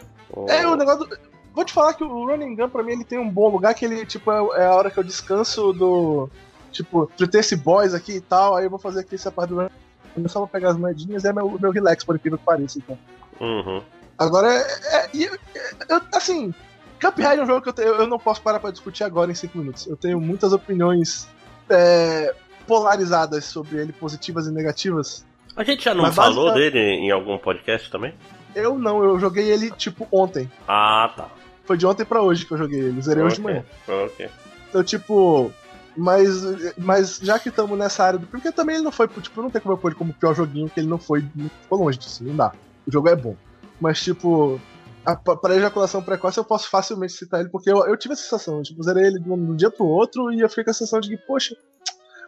É, 0.49 0.67
o 0.67 0.75
negócio. 0.75 1.05
Do... 1.05 1.17
Vou 1.53 1.63
te 1.63 1.71
falar 1.71 1.93
que 1.93 2.03
o 2.03 2.25
Running 2.25 2.57
Gun, 2.57 2.67
pra 2.67 2.83
mim, 2.83 2.91
ele 2.91 3.05
tem 3.05 3.17
um 3.17 3.29
bom 3.29 3.47
lugar 3.47 3.73
que 3.73 3.85
ele, 3.85 4.05
tipo, 4.05 4.29
é, 4.29 4.63
é 4.63 4.65
a 4.65 4.75
hora 4.75 4.91
que 4.91 4.97
eu 4.97 5.03
descanso 5.03 5.71
do. 5.71 6.29
Tipo, 6.73 7.09
de 7.15 7.25
ter 7.25 7.39
esse 7.39 7.55
boss 7.55 7.93
aqui 7.93 8.17
e 8.17 8.21
tal, 8.21 8.55
aí 8.55 8.65
eu 8.65 8.69
vou 8.69 8.79
fazer 8.79 8.99
aqui 8.99 9.15
essa 9.15 9.31
parte 9.31 9.51
do 9.51 9.55
Running 9.55 10.27
só 10.27 10.39
vou 10.39 10.47
pegar 10.47 10.71
as 10.71 10.77
moedinhas 10.77 11.23
e 11.23 11.29
é 11.29 11.33
meu, 11.33 11.57
meu 11.57 11.71
relax, 11.71 12.03
por 12.03 12.17
incrível 12.17 12.37
que 12.37 12.43
pareça, 12.43 12.79
então. 12.79 12.97
Uhum. 13.39 13.81
Agora, 14.17 14.49
é, 14.49 15.05
é, 15.05 15.09
eu, 15.15 16.01
assim, 16.13 16.53
Cuphead 16.99 17.39
é 17.39 17.43
um 17.43 17.47
jogo 17.47 17.61
que 17.61 17.69
eu, 17.69 17.73
te, 17.73 17.81
eu 17.81 18.07
não 18.07 18.19
posso 18.19 18.41
parar 18.41 18.59
pra 18.59 18.71
discutir 18.71 19.05
agora 19.05 19.31
em 19.31 19.35
5 19.35 19.57
minutos. 19.57 19.87
Eu 19.87 19.95
tenho 19.95 20.19
muitas 20.19 20.51
opiniões 20.51 21.27
é, 21.69 22.35
polarizadas 22.71 23.43
sobre 23.43 23.79
ele, 23.79 23.91
positivas 23.91 24.47
e 24.47 24.51
negativas. 24.51 25.25
A 25.57 25.61
gente 25.61 25.83
já 25.83 25.93
não 25.93 26.03
Mas 26.03 26.15
falou 26.15 26.45
basicamente... 26.45 26.71
dele 26.71 27.05
em 27.05 27.11
algum 27.11 27.37
podcast 27.37 27.91
também? 27.91 28.13
Eu 28.55 28.79
não, 28.79 29.03
eu 29.03 29.19
joguei 29.19 29.51
ele 29.51 29.69
tipo 29.71 30.07
ontem. 30.09 30.49
Ah, 30.65 31.11
tá. 31.13 31.27
Foi 31.65 31.75
de 31.75 31.85
ontem 31.85 32.05
pra 32.05 32.21
hoje 32.21 32.45
que 32.45 32.53
eu 32.53 32.57
joguei 32.57 32.79
ele, 32.79 33.01
zerei 33.01 33.23
okay. 33.23 33.27
hoje 33.27 33.35
de 33.35 33.41
manhã. 33.41 33.65
Ok. 34.05 34.29
Então, 34.69 34.83
tipo. 34.85 35.51
Mas, 35.97 36.41
mas 36.77 37.19
já 37.21 37.37
que 37.37 37.49
estamos 37.49 37.77
nessa 37.77 38.05
área 38.05 38.19
do. 38.19 38.25
Porque 38.25 38.53
também 38.53 38.77
ele 38.77 38.85
não 38.85 38.91
foi. 38.93 39.05
Tipo, 39.09 39.41
não 39.41 39.49
tem 39.49 39.61
como 39.61 39.73
eu 39.73 39.77
pôr 39.77 39.89
ele 39.89 39.97
como 39.97 40.13
pior 40.13 40.33
joguinho, 40.33 40.69
que 40.69 40.79
ele 40.79 40.87
não 40.87 40.97
foi. 40.97 41.25
Ficou 41.63 41.77
longe 41.77 41.97
disso, 41.97 42.23
não 42.23 42.37
dá. 42.37 42.53
O 42.87 42.91
jogo 42.91 43.09
é 43.09 43.15
bom. 43.17 43.35
Mas, 43.81 44.01
tipo. 44.01 44.61
Para 45.41 45.57
ejaculação 45.57 46.01
precoce 46.01 46.37
eu 46.37 46.45
posso 46.45 46.69
facilmente 46.69 47.11
citar 47.11 47.41
ele, 47.41 47.49
porque 47.49 47.69
eu, 47.69 47.85
eu 47.85 47.97
tive 47.97 48.13
a 48.13 48.17
sensação, 48.17 48.61
tipo, 48.61 48.83
zerei 48.83 49.07
ele 49.07 49.19
de 49.19 49.31
um 49.31 49.55
dia 49.55 49.71
pro 49.71 49.83
outro 49.83 50.31
e 50.31 50.39
eu 50.39 50.47
fiquei 50.47 50.63
com 50.63 50.69
a 50.69 50.73
sensação 50.73 50.99
de 50.99 51.09
que, 51.09 51.17
poxa, 51.17 51.55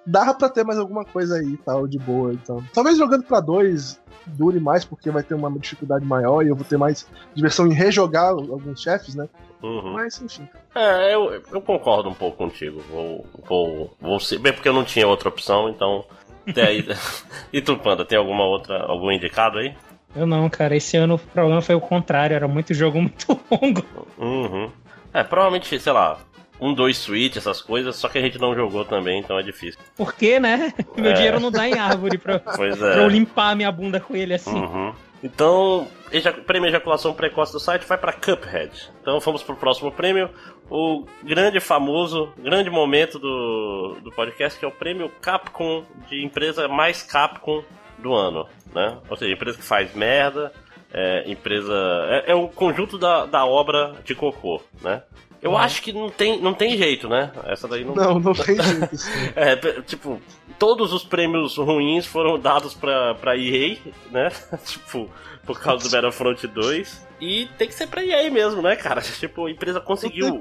dava 0.06 0.34
pra 0.34 0.50
ter 0.50 0.64
mais 0.64 0.80
alguma 0.80 1.06
coisa 1.06 1.36
aí 1.36 1.54
e 1.54 1.58
tal, 1.58 1.88
de 1.88 1.98
boa. 1.98 2.34
Então. 2.34 2.64
Talvez 2.74 2.98
jogando 2.98 3.24
pra 3.24 3.40
dois 3.40 4.02
dure 4.26 4.60
mais, 4.60 4.86
porque 4.86 5.12
vai 5.12 5.24
ter 5.24 5.34
uma 5.34 5.52
dificuldade 5.52 6.06
maior 6.06 6.44
e 6.44 6.48
eu 6.48 6.56
vou 6.56 6.66
ter 6.66 6.78
mais 6.78 7.08
diversão 7.34 7.68
em 7.68 7.74
rejogar 7.74 8.30
alguns 8.30 8.82
chefes, 8.82 9.16
né? 9.16 9.28
Uhum. 9.62 9.94
Mas, 9.94 10.22
enfim. 10.22 10.48
É, 10.76 11.14
eu, 11.14 11.42
eu 11.52 11.62
concordo 11.62 12.10
um 12.10 12.14
pouco 12.14 12.38
contigo. 12.38 12.82
Vou, 12.90 13.26
vou, 13.48 13.94
vou 14.00 14.20
ser. 14.20 14.40
Bem, 14.40 14.54
porque 14.54 14.68
eu 14.68 14.74
não 14.74 14.84
tinha 14.84 15.08
outra 15.08 15.30
opção, 15.30 15.70
então. 15.70 16.06
Aí... 16.48 16.86
e 17.52 17.62
tu, 17.62 17.78
Panda, 17.78 18.04
tem 18.04 18.18
alguma 18.18 18.46
outra, 18.46 18.84
algum 18.84 19.12
indicado 19.12 19.60
aí? 19.60 19.76
Eu 20.16 20.28
não, 20.28 20.50
cara. 20.50 20.76
Esse 20.76 20.98
ano 20.98 21.16
o 21.16 21.20
problema 21.20 21.62
foi 21.62 21.76
o 21.76 21.82
contrário, 21.82 22.36
era 22.36 22.48
muito 22.48 22.74
jogo 22.74 23.02
muito 23.02 23.40
longo. 23.50 23.86
Uhum. 24.18 24.70
É, 25.14 25.24
provavelmente, 25.24 25.80
sei 25.80 25.94
lá, 25.94 26.18
um, 26.68 26.74
dois 26.74 26.98
Switch, 26.98 27.36
essas 27.36 27.62
coisas, 27.62 27.96
só 27.96 28.08
que 28.08 28.18
a 28.18 28.22
gente 28.22 28.40
não 28.40 28.56
jogou 28.56 28.86
também, 28.86 29.20
então 29.20 29.38
é 29.38 29.44
difícil. 29.44 29.80
Por 29.96 30.14
quê, 30.14 30.40
né? 30.40 30.74
Meu 30.96 31.12
é. 31.12 31.14
dinheiro 31.14 31.40
não 31.40 31.52
dá 31.52 31.68
em 31.68 31.78
árvore 31.78 32.18
pra, 32.18 32.40
pois 32.56 32.82
é. 32.82 32.94
pra 32.94 33.04
eu 33.04 33.10
limpar 33.10 33.52
a 33.52 33.56
minha 33.56 33.72
bunda 33.72 34.00
com 34.00 34.16
ele 34.16 34.34
assim. 34.34 34.56
Uhum. 34.56 34.94
Então, 35.24 35.88
prêmio 36.46 36.68
ejaculação 36.68 37.14
precoce 37.14 37.54
do 37.54 37.60
site 37.60 37.86
vai 37.86 37.98
para 37.98 38.12
Cuphead. 38.12 38.92
Então 39.02 39.20
vamos 39.22 39.42
pro 39.42 39.56
próximo 39.56 39.90
prêmio. 39.92 40.30
O 40.70 41.06
grande, 41.24 41.60
famoso, 41.62 42.34
grande 42.38 42.70
momento 42.70 43.18
do, 43.18 43.98
do 44.04 44.12
podcast, 44.12 44.60
que 44.60 44.66
é 44.66 44.68
o 44.68 44.72
prêmio 44.72 45.10
Capcom 45.22 45.86
de 46.10 46.26
empresa 46.26 46.68
mais 46.68 47.04
Capcom 47.04 47.64
do 48.00 48.14
ano. 48.14 48.48
Né? 48.76 48.98
Ou 49.10 49.16
seja, 49.16 49.34
empresa 49.34 49.58
que 49.58 49.64
faz 49.64 49.96
merda, 49.96 50.52
é, 50.94 51.24
empresa. 51.32 51.74
É, 52.10 52.32
é, 52.32 52.36
o 52.36 52.48
conjunto 52.48 52.98
da, 52.98 53.26
da 53.26 53.46
obra 53.46 53.96
de 54.04 54.14
cocô, 54.14 54.62
né? 54.82 55.02
Eu 55.44 55.52
uhum. 55.52 55.58
acho 55.58 55.82
que 55.82 55.92
não 55.92 56.10
tem, 56.10 56.42
não 56.42 56.54
tem 56.54 56.78
jeito, 56.78 57.10
né? 57.10 57.30
Essa 57.44 57.68
daí 57.68 57.84
não. 57.84 57.94
Não, 57.94 58.18
não 58.18 58.34
tem 58.34 58.56
jeito. 58.56 58.96
é, 59.36 59.56
tipo, 59.82 60.22
todos 60.58 60.94
os 60.94 61.04
prêmios 61.04 61.58
ruins 61.58 62.06
foram 62.06 62.40
dados 62.40 62.74
pra, 62.74 63.14
pra 63.16 63.38
EA, 63.38 63.78
né? 64.10 64.32
tipo, 64.64 65.10
por 65.46 65.60
causa 65.60 65.84
do 65.84 65.92
Battlefront 65.92 66.48
2. 66.48 67.08
E 67.20 67.50
tem 67.58 67.68
que 67.68 67.74
ser 67.74 67.88
pra 67.88 68.06
EA 68.06 68.32
mesmo, 68.32 68.62
né, 68.62 68.78
cara? 68.78 69.02
Tipo, 69.20 69.48
a 69.48 69.52
empresa 69.52 69.82
conseguiu. 69.82 70.40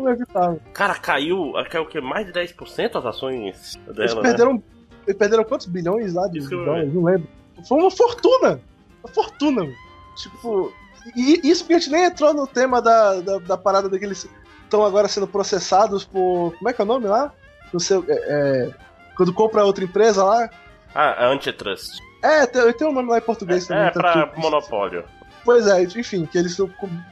Cara, 0.72 0.94
caiu, 0.94 1.52
caiu 1.68 1.82
o 1.82 1.86
que? 1.86 2.00
Mais 2.00 2.24
de 2.24 2.32
10% 2.32 2.96
as 2.96 3.04
ações 3.04 3.74
dela. 3.84 3.98
Eles 3.98 4.14
né? 4.14 4.22
perderam, 4.22 4.54
né? 4.54 4.62
eles 5.04 5.18
perderam 5.18 5.44
quantos 5.44 5.66
bilhões 5.66 6.14
lá 6.14 6.28
de 6.28 6.38
dólares? 6.48 6.94
Não 6.94 7.02
lembro. 7.02 7.26
Foi 7.68 7.78
uma 7.78 7.90
fortuna! 7.90 8.60
Uma 9.02 9.12
fortuna, 9.12 9.64
mano. 9.64 9.74
Tipo. 10.16 10.72
E 11.16 11.40
isso 11.42 11.64
porque 11.64 11.74
a 11.74 11.78
gente 11.80 11.90
nem 11.90 12.04
entrou 12.04 12.32
no 12.32 12.46
tema 12.46 12.80
da, 12.80 13.20
da, 13.20 13.38
da 13.38 13.58
parada 13.58 13.88
daqueles 13.88 14.28
estão 14.72 14.84
agora 14.84 15.06
sendo 15.06 15.26
processados 15.26 16.04
por. 16.04 16.54
Como 16.56 16.68
é 16.68 16.72
que 16.72 16.80
é 16.80 16.84
o 16.84 16.88
nome 16.88 17.06
lá? 17.06 17.30
No 17.72 17.78
seu, 17.78 18.04
é, 18.08 18.12
é, 18.12 18.70
quando 19.14 19.32
compra 19.32 19.64
outra 19.64 19.84
empresa 19.84 20.24
lá. 20.24 20.48
Ah, 20.94 21.26
Antitrust. 21.28 21.98
É, 22.22 22.46
tem, 22.46 22.72
tem 22.72 22.88
um 22.88 22.92
nome 22.92 23.10
lá 23.10 23.18
em 23.18 23.22
português 23.22 23.64
é, 23.64 23.68
também. 23.68 23.84
É, 23.84 23.90
tá 23.90 24.00
pra 24.00 24.26
tipo, 24.26 24.40
monopólio. 24.40 25.04
Pois 25.44 25.66
é, 25.66 25.82
enfim, 25.82 26.24
que 26.24 26.38
eles 26.38 26.56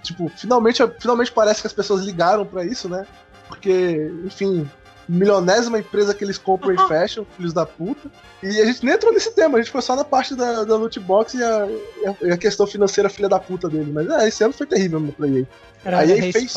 tipo, 0.03 0.29
finalmente, 0.37 0.83
finalmente 0.99 1.33
parece 1.33 1.61
que 1.61 1.67
as 1.67 1.73
pessoas 1.73 2.03
ligaram 2.03 2.47
para 2.47 2.65
isso, 2.65 2.89
né? 2.89 3.07
Porque, 3.49 4.11
enfim, 4.25 4.71
milionésima 5.11 5.79
empresa 5.79 6.15
que 6.15 6.25
eles 6.25 6.39
compram 6.39 6.73
e 6.75 6.79
fecham, 6.89 7.27
filhos 7.37 7.53
da 7.53 7.67
puta. 7.67 8.11
E 8.43 8.61
a 8.61 8.65
gente 8.65 8.85
nem 8.85 8.95
entrou 8.95 9.13
nesse 9.13 9.35
tema, 9.35 9.59
a 9.59 9.63
gente 9.63 9.71
foi 9.71 9.83
só 9.83 9.97
na 9.97 10.05
parte 10.05 10.35
da, 10.35 10.65
da 10.65 10.77
loot 10.77 10.99
box 11.01 11.35
e 11.35 11.43
a, 11.43 11.69
e 12.23 12.31
a 12.31 12.37
questão 12.37 12.67
financeira 12.67 13.09
filha 13.09 13.29
da 13.29 13.39
puta 13.39 13.69
dele. 13.69 13.93
Mas 13.93 14.09
é, 14.09 14.29
esse 14.29 14.43
ano 14.45 14.53
foi 14.53 14.67
terrível 14.67 15.01
no 15.01 15.13
Play. 15.13 15.47
Aí 15.85 16.13
ele 16.13 16.33
fez 16.33 16.55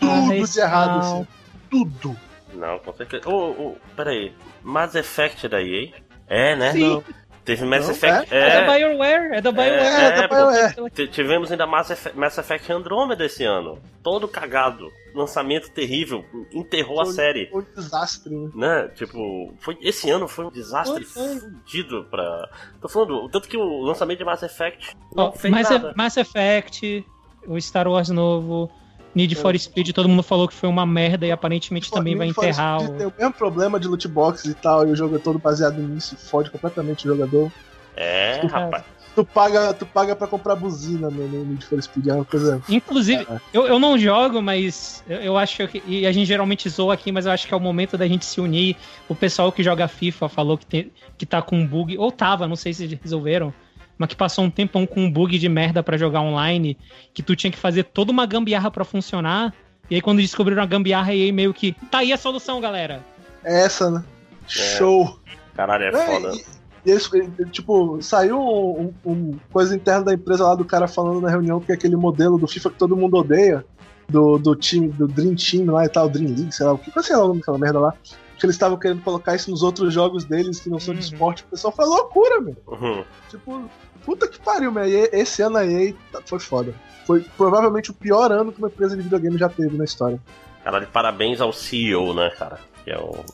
tudo 0.00 0.48
de 0.48 0.60
errado, 0.60 0.98
assim. 0.98 1.26
Tudo. 1.70 2.16
Não, 2.54 2.78
com 2.78 2.92
certeza. 2.94 3.28
Ô, 3.28 3.32
oh, 3.32 3.62
oh, 3.68 3.94
peraí. 3.94 4.32
Mass 4.62 4.94
Effect 4.94 5.48
da 5.48 5.62
EA? 5.62 5.90
É, 6.26 6.56
né? 6.56 6.72
Sim. 6.72 6.88
Não. 6.88 7.04
Teve 7.44 7.64
Mass 7.64 7.86
não, 7.86 7.92
Effect. 7.92 8.34
É, 8.34 8.38
é, 8.38 8.48
é 8.48 8.60
da 8.60 8.72
BioWare, 8.74 9.32
é 9.32 9.40
da 9.40 9.52
BioWare. 9.52 9.72
É, 9.72 10.04
é, 10.04 10.16
da 10.16 10.28
BioWare. 10.28 11.08
Tivemos 11.08 11.50
ainda 11.50 11.66
Mass 11.66 11.88
Effect, 11.88 12.18
Mass 12.18 12.36
Effect 12.36 12.70
Andromeda 12.70 13.24
esse 13.24 13.42
ano. 13.42 13.78
Todo 14.02 14.28
cagado. 14.28 14.92
Lançamento 15.18 15.70
terrível. 15.70 16.24
Enterrou 16.52 16.98
foi, 16.98 17.08
a 17.08 17.12
série. 17.12 17.50
Foi 17.50 17.62
um 17.62 17.66
desastre, 17.74 18.34
né? 18.34 18.50
né? 18.54 18.88
Tipo, 18.94 19.52
foi, 19.58 19.76
esse 19.80 20.08
ano 20.08 20.28
foi 20.28 20.44
um 20.44 20.50
desastre 20.50 21.04
fudido 21.04 22.06
pra. 22.08 22.48
Tô 22.80 22.88
falando, 22.88 23.28
tanto 23.28 23.48
que 23.48 23.56
o 23.56 23.82
lançamento 23.82 24.18
de 24.18 24.24
Mass 24.24 24.42
Effect. 24.44 24.96
Não 25.14 25.28
oh, 25.28 25.32
fez 25.32 25.52
Mass, 25.52 25.70
nada. 25.70 25.92
Mass 25.96 26.16
Effect, 26.16 27.04
o 27.46 27.60
Star 27.60 27.88
Wars 27.88 28.08
novo. 28.10 28.70
Need 29.14 29.34
for 29.34 29.58
Speed, 29.58 29.90
todo 29.92 30.08
mundo 30.08 30.22
falou 30.22 30.46
que 30.46 30.54
foi 30.54 30.68
uma 30.68 30.86
merda 30.86 31.26
e 31.26 31.32
aparentemente 31.32 31.90
Pô, 31.90 31.96
também 31.96 32.14
Need 32.14 32.32
vai 32.34 32.48
enterrar 32.48 32.82
o... 32.82 32.96
Tem 32.96 33.06
o 33.06 33.12
mesmo 33.18 33.32
problema 33.32 33.80
de 33.80 33.88
loot 33.88 34.06
box 34.06 34.44
e 34.44 34.54
tal, 34.54 34.86
e 34.86 34.92
o 34.92 34.94
jogo 34.96 35.16
é 35.16 35.18
todo 35.18 35.38
baseado 35.38 35.80
nisso, 35.80 36.14
fode 36.16 36.50
completamente 36.50 37.08
o 37.08 37.16
jogador. 37.16 37.50
É, 37.96 38.46
rapaz. 38.46 38.84
Tu 39.18 39.24
paga, 39.24 39.74
tu 39.74 39.84
paga 39.84 40.14
pra 40.14 40.28
comprar 40.28 40.54
buzina 40.54 41.10
no, 41.10 41.26
no 41.26 41.44
Need 41.44 41.66
for 41.66 41.82
Speed, 41.82 42.06
é 42.06 42.14
uma 42.14 42.24
coisa... 42.24 42.62
Inclusive, 42.68 43.26
é. 43.28 43.40
eu, 43.52 43.66
eu 43.66 43.76
não 43.76 43.98
jogo, 43.98 44.40
mas 44.40 45.02
eu, 45.08 45.16
eu 45.18 45.36
acho 45.36 45.66
que... 45.66 45.82
E 45.88 46.06
a 46.06 46.12
gente 46.12 46.28
geralmente 46.28 46.68
zoa 46.68 46.94
aqui, 46.94 47.10
mas 47.10 47.26
eu 47.26 47.32
acho 47.32 47.44
que 47.44 47.52
é 47.52 47.56
o 47.56 47.60
momento 47.60 47.98
da 47.98 48.06
gente 48.06 48.24
se 48.24 48.40
unir. 48.40 48.76
O 49.08 49.16
pessoal 49.16 49.50
que 49.50 49.60
joga 49.60 49.88
FIFA 49.88 50.28
falou 50.28 50.56
que, 50.56 50.64
tem, 50.64 50.92
que 51.16 51.26
tá 51.26 51.42
com 51.42 51.56
um 51.56 51.66
bug, 51.66 51.98
ou 51.98 52.12
tava, 52.12 52.46
não 52.46 52.54
sei 52.54 52.72
se 52.72 52.86
resolveram, 53.02 53.52
mas 53.98 54.08
que 54.08 54.14
passou 54.14 54.44
um 54.44 54.50
tempão 54.50 54.86
com 54.86 55.00
um 55.00 55.10
bug 55.10 55.36
de 55.36 55.48
merda 55.48 55.82
para 55.82 55.98
jogar 55.98 56.20
online, 56.20 56.78
que 57.12 57.20
tu 57.20 57.34
tinha 57.34 57.50
que 57.50 57.58
fazer 57.58 57.82
toda 57.82 58.12
uma 58.12 58.24
gambiarra 58.24 58.70
para 58.70 58.84
funcionar. 58.84 59.52
E 59.90 59.96
aí 59.96 60.00
quando 60.00 60.20
descobriram 60.20 60.62
a 60.62 60.66
gambiarra, 60.66 61.10
aí 61.10 61.32
meio 61.32 61.52
que. 61.52 61.72
Tá 61.90 61.98
aí 61.98 62.12
a 62.12 62.16
solução, 62.16 62.60
galera. 62.60 63.04
É 63.42 63.64
essa, 63.64 63.90
né? 63.90 64.04
É. 64.44 64.76
Show! 64.76 65.18
Caralho, 65.56 65.86
é, 65.86 65.88
é 65.88 66.06
foda. 66.06 66.57
E, 66.88 66.90
eles, 66.90 67.10
tipo, 67.50 68.00
saiu 68.00 68.40
um, 68.40 68.92
um, 69.04 69.38
coisa 69.52 69.76
interna 69.76 70.06
da 70.06 70.14
empresa 70.14 70.44
lá 70.44 70.54
do 70.54 70.64
cara 70.64 70.88
falando 70.88 71.20
na 71.20 71.28
reunião 71.28 71.60
que 71.60 71.70
é 71.70 71.74
aquele 71.74 71.96
modelo 71.96 72.38
do 72.38 72.48
FIFA 72.48 72.70
que 72.70 72.78
todo 72.78 72.96
mundo 72.96 73.16
odeia, 73.18 73.64
do, 74.08 74.38
do 74.38 74.56
time, 74.56 74.88
do 74.88 75.06
Dream 75.06 75.34
Team 75.34 75.66
lá 75.66 75.84
e 75.84 75.88
tal, 75.88 76.08
Dream 76.08 76.34
League, 76.34 76.52
sei 76.52 76.64
lá, 76.64 76.72
o 76.72 76.78
que 76.78 76.90
sei 77.02 77.14
lá 77.14 77.24
o 77.24 77.28
nome 77.28 77.40
daquela 77.40 77.58
merda 77.58 77.78
lá. 77.78 77.94
Que 78.38 78.46
eles 78.46 78.54
estavam 78.54 78.78
querendo 78.78 79.02
colocar 79.02 79.34
isso 79.34 79.50
nos 79.50 79.62
outros 79.62 79.92
jogos 79.92 80.24
deles 80.24 80.60
que 80.60 80.70
não 80.70 80.78
são 80.78 80.94
uhum. 80.94 81.00
de 81.00 81.06
esporte. 81.06 81.42
O 81.42 81.46
pessoal 81.46 81.74
foi 81.74 81.84
loucura, 81.84 82.40
meu. 82.40 82.56
Uhum. 82.68 83.04
Tipo, 83.28 83.68
puta 84.04 84.28
que 84.28 84.40
pariu, 84.40 84.70
meu. 84.70 84.86
E 84.86 84.94
esse 85.12 85.42
ano 85.42 85.58
aí 85.58 85.94
foi 86.24 86.38
foda. 86.38 86.72
Foi 87.04 87.20
provavelmente 87.36 87.90
o 87.90 87.94
pior 87.94 88.30
ano 88.30 88.52
que 88.52 88.58
uma 88.58 88.68
empresa 88.68 88.96
de 88.96 89.02
videogame 89.02 89.36
já 89.36 89.48
teve 89.48 89.76
na 89.76 89.84
história. 89.84 90.20
Cara, 90.62 90.78
de 90.78 90.86
parabéns 90.86 91.40
ao 91.40 91.52
CEO, 91.52 92.14
né, 92.14 92.30
cara? 92.30 92.60
Que 92.84 92.92
é 92.92 92.98
o. 92.98 93.24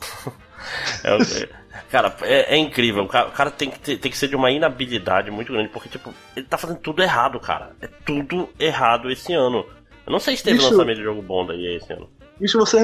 é 1.05 1.15
o... 1.15 1.64
Cara, 1.91 2.15
é, 2.23 2.55
é 2.55 2.57
incrível. 2.57 3.05
O 3.05 3.09
cara, 3.09 3.29
o 3.29 3.33
cara, 3.33 3.51
tem, 3.51 3.71
que 3.71 3.79
ter, 3.79 3.99
tem 3.99 4.11
que 4.11 4.17
ser 4.19 4.29
de 4.29 4.37
uma 4.37 4.51
inabilidade 4.51 5.31
muito 5.31 5.53
grande, 5.53 5.69
porque, 5.69 5.89
tipo, 5.89 6.13
ele 6.37 6.47
tá 6.47 6.59
fazendo 6.59 6.79
tudo 6.79 7.03
errado, 7.03 7.39
cara. 7.41 7.73
É 7.81 7.89
tudo 8.05 8.49
errado 8.59 9.11
esse 9.11 9.33
ano. 9.33 9.65
Eu 10.07 10.13
não 10.13 10.19
sei 10.19 10.37
se 10.37 10.43
teve 10.43 10.59
Bicho, 10.59 10.71
lançamento 10.71 10.97
de 10.99 11.03
jogo 11.03 11.23
bom 11.23 11.47
daí 11.47 11.77
esse 11.77 11.93
ano. 11.93 12.09
Bicho, 12.39 12.59
você, 12.59 12.79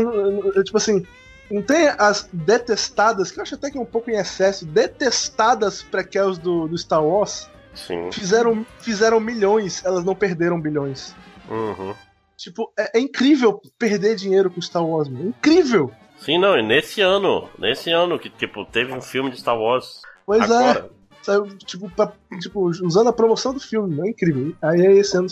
tipo 0.65 0.77
assim, 0.77 1.05
não 1.51 1.62
tem 1.62 1.89
as 1.99 2.29
detestadas, 2.33 3.31
que 3.31 3.39
eu 3.39 3.43
acho 3.43 3.57
até 3.57 3.71
que 3.71 3.77
é 3.77 3.81
um 3.81 3.87
pouco 3.87 4.11
em 4.11 4.17
excesso, 4.17 4.65
detestadas 4.65 5.83
prequels 5.83 6.39
do, 6.39 6.69
do 6.69 6.79
Star 6.79 7.05
Wars? 7.05 7.49
Sim. 7.75 8.11
Fizeram, 8.12 8.65
fizeram 8.81 9.21
milhões, 9.21 9.85
elas 9.85 10.05
não 10.05 10.15
perderam 10.15 10.61
bilhões. 10.61 11.15
Uhum. 11.49 11.95
Tipo, 12.37 12.73
é, 12.79 12.99
é, 12.99 13.01
incrível 13.01 13.61
perder 13.79 14.17
dinheiro 14.17 14.51
com 14.51 14.62
Star 14.62 14.85
Wars, 14.85 15.09
mano. 15.09 15.29
Incrível! 15.29 15.93
Sim, 16.20 16.38
não, 16.38 16.59
e 16.59 16.62
nesse 16.62 17.01
ano, 17.01 17.48
nesse 17.59 17.90
ano 17.90 18.18
que, 18.18 18.28
tipo, 18.28 18.64
teve 18.64 18.92
um 18.92 19.01
filme 19.01 19.30
de 19.30 19.40
Star 19.40 19.59
Wars. 19.59 20.02
Pois 20.26 20.42
é. 20.42 20.44
agora. 20.44 20.90
é. 20.97 21.01
Saiu, 21.22 21.47
tipo, 21.59 21.90
pra, 21.90 22.12
tipo, 22.40 22.66
usando 22.66 23.09
a 23.09 23.12
promoção 23.12 23.52
do 23.52 23.60
filme, 23.60 24.01
é 24.01 24.10
incrível. 24.10 24.55
Aí 24.62 24.80
esse 24.98 25.16
ano 25.16 25.28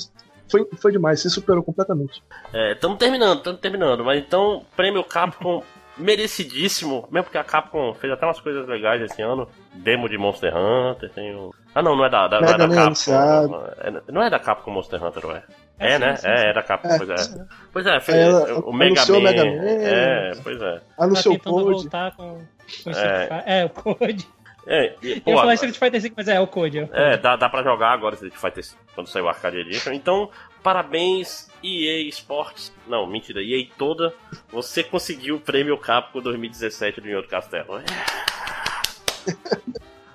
foi, 0.48 0.66
foi 0.80 0.92
demais, 0.92 1.20
se 1.20 1.30
superou 1.30 1.62
completamente. 1.62 2.22
É, 2.52 2.72
estamos 2.72 2.98
terminando, 2.98 3.38
estamos 3.38 3.60
terminando. 3.60 4.04
Mas 4.04 4.22
então, 4.22 4.64
prêmio 4.76 5.04
Capcom 5.04 5.62
merecidíssimo, 5.98 7.08
mesmo 7.10 7.24
porque 7.24 7.38
a 7.38 7.44
Capcom 7.44 7.92
fez 7.94 8.12
até 8.12 8.24
umas 8.24 8.40
coisas 8.40 8.66
legais 8.66 9.02
esse 9.02 9.20
ano. 9.20 9.48
Demo 9.74 10.08
de 10.08 10.16
Monster 10.16 10.52
Hunter, 10.56 11.10
tem 11.10 11.34
o. 11.34 11.54
Ah 11.74 11.82
não, 11.82 11.96
não 11.96 12.04
é 12.04 12.10
da, 12.10 12.28
da 12.28 12.40
não 12.40 12.48
é 12.48 12.58
da 12.58 12.68
Capcom. 12.68 13.12
Não 13.12 13.66
é, 13.66 14.02
não 14.08 14.22
é 14.22 14.30
da 14.30 14.38
Capcom 14.38 14.70
Monster 14.70 15.02
Hunter, 15.02 15.26
não 15.26 15.36
é? 15.36 15.42
É, 15.78 15.92
é 15.92 15.98
né? 15.98 16.16
Sim, 16.16 16.22
sim, 16.22 16.28
é, 16.28 16.50
é 16.50 16.52
da 16.52 16.62
Capcom, 16.62 16.88
é, 16.88 16.98
pois 16.98 17.10
é. 17.10 17.46
Pois 17.72 17.86
é, 17.86 18.00
fez 18.00 18.18
ela, 18.18 18.60
o 18.60 18.72
Mega 18.72 19.04
Man. 19.06 19.20
Mega 19.20 19.44
Man. 19.44 19.62
É, 19.64 20.32
pois 20.42 20.60
é. 20.60 20.80
Anunciou 20.98 21.38
tá 21.38 21.50
o 21.50 21.52
Code. 21.52 21.70
voltar 21.70 22.16
com, 22.16 22.42
com 22.84 22.90
é. 22.90 23.42
é, 23.46 23.64
o 23.64 23.70
Code. 23.70 24.28
É, 24.70 24.94
e, 25.02 25.20
pô, 25.20 25.30
eu 25.30 25.34
ia 25.34 25.40
falar 25.40 25.54
Street 25.54 25.76
Fighter 25.78 26.00
V, 26.00 26.12
mas 26.14 26.28
é, 26.28 26.34
é 26.34 26.40
o 26.40 26.46
Code. 26.46 26.78
É, 26.78 26.82
o 26.82 26.88
Code. 26.88 27.00
é 27.00 27.16
dá, 27.16 27.36
dá 27.36 27.48
pra 27.48 27.62
jogar 27.62 27.92
agora 27.92 28.14
Street 28.14 28.34
Fighter 28.34 28.62
V, 28.62 28.70
quando 28.94 29.06
sair 29.06 29.22
o 29.22 29.28
Arcade 29.28 29.56
Edition. 29.56 29.92
Então, 29.92 30.30
parabéns, 30.62 31.50
EA 31.62 32.08
Sports. 32.08 32.72
Não, 32.86 33.06
mentira, 33.06 33.42
EA 33.42 33.66
toda. 33.76 34.14
Você 34.50 34.82
conseguiu 34.82 35.36
o 35.36 35.40
prêmio 35.40 35.76
Capcom 35.78 36.20
2017 36.20 37.00
do 37.00 37.08
Inho 37.08 37.26
Castelo. 37.26 37.80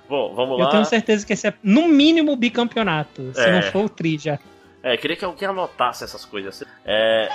Bom, 0.07 0.33
vamos 0.35 0.59
lá. 0.59 0.65
Eu 0.65 0.69
tenho 0.69 0.85
certeza 0.85 1.25
que 1.25 1.33
esse 1.33 1.47
é, 1.47 1.53
no 1.63 1.87
mínimo, 1.87 2.35
bicampeonato. 2.35 3.33
Se 3.33 3.51
não 3.51 3.61
for 3.63 3.85
o 3.85 3.89
tri 3.89 4.17
já. 4.17 4.37
É, 4.83 4.97
queria 4.97 5.15
que 5.15 5.23
alguém 5.25 5.47
anotasse 5.47 6.03
essas 6.03 6.25
coisas. 6.25 6.63
É. 6.85 7.29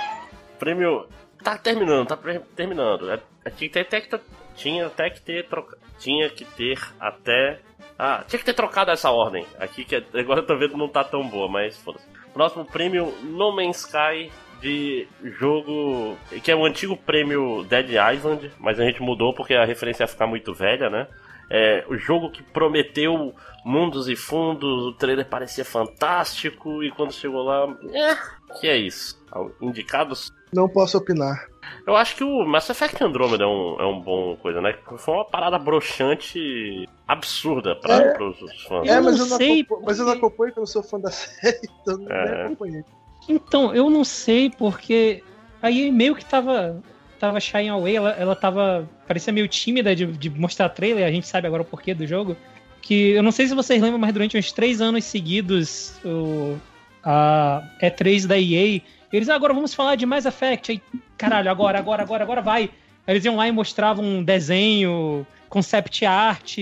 Prêmio. 0.59 1.07
Tá 1.43 1.57
terminando, 1.57 2.07
tá 2.07 2.17
terminando. 2.55 3.11
É, 3.11 3.19
é, 3.45 3.49
tinha, 3.49 3.69
até 3.81 4.01
que, 4.01 4.19
tinha 4.55 4.87
até 4.87 5.09
que 5.09 5.21
ter 5.21 5.47
troca, 5.47 5.77
Tinha 5.97 6.29
que 6.29 6.45
ter 6.45 6.79
até. 6.99 7.59
Ah, 7.97 8.23
tinha 8.27 8.39
que 8.39 8.45
ter 8.45 8.53
trocado 8.53 8.91
essa 8.91 9.09
ordem. 9.09 9.45
Aqui 9.57 9.83
que 9.83 9.95
agora 9.95 10.41
eu 10.41 10.45
tô 10.45 10.57
vendo 10.57 10.77
não 10.77 10.87
tá 10.87 11.03
tão 11.03 11.27
boa, 11.27 11.49
mas 11.49 11.77
foda-se. 11.77 12.05
Próximo 12.33 12.65
prêmio 12.65 13.13
No 13.23 13.51
Man's 13.51 13.79
Sky 13.85 14.31
de 14.61 15.07
jogo 15.23 16.17
que 16.43 16.51
é 16.51 16.55
o 16.55 16.65
antigo 16.65 16.97
prêmio 16.97 17.63
Dead 17.63 17.91
Island, 17.91 18.51
mas 18.59 18.79
a 18.79 18.83
gente 18.83 19.01
mudou 19.01 19.33
porque 19.33 19.53
a 19.53 19.65
referência 19.65 20.03
ia 20.03 20.07
ficar 20.07 20.27
muito 20.27 20.53
velha, 20.53 20.89
né? 20.89 21.07
É, 21.49 21.83
o 21.87 21.97
jogo 21.97 22.29
que 22.29 22.43
prometeu 22.43 23.33
mundos 23.65 24.07
e 24.07 24.15
fundos, 24.15 24.83
o 24.83 24.93
trailer 24.93 25.25
parecia 25.25 25.65
fantástico 25.65 26.83
e 26.83 26.91
quando 26.91 27.11
chegou 27.11 27.41
lá, 27.41 27.67
é, 27.91 28.15
que 28.59 28.67
é 28.67 28.77
isso? 28.77 29.19
Indicados? 29.59 30.31
Não 30.53 30.67
posso 30.67 30.97
opinar. 30.97 31.47
Eu 31.85 31.95
acho 31.95 32.15
que 32.15 32.23
o 32.23 32.45
Mass 32.45 32.69
Effect 32.69 33.03
Andromeda 33.03 33.43
é 33.43 33.47
um, 33.47 33.79
é 33.79 33.85
um 33.85 33.99
bom 33.99 34.35
coisa, 34.37 34.61
né? 34.61 34.75
Foi 34.97 35.13
uma 35.13 35.25
parada 35.25 35.57
broxante 35.57 36.87
absurda 37.07 37.75
para 37.75 37.95
é, 37.95 38.23
os 38.23 38.63
fãs. 38.63 38.87
É, 38.87 38.99
mas 38.99 39.19
eu, 39.19 39.25
não 39.25 39.37
sei 39.37 39.63
porque... 39.63 39.85
mas 39.85 39.99
eu 39.99 40.05
não 40.05 40.13
acompanho 40.13 40.51
porque 40.51 40.59
eu 40.59 40.61
não 40.61 40.67
sou 40.67 40.83
fã 40.83 40.99
da 40.99 41.09
série, 41.11 41.59
então 41.81 41.97
não 41.97 42.11
é. 42.11 42.45
acompanhei. 42.45 42.83
Então, 43.27 43.75
eu 43.75 43.89
não 43.89 44.03
sei 44.03 44.49
porque 44.49 45.23
aí 45.61 45.91
meio 45.91 46.15
que 46.15 46.25
tava 46.25 46.81
tava 47.19 47.39
shying 47.39 47.67
away, 47.67 47.97
ela, 47.97 48.11
ela 48.11 48.35
tava 48.35 48.87
parecia 49.05 49.33
meio 49.33 49.47
tímida 49.47 49.93
de, 49.95 50.05
de 50.05 50.29
mostrar 50.29 50.69
trailer, 50.69 51.05
a 51.05 51.11
gente 51.11 51.27
sabe 51.27 51.47
agora 51.47 51.63
o 51.63 51.65
porquê 51.65 51.93
do 51.93 52.07
jogo 52.07 52.35
que 52.81 53.11
eu 53.11 53.21
não 53.21 53.31
sei 53.31 53.47
se 53.47 53.53
vocês 53.53 53.81
lembram, 53.81 53.99
mas 53.99 54.13
durante 54.13 54.37
uns 54.37 54.51
três 54.51 54.81
anos 54.81 55.05
seguidos, 55.05 55.93
o, 56.03 56.57
a 57.03 57.61
E3 57.81 58.25
da 58.25 58.39
EA, 58.39 58.81
eles 59.11 59.29
ah, 59.29 59.35
agora 59.35 59.53
vamos 59.53 59.73
falar 59.73 59.95
de 59.95 60.05
Mass 60.05 60.25
Effect. 60.25 60.71
Aí, 60.71 60.81
caralho, 61.17 61.49
agora, 61.49 61.79
agora, 61.79 62.03
agora, 62.03 62.23
agora 62.23 62.41
vai. 62.41 62.69
Eles 63.07 63.25
iam 63.25 63.35
lá 63.35 63.47
e 63.47 63.51
mostravam 63.51 64.05
um 64.05 64.23
desenho, 64.23 65.25
concept 65.49 66.05
art, 66.05 66.57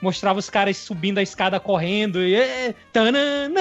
mostrava 0.00 0.38
os 0.38 0.48
caras 0.48 0.76
subindo 0.76 1.18
a 1.18 1.22
escada 1.22 1.60
correndo 1.60 2.22
e 2.22 2.34
é, 2.34 2.74
tanana, 2.92 3.60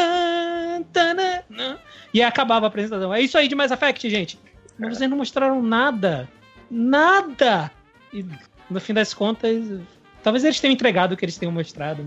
tanana, 0.93 1.79
e 2.13 2.21
aí 2.21 2.27
acabava 2.27 2.65
a 2.65 2.69
apresentação. 2.69 3.13
É 3.13 3.21
isso 3.21 3.37
aí 3.37 3.47
de 3.47 3.55
Mass 3.55 3.71
Effect, 3.71 4.09
gente. 4.09 4.39
Mas 4.77 4.97
vocês 4.97 5.09
não 5.09 5.17
mostraram 5.17 5.61
nada. 5.61 6.29
Nada! 6.71 7.71
E 8.13 8.25
no 8.69 8.79
fim 8.79 8.93
das 8.93 9.13
contas, 9.13 9.81
Talvez 10.25 10.43
eles 10.43 10.59
tenham 10.59 10.73
entregado 10.73 11.11
o 11.11 11.17
que 11.17 11.23
eles 11.23 11.37
tenham 11.37 11.51
mostrado. 11.51 12.03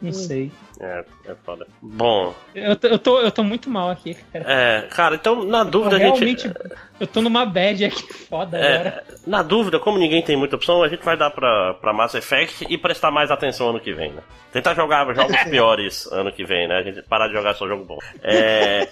Não 0.00 0.12
sei. 0.12 0.50
É, 0.80 1.04
é 1.26 1.34
foda. 1.44 1.66
Bom. 1.82 2.34
Eu, 2.54 2.76
eu, 2.82 2.98
tô, 2.98 3.20
eu 3.20 3.30
tô 3.30 3.42
muito 3.42 3.68
mal 3.68 3.90
aqui, 3.90 4.14
cara. 4.32 4.44
É, 4.48 4.82
cara, 4.88 5.14
então 5.16 5.44
na 5.44 5.62
dúvida 5.62 5.96
eu 5.96 6.14
a 6.14 6.16
gente. 6.16 6.46
Realmente, 6.46 6.52
eu 6.98 7.06
tô 7.06 7.20
numa 7.20 7.44
bad 7.44 7.84
aqui 7.84 8.02
foda 8.28 8.56
é, 8.58 8.76
agora. 8.76 9.04
Na 9.26 9.42
dúvida, 9.42 9.78
como 9.78 9.98
ninguém 9.98 10.22
tem 10.22 10.36
muita 10.36 10.56
opção, 10.56 10.82
a 10.82 10.88
gente 10.88 11.04
vai 11.04 11.18
dar 11.18 11.30
pra, 11.30 11.74
pra 11.74 11.92
Mass 11.92 12.14
Effect 12.14 12.66
e 12.68 12.78
prestar 12.78 13.10
mais 13.10 13.30
atenção 13.30 13.68
ano 13.68 13.80
que 13.80 13.92
vem, 13.92 14.12
né? 14.12 14.22
Tentar 14.52 14.74
jogar 14.74 15.14
jogos 15.14 15.36
piores 15.44 16.06
ano 16.10 16.32
que 16.32 16.44
vem, 16.44 16.66
né? 16.66 16.78
A 16.78 16.82
gente 16.82 17.02
parar 17.02 17.28
de 17.28 17.34
jogar 17.34 17.54
só 17.54 17.68
jogo 17.68 17.84
bom. 17.84 17.98
É. 18.22 18.88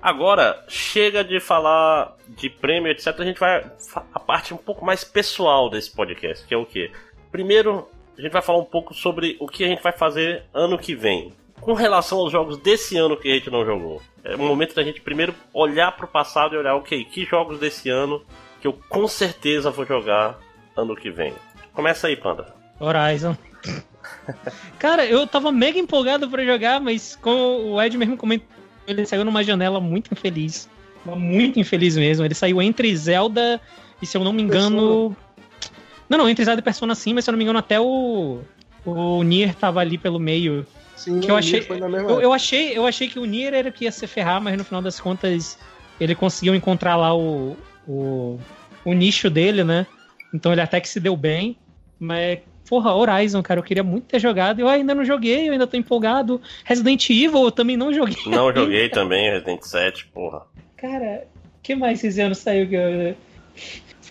Agora, 0.00 0.64
chega 0.68 1.22
de 1.22 1.40
falar 1.40 2.16
de 2.28 2.48
prêmio, 2.48 2.90
etc. 2.90 3.08
A 3.18 3.24
gente 3.24 3.40
vai 3.40 3.70
a 4.14 4.20
parte 4.20 4.54
um 4.54 4.58
pouco 4.58 4.84
mais 4.84 5.04
pessoal 5.04 5.68
desse 5.68 5.94
podcast, 5.94 6.46
que 6.46 6.54
é 6.54 6.56
o 6.56 6.64
quê? 6.64 6.90
Primeiro, 7.30 7.86
a 8.18 8.20
gente 8.20 8.32
vai 8.32 8.42
falar 8.42 8.58
um 8.58 8.64
pouco 8.64 8.92
sobre 8.92 9.36
o 9.38 9.46
que 9.46 9.62
a 9.64 9.68
gente 9.68 9.82
vai 9.82 9.92
fazer 9.92 10.42
ano 10.52 10.76
que 10.76 10.94
vem. 10.94 11.32
Com 11.60 11.72
relação 11.72 12.18
aos 12.18 12.32
jogos 12.32 12.58
desse 12.58 12.96
ano 12.96 13.16
que 13.16 13.30
a 13.30 13.34
gente 13.34 13.50
não 13.50 13.64
jogou. 13.64 14.02
É 14.24 14.34
o 14.34 14.38
momento 14.38 14.74
da 14.74 14.82
gente 14.82 15.00
primeiro 15.00 15.34
olhar 15.54 15.92
para 15.92 16.04
o 16.04 16.08
passado 16.08 16.54
e 16.54 16.58
olhar, 16.58 16.74
ok, 16.74 17.04
que 17.04 17.24
jogos 17.24 17.60
desse 17.60 17.88
ano 17.88 18.22
que 18.60 18.66
eu 18.66 18.72
com 18.88 19.06
certeza 19.06 19.70
vou 19.70 19.86
jogar 19.86 20.38
ano 20.76 20.96
que 20.96 21.10
vem. 21.10 21.32
Começa 21.72 22.08
aí, 22.08 22.16
Panda. 22.16 22.52
Horizon. 22.80 23.36
Cara, 24.78 25.06
eu 25.06 25.26
tava 25.26 25.52
mega 25.52 25.78
empolgado 25.78 26.28
para 26.28 26.44
jogar, 26.44 26.80
mas 26.80 27.16
como 27.16 27.72
o 27.72 27.82
Ed 27.82 27.96
mesmo 27.96 28.16
comentou, 28.16 28.48
ele 28.86 29.06
saiu 29.06 29.24
numa 29.24 29.44
janela 29.44 29.80
muito 29.80 30.12
infeliz. 30.12 30.68
Muito 31.04 31.60
infeliz 31.60 31.96
mesmo. 31.96 32.24
Ele 32.24 32.34
saiu 32.34 32.60
entre 32.60 32.94
Zelda 32.96 33.60
e, 34.02 34.06
se 34.06 34.16
eu 34.16 34.24
não 34.24 34.32
me 34.32 34.42
engano, 34.42 35.16
não, 36.08 36.18
não, 36.18 36.28
entre 36.28 36.44
Zelda 36.44 36.60
e 36.60 36.64
Persona 36.64 36.94
sim, 36.94 37.12
mas 37.12 37.24
se 37.24 37.30
eu 37.30 37.32
não 37.32 37.38
me 37.38 37.44
engano, 37.44 37.58
até 37.58 37.80
o. 37.80 38.40
O 38.84 39.22
Nier 39.22 39.54
tava 39.54 39.80
ali 39.80 39.98
pelo 39.98 40.18
meio. 40.18 40.66
Sim, 40.96 41.20
que 41.20 41.30
eu 41.30 41.36
achei. 41.36 41.66
Eu, 41.68 42.20
eu, 42.20 42.32
achei, 42.32 42.76
eu 42.76 42.86
achei 42.86 43.08
que 43.08 43.18
o 43.18 43.24
Nier 43.24 43.52
era 43.52 43.70
que 43.70 43.84
ia 43.84 43.92
se 43.92 44.06
ferrar, 44.06 44.40
mas 44.40 44.56
no 44.56 44.64
final 44.64 44.80
das 44.80 44.98
contas 44.98 45.58
ele 46.00 46.14
conseguiu 46.14 46.54
encontrar 46.54 46.96
lá 46.96 47.14
o, 47.14 47.56
o, 47.86 48.38
o 48.84 48.92
nicho 48.92 49.28
dele, 49.28 49.62
né? 49.62 49.86
Então 50.32 50.52
ele 50.52 50.60
até 50.60 50.80
que 50.80 50.88
se 50.88 51.00
deu 51.00 51.16
bem. 51.16 51.56
Mas, 51.98 52.38
porra, 52.68 52.94
Horizon, 52.94 53.42
cara, 53.42 53.60
eu 53.60 53.64
queria 53.64 53.82
muito 53.82 54.06
ter 54.06 54.20
jogado. 54.20 54.60
Eu 54.60 54.68
ainda 54.68 54.94
não 54.94 55.04
joguei, 55.04 55.48
eu 55.48 55.52
ainda 55.52 55.66
tô 55.66 55.76
empolgado. 55.76 56.40
Resident 56.64 57.10
Evil 57.10 57.44
eu 57.44 57.52
também 57.52 57.76
não 57.76 57.92
joguei. 57.92 58.16
Não 58.26 58.52
joguei 58.54 58.88
também, 58.88 59.30
Resident 59.30 59.62
7, 59.62 60.06
porra. 60.06 60.46
Cara, 60.76 61.26
o 61.58 61.62
que 61.62 61.74
mais 61.74 62.02
esse 62.02 62.20
ano 62.20 62.34
saiu 62.34 62.68
que 62.68 62.74
eu. 62.74 63.16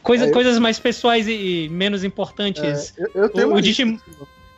Coisa, 0.08 0.28
é, 0.28 0.32
Coisas 0.32 0.58
mais 0.58 0.80
pessoais 0.80 1.28
e 1.28 1.68
menos 1.70 2.06
importantes. 2.06 2.94
É, 2.98 3.04
eu, 3.04 3.24
eu, 3.24 3.30
tenho 3.30 3.52
o, 3.52 3.56
o, 3.56 3.62
Digimon, 3.62 3.98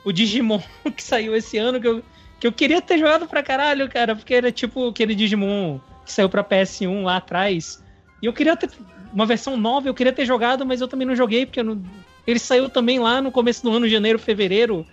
o 0.06 0.12
Digimon 0.12 0.62
que 0.96 1.02
saiu 1.02 1.36
esse 1.36 1.58
ano, 1.58 1.82
que 1.82 1.88
eu, 1.88 2.04
que 2.40 2.46
eu 2.46 2.52
queria 2.52 2.80
ter 2.80 3.00
jogado 3.00 3.28
pra 3.28 3.42
caralho, 3.42 3.90
cara, 3.90 4.16
porque 4.16 4.36
era 4.36 4.52
tipo 4.52 4.90
aquele 4.90 5.16
Digimon 5.16 5.80
que 6.06 6.14
saiu 6.14 6.30
pra 6.30 6.44
PS1 6.44 7.02
lá 7.02 7.18
atrás. 7.18 7.84
E 8.22 8.28
eu 8.28 8.34
queria 8.34 8.56
ter 8.56 8.70
uma 9.12 9.26
versão 9.26 9.58
nova, 9.58 9.88
eu 9.88 9.94
queria 9.96 10.14
ter 10.14 10.24
jogado, 10.24 10.64
mas 10.68 10.82
eu 10.82 10.88
também 10.88 11.08
não 11.08 11.16
joguei, 11.16 11.48
porque 11.48 11.64
não... 11.64 11.82
ele 12.28 12.38
saiu 12.38 12.70
também 12.70 13.00
lá 13.00 13.20
no 13.20 13.32
começo 13.32 13.64
do 13.64 13.72
ano, 13.72 13.90
janeiro, 13.90 14.20
fevereiro. 14.20 14.86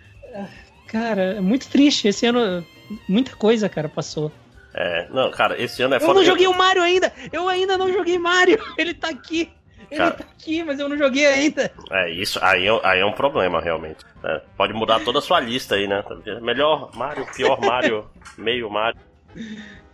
Cara, 0.87 1.35
é 1.35 1.41
muito 1.41 1.69
triste. 1.69 2.09
Esse 2.09 2.25
ano, 2.25 2.65
muita 3.07 3.37
coisa, 3.37 3.69
cara, 3.69 3.91
passou. 3.91 4.33
É, 4.73 5.07
não, 5.11 5.31
cara, 5.31 5.61
esse 5.61 5.83
ano 5.83 5.95
é 5.95 5.97
Eu 5.99 6.01
foda. 6.01 6.15
não 6.15 6.25
joguei 6.25 6.47
o 6.47 6.57
Mario 6.57 6.83
ainda! 6.83 7.13
Eu 7.31 7.47
ainda 7.47 7.77
não 7.77 7.93
joguei 7.93 8.19
Mario! 8.19 8.59
Ele 8.79 8.95
tá 8.95 9.11
aqui! 9.11 9.51
Ele 9.91 9.99
Cara. 9.99 10.11
tá 10.13 10.25
aqui, 10.25 10.65
mas 10.65 10.79
eu 10.81 10.89
não 10.89 10.97
joguei 10.97 11.27
ainda. 11.27 11.71
É, 11.91 12.11
isso 12.11 12.39
aí 12.43 12.67
é, 12.67 12.81
aí 12.83 13.01
é 13.01 13.07
um 13.07 13.13
problema, 13.13 13.61
realmente. 13.61 14.05
É, 14.25 14.43
pode 14.57 14.73
mudar 14.73 15.01
toda 15.01 15.19
a 15.21 15.23
sua 15.23 15.41
lista 15.41 15.77
aí, 15.77 15.87
né? 15.87 16.03
Melhor 16.43 16.91
Mario, 16.95 17.27
pior 17.35 17.61
Mario, 17.61 18.07
meio 18.37 18.69
Mario. 18.69 19.01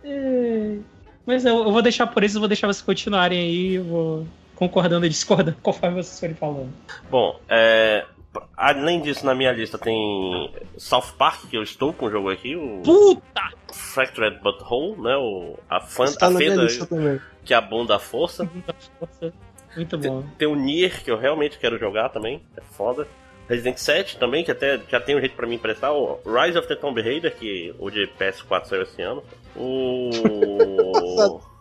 É, 0.03 0.77
Mas 1.25 1.45
eu, 1.45 1.57
eu 1.63 1.71
vou 1.71 1.81
deixar 1.81 2.07
por 2.07 2.23
isso, 2.23 2.37
eu 2.37 2.41
vou 2.41 2.47
deixar 2.47 2.67
vocês 2.67 2.81
continuarem 2.81 3.39
aí, 3.39 3.75
eu 3.75 3.83
vou 3.83 4.27
concordando 4.55 5.05
e 5.05 5.09
discordando 5.09 5.57
conforme 5.61 6.01
vocês 6.01 6.19
forem 6.19 6.35
falando. 6.35 6.73
Bom, 7.09 7.39
é, 7.47 8.05
além 8.57 9.01
disso, 9.01 9.25
na 9.25 9.35
minha 9.35 9.51
lista 9.51 9.77
tem 9.77 10.51
South 10.77 11.13
Park, 11.17 11.49
que 11.49 11.57
eu 11.57 11.63
estou 11.63 11.93
com 11.93 12.07
o 12.07 12.11
jogo 12.11 12.29
aqui, 12.29 12.55
o 12.55 12.81
Puta! 12.83 13.53
Fractured 13.71 14.39
Butthole, 14.41 15.01
né? 15.01 15.15
O, 15.17 15.57
a, 15.69 15.79
fan, 15.79 16.05
a 16.21 16.31
fenda 16.31 16.67
que 17.43 17.53
abunda 17.53 17.95
a 17.95 17.99
força. 17.99 18.49
Força. 18.99 19.33
Muito 19.75 19.97
bom. 19.97 20.23
Tem 20.37 20.47
o 20.47 20.55
Nier, 20.55 21.03
que 21.03 21.09
eu 21.11 21.17
realmente 21.17 21.57
quero 21.57 21.77
jogar 21.79 22.09
também, 22.09 22.41
é 22.57 22.61
foda. 22.61 23.07
Resident 23.49 23.77
7 23.77 24.17
também, 24.17 24.43
que 24.43 24.51
até 24.51 24.79
já 24.89 24.99
tem 25.01 25.15
um 25.17 25.19
jeito 25.19 25.35
pra 25.35 25.45
mim 25.45 25.55
emprestar. 25.55 25.91
O 25.93 26.19
Rise 26.25 26.57
of 26.57 26.67
the 26.67 26.75
Tomb 26.75 27.01
Raider, 27.01 27.35
que 27.35 27.75
o 27.77 27.89
de 27.89 28.07
PS4 28.19 28.65
saiu 28.65 28.83
esse 28.83 29.01
ano. 29.01 29.21
O. 29.55 30.09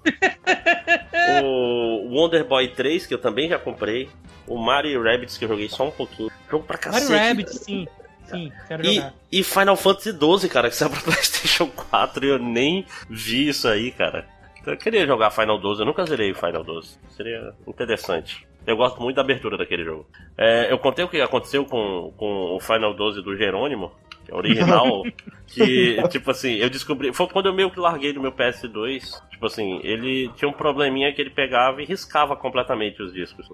o 1.42 2.08
Wonder 2.08 2.44
Boy 2.44 2.68
3, 2.68 3.06
que 3.06 3.14
eu 3.14 3.18
também 3.18 3.48
já 3.48 3.58
comprei. 3.58 4.08
O 4.46 4.56
Mario 4.58 5.02
Rabbids, 5.02 5.38
que 5.38 5.44
eu 5.44 5.48
joguei 5.48 5.68
só 5.68 5.86
um 5.88 5.90
pouquinho. 5.90 6.30
Jogo 6.50 6.64
pra 6.64 6.76
cacete. 6.78 7.10
Mario 7.10 7.28
Rabbit, 7.28 7.50
sim. 7.50 7.86
Sim, 8.26 8.52
quero 8.66 8.84
E, 8.86 8.94
jogar. 8.96 9.14
e 9.30 9.42
Final 9.44 9.76
Fantasy 9.76 10.10
XII, 10.12 10.48
cara, 10.48 10.70
que 10.70 10.76
saiu 10.76 10.90
pra 10.90 11.00
PlayStation 11.02 11.66
4 11.90 12.24
e 12.24 12.28
eu 12.28 12.38
nem 12.38 12.86
vi 13.10 13.48
isso 13.48 13.68
aí, 13.68 13.90
cara. 13.90 14.26
Eu 14.66 14.76
queria 14.76 15.06
jogar 15.06 15.30
Final 15.30 15.58
12, 15.58 15.80
eu 15.80 15.86
nunca 15.86 16.04
zerei 16.04 16.32
Final 16.34 16.62
12. 16.62 16.98
Seria 17.10 17.52
interessante. 17.66 18.46
Eu 18.66 18.76
gosto 18.76 19.00
muito 19.00 19.16
da 19.16 19.22
abertura 19.22 19.58
daquele 19.58 19.84
jogo. 19.84 20.06
É, 20.38 20.72
eu 20.72 20.78
contei 20.78 21.04
o 21.04 21.08
que 21.08 21.20
aconteceu 21.20 21.64
com, 21.64 22.12
com 22.16 22.54
o 22.54 22.60
Final 22.60 22.94
12 22.94 23.20
do 23.22 23.36
Jerônimo, 23.36 23.92
que 24.24 24.30
é 24.30 24.34
original, 24.34 25.02
que, 25.48 26.00
tipo 26.08 26.30
assim, 26.30 26.54
eu 26.54 26.70
descobri. 26.70 27.12
Foi 27.12 27.26
quando 27.26 27.46
eu 27.46 27.54
meio 27.54 27.70
que 27.70 27.80
larguei 27.80 28.12
do 28.12 28.20
meu 28.20 28.30
PS2. 28.30 29.20
Tipo 29.30 29.46
assim, 29.46 29.80
ele 29.82 30.28
tinha 30.36 30.48
um 30.48 30.52
probleminha 30.52 31.12
que 31.12 31.20
ele 31.20 31.30
pegava 31.30 31.82
e 31.82 31.84
riscava 31.84 32.36
completamente 32.36 33.02
os 33.02 33.12
discos. 33.12 33.48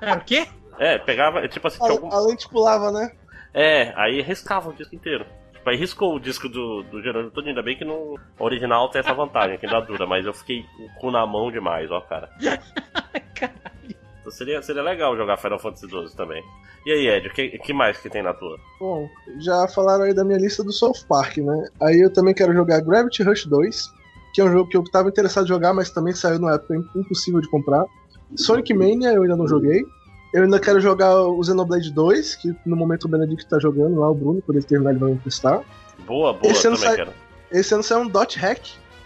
Cara, 0.00 0.18
o 0.18 0.24
quê? 0.24 0.46
É, 0.78 0.98
pegava, 0.98 1.46
tipo 1.48 1.66
assim, 1.68 1.78
tinha 1.78 1.90
algum. 1.90 2.10
A, 2.10 2.16
a 2.16 2.20
lente 2.20 2.48
pulava, 2.48 2.90
né? 2.90 3.12
É, 3.52 3.92
aí 3.96 4.20
riscava 4.22 4.70
o 4.70 4.72
disco 4.72 4.94
inteiro. 4.94 5.26
Tipo, 5.66 5.70
aí 5.70 5.76
riscou 5.76 6.14
o 6.14 6.20
disco 6.20 6.48
do, 6.48 6.84
do 6.84 7.02
Jerônimo 7.02 7.32
todo, 7.32 7.48
ainda 7.48 7.60
bem 7.60 7.76
que 7.76 7.84
no 7.84 8.16
original 8.38 8.88
tem 8.88 9.00
essa 9.00 9.12
vantagem, 9.12 9.58
que 9.58 9.66
ainda 9.66 9.80
dura, 9.80 10.06
mas 10.06 10.24
eu 10.24 10.32
fiquei 10.32 10.62
com 10.62 10.84
o 10.84 10.88
cu 11.00 11.10
na 11.10 11.26
mão 11.26 11.50
demais, 11.50 11.90
ó, 11.90 12.00
cara. 12.00 12.30
Então 14.20 14.36
seria, 14.36 14.60
seria 14.60 14.82
legal 14.82 15.16
jogar 15.16 15.36
Final 15.36 15.60
Fantasy 15.60 15.88
XII 15.88 16.16
também. 16.16 16.42
E 16.84 16.90
aí, 16.90 17.06
Ed, 17.06 17.28
o 17.28 17.32
que, 17.32 17.48
que 17.58 17.72
mais 17.72 17.96
que 17.96 18.10
tem 18.10 18.24
na 18.24 18.34
tua? 18.34 18.58
Bom, 18.80 19.08
já 19.38 19.68
falaram 19.68 20.02
aí 20.02 20.12
da 20.12 20.24
minha 20.24 20.38
lista 20.38 20.64
do 20.64 20.72
South 20.72 21.06
Park, 21.08 21.36
né? 21.36 21.68
Aí 21.80 22.00
eu 22.00 22.12
também 22.12 22.34
quero 22.34 22.52
jogar 22.52 22.80
Gravity 22.80 23.22
Rush 23.22 23.46
2, 23.46 23.88
que 24.34 24.40
é 24.40 24.44
um 24.44 24.50
jogo 24.50 24.68
que 24.68 24.76
eu 24.76 24.82
tava 24.90 25.10
interessado 25.10 25.44
em 25.44 25.48
jogar, 25.48 25.72
mas 25.74 25.90
também 25.90 26.12
saiu 26.12 26.40
numa 26.40 26.56
época 26.56 26.74
impossível 26.96 27.40
de 27.40 27.48
comprar. 27.48 27.84
Sonic 28.34 28.74
Mania 28.74 29.12
eu 29.12 29.22
ainda 29.22 29.36
não 29.36 29.46
joguei. 29.46 29.84
Eu 30.36 30.42
ainda 30.42 30.60
quero 30.60 30.78
jogar 30.80 31.18
o 31.18 31.42
Xenoblade 31.42 31.90
2, 31.90 32.34
que 32.34 32.54
no 32.66 32.76
momento 32.76 33.04
o 33.04 33.08
Benedict 33.08 33.46
tá 33.46 33.58
jogando 33.58 33.98
lá, 33.98 34.10
o 34.10 34.14
Bruno, 34.14 34.42
quando 34.42 34.58
ele 34.58 34.66
terminar 34.66 34.90
ele 34.90 34.98
vai 34.98 35.08
me 35.08 35.14
emprestar. 35.14 35.62
Boa, 36.06 36.34
boa, 36.34 36.52
Esse 36.52 36.66
ano 36.66 36.76
sai- 36.76 36.94
quero. 36.94 37.10
Esse 37.50 37.72
ano 37.72 37.82
saiu 37.82 38.00
um 38.02 38.06
Dot 38.06 38.38
Hack, 38.38 38.60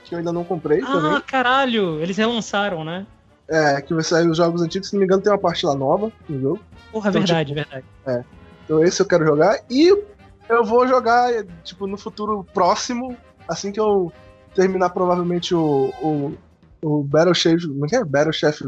que 0.04 0.12
eu 0.12 0.18
ainda 0.18 0.32
não 0.32 0.42
comprei 0.42 0.80
também. 0.80 1.12
Ah, 1.14 1.20
caralho! 1.20 2.00
Eles 2.02 2.16
relançaram, 2.16 2.82
né? 2.84 3.06
É, 3.48 3.80
que 3.80 3.94
vai 3.94 4.02
sair 4.02 4.28
os 4.28 4.38
jogos 4.38 4.60
antigos, 4.60 4.88
se 4.88 4.94
não 4.94 4.98
me 4.98 5.04
engano 5.06 5.22
tem 5.22 5.30
uma 5.32 5.38
parte 5.38 5.64
lá 5.64 5.72
nova 5.76 6.10
no 6.28 6.40
jogo. 6.40 6.60
Porra, 6.90 7.10
Então, 7.10 7.20
verdade, 7.20 7.54
verdade. 7.54 7.84
Então 8.64 8.82
esse 8.82 9.00
eu 9.00 9.06
quero 9.06 9.24
jogar. 9.24 9.60
E 9.70 9.88
eu 10.48 10.64
vou 10.64 10.84
jogar, 10.88 11.30
tipo, 11.62 11.86
no 11.86 11.96
futuro 11.96 12.44
próximo, 12.52 13.16
assim 13.46 13.70
que 13.70 13.78
eu 13.78 14.12
terminar 14.52 14.90
provavelmente 14.90 15.54
o, 15.54 15.92
o, 16.02 16.34
o 16.82 17.04
Battle 17.04 17.34
Chef. 17.34 17.68
Como 17.68 17.86
é 17.86 17.88
que 17.88 17.94
é? 17.94 18.04
Battle 18.04 18.32
Chef. 18.32 18.64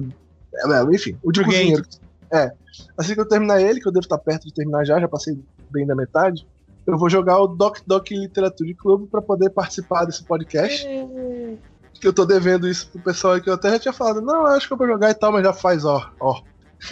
É, 0.54 0.72
é, 0.74 0.82
enfim, 0.94 1.18
o 1.24 1.32
de 1.32 1.40
Brigade. 1.42 1.82
cozinheiro. 1.82 1.84
É. 2.32 2.50
Assim 2.96 3.14
que 3.14 3.20
eu 3.20 3.28
terminar 3.28 3.60
ele, 3.60 3.80
que 3.80 3.86
eu 3.86 3.92
devo 3.92 4.04
estar 4.04 4.18
perto 4.18 4.46
de 4.46 4.54
terminar 4.54 4.84
já, 4.84 4.98
já 4.98 5.06
passei 5.06 5.38
bem 5.70 5.86
da 5.86 5.94
metade. 5.94 6.46
Eu 6.86 6.98
vou 6.98 7.08
jogar 7.08 7.38
o 7.38 7.46
Doc 7.46 7.78
Doc 7.86 8.10
Literature 8.10 8.74
Club 8.74 9.08
pra 9.08 9.22
poder 9.22 9.50
participar 9.50 10.04
desse 10.04 10.24
podcast. 10.24 10.86
Que 11.94 12.08
eu 12.08 12.12
tô 12.12 12.24
devendo 12.24 12.68
isso 12.68 12.90
pro 12.90 13.02
pessoal 13.02 13.40
que 13.40 13.48
eu 13.48 13.54
até 13.54 13.70
já 13.70 13.78
tinha 13.78 13.92
falado. 13.92 14.20
Não, 14.20 14.40
eu 14.40 14.46
acho 14.46 14.66
que 14.66 14.72
eu 14.72 14.76
vou 14.78 14.86
jogar 14.86 15.10
e 15.10 15.14
tal, 15.14 15.30
mas 15.30 15.44
já 15.44 15.52
faz, 15.52 15.84
ó, 15.84 16.10
ó. 16.18 16.40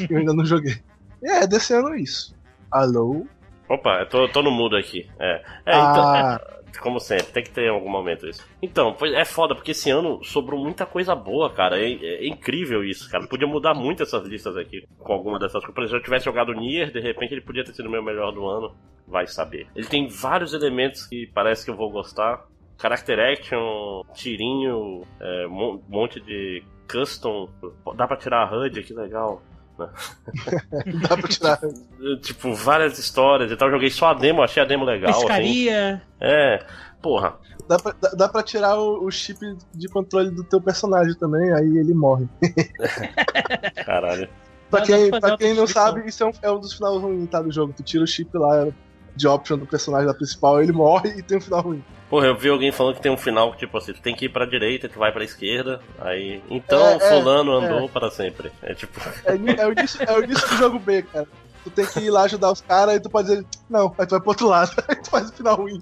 Eu 0.09 0.19
ainda 0.19 0.33
não 0.33 0.45
joguei. 0.45 0.77
E 1.23 1.29
é, 1.29 1.47
desse 1.47 1.75
ano 1.75 1.95
é 1.95 2.01
isso. 2.01 2.35
Alô? 2.71 3.27
Opa, 3.69 4.01
eu 4.01 4.09
tô, 4.09 4.29
tô 4.29 4.43
no 4.43 4.51
mudo 4.51 4.77
aqui. 4.77 5.09
É, 5.19 5.43
é 5.67 5.71
então, 5.71 6.05
Ah. 6.05 6.41
Como 6.79 7.01
sempre, 7.01 7.27
tem 7.33 7.43
que 7.43 7.51
ter 7.51 7.63
em 7.67 7.71
algum 7.71 7.91
momento 7.91 8.29
isso. 8.29 8.47
Então, 8.63 8.95
é 9.15 9.25
foda, 9.25 9.55
porque 9.55 9.73
esse 9.73 9.91
ano 9.91 10.23
sobrou 10.23 10.63
muita 10.63 10.87
coisa 10.87 11.15
boa, 11.15 11.51
cara. 11.51 11.79
É, 11.81 11.91
é 11.93 12.27
incrível 12.27 12.85
isso, 12.85 13.11
cara. 13.11 13.27
Podia 13.27 13.49
mudar 13.49 13.75
muito 13.75 14.03
essas 14.03 14.27
listas 14.27 14.57
aqui 14.57 14.85
com 14.99 15.13
alguma 15.13 15.39
dessas 15.39 15.65
coisas. 15.65 15.91
Se 15.91 15.97
eu 15.97 16.03
tivesse 16.03 16.25
jogado 16.27 16.53
Nier, 16.55 16.93
de 16.93 17.01
repente 17.01 17.33
ele 17.35 17.41
podia 17.41 17.65
ter 17.65 17.73
sido 17.73 17.87
o 17.87 17.91
meu 17.91 18.03
melhor 18.03 18.33
do 18.33 18.47
ano. 18.47 18.75
Vai 19.09 19.27
saber. 19.27 19.67
Ele 19.75 19.87
tem 19.87 20.07
vários 20.07 20.53
elementos 20.55 21.05
que 21.07 21.27
parece 21.35 21.65
que 21.65 21.71
eu 21.71 21.77
vou 21.77 21.91
gostar. 21.91 22.45
Character 22.81 23.19
action, 23.19 24.03
tirinho, 24.15 25.03
é, 25.21 25.47
mon- 25.49 25.83
monte 25.89 26.21
de 26.21 26.63
custom. 26.91 27.49
Dá 27.97 28.07
pra 28.07 28.17
tirar 28.17 28.43
a 28.49 28.57
HUD, 28.57 28.83
que 28.83 28.95
legal. 28.95 29.43
Dá 31.09 31.16
pra 31.16 31.28
tirar. 31.28 31.61
Tipo, 32.20 32.55
várias 32.55 32.98
histórias 32.98 33.51
e 33.51 33.57
tal. 33.57 33.69
Eu 33.69 33.74
joguei 33.74 33.90
só 33.90 34.09
a 34.09 34.15
demo, 34.15 34.43
achei 34.43 34.62
a 34.62 34.66
demo 34.66 34.85
legal. 34.85 35.11
Assim. 35.11 35.20
Pescaria. 35.20 36.02
É, 36.20 36.65
porra. 37.01 37.35
Dá 37.69 37.78
pra, 37.78 37.94
dá- 38.01 38.11
dá 38.11 38.28
pra 38.28 38.43
tirar 38.43 38.77
o, 38.77 39.05
o 39.05 39.11
chip 39.11 39.39
de 39.73 39.89
controle 39.89 40.31
do 40.31 40.43
teu 40.43 40.61
personagem 40.61 41.15
também, 41.15 41.52
aí 41.52 41.78
ele 41.78 41.94
morre. 41.94 42.28
Caralho. 43.86 44.28
Pra 44.70 44.82
quem, 44.82 45.11
pra 45.11 45.36
quem 45.36 45.55
não 45.55 45.66
sabe, 45.66 46.07
isso 46.07 46.23
é 46.23 46.27
um, 46.27 46.32
é 46.43 46.51
um 46.51 46.61
dos 46.61 46.73
finais 46.73 46.97
ruins 46.97 47.28
tá, 47.28 47.43
do 47.43 47.51
jogo. 47.51 47.73
Tu 47.77 47.82
tira 47.82 48.05
o 48.05 48.07
chip 48.07 48.36
lá 48.36 48.69
de 49.15 49.28
option 49.28 49.59
do 49.59 49.66
personagem 49.66 50.07
da 50.07 50.15
principal, 50.15 50.62
ele 50.62 50.73
morre 50.73 51.19
e 51.19 51.23
tem 51.23 51.39
um 51.39 51.41
final 51.41 51.61
ruim. 51.62 51.85
Porra, 52.11 52.27
eu 52.27 52.37
vi 52.37 52.49
alguém 52.49 52.73
falando 52.73 52.97
que 52.97 53.03
tem 53.03 53.12
um 53.12 53.16
final 53.16 53.53
que, 53.53 53.59
tipo 53.59 53.78
assim, 53.78 53.93
tu 53.93 54.03
tem 54.03 54.16
que 54.16 54.24
ir 54.24 54.28
pra 54.31 54.45
direita 54.45 54.87
e 54.87 54.89
tu 54.89 54.99
vai 54.99 55.12
pra 55.12 55.23
esquerda. 55.23 55.81
Aí. 56.01 56.43
Então 56.51 56.85
É, 56.85 56.95
é, 56.97 56.99
fulano 56.99 57.53
andou 57.53 57.89
para 57.89 58.11
sempre. 58.11 58.51
É 58.61 58.74
tipo. 58.74 59.01
É, 59.24 59.32
é, 59.32 59.66
o 59.66 59.73
início, 59.73 60.03
é 60.03 60.19
o 60.19 60.24
início 60.24 60.49
do 60.49 60.57
jogo 60.57 60.78
B, 60.81 61.03
cara. 61.03 61.28
Tu 61.62 61.70
tem 61.70 61.87
que 61.87 62.01
ir 62.01 62.11
lá 62.11 62.23
ajudar 62.23 62.51
os 62.51 62.61
caras 62.61 62.97
e 62.97 63.01
tu 63.01 63.09
pode 63.09 63.28
dizer, 63.28 63.47
não, 63.69 63.95
aí 63.97 64.07
tu 64.07 64.11
vai 64.11 64.20
pro 64.20 64.31
outro 64.31 64.49
lado, 64.49 64.73
aí 64.89 64.97
tu 64.97 65.11
faz 65.11 65.28
o 65.28 65.32
final 65.32 65.57
ruim. 65.57 65.81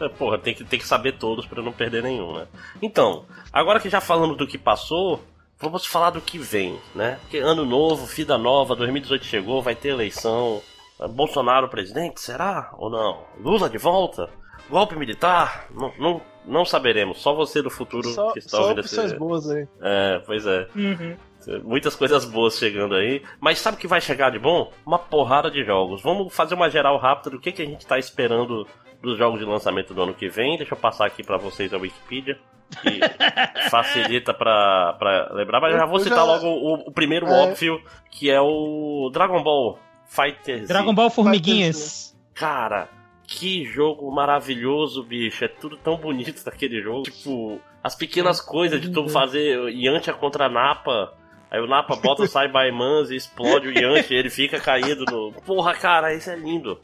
é, 0.00 0.08
Porra, 0.08 0.38
tem 0.38 0.54
que, 0.54 0.64
tem 0.64 0.78
que 0.78 0.86
saber 0.86 1.18
todos 1.18 1.44
pra 1.46 1.62
não 1.62 1.72
perder 1.72 2.02
nenhum, 2.02 2.38
né? 2.38 2.46
Então, 2.80 3.24
agora 3.52 3.80
que 3.80 3.90
já 3.90 4.00
falamos 4.00 4.38
do 4.38 4.46
que 4.46 4.56
passou, 4.56 5.22
vamos 5.58 5.84
falar 5.84 6.10
do 6.10 6.20
que 6.20 6.38
vem, 6.38 6.78
né? 6.94 7.18
Porque 7.22 7.38
ano 7.38 7.66
novo, 7.66 8.06
vida 8.06 8.38
nova, 8.38 8.74
2018 8.74 9.26
chegou, 9.26 9.60
vai 9.60 9.74
ter 9.74 9.88
eleição. 9.88 10.62
Bolsonaro 11.08 11.68
presidente, 11.68 12.20
será? 12.20 12.70
Ou 12.78 12.90
não? 12.90 13.24
Lula 13.38 13.68
de 13.68 13.78
volta? 13.78 14.28
Golpe 14.68 14.94
militar? 14.96 15.66
Não, 15.74 15.92
não, 15.98 16.20
não 16.46 16.64
saberemos, 16.64 17.18
só 17.20 17.34
você 17.34 17.60
do 17.62 17.70
futuro 17.70 18.08
Só, 18.10 18.32
que 18.32 18.38
está 18.38 18.56
só 18.58 18.62
ouvindo 18.68 18.80
esse. 18.80 19.16
boas 19.16 19.48
aí. 19.50 19.66
É, 19.80 20.22
pois 20.26 20.46
é. 20.46 20.68
Uhum. 20.76 21.16
Muitas 21.64 21.96
coisas 21.96 22.24
boas 22.26 22.58
chegando 22.58 22.94
aí. 22.94 23.22
Mas 23.40 23.58
sabe 23.58 23.76
o 23.76 23.80
que 23.80 23.86
vai 23.88 24.00
chegar 24.00 24.30
de 24.30 24.38
bom? 24.38 24.70
Uma 24.86 24.98
porrada 24.98 25.50
de 25.50 25.64
jogos. 25.64 26.02
Vamos 26.02 26.34
fazer 26.34 26.54
uma 26.54 26.68
geral 26.68 26.98
rápida 26.98 27.30
do 27.30 27.40
que, 27.40 27.50
que 27.50 27.62
a 27.62 27.66
gente 27.66 27.86
tá 27.86 27.98
esperando 27.98 28.66
dos 29.02 29.16
jogos 29.16 29.40
de 29.40 29.46
lançamento 29.46 29.94
do 29.94 30.02
ano 30.02 30.12
que 30.14 30.28
vem. 30.28 30.58
Deixa 30.58 30.74
eu 30.74 30.78
passar 30.78 31.06
aqui 31.06 31.24
pra 31.24 31.38
vocês 31.38 31.72
a 31.72 31.78
Wikipedia. 31.78 32.38
Que 32.82 33.00
facilita 33.70 34.32
pra, 34.34 34.92
pra 34.98 35.32
lembrar. 35.32 35.60
Mas 35.60 35.72
eu 35.72 35.78
já 35.78 35.86
vou 35.86 35.98
citar 35.98 36.18
já- 36.18 36.24
logo 36.24 36.46
o, 36.46 36.74
o 36.88 36.92
primeiro 36.92 37.26
É. 37.26 37.42
óbvio, 37.48 37.80
que 38.10 38.30
é 38.30 38.40
o 38.40 39.10
Dragon 39.12 39.42
Ball 39.42 39.78
Fighter 40.10 40.60
Z. 40.62 40.66
Dragon 40.66 40.92
Ball 40.94 41.08
Formiguinhas. 41.08 42.16
Cara, 42.34 42.88
que 43.26 43.64
jogo 43.64 44.10
maravilhoso, 44.10 45.04
bicho. 45.04 45.44
É 45.44 45.48
tudo 45.48 45.76
tão 45.76 45.96
bonito 45.96 46.44
daquele 46.44 46.82
jogo. 46.82 47.02
Tipo, 47.04 47.60
as 47.82 47.94
pequenas 47.94 48.40
coisas 48.40 48.80
de 48.80 48.90
tu 48.90 49.08
fazer 49.08 49.56
Yantia 49.72 50.12
contra 50.12 50.48
Napa. 50.48 51.14
Aí 51.50 51.60
o 51.60 51.66
Napa 51.66 51.94
bota 51.96 52.22
o 52.22 52.26
Saibaiman 52.28 53.04
e 53.10 53.16
explode 53.16 53.68
o 53.68 53.72
Yantia 53.72 54.16
e 54.16 54.20
ele 54.20 54.30
fica 54.30 54.58
caído 54.60 55.04
no. 55.04 55.32
Porra, 55.46 55.74
cara, 55.74 56.12
isso 56.12 56.28
é 56.30 56.36
lindo. 56.36 56.80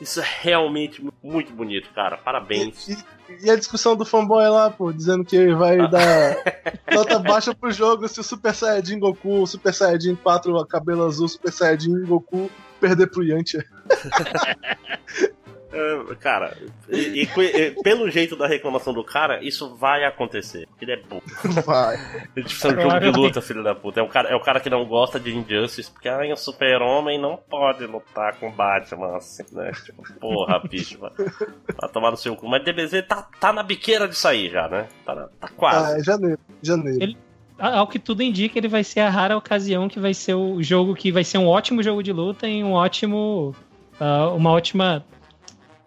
Isso 0.00 0.20
é 0.20 0.26
realmente 0.42 1.02
mu- 1.02 1.12
muito 1.22 1.52
bonito, 1.52 1.88
cara. 1.94 2.16
Parabéns. 2.16 3.02
E, 3.42 3.50
a 3.50 3.56
discussão 3.56 3.96
do 3.96 4.04
fanboy 4.04 4.48
lá, 4.48 4.70
pô, 4.70 4.92
dizendo 4.92 5.24
que 5.24 5.54
vai 5.54 5.78
dar 5.90 6.36
nota 6.92 7.18
baixa 7.18 7.54
pro 7.54 7.70
jogo 7.70 8.08
se 8.08 8.20
o 8.20 8.24
Super 8.24 8.54
Saiyajin 8.54 8.98
Goku, 8.98 9.42
o 9.42 9.46
Super 9.46 9.74
Saiyajin 9.74 10.14
4, 10.16 10.66
cabelo 10.66 11.04
azul, 11.04 11.28
Super 11.28 11.52
Saiyajin 11.52 12.04
Goku 12.04 12.50
perder 12.80 13.08
pro 13.08 13.22
Yantia. 13.22 13.64
É, 15.76 16.14
cara, 16.14 16.56
e, 16.88 17.22
e, 17.22 17.82
pelo 17.82 18.10
jeito 18.10 18.34
da 18.34 18.46
reclamação 18.46 18.94
do 18.94 19.04
cara, 19.04 19.44
isso 19.44 19.76
vai 19.76 20.04
acontecer. 20.04 20.66
Ele 20.80 20.92
é 20.92 20.96
burro. 20.96 21.22
Vai. 21.64 21.96
Ele 22.34 22.44
precisa 22.44 22.72
de 22.72 22.78
um 22.78 22.82
jogo 22.82 23.00
de 23.00 23.10
luta, 23.10 23.42
filho 23.42 23.62
da 23.62 23.74
puta. 23.74 24.00
É 24.00 24.02
o 24.02 24.08
cara, 24.08 24.28
é 24.30 24.34
o 24.34 24.40
cara 24.40 24.58
que 24.58 24.70
não 24.70 24.86
gosta 24.86 25.20
de 25.20 25.36
Injustice, 25.36 25.90
porque 25.90 26.08
ai, 26.08 26.32
o 26.32 26.36
super-homem 26.36 27.20
não 27.20 27.36
pode 27.36 27.84
lutar 27.86 28.36
com 28.36 28.50
Batman, 28.50 29.16
assim, 29.16 29.44
né? 29.52 29.70
Tipo, 29.84 30.02
porra, 30.18 30.58
bicho, 30.66 30.98
vai, 30.98 31.10
vai 31.14 31.90
tomar 31.92 32.10
no 32.10 32.16
seu 32.16 32.34
cu. 32.34 32.48
Mas 32.48 32.64
DBZ 32.64 33.06
tá, 33.06 33.28
tá 33.38 33.52
na 33.52 33.62
biqueira 33.62 34.08
de 34.08 34.16
sair 34.16 34.50
já, 34.50 34.68
né? 34.68 34.88
Tá, 35.04 35.28
tá 35.38 35.48
quase. 35.48 35.92
Ah, 35.92 35.98
é 35.98 36.02
janeiro. 36.02 36.38
Janeiro. 36.62 37.02
Ele, 37.02 37.18
ao 37.58 37.86
que 37.86 37.98
tudo 37.98 38.22
indica, 38.22 38.58
ele 38.58 38.68
vai 38.68 38.82
ser 38.82 39.00
a 39.00 39.10
rara 39.10 39.36
ocasião 39.36 39.88
que 39.88 40.00
vai 40.00 40.14
ser 40.14 40.34
o 40.34 40.62
jogo 40.62 40.94
que 40.94 41.12
vai 41.12 41.24
ser 41.24 41.38
um 41.38 41.46
ótimo 41.46 41.82
jogo 41.82 42.02
de 42.02 42.12
luta 42.12 42.48
e 42.48 42.64
um 42.64 42.72
ótimo. 42.72 43.54
Uh, 43.98 44.36
uma 44.36 44.50
ótima 44.50 45.02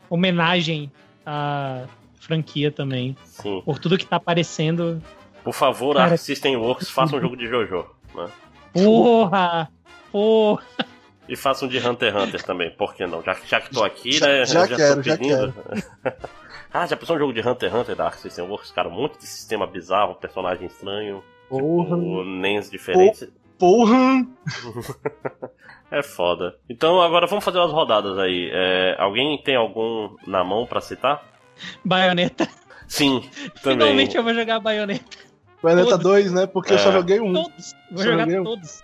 homenagem 0.09 0.91
à 1.25 1.85
franquia 2.19 2.71
também. 2.71 3.15
Sim. 3.25 3.61
Por 3.65 3.79
tudo 3.79 3.97
que 3.97 4.05
tá 4.05 4.17
aparecendo. 4.17 5.01
Por 5.43 5.53
favor, 5.53 5.95
Cara, 5.95 6.11
Arc 6.11 6.19
System 6.19 6.57
Works, 6.57 6.89
faça 6.89 7.15
um 7.15 7.21
jogo 7.21 7.35
de 7.35 7.47
JoJo. 7.47 7.85
Né? 8.15 8.27
Porra! 8.73 9.69
Porra! 10.11 10.63
E 11.27 11.35
faça 11.35 11.65
um 11.65 11.67
de 11.67 11.77
Hunter 11.77 12.13
x 12.13 12.23
Hunter 12.23 12.43
também, 12.43 12.71
por 12.71 12.95
que 12.95 13.05
não? 13.05 13.21
Já, 13.21 13.37
já 13.45 13.61
que 13.61 13.69
tô 13.69 13.83
aqui, 13.83 14.19
né? 14.19 14.45
Já, 14.45 14.65
já 14.65 14.75
quero, 14.75 15.03
já 15.03 15.17
quero. 15.17 15.53
ah, 16.73 16.87
já 16.87 16.97
pensou 16.97 17.15
um 17.15 17.19
jogo 17.19 17.33
de 17.33 17.47
Hunter 17.47 17.69
x 17.69 17.79
Hunter 17.79 17.95
da 17.95 18.05
Arc 18.05 18.17
System 18.17 18.45
Works? 18.45 18.71
Cara, 18.71 18.89
um 18.89 18.93
monte 18.93 19.19
de 19.19 19.27
sistema 19.27 19.67
bizarro, 19.67 20.15
personagem 20.15 20.65
estranho. 20.65 21.23
Porra! 21.47 21.97
Tipo, 21.97 22.23
nens 22.23 22.69
diferentes. 22.69 23.27
Porra! 23.59 24.25
é 25.91 26.03
foda. 26.03 26.55
Então 26.69 27.01
agora 27.01 27.27
vamos 27.27 27.43
fazer 27.43 27.57
umas 27.57 27.71
rodadas 27.71 28.17
aí. 28.17 28.49
É, 28.51 28.95
alguém 28.99 29.41
tem 29.43 29.55
algum 29.55 30.15
na 30.25 30.43
mão 30.43 30.65
para 30.65 30.81
citar? 30.81 31.23
Baioneta. 31.83 32.47
Sim, 32.87 33.21
também. 33.61 33.79
Finalmente 33.79 34.17
eu 34.17 34.23
vou 34.23 34.33
jogar 34.33 34.59
Baioneta. 34.59 35.17
Baioneta 35.61 35.97
2, 35.97 36.31
né? 36.31 36.47
Porque 36.47 36.73
é. 36.73 36.75
eu 36.75 36.79
só 36.79 36.91
joguei 36.91 37.19
um. 37.19 37.33
Todos. 37.33 37.73
Vou 37.91 38.03
só 38.03 38.11
jogar 38.11 38.43
todos. 38.43 38.83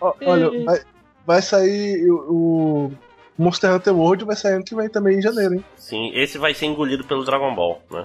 olha, 0.00 0.64
vai, 0.64 0.80
vai, 1.26 1.42
sair 1.42 2.10
o, 2.10 2.16
o, 2.16 2.92
Monster 3.38 3.72
Hunter 3.72 3.96
World 3.96 4.24
vai 4.24 4.36
sair 4.36 4.54
ano 4.54 4.64
que 4.64 4.74
vem 4.74 4.88
também 4.88 5.18
em 5.18 5.22
janeiro, 5.22 5.54
hein? 5.54 5.64
Sim, 5.76 6.10
esse 6.14 6.38
vai 6.38 6.54
ser 6.54 6.66
engolido 6.66 7.04
pelo 7.04 7.24
Dragon 7.24 7.54
Ball, 7.54 7.82
né? 7.90 8.04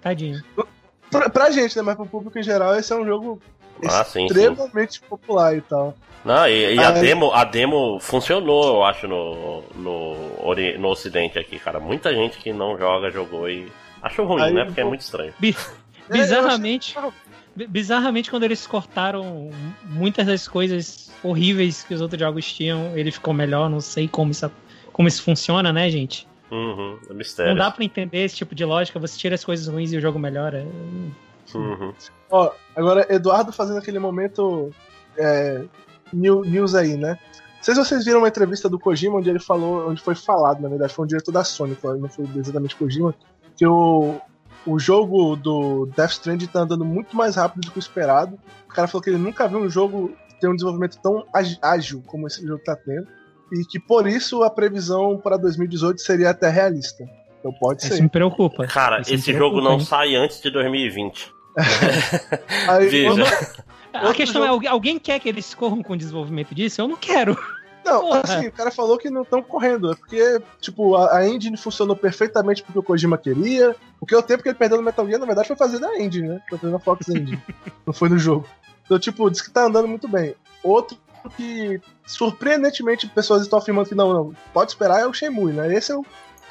Tadinho. 0.00 0.42
Pra, 1.10 1.30
pra 1.30 1.50
gente, 1.50 1.76
né? 1.76 1.82
Mas 1.82 1.94
pro 1.94 2.06
público 2.06 2.38
em 2.38 2.42
geral, 2.42 2.74
esse 2.76 2.92
é 2.92 2.96
um 2.96 3.04
jogo 3.04 3.40
ah, 3.88 4.04
sim, 4.04 4.26
extremamente 4.26 4.94
sim. 4.94 5.00
popular 5.08 5.56
e 5.56 5.60
tal. 5.60 5.94
Não, 6.24 6.48
e, 6.48 6.74
e 6.74 6.78
a, 6.78 6.90
demo, 6.90 7.32
a 7.32 7.44
demo 7.44 7.98
funcionou, 8.00 8.76
eu 8.76 8.84
acho, 8.84 9.06
no, 9.06 9.62
no, 9.74 10.54
no 10.78 10.88
Ocidente 10.88 11.38
aqui, 11.38 11.58
cara. 11.58 11.78
Muita 11.78 12.14
gente 12.14 12.38
que 12.38 12.52
não 12.52 12.78
joga, 12.78 13.10
jogou 13.10 13.48
e 13.48 13.70
achou 14.02 14.26
ruim, 14.26 14.42
aí, 14.42 14.52
né? 14.52 14.64
Porque 14.64 14.80
é 14.80 14.84
muito 14.84 15.02
estranho. 15.02 15.34
Bi 15.38 15.54
é, 16.08 16.12
bizarramente, 16.12 16.94
bizarramente, 17.68 18.30
quando 18.30 18.44
eles 18.44 18.66
cortaram 18.66 19.50
muitas 19.84 20.26
das 20.26 20.48
coisas 20.48 21.10
horríveis 21.22 21.82
que 21.82 21.94
os 21.94 22.00
outros 22.00 22.20
jogos 22.20 22.50
tinham, 22.52 22.96
ele 22.96 23.10
ficou 23.10 23.32
melhor. 23.34 23.68
Não 23.68 23.80
sei 23.80 24.08
como 24.08 24.30
isso, 24.30 24.50
como 24.92 25.08
isso 25.08 25.22
funciona, 25.22 25.72
né, 25.72 25.90
gente? 25.90 26.26
Uhum, 26.50 26.98
é 27.08 27.14
mistério. 27.14 27.52
Não 27.52 27.58
dá 27.58 27.70
pra 27.70 27.84
entender 27.84 28.24
esse 28.24 28.36
tipo 28.36 28.54
de 28.54 28.64
lógica. 28.64 28.98
Você 28.98 29.18
tira 29.18 29.34
as 29.34 29.44
coisas 29.44 29.66
ruins 29.66 29.92
e 29.92 29.96
o 29.96 30.00
jogo 30.00 30.18
melhora. 30.18 30.66
Uhum. 31.54 31.92
Ó, 32.30 32.50
agora, 32.74 33.06
Eduardo 33.12 33.52
fazendo 33.52 33.78
aquele 33.78 33.98
momento 33.98 34.70
é, 35.16 35.64
news 36.12 36.74
aí, 36.74 36.96
né? 36.96 37.18
Não 37.56 37.62
sei 37.62 37.74
se 37.74 37.84
vocês 37.84 38.04
viram 38.04 38.18
uma 38.18 38.28
entrevista 38.28 38.68
do 38.68 38.78
Kojima 38.78 39.16
onde 39.16 39.30
ele 39.30 39.38
falou, 39.38 39.88
onde 39.88 40.02
foi 40.02 40.14
falado, 40.14 40.60
na 40.60 40.68
verdade, 40.68 40.92
foi 40.92 41.04
um 41.04 41.08
diretor 41.08 41.32
da 41.32 41.42
Sony, 41.42 41.76
não 41.98 42.08
foi 42.08 42.28
exatamente 42.36 42.76
Kojima, 42.76 43.14
que 43.56 43.66
o, 43.66 44.20
o 44.66 44.78
jogo 44.78 45.34
do 45.36 45.86
Death 45.96 46.12
Stranding 46.12 46.46
tá 46.46 46.60
andando 46.60 46.84
muito 46.84 47.16
mais 47.16 47.36
rápido 47.36 47.62
do 47.62 47.70
que 47.70 47.78
o 47.78 47.80
esperado. 47.80 48.38
O 48.66 48.74
cara 48.74 48.88
falou 48.88 49.02
que 49.02 49.10
ele 49.10 49.18
nunca 49.18 49.48
viu 49.48 49.60
um 49.60 49.68
jogo 49.68 50.12
ter 50.40 50.48
um 50.48 50.54
desenvolvimento 50.54 50.98
tão 51.02 51.24
ágil 51.62 52.02
como 52.06 52.26
esse 52.26 52.46
jogo 52.46 52.62
tá 52.62 52.76
tendo. 52.76 53.06
E 53.52 53.64
que 53.64 53.78
por 53.78 54.06
isso 54.06 54.42
a 54.42 54.50
previsão 54.50 55.16
para 55.16 55.36
2018 55.36 56.00
seria 56.00 56.30
até 56.30 56.48
realista. 56.48 57.04
Então 57.44 57.52
pode 57.52 57.82
Isso 57.82 57.96
ser. 57.96 58.02
me 58.02 58.08
preocupa. 58.08 58.66
Cara, 58.66 59.02
Isso 59.02 59.12
esse 59.12 59.32
jogo 59.34 59.60
não 59.60 59.78
sai 59.78 60.14
antes 60.14 60.40
de 60.40 60.50
2020. 60.50 61.30
Aí, 62.70 62.88
Veja. 62.88 63.22
A 63.92 64.14
questão 64.14 64.46
jogo... 64.46 64.64
é: 64.64 64.68
alguém 64.68 64.98
quer 64.98 65.20
que 65.20 65.28
eles 65.28 65.54
corram 65.54 65.82
com 65.82 65.92
o 65.92 65.96
desenvolvimento 65.96 66.54
disso? 66.54 66.80
Eu 66.80 66.88
não 66.88 66.96
quero. 66.96 67.36
Não, 67.84 68.00
Porra. 68.00 68.22
assim, 68.24 68.46
o 68.46 68.52
cara 68.52 68.70
falou 68.70 68.96
que 68.96 69.10
não 69.10 69.22
estão 69.22 69.42
correndo. 69.42 69.92
É 69.92 69.94
porque, 69.94 70.40
tipo, 70.58 70.96
a, 70.96 71.18
a, 71.18 71.28
engine 71.28 71.54
funcionou 71.54 71.94
perfeitamente 71.94 72.62
porque 72.62 72.78
o 72.78 72.82
Kojima 72.82 73.18
queria. 73.18 73.76
Porque 74.00 74.16
o 74.16 74.22
tempo 74.22 74.42
que 74.42 74.48
ele 74.48 74.56
perdeu 74.56 74.78
no 74.78 74.82
Metal 74.82 75.06
Gear, 75.06 75.20
na 75.20 75.26
verdade, 75.26 75.48
foi 75.48 75.56
fazer 75.56 75.78
na 75.78 76.00
engine, 76.00 76.28
né? 76.28 76.40
Foi 76.48 76.56
fazer 76.56 76.72
na 76.72 76.78
Fox 76.78 77.06
Engine. 77.10 77.42
não 77.84 77.92
foi 77.92 78.08
no 78.08 78.18
jogo. 78.18 78.48
Então, 78.86 78.98
tipo, 78.98 79.30
diz 79.30 79.42
que 79.42 79.50
tá 79.50 79.66
andando 79.66 79.86
muito 79.86 80.08
bem. 80.08 80.34
Outro 80.62 80.96
que, 81.36 81.78
surpreendentemente, 82.06 83.06
pessoas 83.06 83.42
estão 83.42 83.58
afirmando 83.58 83.88
que 83.88 83.94
não, 83.94 84.12
não, 84.14 84.32
pode 84.54 84.70
esperar 84.70 85.00
é 85.00 85.06
o 85.06 85.12
Shenmue, 85.12 85.52
né? 85.52 85.74
Esse 85.74 85.92
eu, 85.92 86.04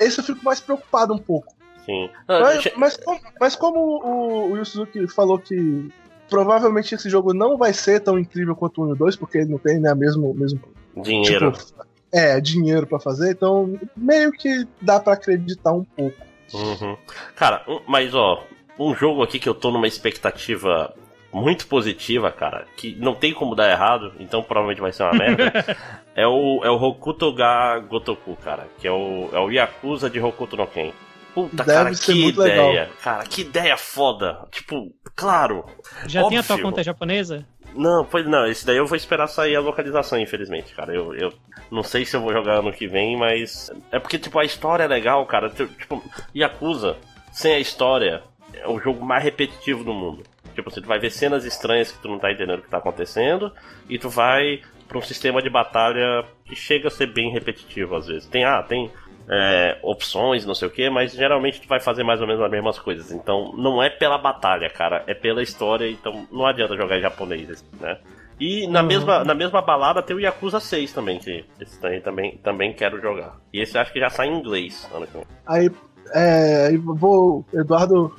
esse 0.03 0.19
eu 0.19 0.23
fico 0.23 0.43
mais 0.43 0.59
preocupado 0.59 1.13
um 1.13 1.17
pouco. 1.17 1.53
Sim. 1.85 2.09
mas, 2.27 2.71
mas, 2.77 2.97
como, 2.97 3.19
mas 3.39 3.55
como 3.55 3.79
o, 3.79 4.51
o 4.51 4.57
Yu 4.57 4.65
Suzuki 4.65 5.07
falou 5.07 5.37
que 5.37 5.91
provavelmente 6.29 6.95
esse 6.95 7.09
jogo 7.09 7.33
não 7.33 7.57
vai 7.57 7.73
ser 7.73 7.99
tão 7.99 8.17
incrível 8.17 8.55
quanto 8.55 8.81
o 8.81 8.85
1 8.85 8.89
e 8.89 8.91
o 8.93 8.95
2, 8.95 9.15
porque 9.17 9.39
ele 9.39 9.51
não 9.51 9.57
tem 9.57 9.79
né, 9.79 9.93
mesmo, 9.93 10.33
mesmo 10.33 10.61
dinheiro. 10.95 11.51
Tipo, 11.51 11.85
é, 12.11 12.39
dinheiro 12.39 12.85
para 12.85 12.99
fazer, 12.99 13.31
então 13.31 13.77
meio 13.97 14.31
que 14.31 14.67
dá 14.79 14.99
para 14.99 15.13
acreditar 15.13 15.71
um 15.71 15.83
pouco. 15.83 16.17
Uhum. 16.53 16.95
Cara, 17.35 17.65
mas 17.87 18.13
ó, 18.13 18.43
um 18.79 18.93
jogo 18.95 19.23
aqui 19.23 19.39
que 19.39 19.49
eu 19.49 19.55
tô 19.55 19.71
numa 19.71 19.87
expectativa 19.87 20.93
muito 21.31 21.65
positiva, 21.65 22.31
cara, 22.31 22.67
que 22.77 22.95
não 22.95 23.15
tem 23.15 23.33
como 23.33 23.55
dar 23.55 23.71
errado, 23.71 24.13
então 24.19 24.43
provavelmente 24.43 24.81
vai 24.81 24.93
ser 24.93 25.03
uma 25.03 25.13
merda, 25.13 25.51
é 26.15 26.27
o, 26.27 26.61
é 26.63 26.69
o 26.69 26.75
Hokuto 26.75 27.33
ga 27.33 27.79
Gotoku, 27.79 28.35
cara, 28.37 28.67
que 28.77 28.87
é 28.87 28.91
o, 28.91 29.29
é 29.33 29.39
o 29.39 29.49
Yakuza 29.49 30.09
de 30.09 30.19
Hokuto 30.19 30.55
no 30.55 30.67
Ken. 30.67 30.93
Puta, 31.33 31.63
Deve 31.63 31.71
cara, 31.71 31.91
que 31.95 32.27
ideia. 32.27 32.71
Legal. 32.71 32.87
Cara, 33.01 33.23
que 33.23 33.41
ideia 33.41 33.75
foda. 33.75 34.45
Tipo, 34.51 34.93
claro. 35.15 35.65
Já 36.05 36.21
óbvio. 36.21 36.29
tem 36.29 36.37
a 36.37 36.43
tua 36.43 36.61
conta 36.61 36.83
japonesa? 36.83 37.43
Não, 37.75 38.05
pois 38.05 38.23
não, 38.27 38.45
esse 38.45 38.63
daí 38.63 38.77
eu 38.77 38.85
vou 38.85 38.95
esperar 38.95 39.27
sair 39.27 39.55
a 39.55 39.59
localização, 39.59 40.19
infelizmente, 40.19 40.75
cara. 40.75 40.93
Eu, 40.93 41.15
eu 41.15 41.33
não 41.71 41.81
sei 41.81 42.05
se 42.05 42.15
eu 42.15 42.21
vou 42.21 42.31
jogar 42.31 42.59
ano 42.59 42.71
que 42.71 42.87
vem, 42.87 43.17
mas. 43.17 43.71
É 43.91 43.97
porque, 43.97 44.19
tipo, 44.19 44.37
a 44.37 44.45
história 44.45 44.83
é 44.83 44.87
legal, 44.87 45.25
cara. 45.25 45.49
Tipo, 45.49 46.03
Yakuza, 46.35 46.97
sem 47.31 47.53
a 47.53 47.59
história, 47.59 48.21
é 48.53 48.67
o 48.67 48.79
jogo 48.79 49.03
mais 49.03 49.23
repetitivo 49.23 49.83
do 49.83 49.93
mundo. 49.93 50.23
Tipo, 50.53 50.69
você 50.69 50.81
vai 50.81 50.99
ver 50.99 51.09
cenas 51.09 51.45
estranhas 51.45 51.91
que 51.91 51.99
tu 51.99 52.07
não 52.07 52.19
tá 52.19 52.31
entendendo 52.31 52.59
o 52.59 52.61
que 52.61 52.69
tá 52.69 52.77
acontecendo, 52.77 53.51
e 53.89 53.97
tu 53.97 54.07
vai 54.07 54.61
pra 54.93 54.99
um 54.99 55.01
sistema 55.03 55.41
de 55.41 55.49
batalha 55.49 56.23
que 56.45 56.55
chega 56.55 56.87
a 56.87 56.91
ser 56.91 57.07
bem 57.07 57.31
repetitivo 57.31 57.95
às 57.95 58.07
vezes. 58.07 58.27
Tem, 58.27 58.45
ah, 58.45 58.61
tem 58.61 58.91
é, 59.27 59.79
opções, 59.81 60.45
não 60.45 60.53
sei 60.53 60.67
o 60.67 60.71
que, 60.71 60.89
mas 60.89 61.13
geralmente 61.13 61.59
tu 61.59 61.67
vai 61.67 61.79
fazer 61.79 62.03
mais 62.03 62.21
ou 62.21 62.27
menos 62.27 62.41
as 62.41 62.51
mesmas 62.51 62.77
coisas. 62.77 63.11
Então 63.11 63.53
não 63.57 63.81
é 63.81 63.89
pela 63.89 64.17
batalha, 64.17 64.69
cara, 64.69 65.03
é 65.07 65.13
pela 65.13 65.41
história, 65.41 65.89
então 65.89 66.27
não 66.31 66.45
adianta 66.45 66.77
jogar 66.77 66.97
em 66.97 67.01
japonês, 67.01 67.65
né? 67.79 67.97
E 68.39 68.67
na, 68.67 68.81
uhum. 68.81 68.87
mesma, 68.87 69.23
na 69.23 69.33
mesma 69.33 69.61
balada 69.61 70.01
tem 70.01 70.15
o 70.15 70.19
Yakuza 70.19 70.59
6 70.59 70.91
também, 70.91 71.19
que 71.19 71.45
esse 71.59 71.79
também, 71.79 72.01
também, 72.01 72.37
também 72.37 72.73
quero 72.73 73.01
jogar. 73.01 73.37
E 73.51 73.61
esse 73.61 73.77
acho 73.77 73.93
que 73.93 73.99
já 73.99 74.09
sai 74.09 74.27
em 74.27 74.39
inglês 74.39 74.87
vem. 75.13 75.23
Aí, 75.45 75.71
é, 76.13 76.75
vou, 76.77 77.45
Eduardo, 77.53 78.13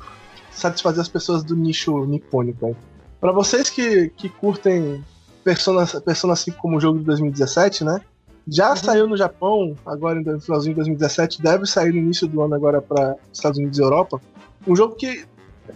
satisfazer 0.50 1.00
as 1.00 1.08
pessoas 1.08 1.44
do 1.44 1.54
nicho 1.54 2.04
nipônico 2.06 2.66
aí. 2.66 2.76
Pra 3.20 3.32
vocês 3.32 3.68
que, 3.70 4.08
que 4.10 4.28
curtem 4.28 5.04
Persona, 5.44 5.86
Persona 6.00 6.34
5 6.34 6.58
como 6.58 6.80
jogo 6.80 6.98
de 6.98 7.04
2017, 7.04 7.84
né? 7.84 8.00
Já 8.48 8.70
uhum. 8.70 8.76
saiu 8.76 9.06
no 9.06 9.16
Japão, 9.16 9.76
agora 9.86 10.20
no 10.20 10.40
finalzinho 10.40 10.74
de 10.74 10.80
2017, 10.80 11.42
deve 11.42 11.66
sair 11.66 11.92
no 11.92 11.98
início 11.98 12.26
do 12.26 12.42
ano 12.42 12.54
agora 12.54 12.80
para 12.80 13.16
Estados 13.32 13.58
Unidos 13.58 13.78
e 13.78 13.82
Europa. 13.82 14.20
Um 14.66 14.74
jogo 14.74 14.94
que, 14.94 15.24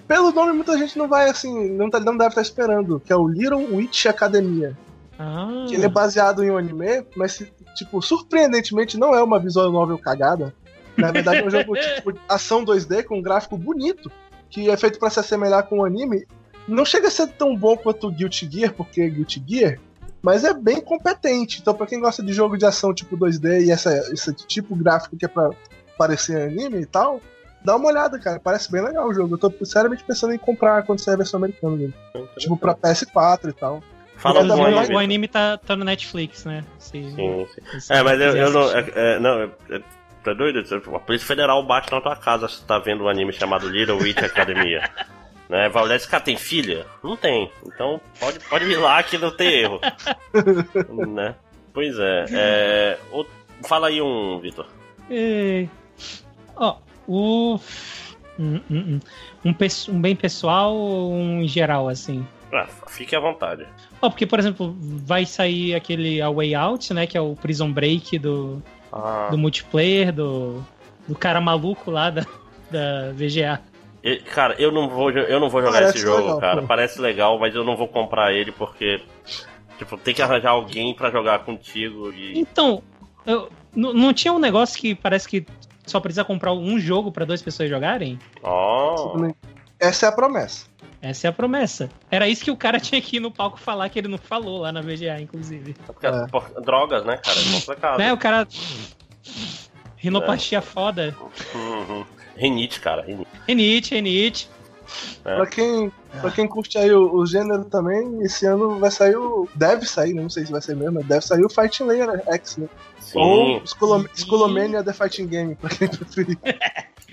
pelo 0.06 0.32
nome, 0.32 0.52
muita 0.52 0.76
gente 0.76 0.98
não 0.98 1.08
vai 1.08 1.28
assim, 1.28 1.70
não, 1.70 1.88
tá, 1.90 2.00
não 2.00 2.16
deve 2.16 2.30
estar 2.30 2.42
esperando, 2.42 3.00
que 3.00 3.12
é 3.12 3.16
o 3.16 3.28
Little 3.28 3.74
Witch 3.74 4.06
Academia. 4.06 4.76
Ah. 5.18 5.66
Que 5.68 5.74
ele 5.74 5.84
é 5.84 5.88
baseado 5.88 6.44
em 6.44 6.50
um 6.50 6.56
anime, 6.56 7.04
mas, 7.16 7.42
tipo, 7.74 8.00
surpreendentemente 8.00 8.98
não 8.98 9.14
é 9.14 9.22
uma 9.22 9.38
visual 9.38 9.70
novel 9.72 9.98
cagada. 9.98 10.54
Na 10.96 11.10
verdade, 11.10 11.40
é 11.40 11.46
um 11.46 11.50
jogo 11.50 11.74
tipo 11.96 12.18
ação 12.28 12.64
2D 12.64 13.04
com 13.04 13.18
um 13.18 13.22
gráfico 13.22 13.56
bonito, 13.56 14.10
que 14.50 14.70
é 14.70 14.76
feito 14.76 14.98
para 14.98 15.10
se 15.10 15.20
assemelhar 15.20 15.64
com 15.64 15.80
o 15.80 15.84
anime. 15.84 16.26
Não 16.68 16.84
chega 16.84 17.08
a 17.08 17.10
ser 17.10 17.28
tão 17.28 17.56
bom 17.56 17.76
quanto 17.76 18.10
Guilty 18.10 18.48
Gear, 18.50 18.72
porque 18.74 19.08
Guilty 19.08 19.42
Gear 19.46 19.78
mas 20.22 20.44
é 20.44 20.52
bem 20.52 20.80
competente. 20.80 21.60
Então, 21.60 21.74
para 21.74 21.86
quem 21.86 22.00
gosta 22.00 22.22
de 22.22 22.32
jogo 22.32 22.58
de 22.58 22.66
ação 22.66 22.92
tipo 22.92 23.16
2D 23.16 23.66
e 23.66 23.70
essa, 23.70 23.96
esse 24.12 24.32
tipo 24.34 24.74
gráfico 24.74 25.16
que 25.16 25.24
é 25.24 25.28
pra 25.28 25.50
parecer 25.96 26.42
anime 26.42 26.80
e 26.80 26.86
tal, 26.86 27.20
dá 27.64 27.76
uma 27.76 27.88
olhada, 27.88 28.18
cara. 28.18 28.40
Parece 28.40 28.70
bem 28.70 28.82
legal 28.82 29.08
o 29.08 29.14
jogo. 29.14 29.34
Eu 29.34 29.38
tô 29.38 29.64
seriamente 29.64 30.04
pensando 30.04 30.32
em 30.32 30.38
comprar 30.38 30.82
quando 30.84 31.00
sair 31.00 31.14
a 31.14 31.18
versão 31.18 31.38
americana 31.38 31.76
dele. 31.76 31.94
Tipo, 32.36 32.56
pra 32.56 32.74
PS4 32.74 33.50
e 33.50 33.52
tal. 33.52 33.82
Fala 34.16 34.42
do 34.44 34.52
anime. 34.52 34.94
O 34.94 34.98
anime 34.98 35.28
tá, 35.28 35.56
tá 35.58 35.76
no 35.76 35.84
Netflix, 35.84 36.44
né? 36.44 36.64
Se, 36.78 36.90
sim, 36.90 37.46
sim. 37.78 37.92
É, 37.92 38.02
mas 38.02 38.20
eu, 38.20 38.36
eu 38.36 38.50
não. 38.50 38.76
É, 38.76 38.86
é, 38.94 39.18
não 39.20 39.52
tá 40.24 40.34
doido? 40.34 40.60
A 40.94 40.98
Polícia 40.98 41.26
Federal 41.26 41.64
bate 41.64 41.92
na 41.92 42.00
tua 42.00 42.16
casa 42.16 42.48
se 42.48 42.64
tá 42.64 42.80
vendo 42.80 43.04
um 43.04 43.08
anime 43.08 43.32
chamado 43.32 43.68
Little 43.68 43.98
Witch 43.98 44.18
Academia. 44.18 44.90
né? 45.48 45.70
Esse 45.94 46.08
cara 46.08 46.22
tem 46.22 46.36
filha? 46.36 46.86
Não 47.02 47.16
tem. 47.16 47.50
Então 47.66 48.00
pode, 48.20 48.38
pode 48.40 48.64
ir 48.64 48.76
lá 48.76 49.02
que 49.02 49.16
não 49.18 49.30
tem 49.30 49.60
erro. 49.60 49.80
né? 51.08 51.34
Pois 51.72 51.98
é. 51.98 52.24
é... 52.30 52.98
Fala 53.66 53.88
aí 53.88 54.00
um, 54.00 54.38
Vitor. 54.40 54.66
É... 55.10 55.66
Ó, 56.56 56.76
o. 57.06 57.58
Um, 58.38 58.60
um, 58.70 59.00
um, 59.44 59.54
um, 59.88 60.00
bem 60.00 60.14
pessoal 60.14 60.76
ou 60.76 61.12
um 61.12 61.46
geral, 61.48 61.88
assim? 61.88 62.24
Ah, 62.52 62.68
fique 62.86 63.16
à 63.16 63.20
vontade. 63.20 63.66
Oh, 64.00 64.10
porque, 64.10 64.26
por 64.26 64.38
exemplo, 64.38 64.76
vai 64.78 65.26
sair 65.26 65.74
aquele 65.74 66.22
A 66.22 66.30
Way 66.30 66.54
Out, 66.54 66.94
né? 66.94 67.06
Que 67.06 67.18
é 67.18 67.20
o 67.20 67.34
Prison 67.34 67.72
Break 67.72 68.18
do, 68.18 68.62
ah. 68.92 69.28
do 69.30 69.36
multiplayer, 69.36 70.12
do, 70.12 70.64
do 71.06 71.16
cara 71.16 71.40
maluco 71.40 71.90
lá 71.90 72.10
da, 72.10 72.24
da 72.70 73.12
VGA. 73.12 73.60
Cara, 74.16 74.54
eu 74.58 74.72
não 74.72 74.88
vou, 74.88 75.10
eu 75.10 75.40
não 75.40 75.48
vou 75.48 75.60
jogar 75.60 75.80
Parece 75.80 75.96
esse 75.96 76.06
jogo, 76.06 76.22
legal, 76.22 76.40
cara. 76.40 76.60
Pô. 76.60 76.66
Parece 76.66 77.00
legal, 77.00 77.38
mas 77.38 77.54
eu 77.54 77.64
não 77.64 77.76
vou 77.76 77.88
comprar 77.88 78.32
ele 78.32 78.52
porque. 78.52 79.00
Tipo, 79.78 79.96
tem 79.96 80.12
que 80.12 80.22
arranjar 80.22 80.50
alguém 80.50 80.94
para 80.94 81.10
jogar 81.10 81.40
contigo 81.40 82.12
e. 82.12 82.38
Então, 82.38 82.82
eu, 83.24 83.50
não 83.74 84.12
tinha 84.12 84.32
um 84.32 84.38
negócio 84.38 84.80
que 84.80 84.94
parece 84.94 85.28
que 85.28 85.46
só 85.86 86.00
precisa 86.00 86.24
comprar 86.24 86.52
um 86.52 86.78
jogo 86.78 87.12
para 87.12 87.24
duas 87.24 87.40
pessoas 87.40 87.68
jogarem? 87.68 88.18
Oh. 88.42 89.32
Essa 89.78 90.06
é 90.06 90.08
a 90.08 90.12
promessa. 90.12 90.66
Essa 91.00 91.28
é 91.28 91.30
a 91.30 91.32
promessa. 91.32 91.88
Era 92.10 92.28
isso 92.28 92.44
que 92.44 92.50
o 92.50 92.56
cara 92.56 92.78
tinha 92.80 93.00
que 93.00 93.16
ir 93.16 93.20
no 93.20 93.30
palco 93.30 93.58
falar, 93.58 93.88
que 93.88 93.98
ele 93.98 94.08
não 94.08 94.18
falou 94.18 94.58
lá 94.58 94.72
na 94.72 94.80
VGA, 94.80 95.20
inclusive. 95.20 95.74
Porque, 95.86 96.06
é. 96.06 96.26
por, 96.26 96.48
drogas, 96.60 97.04
né, 97.04 97.16
cara? 97.18 97.38
É 97.38 97.52
complicado. 97.60 97.98
Né, 97.98 98.12
o 98.12 98.18
cara. 98.18 98.48
Rinopatia 99.96 100.58
é. 100.58 100.62
foda. 100.62 101.16
Uhum. 101.54 102.04
Renite, 102.38 102.80
cara. 102.80 103.02
Renite, 103.02 103.24
renite. 103.46 103.94
renite. 103.94 104.50
É. 105.24 105.36
Pra, 105.36 105.46
quem, 105.46 105.92
pra 106.20 106.30
quem 106.30 106.48
curte 106.48 106.78
aí 106.78 106.92
o, 106.92 107.14
o, 107.14 107.26
gênero 107.26 107.64
também, 107.64 108.22
esse 108.22 108.46
ano 108.46 108.78
vai 108.78 108.90
sair 108.90 109.16
o. 109.16 109.48
Deve 109.54 109.86
sair, 109.86 110.14
não 110.14 110.30
sei 110.30 110.46
se 110.46 110.52
vai 110.52 110.62
ser 110.62 110.74
mesmo, 110.76 110.94
mas 110.94 111.06
deve 111.06 111.20
sair 111.20 111.44
o 111.44 111.50
Fighting 111.50 111.84
Layer 111.84 112.22
X, 112.26 112.56
né? 112.56 112.68
Sim. 112.98 113.18
Ou 113.18 113.62
Skullomania 114.14 114.82
The 114.82 114.92
Fighting 114.92 115.26
Game, 115.26 115.54
pra 115.56 115.70
quem 115.70 115.88
preferir. 115.88 116.38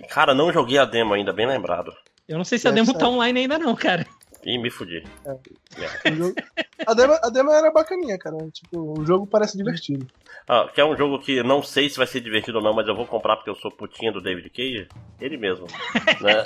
Cara, 0.10 0.34
não 0.34 0.52
joguei 0.54 0.78
a 0.78 0.86
demo 0.86 1.14
ainda, 1.14 1.34
bem 1.34 1.48
lembrado. 1.48 1.92
Eu 2.28 2.38
não 2.38 2.46
sei 2.46 2.58
se 2.58 2.68
a 2.68 2.72
demo 2.72 2.94
tá 2.94 3.08
online 3.08 3.42
ainda 3.42 3.60
não, 3.60 3.76
cara. 3.76 4.06
Ih, 4.46 4.60
me 4.60 4.70
fudi. 4.70 5.04
É. 5.26 5.32
É. 5.32 6.86
A, 6.86 6.94
demo, 6.94 7.14
a 7.14 7.30
demo 7.30 7.52
era 7.52 7.72
bacaninha, 7.72 8.18
cara. 8.20 8.38
Tipo, 8.52 9.00
o 9.00 9.04
jogo 9.06 9.26
parece 9.26 9.58
divertido. 9.58 10.06
Ah, 10.48 10.70
que 10.72 10.80
é 10.80 10.86
um 10.86 10.96
jogo 10.96 11.18
que 11.18 11.42
não 11.42 11.64
sei 11.64 11.90
se 11.90 11.98
vai 11.98 12.06
ser 12.06 12.22
divertido 12.22 12.60
ou 12.60 12.64
não, 12.64 12.74
mas 12.74 12.88
eu 12.88 12.96
vou 12.96 13.08
comprar 13.08 13.38
porque 13.38 13.50
eu 13.50 13.56
sou 13.56 13.72
putinha 13.72 14.12
do 14.12 14.22
David 14.22 14.48
Cage. 14.52 14.88
Ele 15.20 15.38
mesmo. 15.38 15.66
né? 16.22 16.44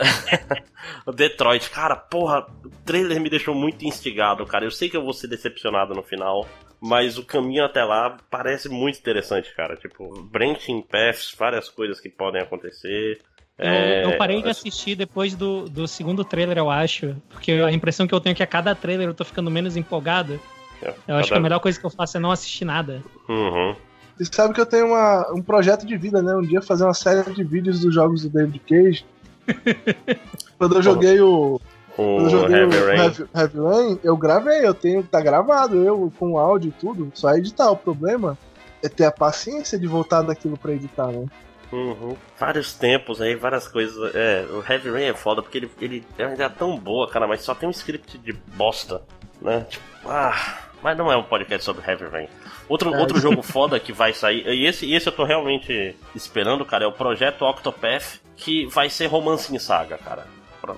o 1.05 1.11
Detroit, 1.11 1.69
cara, 1.69 1.97
porra, 1.97 2.47
o 2.63 2.69
trailer 2.85 3.19
me 3.19 3.29
deixou 3.29 3.53
muito 3.53 3.83
instigado, 3.83 4.45
cara. 4.45 4.63
Eu 4.63 4.71
sei 4.71 4.89
que 4.89 4.95
eu 4.95 5.03
vou 5.03 5.11
ser 5.11 5.27
decepcionado 5.27 5.93
no 5.93 6.01
final, 6.01 6.47
mas 6.79 7.17
o 7.17 7.25
caminho 7.25 7.65
até 7.65 7.83
lá 7.83 8.15
parece 8.31 8.69
muito 8.69 8.97
interessante, 8.97 9.53
cara. 9.53 9.75
Tipo, 9.75 10.23
branching 10.23 10.81
paths, 10.83 11.35
várias 11.37 11.67
coisas 11.69 11.99
que 11.99 12.09
podem 12.09 12.41
acontecer. 12.41 13.19
Eu, 13.59 13.67
é, 13.67 14.05
eu, 14.05 14.17
parei 14.17 14.41
de 14.41 14.49
assistir 14.49 14.95
depois 14.95 15.35
do, 15.35 15.67
do 15.67 15.85
segundo 15.85 16.23
trailer, 16.23 16.57
eu 16.57 16.69
acho. 16.69 17.13
Porque 17.29 17.51
a 17.51 17.71
impressão 17.71 18.07
que 18.07 18.13
eu 18.13 18.21
tenho 18.21 18.31
é 18.31 18.35
que 18.35 18.43
a 18.43 18.47
cada 18.47 18.73
trailer 18.73 19.09
eu 19.09 19.13
tô 19.13 19.25
ficando 19.25 19.51
menos 19.51 19.75
empolgado. 19.75 20.39
É, 20.81 20.93
eu 21.09 21.15
acho 21.17 21.29
que 21.29 21.37
a 21.37 21.41
melhor 21.41 21.59
coisa 21.59 21.77
que 21.77 21.85
eu 21.85 21.89
faço 21.89 22.15
é 22.15 22.19
não 22.21 22.31
assistir 22.31 22.63
nada. 22.63 23.03
Uhum. 23.27 23.75
Você 24.17 24.31
sabe 24.31 24.53
que 24.53 24.61
eu 24.61 24.65
tenho 24.65 24.87
uma, 24.87 25.29
um 25.33 25.41
projeto 25.41 25.85
de 25.85 25.97
vida, 25.97 26.21
né? 26.21 26.33
Um 26.35 26.41
dia 26.41 26.61
fazer 26.61 26.85
uma 26.85 26.93
série 26.93 27.29
de 27.33 27.43
vídeos 27.43 27.81
dos 27.81 27.93
jogos 27.93 28.23
do 28.23 28.29
David 28.29 28.59
Cage. 28.59 29.05
Quando 30.57 30.75
eu 30.75 30.81
joguei 30.81 31.19
o. 31.19 31.59
Quando 31.97 32.25
eu 32.25 32.29
joguei 32.29 32.59
Heavy, 32.59 32.77
o 32.77 32.85
Rain. 32.85 32.97
Heavy, 32.97 33.25
Heavy 33.35 33.59
Rain, 33.59 33.99
eu 34.03 34.15
gravei, 34.15 34.65
eu 34.65 34.73
tenho. 34.73 35.03
Tá 35.03 35.19
gravado, 35.19 35.83
eu 35.83 36.11
com 36.17 36.37
áudio 36.37 36.69
e 36.69 36.79
tudo, 36.79 37.11
só 37.13 37.33
editar. 37.35 37.69
O 37.71 37.75
problema 37.75 38.37
é 38.81 38.87
ter 38.87 39.03
a 39.03 39.11
paciência 39.11 39.77
de 39.77 39.85
voltar 39.85 40.21
daquilo 40.21 40.57
pra 40.57 40.71
editar, 40.71 41.07
né? 41.07 41.25
Uhum. 41.71 42.15
Vários 42.37 42.73
tempos 42.73 43.21
aí, 43.21 43.35
várias 43.35 43.67
coisas. 43.67 44.15
É, 44.15 44.45
o 44.49 44.63
Heavy 44.67 44.89
Rain 44.89 45.05
é 45.05 45.13
foda 45.13 45.41
porque 45.41 45.57
ele, 45.57 45.71
ele 45.79 46.05
é 46.17 46.25
uma 46.25 46.33
ideia 46.33 46.49
tão 46.49 46.77
boa, 46.77 47.07
cara, 47.07 47.27
mas 47.27 47.41
só 47.41 47.53
tem 47.53 47.69
um 47.69 47.71
script 47.71 48.17
de 48.17 48.33
bosta, 48.33 49.01
né? 49.41 49.65
Tipo, 49.69 49.85
ah. 50.09 50.65
Mas 50.81 50.97
não 50.97 51.11
é 51.11 51.17
um 51.17 51.23
podcast 51.23 51.65
sobre 51.65 51.85
Heavy 51.85 52.05
Rain. 52.05 52.29
Outro, 52.69 52.93
é. 52.93 52.97
outro 52.97 53.19
jogo 53.19 53.41
foda 53.41 53.79
que 53.79 53.91
vai 53.91 54.13
sair, 54.13 54.47
e 54.47 54.65
esse, 54.65 54.91
esse 54.93 55.07
eu 55.07 55.11
tô 55.11 55.25
realmente 55.25 55.93
esperando, 56.15 56.63
cara, 56.63 56.85
é 56.85 56.87
o 56.87 56.91
Projeto 56.93 57.43
Octopath, 57.43 58.21
que 58.37 58.65
vai 58.67 58.89
ser 58.89 59.07
romance 59.07 59.53
em 59.53 59.59
saga, 59.59 59.97
cara. 59.97 60.25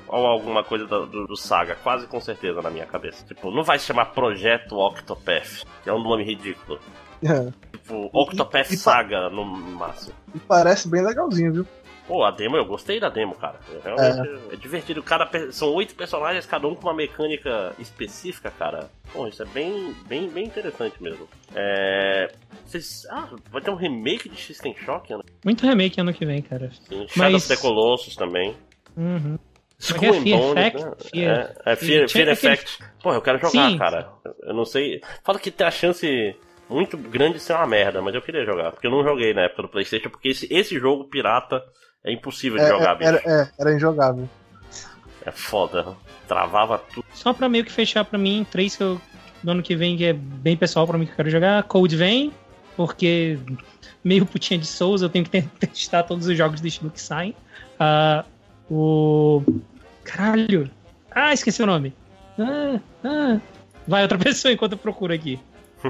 Ou 0.08 0.26
alguma 0.26 0.64
coisa 0.64 0.86
do, 0.86 1.06
do, 1.06 1.28
do, 1.28 1.36
Saga, 1.36 1.76
quase 1.76 2.08
com 2.08 2.20
certeza 2.22 2.62
na 2.62 2.70
minha 2.70 2.86
cabeça. 2.86 3.26
Tipo, 3.26 3.52
não 3.52 3.64
vai 3.64 3.80
se 3.80 3.86
chamar 3.86 4.06
Projeto 4.06 4.78
Octopath, 4.78 5.66
que 5.84 5.90
é 5.90 5.94
um 5.94 6.02
nome 6.02 6.24
ridículo. 6.24 6.80
É. 7.24 7.52
Tipo, 7.72 8.10
Octopath 8.14 8.72
e, 8.72 8.78
Saga 8.78 9.30
no 9.30 9.46
máximo. 9.46 10.14
E 10.34 10.40
parece 10.40 10.88
bem 10.88 11.04
legalzinho, 11.04 11.54
viu? 11.54 11.68
Pô, 12.08 12.24
a 12.24 12.32
demo, 12.32 12.58
eu 12.58 12.66
gostei 12.66 13.00
da 13.00 13.10
demo, 13.10 13.36
cara. 13.36 13.60
Realmente 13.84 14.52
é, 14.52 14.54
é 14.54 14.58
divertido. 14.58 15.02
Cada, 15.02 15.52
são 15.52 15.74
oito 15.74 15.96
personagens, 15.96 16.46
cada 16.46 16.68
um 16.68 16.76
com 16.76 16.88
uma 16.88 16.94
mecânica 16.94 17.74
específica, 17.80 18.52
cara. 18.52 18.90
Pô, 19.14 19.28
isso 19.28 19.42
é 19.42 19.46
bem, 19.46 19.96
bem, 20.08 20.28
bem 20.28 20.46
interessante 20.46 21.02
mesmo. 21.02 21.28
É. 21.56 22.34
Vocês... 22.66 23.08
Ah, 23.10 23.30
vai 23.50 23.62
ter 23.62 23.72
um 23.72 23.76
remake 23.76 24.28
de 24.28 24.36
System 24.42 24.76
Shock, 24.84 25.14
né? 25.14 25.22
Muito 25.46 25.66
remake 25.66 26.02
ano 26.02 26.14
que 26.14 26.26
vem, 26.26 26.42
cara. 26.42 26.70
Sim, 26.90 27.08
Shadow 27.08 27.32
Mas... 27.32 27.36
of 27.36 27.48
the 27.48 27.56
Colossus 27.62 28.16
também. 28.16 28.58
Uhum. 28.98 29.38
Skull 29.80 30.10
é 30.10 30.22
Fear 30.22 30.40
Bones, 30.40 30.58
Effect? 30.58 30.84
Né? 30.84 30.92
Fear, 31.12 31.56
é, 31.66 31.72
é 31.72 31.76
Fear, 31.76 32.10
Fear 32.10 32.28
Effect. 32.30 32.80
Pô, 33.02 33.14
eu 33.14 33.22
quero 33.22 33.40
jogar, 33.40 33.70
Sim. 33.70 33.78
cara. 33.78 34.10
Eu 34.44 34.54
não 34.54 34.66
sei. 34.66 35.02
Fala 35.24 35.40
que 35.40 35.50
tem 35.50 35.66
a 35.66 35.72
chance 35.72 36.36
muito 36.72 36.98
grande 36.98 37.34
de 37.34 37.40
ser 37.42 37.54
uma 37.54 37.68
merda, 37.68 38.02
mas 38.02 38.16
eu 38.16 38.22
queria 38.22 38.46
jogar. 38.46 38.72
Porque 38.72 38.88
eu 38.88 38.92
não 38.92 39.04
joguei 39.04 39.34
na 39.34 39.42
época 39.42 39.64
do 39.64 39.68
PlayStation, 39.70 40.10
porque 40.10 40.30
esse, 40.30 40.48
esse 40.52 40.80
jogo 40.80 41.04
pirata 41.06 41.62
é 42.04 42.12
impossível 42.12 42.58
de 42.58 42.66
é, 42.66 42.68
jogar, 42.70 42.92
é, 42.92 42.96
bicho. 42.96 43.10
Era, 43.10 43.44
é, 43.44 43.52
era 43.60 43.74
injogável. 43.74 44.30
É 45.26 45.32
foda. 45.32 45.96
Travava 46.28 46.78
tudo. 46.78 47.06
Só 47.14 47.34
pra 47.34 47.50
meio 47.50 47.66
que 47.66 47.72
fechar 47.72 48.06
pra 48.06 48.18
mim, 48.18 48.46
três 48.50 48.76
que 48.76 48.84
eu. 48.84 49.00
No 49.44 49.54
ano 49.54 49.64
que 49.64 49.76
vem, 49.76 49.98
que 49.98 50.06
é 50.06 50.14
bem 50.14 50.56
pessoal 50.56 50.86
pra 50.86 50.98
mim 50.98 51.06
que 51.06 51.12
eu 51.14 51.16
quero 51.16 51.30
jogar. 51.30 51.64
Code 51.64 51.96
vem, 51.96 52.32
porque 52.78 53.40
meio 54.04 54.26
putinha 54.26 54.60
de 54.60 54.68
Souls, 54.68 55.02
eu 55.02 55.10
tenho 55.10 55.26
que 55.26 55.42
testar 55.60 56.04
todos 56.04 56.28
os 56.28 56.38
jogos 56.38 56.62
do 56.62 56.68
estilo 56.68 56.92
que 56.92 57.02
saem. 57.02 57.36
Uh, 57.80 58.24
o. 58.74 59.44
Caralho! 60.04 60.70
Ah, 61.10 61.34
esqueci 61.34 61.62
o 61.62 61.66
nome. 61.66 61.94
Ah, 62.40 62.80
ah. 63.04 63.40
Vai 63.88 64.04
outra 64.04 64.18
pessoa 64.20 64.52
enquanto 64.52 64.74
eu 64.74 64.78
procuro 64.78 65.14
aqui. 65.14 65.40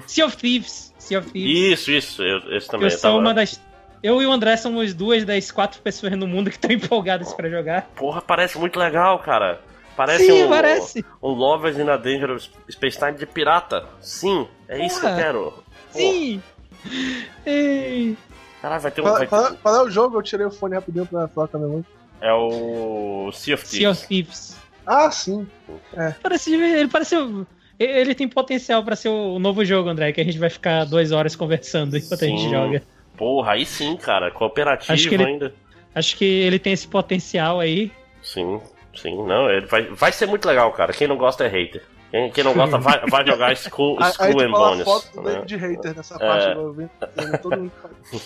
Sea 0.07 0.25
of 0.25 0.37
Thieves. 0.37 0.93
Sea 0.97 1.19
of 1.19 1.31
Thieves. 1.31 1.79
Isso, 1.79 1.91
isso. 1.91 2.23
Eu, 2.23 2.55
esse 2.55 2.67
também. 2.67 2.87
Eu 2.87 2.91
sou 2.91 3.11
tava... 3.11 3.17
uma 3.17 3.33
das 3.33 3.59
eu 4.03 4.19
e 4.21 4.25
o 4.25 4.31
André 4.31 4.57
somos 4.57 4.93
duas 4.93 5.23
das 5.23 5.51
quatro 5.51 5.79
pessoas 5.81 6.13
no 6.17 6.25
mundo 6.25 6.49
que 6.49 6.55
estão 6.55 6.71
empolgadas 6.71 7.33
para 7.33 7.49
jogar. 7.49 7.83
Porra, 7.95 8.21
parece 8.21 8.57
muito 8.57 8.79
legal, 8.79 9.19
cara. 9.19 9.61
Parece 9.95 10.25
Sim, 10.25 10.43
um, 10.43 10.49
parece. 10.49 11.05
um, 11.21 11.29
um 11.29 11.33
Lovers 11.33 11.77
in 11.77 11.87
a 11.87 11.97
Dangerous 11.97 12.49
Space 12.69 12.97
Time 12.97 13.13
de 13.13 13.25
pirata. 13.25 13.85
Sim, 13.99 14.47
é 14.67 14.77
Porra. 14.77 14.87
isso 14.87 14.99
que 14.99 15.05
eu 15.05 15.15
quero. 15.15 15.63
Sim. 15.91 16.43
Ei. 17.45 18.17
Caralho, 18.61 18.81
vai 18.81 18.91
ter 18.91 19.01
um. 19.01 19.03
Qual, 19.03 19.13
vai 19.17 19.27
ter... 19.27 19.57
qual, 19.57 19.75
é 19.75 19.81
o 19.83 19.89
jogo? 19.89 20.17
Eu 20.17 20.23
tirei 20.23 20.45
o 20.45 20.51
fone 20.51 20.75
rapidinho 20.75 21.05
pra 21.05 21.27
falar 21.27 21.47
com 21.47 21.57
a 21.57 21.59
minha 21.59 21.73
mãe. 21.73 21.85
É 22.21 22.33
o 22.33 23.31
Sea 23.33 23.55
of 23.55 23.65
Thieves. 23.65 23.79
Sea 23.79 23.91
of 23.91 24.07
Thieves. 24.07 24.57
Ah, 24.87 25.11
sim. 25.11 25.47
É. 25.95 26.11
Parece, 26.23 26.53
ele 26.53 26.87
parece. 26.87 27.15
Ele 27.83 28.13
tem 28.13 28.27
potencial 28.27 28.83
para 28.83 28.95
ser 28.95 29.09
o 29.09 29.39
novo 29.39 29.65
jogo, 29.65 29.89
André, 29.89 30.11
que 30.11 30.21
a 30.21 30.23
gente 30.23 30.37
vai 30.37 30.49
ficar 30.49 30.85
duas 30.85 31.11
horas 31.11 31.35
conversando 31.35 31.97
enquanto 31.97 32.19
sim. 32.19 32.25
a 32.25 32.37
gente 32.37 32.49
joga. 32.49 32.83
Porra, 33.17 33.53
aí 33.53 33.65
sim, 33.65 33.97
cara. 33.97 34.29
Cooperativo 34.29 34.93
acho 34.93 35.13
ele, 35.13 35.23
ainda. 35.23 35.53
Acho 35.93 36.15
que 36.15 36.25
ele 36.25 36.59
tem 36.59 36.73
esse 36.73 36.87
potencial 36.87 37.59
aí. 37.59 37.91
Sim, 38.21 38.61
sim. 38.95 39.15
Não, 39.25 39.49
ele 39.49 39.65
vai, 39.65 39.83
vai 39.83 40.11
ser 40.11 40.27
muito 40.27 40.47
legal, 40.47 40.71
cara. 40.73 40.93
Quem 40.93 41.07
não 41.07 41.17
gosta 41.17 41.43
é 41.43 41.47
hater. 41.47 41.83
Quem, 42.11 42.29
quem 42.29 42.43
não 42.43 42.53
gosta 42.53 42.77
vai, 42.77 42.99
vai 43.09 43.25
jogar 43.25 43.55
School, 43.55 43.97
school 44.13 44.41
and 44.41 44.51
Bones. 44.51 44.83
foto 44.83 45.21
né? 45.21 45.41
de 45.45 45.55
hater 45.55 45.95
nessa 45.95 46.19
parte, 46.19 46.47
é... 46.47 46.53
eu 46.53 47.39
todo 47.41 47.57
mundo 47.57 47.71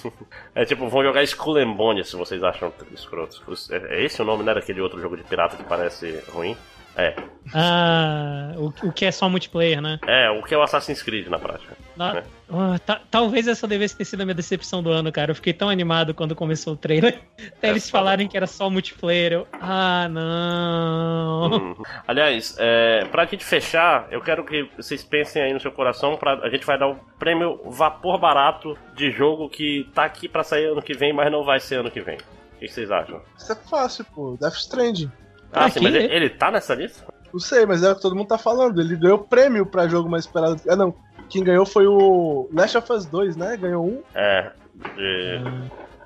É 0.55 0.65
tipo, 0.65 0.89
vão 0.89 1.03
jogar 1.03 1.25
School 1.27 1.57
and 1.57 1.71
Bones 1.73 2.09
se 2.09 2.15
vocês 2.15 2.43
acham 2.43 2.73
escrotos. 2.93 3.69
É, 3.71 3.99
é 3.99 4.03
esse 4.03 4.21
o 4.21 4.25
nome, 4.25 4.43
né? 4.43 4.53
Daquele 4.53 4.81
outro 4.81 4.99
jogo 4.99 5.15
de 5.15 5.23
pirata 5.23 5.55
que 5.55 5.63
parece 5.63 6.19
ruim. 6.29 6.57
É. 6.97 7.13
Ah, 7.53 8.53
o, 8.57 8.87
o 8.87 8.91
que 8.91 9.05
é 9.05 9.11
só 9.11 9.29
multiplayer, 9.29 9.81
né? 9.81 9.99
É, 10.07 10.29
o 10.29 10.41
que 10.41 10.53
é 10.53 10.57
o 10.57 10.61
Assassin's 10.61 11.03
Creed 11.03 11.27
na 11.27 11.37
prática. 11.37 11.75
Na, 11.95 12.23
ah, 12.49 12.79
tá, 12.79 13.01
talvez 13.09 13.47
essa 13.47 13.67
devesse 13.67 13.95
ter 13.95 14.05
sido 14.05 14.21
a 14.21 14.25
minha 14.25 14.35
decepção 14.35 14.81
do 14.81 14.89
ano, 14.89 15.11
cara. 15.11 15.31
Eu 15.31 15.35
fiquei 15.35 15.53
tão 15.53 15.69
animado 15.69 16.13
quando 16.13 16.35
começou 16.35 16.73
o 16.73 16.77
trailer. 16.77 17.21
Até 17.57 17.67
é 17.67 17.69
eles 17.69 17.89
foda. 17.89 18.03
falarem 18.03 18.27
que 18.27 18.37
era 18.37 18.47
só 18.47 18.69
multiplayer. 18.69 19.33
Eu, 19.33 19.47
ah, 19.53 20.07
não. 20.09 21.51
Hum. 21.53 21.83
Aliás, 22.07 22.55
é, 22.57 23.05
pra 23.05 23.25
gente 23.25 23.43
fechar, 23.43 24.07
eu 24.09 24.21
quero 24.21 24.43
que 24.45 24.69
vocês 24.77 25.03
pensem 25.03 25.41
aí 25.41 25.53
no 25.53 25.59
seu 25.59 25.71
coração. 25.71 26.17
Pra, 26.17 26.33
a 26.33 26.49
gente 26.49 26.65
vai 26.65 26.79
dar 26.79 26.87
o 26.87 26.95
prêmio 27.19 27.59
Vapor 27.65 28.19
Barato 28.19 28.77
de 28.95 29.11
jogo 29.11 29.49
que 29.49 29.89
tá 29.93 30.05
aqui 30.05 30.27
pra 30.27 30.43
sair 30.43 30.65
ano 30.65 30.81
que 30.81 30.93
vem, 30.93 31.13
mas 31.13 31.31
não 31.31 31.43
vai 31.43 31.59
ser 31.59 31.79
ano 31.79 31.91
que 31.91 32.01
vem. 32.01 32.17
O 32.55 32.57
que 32.57 32.67
vocês 32.67 32.89
acham? 32.89 33.21
Isso 33.37 33.51
é 33.51 33.55
fácil, 33.55 34.05
pô. 34.05 34.37
Death 34.39 34.55
Stranding. 34.55 35.11
Ah, 35.55 35.69
sim, 35.69 35.79
mas 35.81 35.93
ele, 35.95 36.13
ele 36.13 36.29
tá 36.29 36.51
nessa 36.51 36.75
lista? 36.75 37.03
Não 37.31 37.39
sei, 37.39 37.65
mas 37.65 37.83
é 37.83 37.91
o 37.91 37.95
que 37.95 38.01
todo 38.01 38.15
mundo 38.15 38.27
tá 38.27 38.37
falando. 38.37 38.79
Ele 38.79 38.95
ganhou 38.95 39.19
prêmio 39.19 39.65
pra 39.65 39.87
jogo 39.87 40.09
mais 40.09 40.25
esperado. 40.25 40.61
Ah, 40.69 40.75
não. 40.75 40.93
Quem 41.29 41.43
ganhou 41.43 41.65
foi 41.65 41.87
o 41.87 42.47
Last 42.53 42.77
of 42.77 42.93
Us 42.93 43.05
2, 43.05 43.35
né? 43.35 43.57
Ganhou 43.57 43.85
um. 43.85 44.03
É. 44.13 44.51
De... 44.95 45.41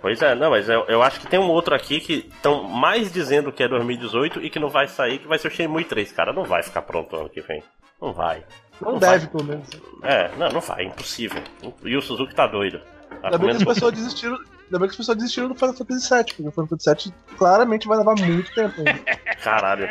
Pois 0.01 0.21
é, 0.21 0.33
não, 0.33 0.49
mas 0.49 0.69
eu, 0.69 0.85
eu, 0.87 1.03
acho 1.03 1.19
que 1.19 1.27
tem 1.27 1.39
um 1.39 1.49
outro 1.49 1.75
aqui 1.75 1.99
que 1.99 2.29
estão 2.33 2.63
mais 2.63 3.11
dizendo 3.11 3.51
que 3.51 3.61
é 3.61 3.67
2018 3.67 4.41
e 4.41 4.49
que 4.49 4.59
não 4.59 4.69
vai 4.69 4.87
sair, 4.87 5.19
que 5.19 5.27
vai 5.27 5.37
ser 5.37 5.49
o 5.49 5.51
Shenmue 5.51 5.83
3, 5.83 6.11
cara. 6.13 6.31
Não 6.31 6.45
vai 6.45 6.63
ficar 6.63 6.81
pronto 6.83 7.15
ano 7.15 7.29
que 7.29 7.41
vem. 7.41 7.61
Não 8.01 8.13
vai. 8.13 8.43
Não, 8.81 8.93
não 8.93 8.99
deve, 8.99 9.25
vai. 9.25 9.27
pelo 9.27 9.43
menos. 9.43 9.67
É, 10.03 10.31
não, 10.37 10.49
não 10.49 10.61
vai, 10.61 10.83
é 10.83 10.87
impossível. 10.87 11.41
E 11.83 11.97
o 11.97 12.01
Suzuki 12.01 12.33
tá 12.33 12.47
doido. 12.47 12.79
Tá 13.21 13.27
Ainda 13.27 13.37
bem 13.37 13.49
que 13.49 13.57
as 13.57 13.63
pessoas 13.63 13.93
desistiram. 13.93 14.37
Ainda 14.69 14.77
bem 14.77 14.87
que 14.87 14.93
as 14.93 14.97
pessoas 14.97 15.17
desistiram 15.17 15.47
do 15.47 15.55
Final 15.55 15.73
Fantasy 15.73 16.13
VII, 16.13 16.23
porque 16.25 16.47
o 16.47 16.51
Final 16.51 16.67
Fantasy 16.67 17.09
VII 17.09 17.37
claramente 17.37 17.87
vai 17.87 17.97
levar 17.97 18.15
muito 18.19 18.53
tempo 18.53 18.75
ainda. 18.77 18.99
Caralho. 19.43 19.89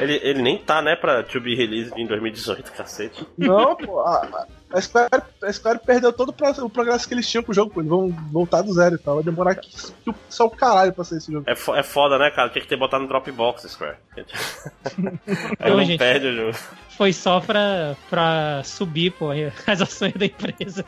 Ele, 0.00 0.20
ele 0.24 0.42
nem 0.42 0.58
tá, 0.58 0.82
né, 0.82 0.96
pra 0.96 1.22
to 1.22 1.40
be 1.40 1.54
released 1.54 1.96
em 1.96 2.04
2018, 2.04 2.72
cacete. 2.72 3.24
Não, 3.38 3.76
pô, 3.76 4.00
a, 4.00 4.46
a, 4.72 4.80
Square, 4.80 5.08
a 5.44 5.52
Square 5.52 5.78
perdeu 5.86 6.12
todo 6.12 6.30
o 6.30 6.68
progresso 6.70 7.06
que 7.06 7.14
eles 7.14 7.30
tinham 7.30 7.44
pro 7.44 7.54
jogo, 7.54 7.72
pô. 7.72 7.80
Eles 7.80 7.88
vão 7.88 8.08
voltar 8.32 8.62
do 8.62 8.72
zero 8.72 8.96
e 8.96 8.98
tal. 8.98 9.14
Vai 9.14 9.24
demorar 9.24 9.54
que, 9.54 9.70
que, 9.70 10.14
só 10.28 10.46
o 10.46 10.50
caralho 10.50 10.92
pra 10.92 11.04
sair 11.04 11.18
esse 11.18 11.30
jogo. 11.30 11.48
É, 11.48 11.54
fo 11.54 11.76
é 11.76 11.84
foda, 11.84 12.18
né, 12.18 12.32
cara? 12.32 12.48
Tinha 12.48 12.62
que 12.62 12.68
ter 12.68 12.76
botado 12.76 13.04
no 13.04 13.08
Dropbox, 13.08 13.62
Square. 13.70 13.96
Aí 15.60 15.70
não 15.70 15.84
gente, 15.84 15.98
perde 15.98 16.26
o 16.26 16.34
jogo. 16.34 16.58
Foi 16.96 17.12
só 17.12 17.40
pra, 17.40 17.94
pra 18.10 18.62
subir, 18.64 19.12
pô, 19.12 19.30
as 19.66 19.80
ações 19.80 20.14
da 20.14 20.26
empresa. 20.26 20.84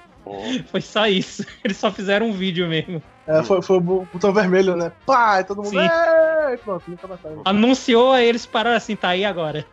Foi 0.66 0.80
só 0.80 1.06
isso. 1.06 1.44
Eles 1.64 1.76
só 1.76 1.90
fizeram 1.90 2.26
um 2.26 2.32
vídeo 2.32 2.68
mesmo. 2.68 3.02
É, 3.26 3.42
foi, 3.42 3.62
foi 3.62 3.76
o 3.76 3.80
botão 3.80 4.32
vermelho, 4.32 4.76
né? 4.76 4.92
Pá, 5.06 5.40
e 5.40 5.44
todo 5.44 5.62
mundo. 5.62 5.78
É, 5.78 6.56
pronto, 6.56 6.82
nunca 6.88 7.06
mais 7.06 7.20
Anunciou, 7.44 8.12
aí 8.12 8.28
eles 8.28 8.46
pararam 8.46 8.76
assim, 8.76 8.96
tá 8.96 9.10
aí 9.10 9.24
agora. 9.24 9.64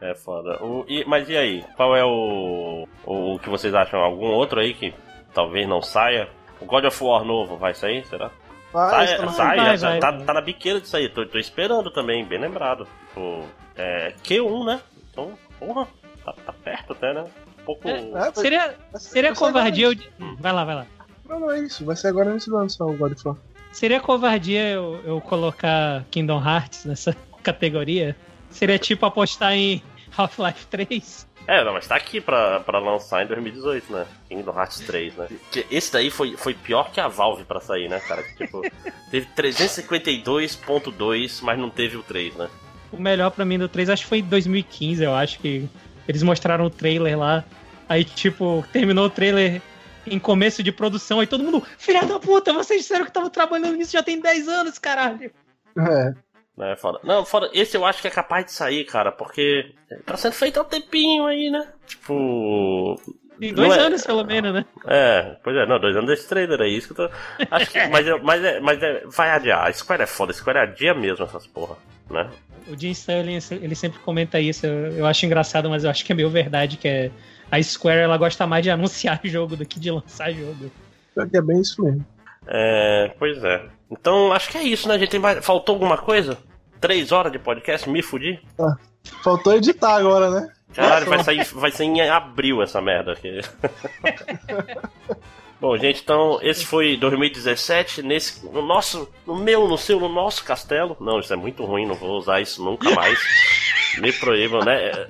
É 0.00 0.14
foda. 0.14 0.62
O, 0.62 0.84
e, 0.88 1.04
mas 1.04 1.28
e 1.28 1.36
aí? 1.36 1.64
Qual 1.76 1.96
é 1.96 2.04
o, 2.04 2.86
o, 3.04 3.34
o 3.34 3.38
que 3.38 3.48
vocês 3.48 3.74
acham? 3.74 4.00
Algum 4.00 4.26
outro 4.26 4.60
aí 4.60 4.74
que 4.74 4.92
talvez 5.32 5.66
não 5.68 5.80
saia? 5.80 6.28
O 6.60 6.66
God 6.66 6.84
of 6.84 7.04
War 7.04 7.24
novo 7.24 7.56
vai 7.56 7.74
sair, 7.74 8.04
será? 8.06 8.30
Vai, 8.72 9.06
sai, 9.06 9.28
sai 9.28 9.56
vai, 9.56 9.76
já, 9.78 9.90
vai, 9.90 10.00
tá, 10.00 10.12
tá, 10.12 10.34
na 10.34 10.40
biqueira 10.40 10.80
disso 10.80 10.96
aí. 10.96 11.08
Tô, 11.08 11.24
tô 11.26 11.38
esperando 11.38 11.90
também, 11.90 12.24
bem 12.24 12.38
lembrado. 12.38 12.86
O, 13.16 13.42
é, 13.76 14.12
Q1, 14.22 14.64
né? 14.66 14.80
Então, 15.10 15.32
porra, 15.58 15.86
tá, 16.24 16.34
tá 16.44 16.52
perto 16.52 16.92
até, 16.92 17.14
né? 17.14 17.24
Pouco. 17.66 17.88
É, 17.88 18.00
é, 18.00 18.32
seria 18.32 18.74
seria 18.94 19.34
covardia. 19.34 19.86
Eu... 19.86 19.96
Hum. 20.20 20.36
Vai 20.38 20.52
lá, 20.52 20.64
vai 20.64 20.76
lá. 20.76 20.86
Não, 21.28 21.40
não 21.40 21.50
é 21.50 21.60
isso. 21.60 21.84
Vai 21.84 21.96
ser 21.96 22.08
agora 22.08 22.32
nesse 22.32 22.54
ano 22.54 22.70
só 22.70 22.86
o 22.86 22.96
God 22.96 23.12
of 23.12 23.28
War. 23.28 23.36
Seria 23.72 24.00
covardia 24.00 24.70
eu, 24.70 25.00
eu 25.04 25.20
colocar 25.20 26.04
Kingdom 26.10 26.42
Hearts 26.42 26.84
nessa 26.84 27.14
categoria? 27.42 28.16
Seria 28.50 28.78
tipo 28.78 29.04
apostar 29.04 29.52
em 29.52 29.82
Half-Life 30.16 30.66
3? 30.68 31.26
É, 31.48 31.64
não, 31.64 31.74
mas 31.74 31.86
tá 31.86 31.94
aqui 31.94 32.20
pra, 32.20 32.58
pra 32.60 32.80
lançar 32.80 33.22
em 33.22 33.26
2018, 33.26 33.92
né? 33.92 34.04
Kingdom 34.28 34.58
Hearts 34.58 34.80
3, 34.80 35.14
né? 35.14 35.28
Esse 35.70 35.92
daí 35.92 36.10
foi, 36.10 36.36
foi 36.36 36.54
pior 36.54 36.90
que 36.90 37.00
a 37.00 37.06
Valve 37.06 37.44
pra 37.44 37.60
sair, 37.60 37.88
né, 37.88 38.00
cara? 38.00 38.24
Tipo, 38.36 38.62
teve 39.10 39.28
352.2, 39.36 41.40
mas 41.42 41.58
não 41.58 41.70
teve 41.70 41.96
o 41.96 42.02
3, 42.02 42.34
né? 42.34 42.48
O 42.90 43.00
melhor 43.00 43.30
pra 43.30 43.44
mim 43.44 43.58
do 43.58 43.68
3 43.68 43.90
acho 43.90 44.02
que 44.04 44.08
foi 44.08 44.18
em 44.18 44.24
2015, 44.24 45.04
eu 45.04 45.14
acho 45.14 45.38
que 45.38 45.68
eles 46.08 46.22
mostraram 46.22 46.64
o 46.64 46.70
trailer 46.70 47.18
lá. 47.18 47.44
Aí, 47.88 48.04
tipo, 48.04 48.64
terminou 48.72 49.06
o 49.06 49.10
trailer 49.10 49.60
em 50.06 50.18
começo 50.18 50.62
de 50.62 50.72
produção. 50.72 51.20
Aí 51.20 51.26
todo 51.26 51.44
mundo, 51.44 51.62
filha 51.78 52.04
da 52.04 52.18
puta, 52.18 52.52
vocês 52.52 52.82
disseram 52.82 53.04
que 53.04 53.10
estavam 53.10 53.30
trabalhando 53.30 53.76
nisso 53.76 53.92
já 53.92 54.02
tem 54.02 54.20
10 54.20 54.48
anos, 54.48 54.78
caralho. 54.78 55.30
É. 55.78 56.26
É 56.58 56.74
foda. 56.74 56.98
Não, 57.04 57.24
foda. 57.24 57.50
Esse 57.52 57.76
eu 57.76 57.84
acho 57.84 58.00
que 58.00 58.08
é 58.08 58.10
capaz 58.10 58.46
de 58.46 58.52
sair, 58.52 58.84
cara, 58.84 59.12
porque 59.12 59.74
tá 60.06 60.16
sendo 60.16 60.32
feito 60.32 60.58
há 60.58 60.62
um 60.62 60.66
tempinho 60.66 61.26
aí, 61.26 61.50
né? 61.50 61.68
Tipo. 61.86 62.98
Tem 63.38 63.52
dois 63.52 63.76
é... 63.76 63.80
anos, 63.80 64.06
pelo 64.06 64.24
menos, 64.24 64.54
né? 64.54 64.64
É, 64.86 65.36
pois 65.44 65.54
é, 65.54 65.66
não, 65.66 65.78
dois 65.78 65.94
anos 65.94 66.08
desse 66.08 66.26
trailer 66.26 66.58
aí, 66.62 66.74
isso 66.74 66.94
que 66.94 66.98
eu 66.98 67.08
tô. 67.08 67.14
Acho 67.50 67.70
que. 67.70 67.86
mas, 67.88 68.06
é, 68.06 68.18
mas, 68.18 68.42
é, 68.42 68.60
mas 68.60 68.82
é, 68.82 69.02
vai 69.06 69.30
adiar. 69.30 69.66
A 69.66 69.72
Square 69.72 70.04
é 70.04 70.06
foda, 70.06 70.32
a 70.32 70.34
Square 70.34 70.58
adia 70.60 70.94
mesmo 70.94 71.26
essas 71.26 71.46
porra, 71.46 71.76
né? 72.10 72.30
O 72.68 72.76
Jim 72.76 72.90
Sterling, 72.90 73.38
ele 73.50 73.74
sempre 73.74 73.98
comenta 74.00 74.40
isso, 74.40 74.66
eu, 74.66 74.98
eu 74.98 75.06
acho 75.06 75.24
engraçado, 75.24 75.70
mas 75.70 75.84
eu 75.84 75.90
acho 75.90 76.04
que 76.04 76.12
é 76.12 76.14
meio 76.14 76.30
verdade, 76.30 76.76
que 76.76 76.88
é 76.88 77.10
a 77.50 77.62
Square 77.62 78.00
ela 78.00 78.16
gosta 78.16 78.46
mais 78.46 78.62
de 78.62 78.70
anunciar 78.70 79.20
jogo 79.24 79.56
do 79.56 79.64
que 79.64 79.78
de 79.78 79.90
lançar 79.90 80.32
jogo. 80.32 80.70
É 81.16 81.40
bem 81.40 81.60
isso 81.60 81.82
mesmo. 81.82 82.04
É, 82.46 83.14
pois 83.18 83.42
é. 83.42 83.64
Então 83.90 84.32
acho 84.32 84.50
que 84.50 84.58
é 84.58 84.62
isso, 84.62 84.88
né? 84.88 84.94
A 84.94 84.98
gente 84.98 85.10
tem 85.10 85.20
mais... 85.20 85.44
Faltou 85.44 85.74
alguma 85.74 85.96
coisa? 85.96 86.38
Três 86.80 87.12
horas 87.12 87.32
de 87.32 87.38
podcast, 87.38 87.88
me 87.88 88.02
fudi? 88.02 88.40
Ah, 88.58 88.76
faltou 89.22 89.54
editar 89.54 89.96
agora, 89.96 90.30
né? 90.30 90.52
Caralho, 90.74 91.06
vai 91.06 91.24
sair, 91.24 91.44
vai 91.54 91.70
sair 91.70 91.86
em 91.86 92.08
abril 92.08 92.62
essa 92.62 92.82
merda 92.82 93.12
aqui. 93.12 93.40
Bom, 95.58 95.76
gente, 95.78 96.02
então 96.02 96.38
esse 96.42 96.66
foi 96.66 96.96
2017 96.98 98.02
nesse 98.02 98.44
no 98.44 98.60
nosso, 98.60 99.08
no 99.26 99.34
meu, 99.34 99.66
no 99.66 99.78
seu, 99.78 99.98
no 99.98 100.08
nosso 100.08 100.44
castelo. 100.44 100.96
Não, 101.00 101.18
isso 101.18 101.32
é 101.32 101.36
muito 101.36 101.64
ruim, 101.64 101.86
não 101.86 101.94
vou 101.94 102.18
usar 102.18 102.40
isso 102.40 102.62
nunca 102.62 102.90
mais. 102.90 103.18
Me 103.98 104.12
proíbam, 104.12 104.62
né? 104.62 104.76
É, 104.76 105.08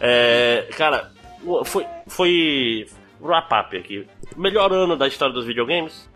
é, 0.00 0.68
cara, 0.76 1.12
foi 1.64 1.86
foi 2.08 2.88
wrap 3.20 3.46
up 3.52 3.76
aqui. 3.76 4.06
Melhor 4.36 4.72
ano 4.72 4.96
da 4.96 5.06
história 5.06 5.32
dos 5.32 5.46
videogames? 5.46 6.08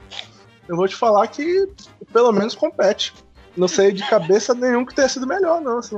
Eu 0.68 0.76
vou 0.76 0.88
te 0.88 0.96
falar 0.96 1.26
que 1.28 1.68
pelo 2.12 2.32
menos 2.32 2.56
compete. 2.56 3.14
Não 3.56 3.68
sei 3.68 3.92
de 3.92 4.08
cabeça 4.08 4.54
nenhum 4.54 4.84
que 4.84 4.94
tenha 4.94 5.08
sido 5.08 5.26
melhor, 5.26 5.60
não, 5.60 5.78
assim. 5.78 5.96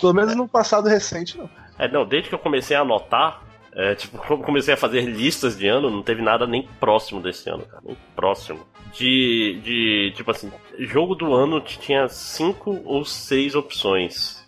Pelo 0.00 0.14
menos 0.14 0.34
no 0.36 0.48
passado 0.48 0.88
recente, 0.88 1.36
não. 1.36 1.50
É, 1.78 1.88
não, 1.88 2.06
desde 2.06 2.28
que 2.28 2.34
eu 2.34 2.38
comecei 2.38 2.76
a 2.76 2.80
anotar, 2.80 3.42
é, 3.76 3.94
tipo, 3.94 4.18
comecei 4.42 4.72
a 4.72 4.76
fazer 4.76 5.02
listas 5.02 5.56
de 5.56 5.68
ano, 5.68 5.90
não 5.90 6.02
teve 6.02 6.22
nada 6.22 6.46
nem 6.46 6.66
próximo 6.80 7.20
desse 7.20 7.50
ano, 7.50 7.64
cara. 7.66 7.82
Nem 7.84 7.96
próximo. 8.16 8.60
De, 8.94 9.60
de 9.62 10.12
tipo 10.16 10.30
assim, 10.30 10.50
jogo 10.78 11.14
do 11.14 11.34
ano 11.34 11.60
tinha 11.60 12.08
cinco 12.08 12.80
ou 12.86 13.04
seis 13.04 13.54
opções. 13.54 14.42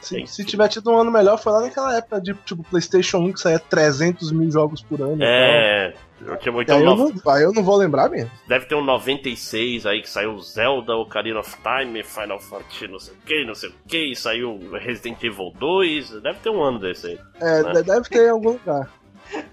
Se, 0.00 0.24
se 0.26 0.44
tiver 0.44 0.68
tido 0.68 0.90
um 0.90 0.98
ano 0.98 1.10
melhor, 1.10 1.38
foi 1.38 1.50
lá 1.50 1.62
naquela 1.62 1.96
época 1.96 2.20
de 2.20 2.34
tipo 2.44 2.62
PlayStation 2.62 3.18
1 3.18 3.32
que 3.32 3.40
saía 3.40 3.58
300 3.58 4.30
mil 4.30 4.50
jogos 4.50 4.82
por 4.82 5.00
ano. 5.00 5.18
É. 5.20 5.94
Eu 6.26 6.36
tinha 6.38 6.52
muito 6.52 6.72
aí, 6.72 6.82
eu 6.82 6.96
não, 6.96 7.12
aí 7.26 7.42
eu 7.42 7.52
não 7.52 7.62
vou 7.62 7.76
lembrar 7.76 8.08
mesmo. 8.08 8.30
Deve 8.48 8.66
ter 8.66 8.74
um 8.74 8.84
96 8.84 9.84
aí 9.84 10.00
que 10.00 10.08
saiu 10.08 10.38
Zelda, 10.40 10.96
Ocarina 10.96 11.40
of 11.40 11.56
Time, 11.62 12.02
Final 12.02 12.40
Fantasy, 12.40 12.88
não 12.88 12.98
sei 12.98 13.14
o 13.14 13.16
que, 13.18 13.44
não 13.44 13.54
sei 13.54 13.68
o 13.68 13.74
que, 13.86 14.14
saiu 14.14 14.70
Resident 14.72 15.22
Evil 15.22 15.52
2. 15.58 16.22
Deve 16.22 16.38
ter 16.38 16.50
um 16.50 16.62
ano 16.62 16.78
desse 16.78 17.08
aí. 17.08 17.20
É, 17.40 17.62
né? 17.62 17.82
deve 17.82 18.08
ter 18.08 18.26
em 18.26 18.30
algum 18.30 18.52
lugar. 18.52 18.90
É. 19.34 19.44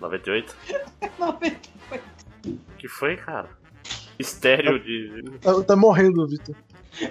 98? 0.00 0.54
98. 1.18 1.70
que 2.78 2.88
foi, 2.88 3.16
cara? 3.16 3.48
Estéreo 4.18 4.78
de. 4.78 5.38
Tá, 5.40 5.62
tá 5.62 5.76
morrendo, 5.76 6.26
Vitor. 6.26 6.54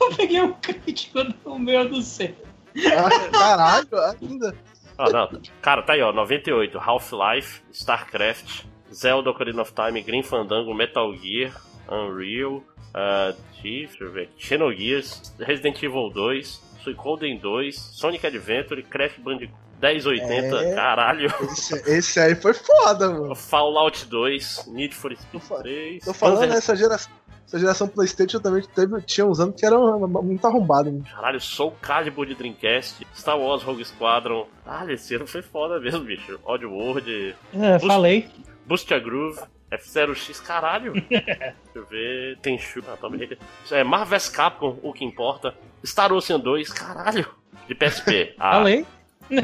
Eu 0.00 0.16
peguei 0.16 0.40
um 0.40 0.52
crítico 0.54 1.20
no 1.44 1.58
meu 1.58 1.88
do 1.88 2.02
céu. 2.02 2.34
Ah, 2.76 3.30
caralho, 3.30 3.88
ainda. 4.20 4.54
Ah, 4.98 5.10
não. 5.10 5.40
Cara, 5.60 5.82
tá 5.82 5.94
aí, 5.94 6.02
ó. 6.02 6.12
98, 6.12 6.78
Half-Life, 6.78 7.62
StarCraft, 7.72 8.64
Zelda 8.92 9.30
Ocarina 9.30 9.62
of 9.62 9.72
Time, 9.72 10.02
Green 10.02 10.22
Fandango, 10.22 10.74
Metal 10.74 11.12
Gear, 11.16 11.52
Unreal, 11.88 12.56
uh, 12.94 13.36
deixa 13.62 14.04
eu 14.04 14.12
ver, 14.12 14.30
Xenogears, 14.38 15.34
Resident 15.38 15.82
Evil 15.82 16.10
2, 16.10 16.62
Suicoden 16.82 17.38
2, 17.38 17.76
Sonic 17.76 18.26
Adventure, 18.26 18.82
Crash 18.82 19.18
Bandicoot 19.18 19.64
1080, 19.80 20.56
é... 20.56 20.74
caralho. 20.74 21.34
Esse, 21.42 21.74
esse, 21.90 22.20
aí 22.20 22.34
foi 22.34 22.54
foda, 22.54 23.10
mano. 23.10 23.34
Fallout 23.34 24.06
2, 24.06 24.66
Need 24.68 24.94
for 24.94 25.14
Speed 25.16 25.42
3. 25.42 26.04
Tô 26.04 26.14
falando 26.14 26.48
nessa 26.48 26.76
geração 26.76 27.12
essa 27.46 27.58
geração 27.58 27.88
PlayStation 27.88 28.40
também 28.40 28.62
teve, 28.74 29.00
tinha 29.02 29.26
uns 29.26 29.40
anos 29.40 29.54
que 29.58 29.64
era 29.66 29.78
muito 29.78 30.46
arrombado. 30.46 30.90
Né? 30.90 31.02
Caralho, 31.10 31.40
Soul 31.40 31.72
Calibur 31.80 32.26
de 32.26 32.34
Dreamcast, 32.34 33.06
Star 33.14 33.38
Wars 33.38 33.62
Rogue 33.62 33.84
Squadron. 33.84 34.46
Ah, 34.66 34.84
esse 34.90 35.14
ano 35.14 35.26
foi 35.26 35.42
foda 35.42 35.78
mesmo, 35.78 36.00
bicho. 36.04 36.38
Oddworld. 36.44 37.34
É, 37.54 37.72
Boost, 37.72 37.86
falei. 37.86 38.28
Boost 38.66 38.92
a 38.94 38.98
Groove. 38.98 39.40
F0X, 39.72 40.40
caralho. 40.40 40.92
Deixa 41.08 41.54
eu 41.74 41.84
ver. 41.86 42.38
Tem 42.38 42.58
Ah, 42.86 42.96
Tomb 42.96 43.18
Raider. 43.18 43.38
É 43.72 43.82
Marvel 43.82 44.20
Capcom, 44.32 44.78
o 44.82 44.92
que 44.92 45.04
importa. 45.04 45.54
Star 45.84 46.12
Ocean 46.12 46.38
2, 46.38 46.72
caralho. 46.72 47.26
De 47.66 47.74
PSP. 47.74 48.34
Ah. 48.38 48.52
Falei. 48.52 48.86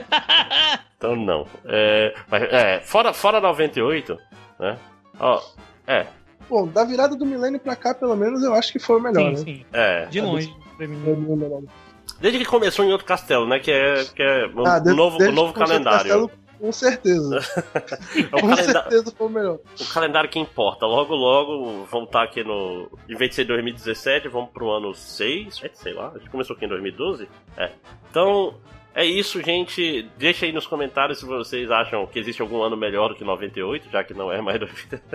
então 0.96 1.16
não. 1.16 1.46
É, 1.64 2.14
mas, 2.30 2.42
é, 2.44 2.80
fora, 2.80 3.12
fora 3.12 3.40
98, 3.40 4.18
né? 4.58 4.78
Ó, 5.18 5.42
é. 5.86 6.06
Bom, 6.50 6.66
da 6.66 6.82
virada 6.82 7.14
do 7.14 7.24
milênio 7.24 7.60
pra 7.60 7.76
cá, 7.76 7.94
pelo 7.94 8.16
menos, 8.16 8.42
eu 8.42 8.52
acho 8.52 8.72
que 8.72 8.80
foi 8.80 8.96
o 8.96 9.00
melhor, 9.00 9.36
sim, 9.36 9.44
né? 9.44 9.54
Sim. 9.54 9.64
É. 9.72 10.06
De 10.06 10.20
longe, 10.20 10.52
pra 10.76 10.88
mim. 10.88 11.68
Desde 12.20 12.40
que 12.40 12.44
começou 12.44 12.84
em 12.84 12.90
outro 12.90 13.06
castelo, 13.06 13.46
né? 13.46 13.60
Que 13.60 13.70
é, 13.70 14.04
que 14.04 14.20
é 14.20 14.46
o, 14.46 14.66
ah, 14.66 14.80
desde, 14.80 14.96
novo, 14.96 15.16
o 15.22 15.32
novo 15.32 15.52
calendário. 15.52 16.10
Castelo, 16.10 16.30
com 16.58 16.72
certeza. 16.72 17.38
é 18.18 18.22
com 18.24 18.48
calenda... 18.48 18.72
certeza 18.82 19.14
foi 19.16 19.26
o 19.28 19.30
melhor. 19.30 19.58
O 19.80 19.94
calendário 19.94 20.28
que 20.28 20.40
importa. 20.40 20.84
Logo, 20.86 21.14
logo, 21.14 21.84
vamos 21.84 22.08
estar 22.08 22.24
aqui 22.24 22.42
no. 22.42 22.90
Em 23.08 23.14
vez 23.14 23.30
de 23.30 23.36
ser 23.36 23.44
2017, 23.44 24.26
vamos 24.26 24.50
pro 24.50 24.70
ano 24.70 24.92
6, 24.92 25.62
sei 25.72 25.94
lá. 25.94 26.10
A 26.12 26.18
gente 26.18 26.30
começou 26.30 26.56
aqui 26.56 26.64
em 26.64 26.68
2012. 26.68 27.28
É. 27.56 27.70
Então, 28.10 28.54
é 28.94 29.04
isso, 29.04 29.40
gente. 29.42 30.02
Deixa 30.18 30.46
aí 30.46 30.52
nos 30.52 30.66
comentários 30.66 31.18
se 31.18 31.24
vocês 31.24 31.70
acham 31.70 32.06
que 32.06 32.18
existe 32.18 32.42
algum 32.42 32.62
ano 32.62 32.76
melhor 32.76 33.08
do 33.08 33.14
que 33.14 33.24
98, 33.24 33.88
já 33.90 34.02
que 34.02 34.12
não 34.12 34.32
é 34.32 34.40
mais 34.40 34.58
98. 34.60 35.14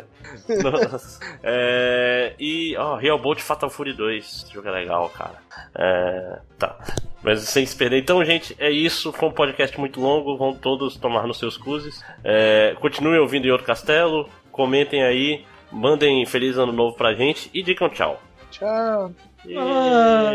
é, 1.44 2.34
e, 2.40 2.76
ó, 2.78 2.96
Real 2.96 3.20
Bolt 3.20 3.40
Fatal 3.40 3.70
Fury 3.70 3.94
2. 3.94 4.26
Esse 4.26 4.54
jogo 4.54 4.68
é 4.68 4.72
legal, 4.72 5.10
cara. 5.10 5.36
É, 5.78 6.40
tá. 6.58 6.78
Mas 7.22 7.42
sem 7.42 7.66
se 7.66 7.76
perder. 7.76 8.00
Então, 8.00 8.24
gente, 8.24 8.56
é 8.60 8.70
isso. 8.72 9.12
Foi 9.12 9.30
um 9.30 9.34
podcast 9.34 9.78
muito 9.80 10.00
longo. 10.00 10.38
Vão 10.38 10.54
todos 10.54 10.96
tomar 10.96 11.28
nos 11.28 11.38
seus 11.38 11.58
cuzes. 11.58 12.04
É, 12.24 12.76
continuem 12.80 13.20
ouvindo 13.20 13.46
Yoro 13.48 13.64
Castelo. 13.64 14.30
Comentem 14.52 15.04
aí. 15.04 15.46
Mandem 15.72 16.26
feliz 16.26 16.58
ano 16.58 16.72
novo 16.72 16.96
pra 16.96 17.14
gente. 17.14 17.50
E 17.54 17.62
digam 17.62 17.90
tchau. 17.90 18.22
Tchau. 18.52 19.12
E... 19.46 19.58
Ah. 19.58 20.32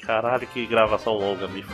Caralho, 0.00 0.46
que 0.46 0.64
gravação 0.66 1.14
longa, 1.14 1.46
bicho. 1.46 1.68